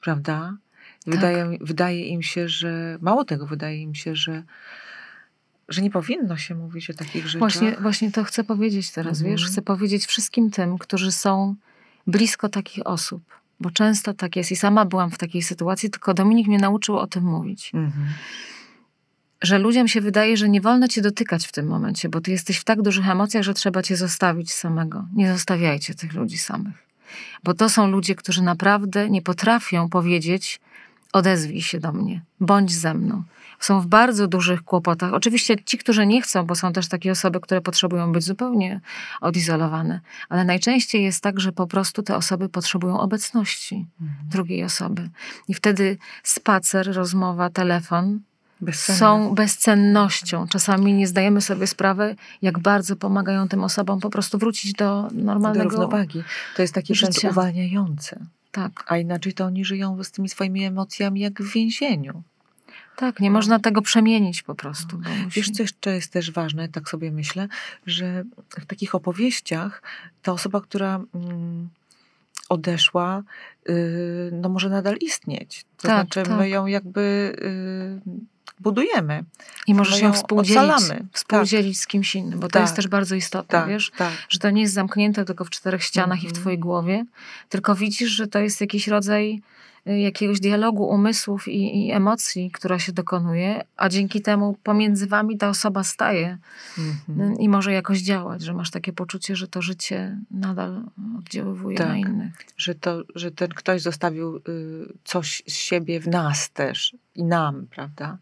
prawda? 0.00 0.56
Tak. 1.04 1.14
Wydaje, 1.14 1.58
wydaje 1.60 2.06
im 2.06 2.22
się, 2.22 2.48
że 2.48 2.98
mało 3.00 3.24
tego, 3.24 3.46
wydaje 3.46 3.82
im 3.82 3.94
się, 3.94 4.16
że, 4.16 4.42
że 5.68 5.82
nie 5.82 5.90
powinno 5.90 6.36
się 6.36 6.54
mówić 6.54 6.90
o 6.90 6.94
takich 6.94 7.26
rzeczach. 7.26 7.38
Właśnie, 7.38 7.76
właśnie 7.80 8.10
to 8.12 8.24
chcę 8.24 8.44
powiedzieć 8.44 8.90
teraz, 8.90 9.18
Mhm. 9.18 9.30
wiesz? 9.30 9.46
Chcę 9.46 9.62
powiedzieć 9.62 10.06
wszystkim 10.06 10.50
tym, 10.50 10.78
którzy 10.78 11.12
są 11.12 11.54
blisko 12.06 12.48
takich 12.48 12.86
osób. 12.86 13.22
Bo 13.60 13.70
często 13.70 14.14
tak 14.14 14.36
jest 14.36 14.52
i 14.52 14.56
sama 14.56 14.84
byłam 14.84 15.10
w 15.10 15.18
takiej 15.18 15.42
sytuacji, 15.42 15.90
tylko 15.90 16.14
Dominik 16.14 16.48
mnie 16.48 16.58
nauczył 16.58 16.98
o 16.98 17.06
tym 17.06 17.24
mówić. 17.24 17.70
Mhm. 17.74 18.06
Że 19.42 19.58
ludziom 19.58 19.88
się 19.88 20.00
wydaje, 20.00 20.36
że 20.36 20.48
nie 20.48 20.60
wolno 20.60 20.88
cię 20.88 21.02
dotykać 21.02 21.46
w 21.46 21.52
tym 21.52 21.66
momencie, 21.66 22.08
bo 22.08 22.20
ty 22.20 22.30
jesteś 22.30 22.58
w 22.58 22.64
tak 22.64 22.82
dużych 22.82 23.08
emocjach, 23.08 23.42
że 23.42 23.54
trzeba 23.54 23.82
cię 23.82 23.96
zostawić 23.96 24.52
samego. 24.52 25.04
Nie 25.14 25.32
zostawiajcie 25.32 25.94
tych 25.94 26.12
ludzi 26.12 26.38
samych. 26.38 26.74
Bo 27.44 27.54
to 27.54 27.68
są 27.68 27.90
ludzie, 27.90 28.14
którzy 28.14 28.42
naprawdę 28.42 29.10
nie 29.10 29.22
potrafią 29.22 29.88
powiedzieć, 29.88 30.60
odezwij 31.12 31.62
się 31.62 31.80
do 31.80 31.92
mnie, 31.92 32.22
bądź 32.40 32.72
ze 32.72 32.94
mną. 32.94 33.22
Są 33.60 33.80
w 33.80 33.86
bardzo 33.86 34.28
dużych 34.28 34.62
kłopotach. 34.62 35.12
Oczywiście 35.12 35.56
ci, 35.64 35.78
którzy 35.78 36.06
nie 36.06 36.22
chcą, 36.22 36.46
bo 36.46 36.54
są 36.54 36.72
też 36.72 36.88
takie 36.88 37.12
osoby, 37.12 37.40
które 37.40 37.60
potrzebują 37.60 38.12
być 38.12 38.24
zupełnie 38.24 38.80
odizolowane, 39.20 40.00
ale 40.28 40.44
najczęściej 40.44 41.02
jest 41.04 41.22
tak, 41.22 41.40
że 41.40 41.52
po 41.52 41.66
prostu 41.66 42.02
te 42.02 42.16
osoby 42.16 42.48
potrzebują 42.48 43.00
obecności 43.00 43.86
drugiej 44.30 44.64
osoby. 44.64 45.08
I 45.48 45.54
wtedy 45.54 45.98
spacer, 46.22 46.94
rozmowa, 46.94 47.50
telefon 47.50 48.20
Bezcenne. 48.60 48.98
są 48.98 49.34
bezcennością. 49.34 50.48
Czasami 50.48 50.92
nie 50.92 51.06
zdajemy 51.06 51.40
sobie 51.40 51.66
sprawy, 51.66 52.16
jak 52.42 52.58
bardzo 52.58 52.96
pomagają 52.96 53.48
tym 53.48 53.64
osobom 53.64 54.00
po 54.00 54.10
prostu 54.10 54.38
wrócić 54.38 54.72
do 54.72 55.08
do 55.12 55.24
normalnego 55.24 55.70
równowagi. 55.70 56.22
To 56.56 56.62
jest 56.62 56.74
takie 56.74 56.94
wręcz 56.94 57.14
życia. 57.14 57.30
uwalniające. 57.30 58.26
Tak, 58.52 58.84
A 58.86 58.96
inaczej 58.98 59.32
to 59.32 59.44
oni 59.44 59.64
żyją 59.64 60.04
z 60.04 60.10
tymi 60.10 60.28
swoimi 60.28 60.64
emocjami 60.64 61.20
jak 61.20 61.42
w 61.42 61.52
więzieniu. 61.52 62.22
tak, 62.96 63.20
nie 63.20 63.30
można 63.30 63.58
tego 63.58 63.82
przemienić 63.82 64.42
po 64.42 64.54
prostu. 64.54 64.98
Bo 64.98 65.08
musi... 65.10 65.20
No. 65.24 65.30
Wiesz, 65.30 65.50
co 65.50 65.62
jeszcze 65.62 65.94
jest 65.94 66.12
też 66.12 66.30
ważne, 66.30 66.68
tak 66.68 66.88
sobie 66.88 67.10
myślę, 67.10 67.48
że 67.86 68.24
w 68.60 68.66
takich 68.66 68.94
opowieściach 68.94 69.82
ta 70.22 70.32
osoba, 70.32 70.60
która 70.60 71.00
mm, 71.14 71.68
odeszła, 72.48 73.22
y, 73.68 74.30
no 74.32 74.48
może 74.48 74.68
nadal 74.68 74.96
istnieć. 74.96 75.64
To 75.76 75.88
Tak, 75.88 76.06
znaczy, 76.06 76.28
tak. 76.30 76.38
my 76.38 76.48
ją 76.48 76.66
jakby 76.66 77.00
y, 78.06 78.20
budujemy. 78.60 79.24
I 79.66 79.74
możesz 79.74 80.00
ją 80.00 80.12
współdzielić, 80.12 80.58
ocalamy. 80.72 81.06
współdzielić 81.12 81.80
z 81.80 81.86
kimś 81.86 82.14
innym, 82.14 82.40
bo 82.40 82.46
to 82.48 82.52
Tak. 82.52 82.62
jest 82.62 82.76
też 82.76 82.88
bardzo 82.88 83.14
istotne, 83.14 83.58
Tak, 83.58 83.68
wiesz? 83.68 83.90
tak. 83.96 84.12
Że 84.28 84.38
to 84.38 84.50
nie 84.50 84.62
jest 84.62 84.74
zamknięte 84.74 85.24
tylko 85.24 85.44
w 85.44 85.50
czterech 85.50 85.82
ścianach 85.82 86.18
i 86.18 86.26
w 86.26 86.30
Mhm. 86.30 86.40
twojej 86.42 86.58
głowie, 86.58 87.04
tylko 87.48 87.74
widzisz, 87.74 88.10
że 88.10 88.26
to 88.26 88.38
jest 88.38 88.60
jakiś 88.60 88.88
rodzaj 88.88 89.42
jakiegoś 89.86 90.40
dialogu 90.40 90.84
umysłów 90.88 91.48
i, 91.48 91.86
i 91.86 91.90
emocji, 91.92 92.50
która 92.50 92.78
się 92.78 92.92
dokonuje, 92.92 93.64
a 93.76 93.88
dzięki 93.88 94.22
temu 94.22 94.56
pomiędzy 94.62 95.06
wami 95.06 95.38
ta 95.38 95.48
osoba 95.48 95.84
staje 95.84 96.38
Mhm. 96.78 97.32
y, 97.32 97.34
i 97.38 97.48
może 97.48 97.72
jakoś 97.72 98.00
działać, 98.00 98.42
że 98.42 98.54
masz 98.54 98.70
takie 98.70 98.92
poczucie, 98.92 99.36
że 99.36 99.48
to 99.48 99.62
życie 99.62 100.18
nadal 100.30 100.82
oddziaływuje 101.18 101.78
na 101.78 101.84
Tak. 101.84 101.96
innych. 101.96 102.32
Że, 102.56 102.74
to, 102.74 103.02
że 103.14 103.30
ten 103.30 103.48
ktoś 103.48 103.82
zostawił 103.82 104.36
y, 104.36 104.40
coś 105.04 105.42
z 105.46 105.52
siebie 105.52 106.00
w 106.00 106.08
nas 106.08 106.50
też 106.50 106.96
i 107.14 107.24
nam, 107.24 107.66
prawda? 107.70 108.18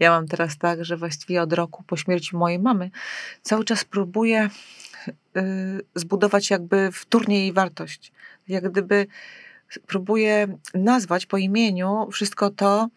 Ja 0.00 0.10
mam 0.10 0.28
teraz 0.28 0.58
tak, 0.58 0.84
że 0.84 0.96
właściwie 0.96 1.42
od 1.42 1.52
roku 1.52 1.82
po 1.86 1.96
śmierci 1.96 2.36
mojej 2.36 2.58
mamy 2.58 2.90
cały 3.42 3.64
czas 3.64 3.84
próbuję 3.84 4.50
y, 5.36 5.40
zbudować 5.94 6.50
jakby 6.50 6.92
wtórnie 6.92 7.38
jej 7.38 7.52
wartość. 7.52 8.12
Jak 8.48 8.70
gdyby 8.70 9.06
próbuję 9.86 10.58
nazwać 10.74 11.26
po 11.26 11.36
imieniu 11.36 12.08
wszystko 12.12 12.50
to, 12.50 12.88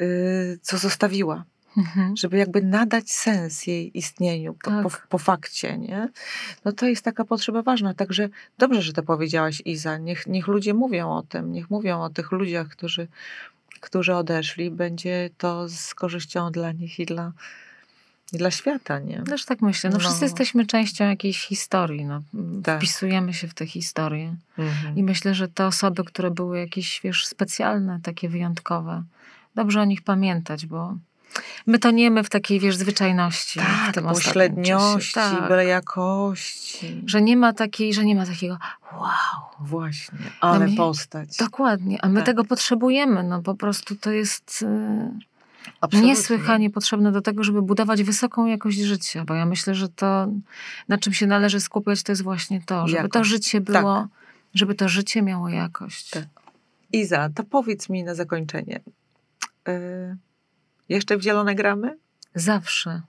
y, 0.00 0.58
co 0.62 0.78
zostawiła. 0.78 1.44
Mhm. 1.76 2.16
Żeby 2.16 2.38
jakby 2.38 2.62
nadać 2.62 3.10
sens 3.10 3.66
jej 3.66 3.98
istnieniu 3.98 4.54
po, 4.54 4.70
po, 4.82 4.90
Tak. 4.90 5.06
po 5.06 5.18
fakcie, 5.18 5.78
nie? 5.78 6.08
No 6.64 6.72
to 6.72 6.86
jest 6.86 7.04
taka 7.04 7.24
potrzeba 7.24 7.62
ważna. 7.62 7.94
Także 7.94 8.28
dobrze, 8.58 8.82
że 8.82 8.92
to 8.92 9.02
powiedziałaś, 9.02 9.62
Iza. 9.64 9.98
Niech, 9.98 10.26
niech 10.26 10.46
ludzie 10.46 10.74
mówią 10.74 11.10
o 11.10 11.22
tym, 11.22 11.52
niech 11.52 11.70
mówią 11.70 12.00
o 12.00 12.10
tych 12.10 12.32
ludziach, 12.32 12.68
którzy, 12.68 13.08
którzy 13.80 14.14
odeszli, 14.14 14.70
będzie 14.70 15.30
to 15.38 15.68
z 15.68 15.94
korzyścią 15.94 16.52
dla 16.52 16.72
nich 16.72 16.98
i 16.98 17.06
dla, 17.06 17.32
dla 18.32 18.50
świata, 18.50 18.98
nie? 18.98 19.22
Też 19.22 19.44
tak 19.44 19.62
myślę. 19.62 19.90
No, 19.90 19.98
wszyscy 19.98 20.20
No. 20.20 20.24
jesteśmy 20.26 20.66
częścią 20.66 21.04
jakiejś 21.04 21.46
historii. 21.46 22.04
No. 22.04 22.22
Tak. 22.64 22.78
Wpisujemy 22.78 23.34
się 23.34 23.48
w 23.48 23.54
tę 23.54 23.66
historię. 23.66 24.34
Mhm. 24.58 24.96
I 24.96 25.02
myślę, 25.02 25.34
że 25.34 25.48
te 25.48 25.66
osoby, 25.66 26.04
które 26.04 26.30
były 26.30 26.58
jakieś, 26.58 27.00
wiesz, 27.04 27.26
specjalne, 27.26 28.00
takie 28.02 28.28
wyjątkowe, 28.28 29.02
dobrze 29.54 29.80
o 29.80 29.84
nich 29.84 30.02
pamiętać, 30.02 30.66
bo 30.66 30.94
my 31.66 31.78
toniemy 31.78 32.24
w 32.24 32.30
takiej, 32.30 32.60
wiesz, 32.60 32.76
zwyczajności. 32.76 33.60
w 33.60 33.62
Tak, 33.62 33.88
ostatnim 33.88 34.14
pośredniości. 34.14 35.14
Tak. 35.14 35.48
byle 35.48 35.64
jakości. 35.66 37.02
Że 37.06 37.22
nie 37.22 37.36
ma 37.36 37.52
takiej, 37.52 37.94
że 37.94 38.04
nie 38.04 38.14
ma 38.14 38.26
takiego 38.26 38.58
wow, 38.92 39.10
Właśnie, 39.60 40.18
ale 40.40 40.58
No 40.64 40.70
mi- 40.70 40.76
postać. 40.76 41.36
dokładnie, 41.36 42.02
a 42.04 42.08
my 42.08 42.14
Tak. 42.16 42.26
tego 42.26 42.44
potrzebujemy, 42.44 43.22
no 43.22 43.42
po 43.42 43.54
prostu 43.54 43.96
to 43.96 44.10
jest 44.10 44.62
y, 44.62 45.10
Absolutnie. 45.84 46.10
niesłychanie 46.10 46.70
potrzebne 46.70 47.12
do 47.12 47.20
tego, 47.20 47.44
żeby 47.44 47.62
budować 47.62 48.02
wysoką 48.02 48.46
jakość 48.46 48.78
życia, 48.78 49.24
bo 49.24 49.34
ja 49.34 49.46
myślę, 49.46 49.74
że 49.74 49.88
to, 49.88 50.28
na 50.88 50.98
czym 50.98 51.12
się 51.12 51.26
należy 51.26 51.60
skupiać, 51.60 52.02
to 52.02 52.12
jest 52.12 52.22
właśnie 52.22 52.60
to, 52.66 52.88
żeby 52.88 53.08
to 53.08 53.18
Jakość. 53.18 53.30
życie 53.30 53.60
było, 53.60 54.08
żeby 54.54 54.74
to 54.74 54.88
życie 54.88 55.22
miało 55.22 55.48
jakość. 55.48 56.10
Tak. 56.10 56.24
Iza, 56.92 57.30
to 57.34 57.44
powiedz 57.44 57.88
mi 57.88 58.04
na 58.04 58.14
zakończenie. 58.14 58.80
y, 59.68 60.16
jeszcze 60.88 61.16
w 61.16 61.22
zielone 61.22 61.54
gramy? 61.54 61.98
Zawsze. 62.34 63.02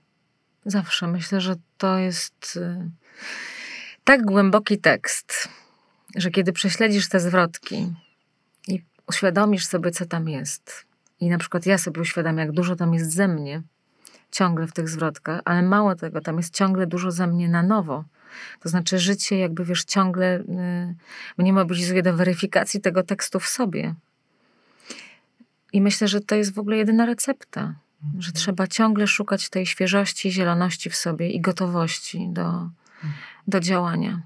Zawsze. 0.66 1.08
Myślę, 1.08 1.42
że 1.42 1.56
to 1.78 1.98
jest 1.98 2.56
y, 2.62 2.90
tak 4.04 4.26
głęboki 4.26 4.78
tekst, 4.78 5.50
że 6.16 6.32
kiedy 6.32 6.54
prześledzisz 6.54 7.10
te 7.10 7.20
zwrotki 7.20 7.94
i 8.68 8.84
uświadomisz 9.08 9.66
sobie, 9.66 9.92
co 9.92 10.06
tam 10.06 10.30
jest, 10.30 10.85
i 11.20 11.30
na 11.30 11.38
przykład 11.38 11.66
ja 11.66 11.78
sobie 11.78 12.02
uświadamiam, 12.02 12.38
jak 12.40 12.52
dużo 12.52 12.76
tam 12.76 12.94
jest 12.94 13.12
ze 13.12 13.28
mnie, 13.28 13.62
ciągle 14.32 14.68
w 14.68 14.74
tych 14.74 14.90
zwrotkach, 14.90 15.42
ale 15.46 15.62
mało 15.62 15.96
tego, 15.96 16.22
tam 16.22 16.38
jest 16.38 16.54
ciągle 16.54 16.88
dużo 16.88 17.12
ze 17.12 17.28
mnie 17.28 17.50
na 17.50 17.64
nowo. 17.64 18.04
To 18.60 18.70
znaczy 18.70 19.00
życie 19.00 19.38
jakby, 19.38 19.66
wiesz, 19.66 19.84
ciągle 19.84 20.40
y, 20.40 20.96
mnie 21.38 21.54
mobilizuje 21.54 22.04
do 22.04 22.14
weryfikacji 22.14 22.82
tego 22.82 23.04
tekstu 23.04 23.40
w 23.40 23.48
sobie. 23.48 23.94
I 25.74 25.82
myślę, 25.82 26.08
że 26.08 26.22
to 26.22 26.36
jest 26.36 26.54
w 26.54 26.60
ogóle 26.60 26.78
jedyna 26.78 27.06
recepta 27.06 27.74
że 28.20 28.32
trzeba 28.32 28.68
ciągle 28.68 29.08
szukać 29.08 29.50
tej 29.50 29.66
świeżości, 29.66 30.32
zieloności 30.32 30.90
w 30.90 30.96
sobie 30.96 31.30
i 31.30 31.42
gotowości 31.42 32.28
do, 32.30 32.70
do 33.48 33.60
działania. 33.60 34.22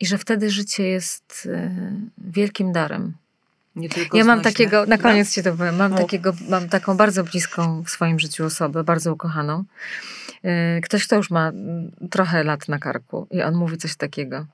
I 0.00 0.06
że 0.06 0.18
wtedy 0.18 0.50
życie 0.50 0.88
jest 0.88 1.46
y, 1.46 1.70
wielkim 2.18 2.72
darem. 2.72 3.14
Nie 3.78 3.88
tylko 3.88 4.16
Ja 4.18 4.24
mam 4.24 4.36
znośne. 4.38 4.52
takiego, 4.52 4.86
na 4.86 4.96
No. 4.96 5.02
koniec 5.02 5.32
ci 5.34 5.42
to 5.42 5.52
powiem, 5.54 5.76
mam, 5.76 5.90
Mów. 5.90 6.00
takiego, 6.00 6.32
mam 6.48 6.68
taką 6.68 6.96
bardzo 6.96 7.24
bliską 7.24 7.82
w 7.82 7.90
swoim 7.90 8.18
życiu 8.20 8.44
osobę, 8.44 8.84
bardzo 8.84 9.12
ukochaną. 9.12 9.64
Y, 10.44 10.80
Ktoś, 10.84 11.06
kto 11.06 11.16
już 11.16 11.30
ma 11.30 11.52
trochę 12.10 12.44
lat 12.44 12.68
na 12.68 12.78
karku 12.78 13.26
i 13.30 13.42
on 13.42 13.54
mówi 13.54 13.76
coś 13.78 13.96
takiego. 13.96 14.46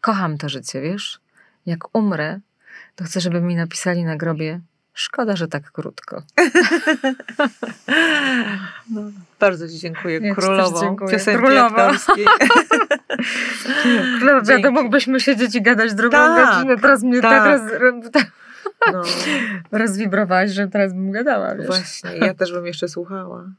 Kocham 0.00 0.38
to 0.38 0.48
życie, 0.48 0.80
wiesz? 0.80 1.20
Jak 1.66 1.96
umrę, 1.96 2.40
to 2.96 3.04
chcę, 3.04 3.20
żeby 3.20 3.40
mi 3.40 3.56
napisali 3.56 4.04
na 4.04 4.16
grobie 4.16 4.60
szkoda, 4.94 5.36
że 5.36 5.48
tak 5.48 5.70
krótko. 5.72 6.22
No, 8.90 9.00
bardzo 9.40 9.68
Ci 9.68 9.78
dziękuję. 9.78 10.20
Ja 10.22 10.34
Królową 10.34 10.80
dziękuję. 10.80 11.10
piosenki 11.10 11.56
aktorskiej. 11.58 12.26
No, 14.24 14.42
Dzięki. 14.42 14.70
mógłbyśmy 14.70 15.20
siedzieć 15.20 15.54
i 15.54 15.62
gadać 15.62 15.94
drugą 15.94 16.16
Tak, 16.16 16.54
godzinę. 16.54 16.76
Teraz 16.78 17.02
mnie 17.02 17.20
tak, 17.20 17.44
tak. 17.44 17.80
roz, 17.80 18.10
No, 18.92 19.02
rozwibrowałaś, 19.72 20.50
że 20.50 20.68
teraz 20.68 20.92
bym 20.92 21.10
gadała, 21.10 21.54
wiesz. 21.54 21.66
właśnie, 21.66 22.10
ja 22.26 22.34
też 22.34 22.52
bym 22.52 22.66
jeszcze 22.66 22.88
słuchała. 22.88 23.50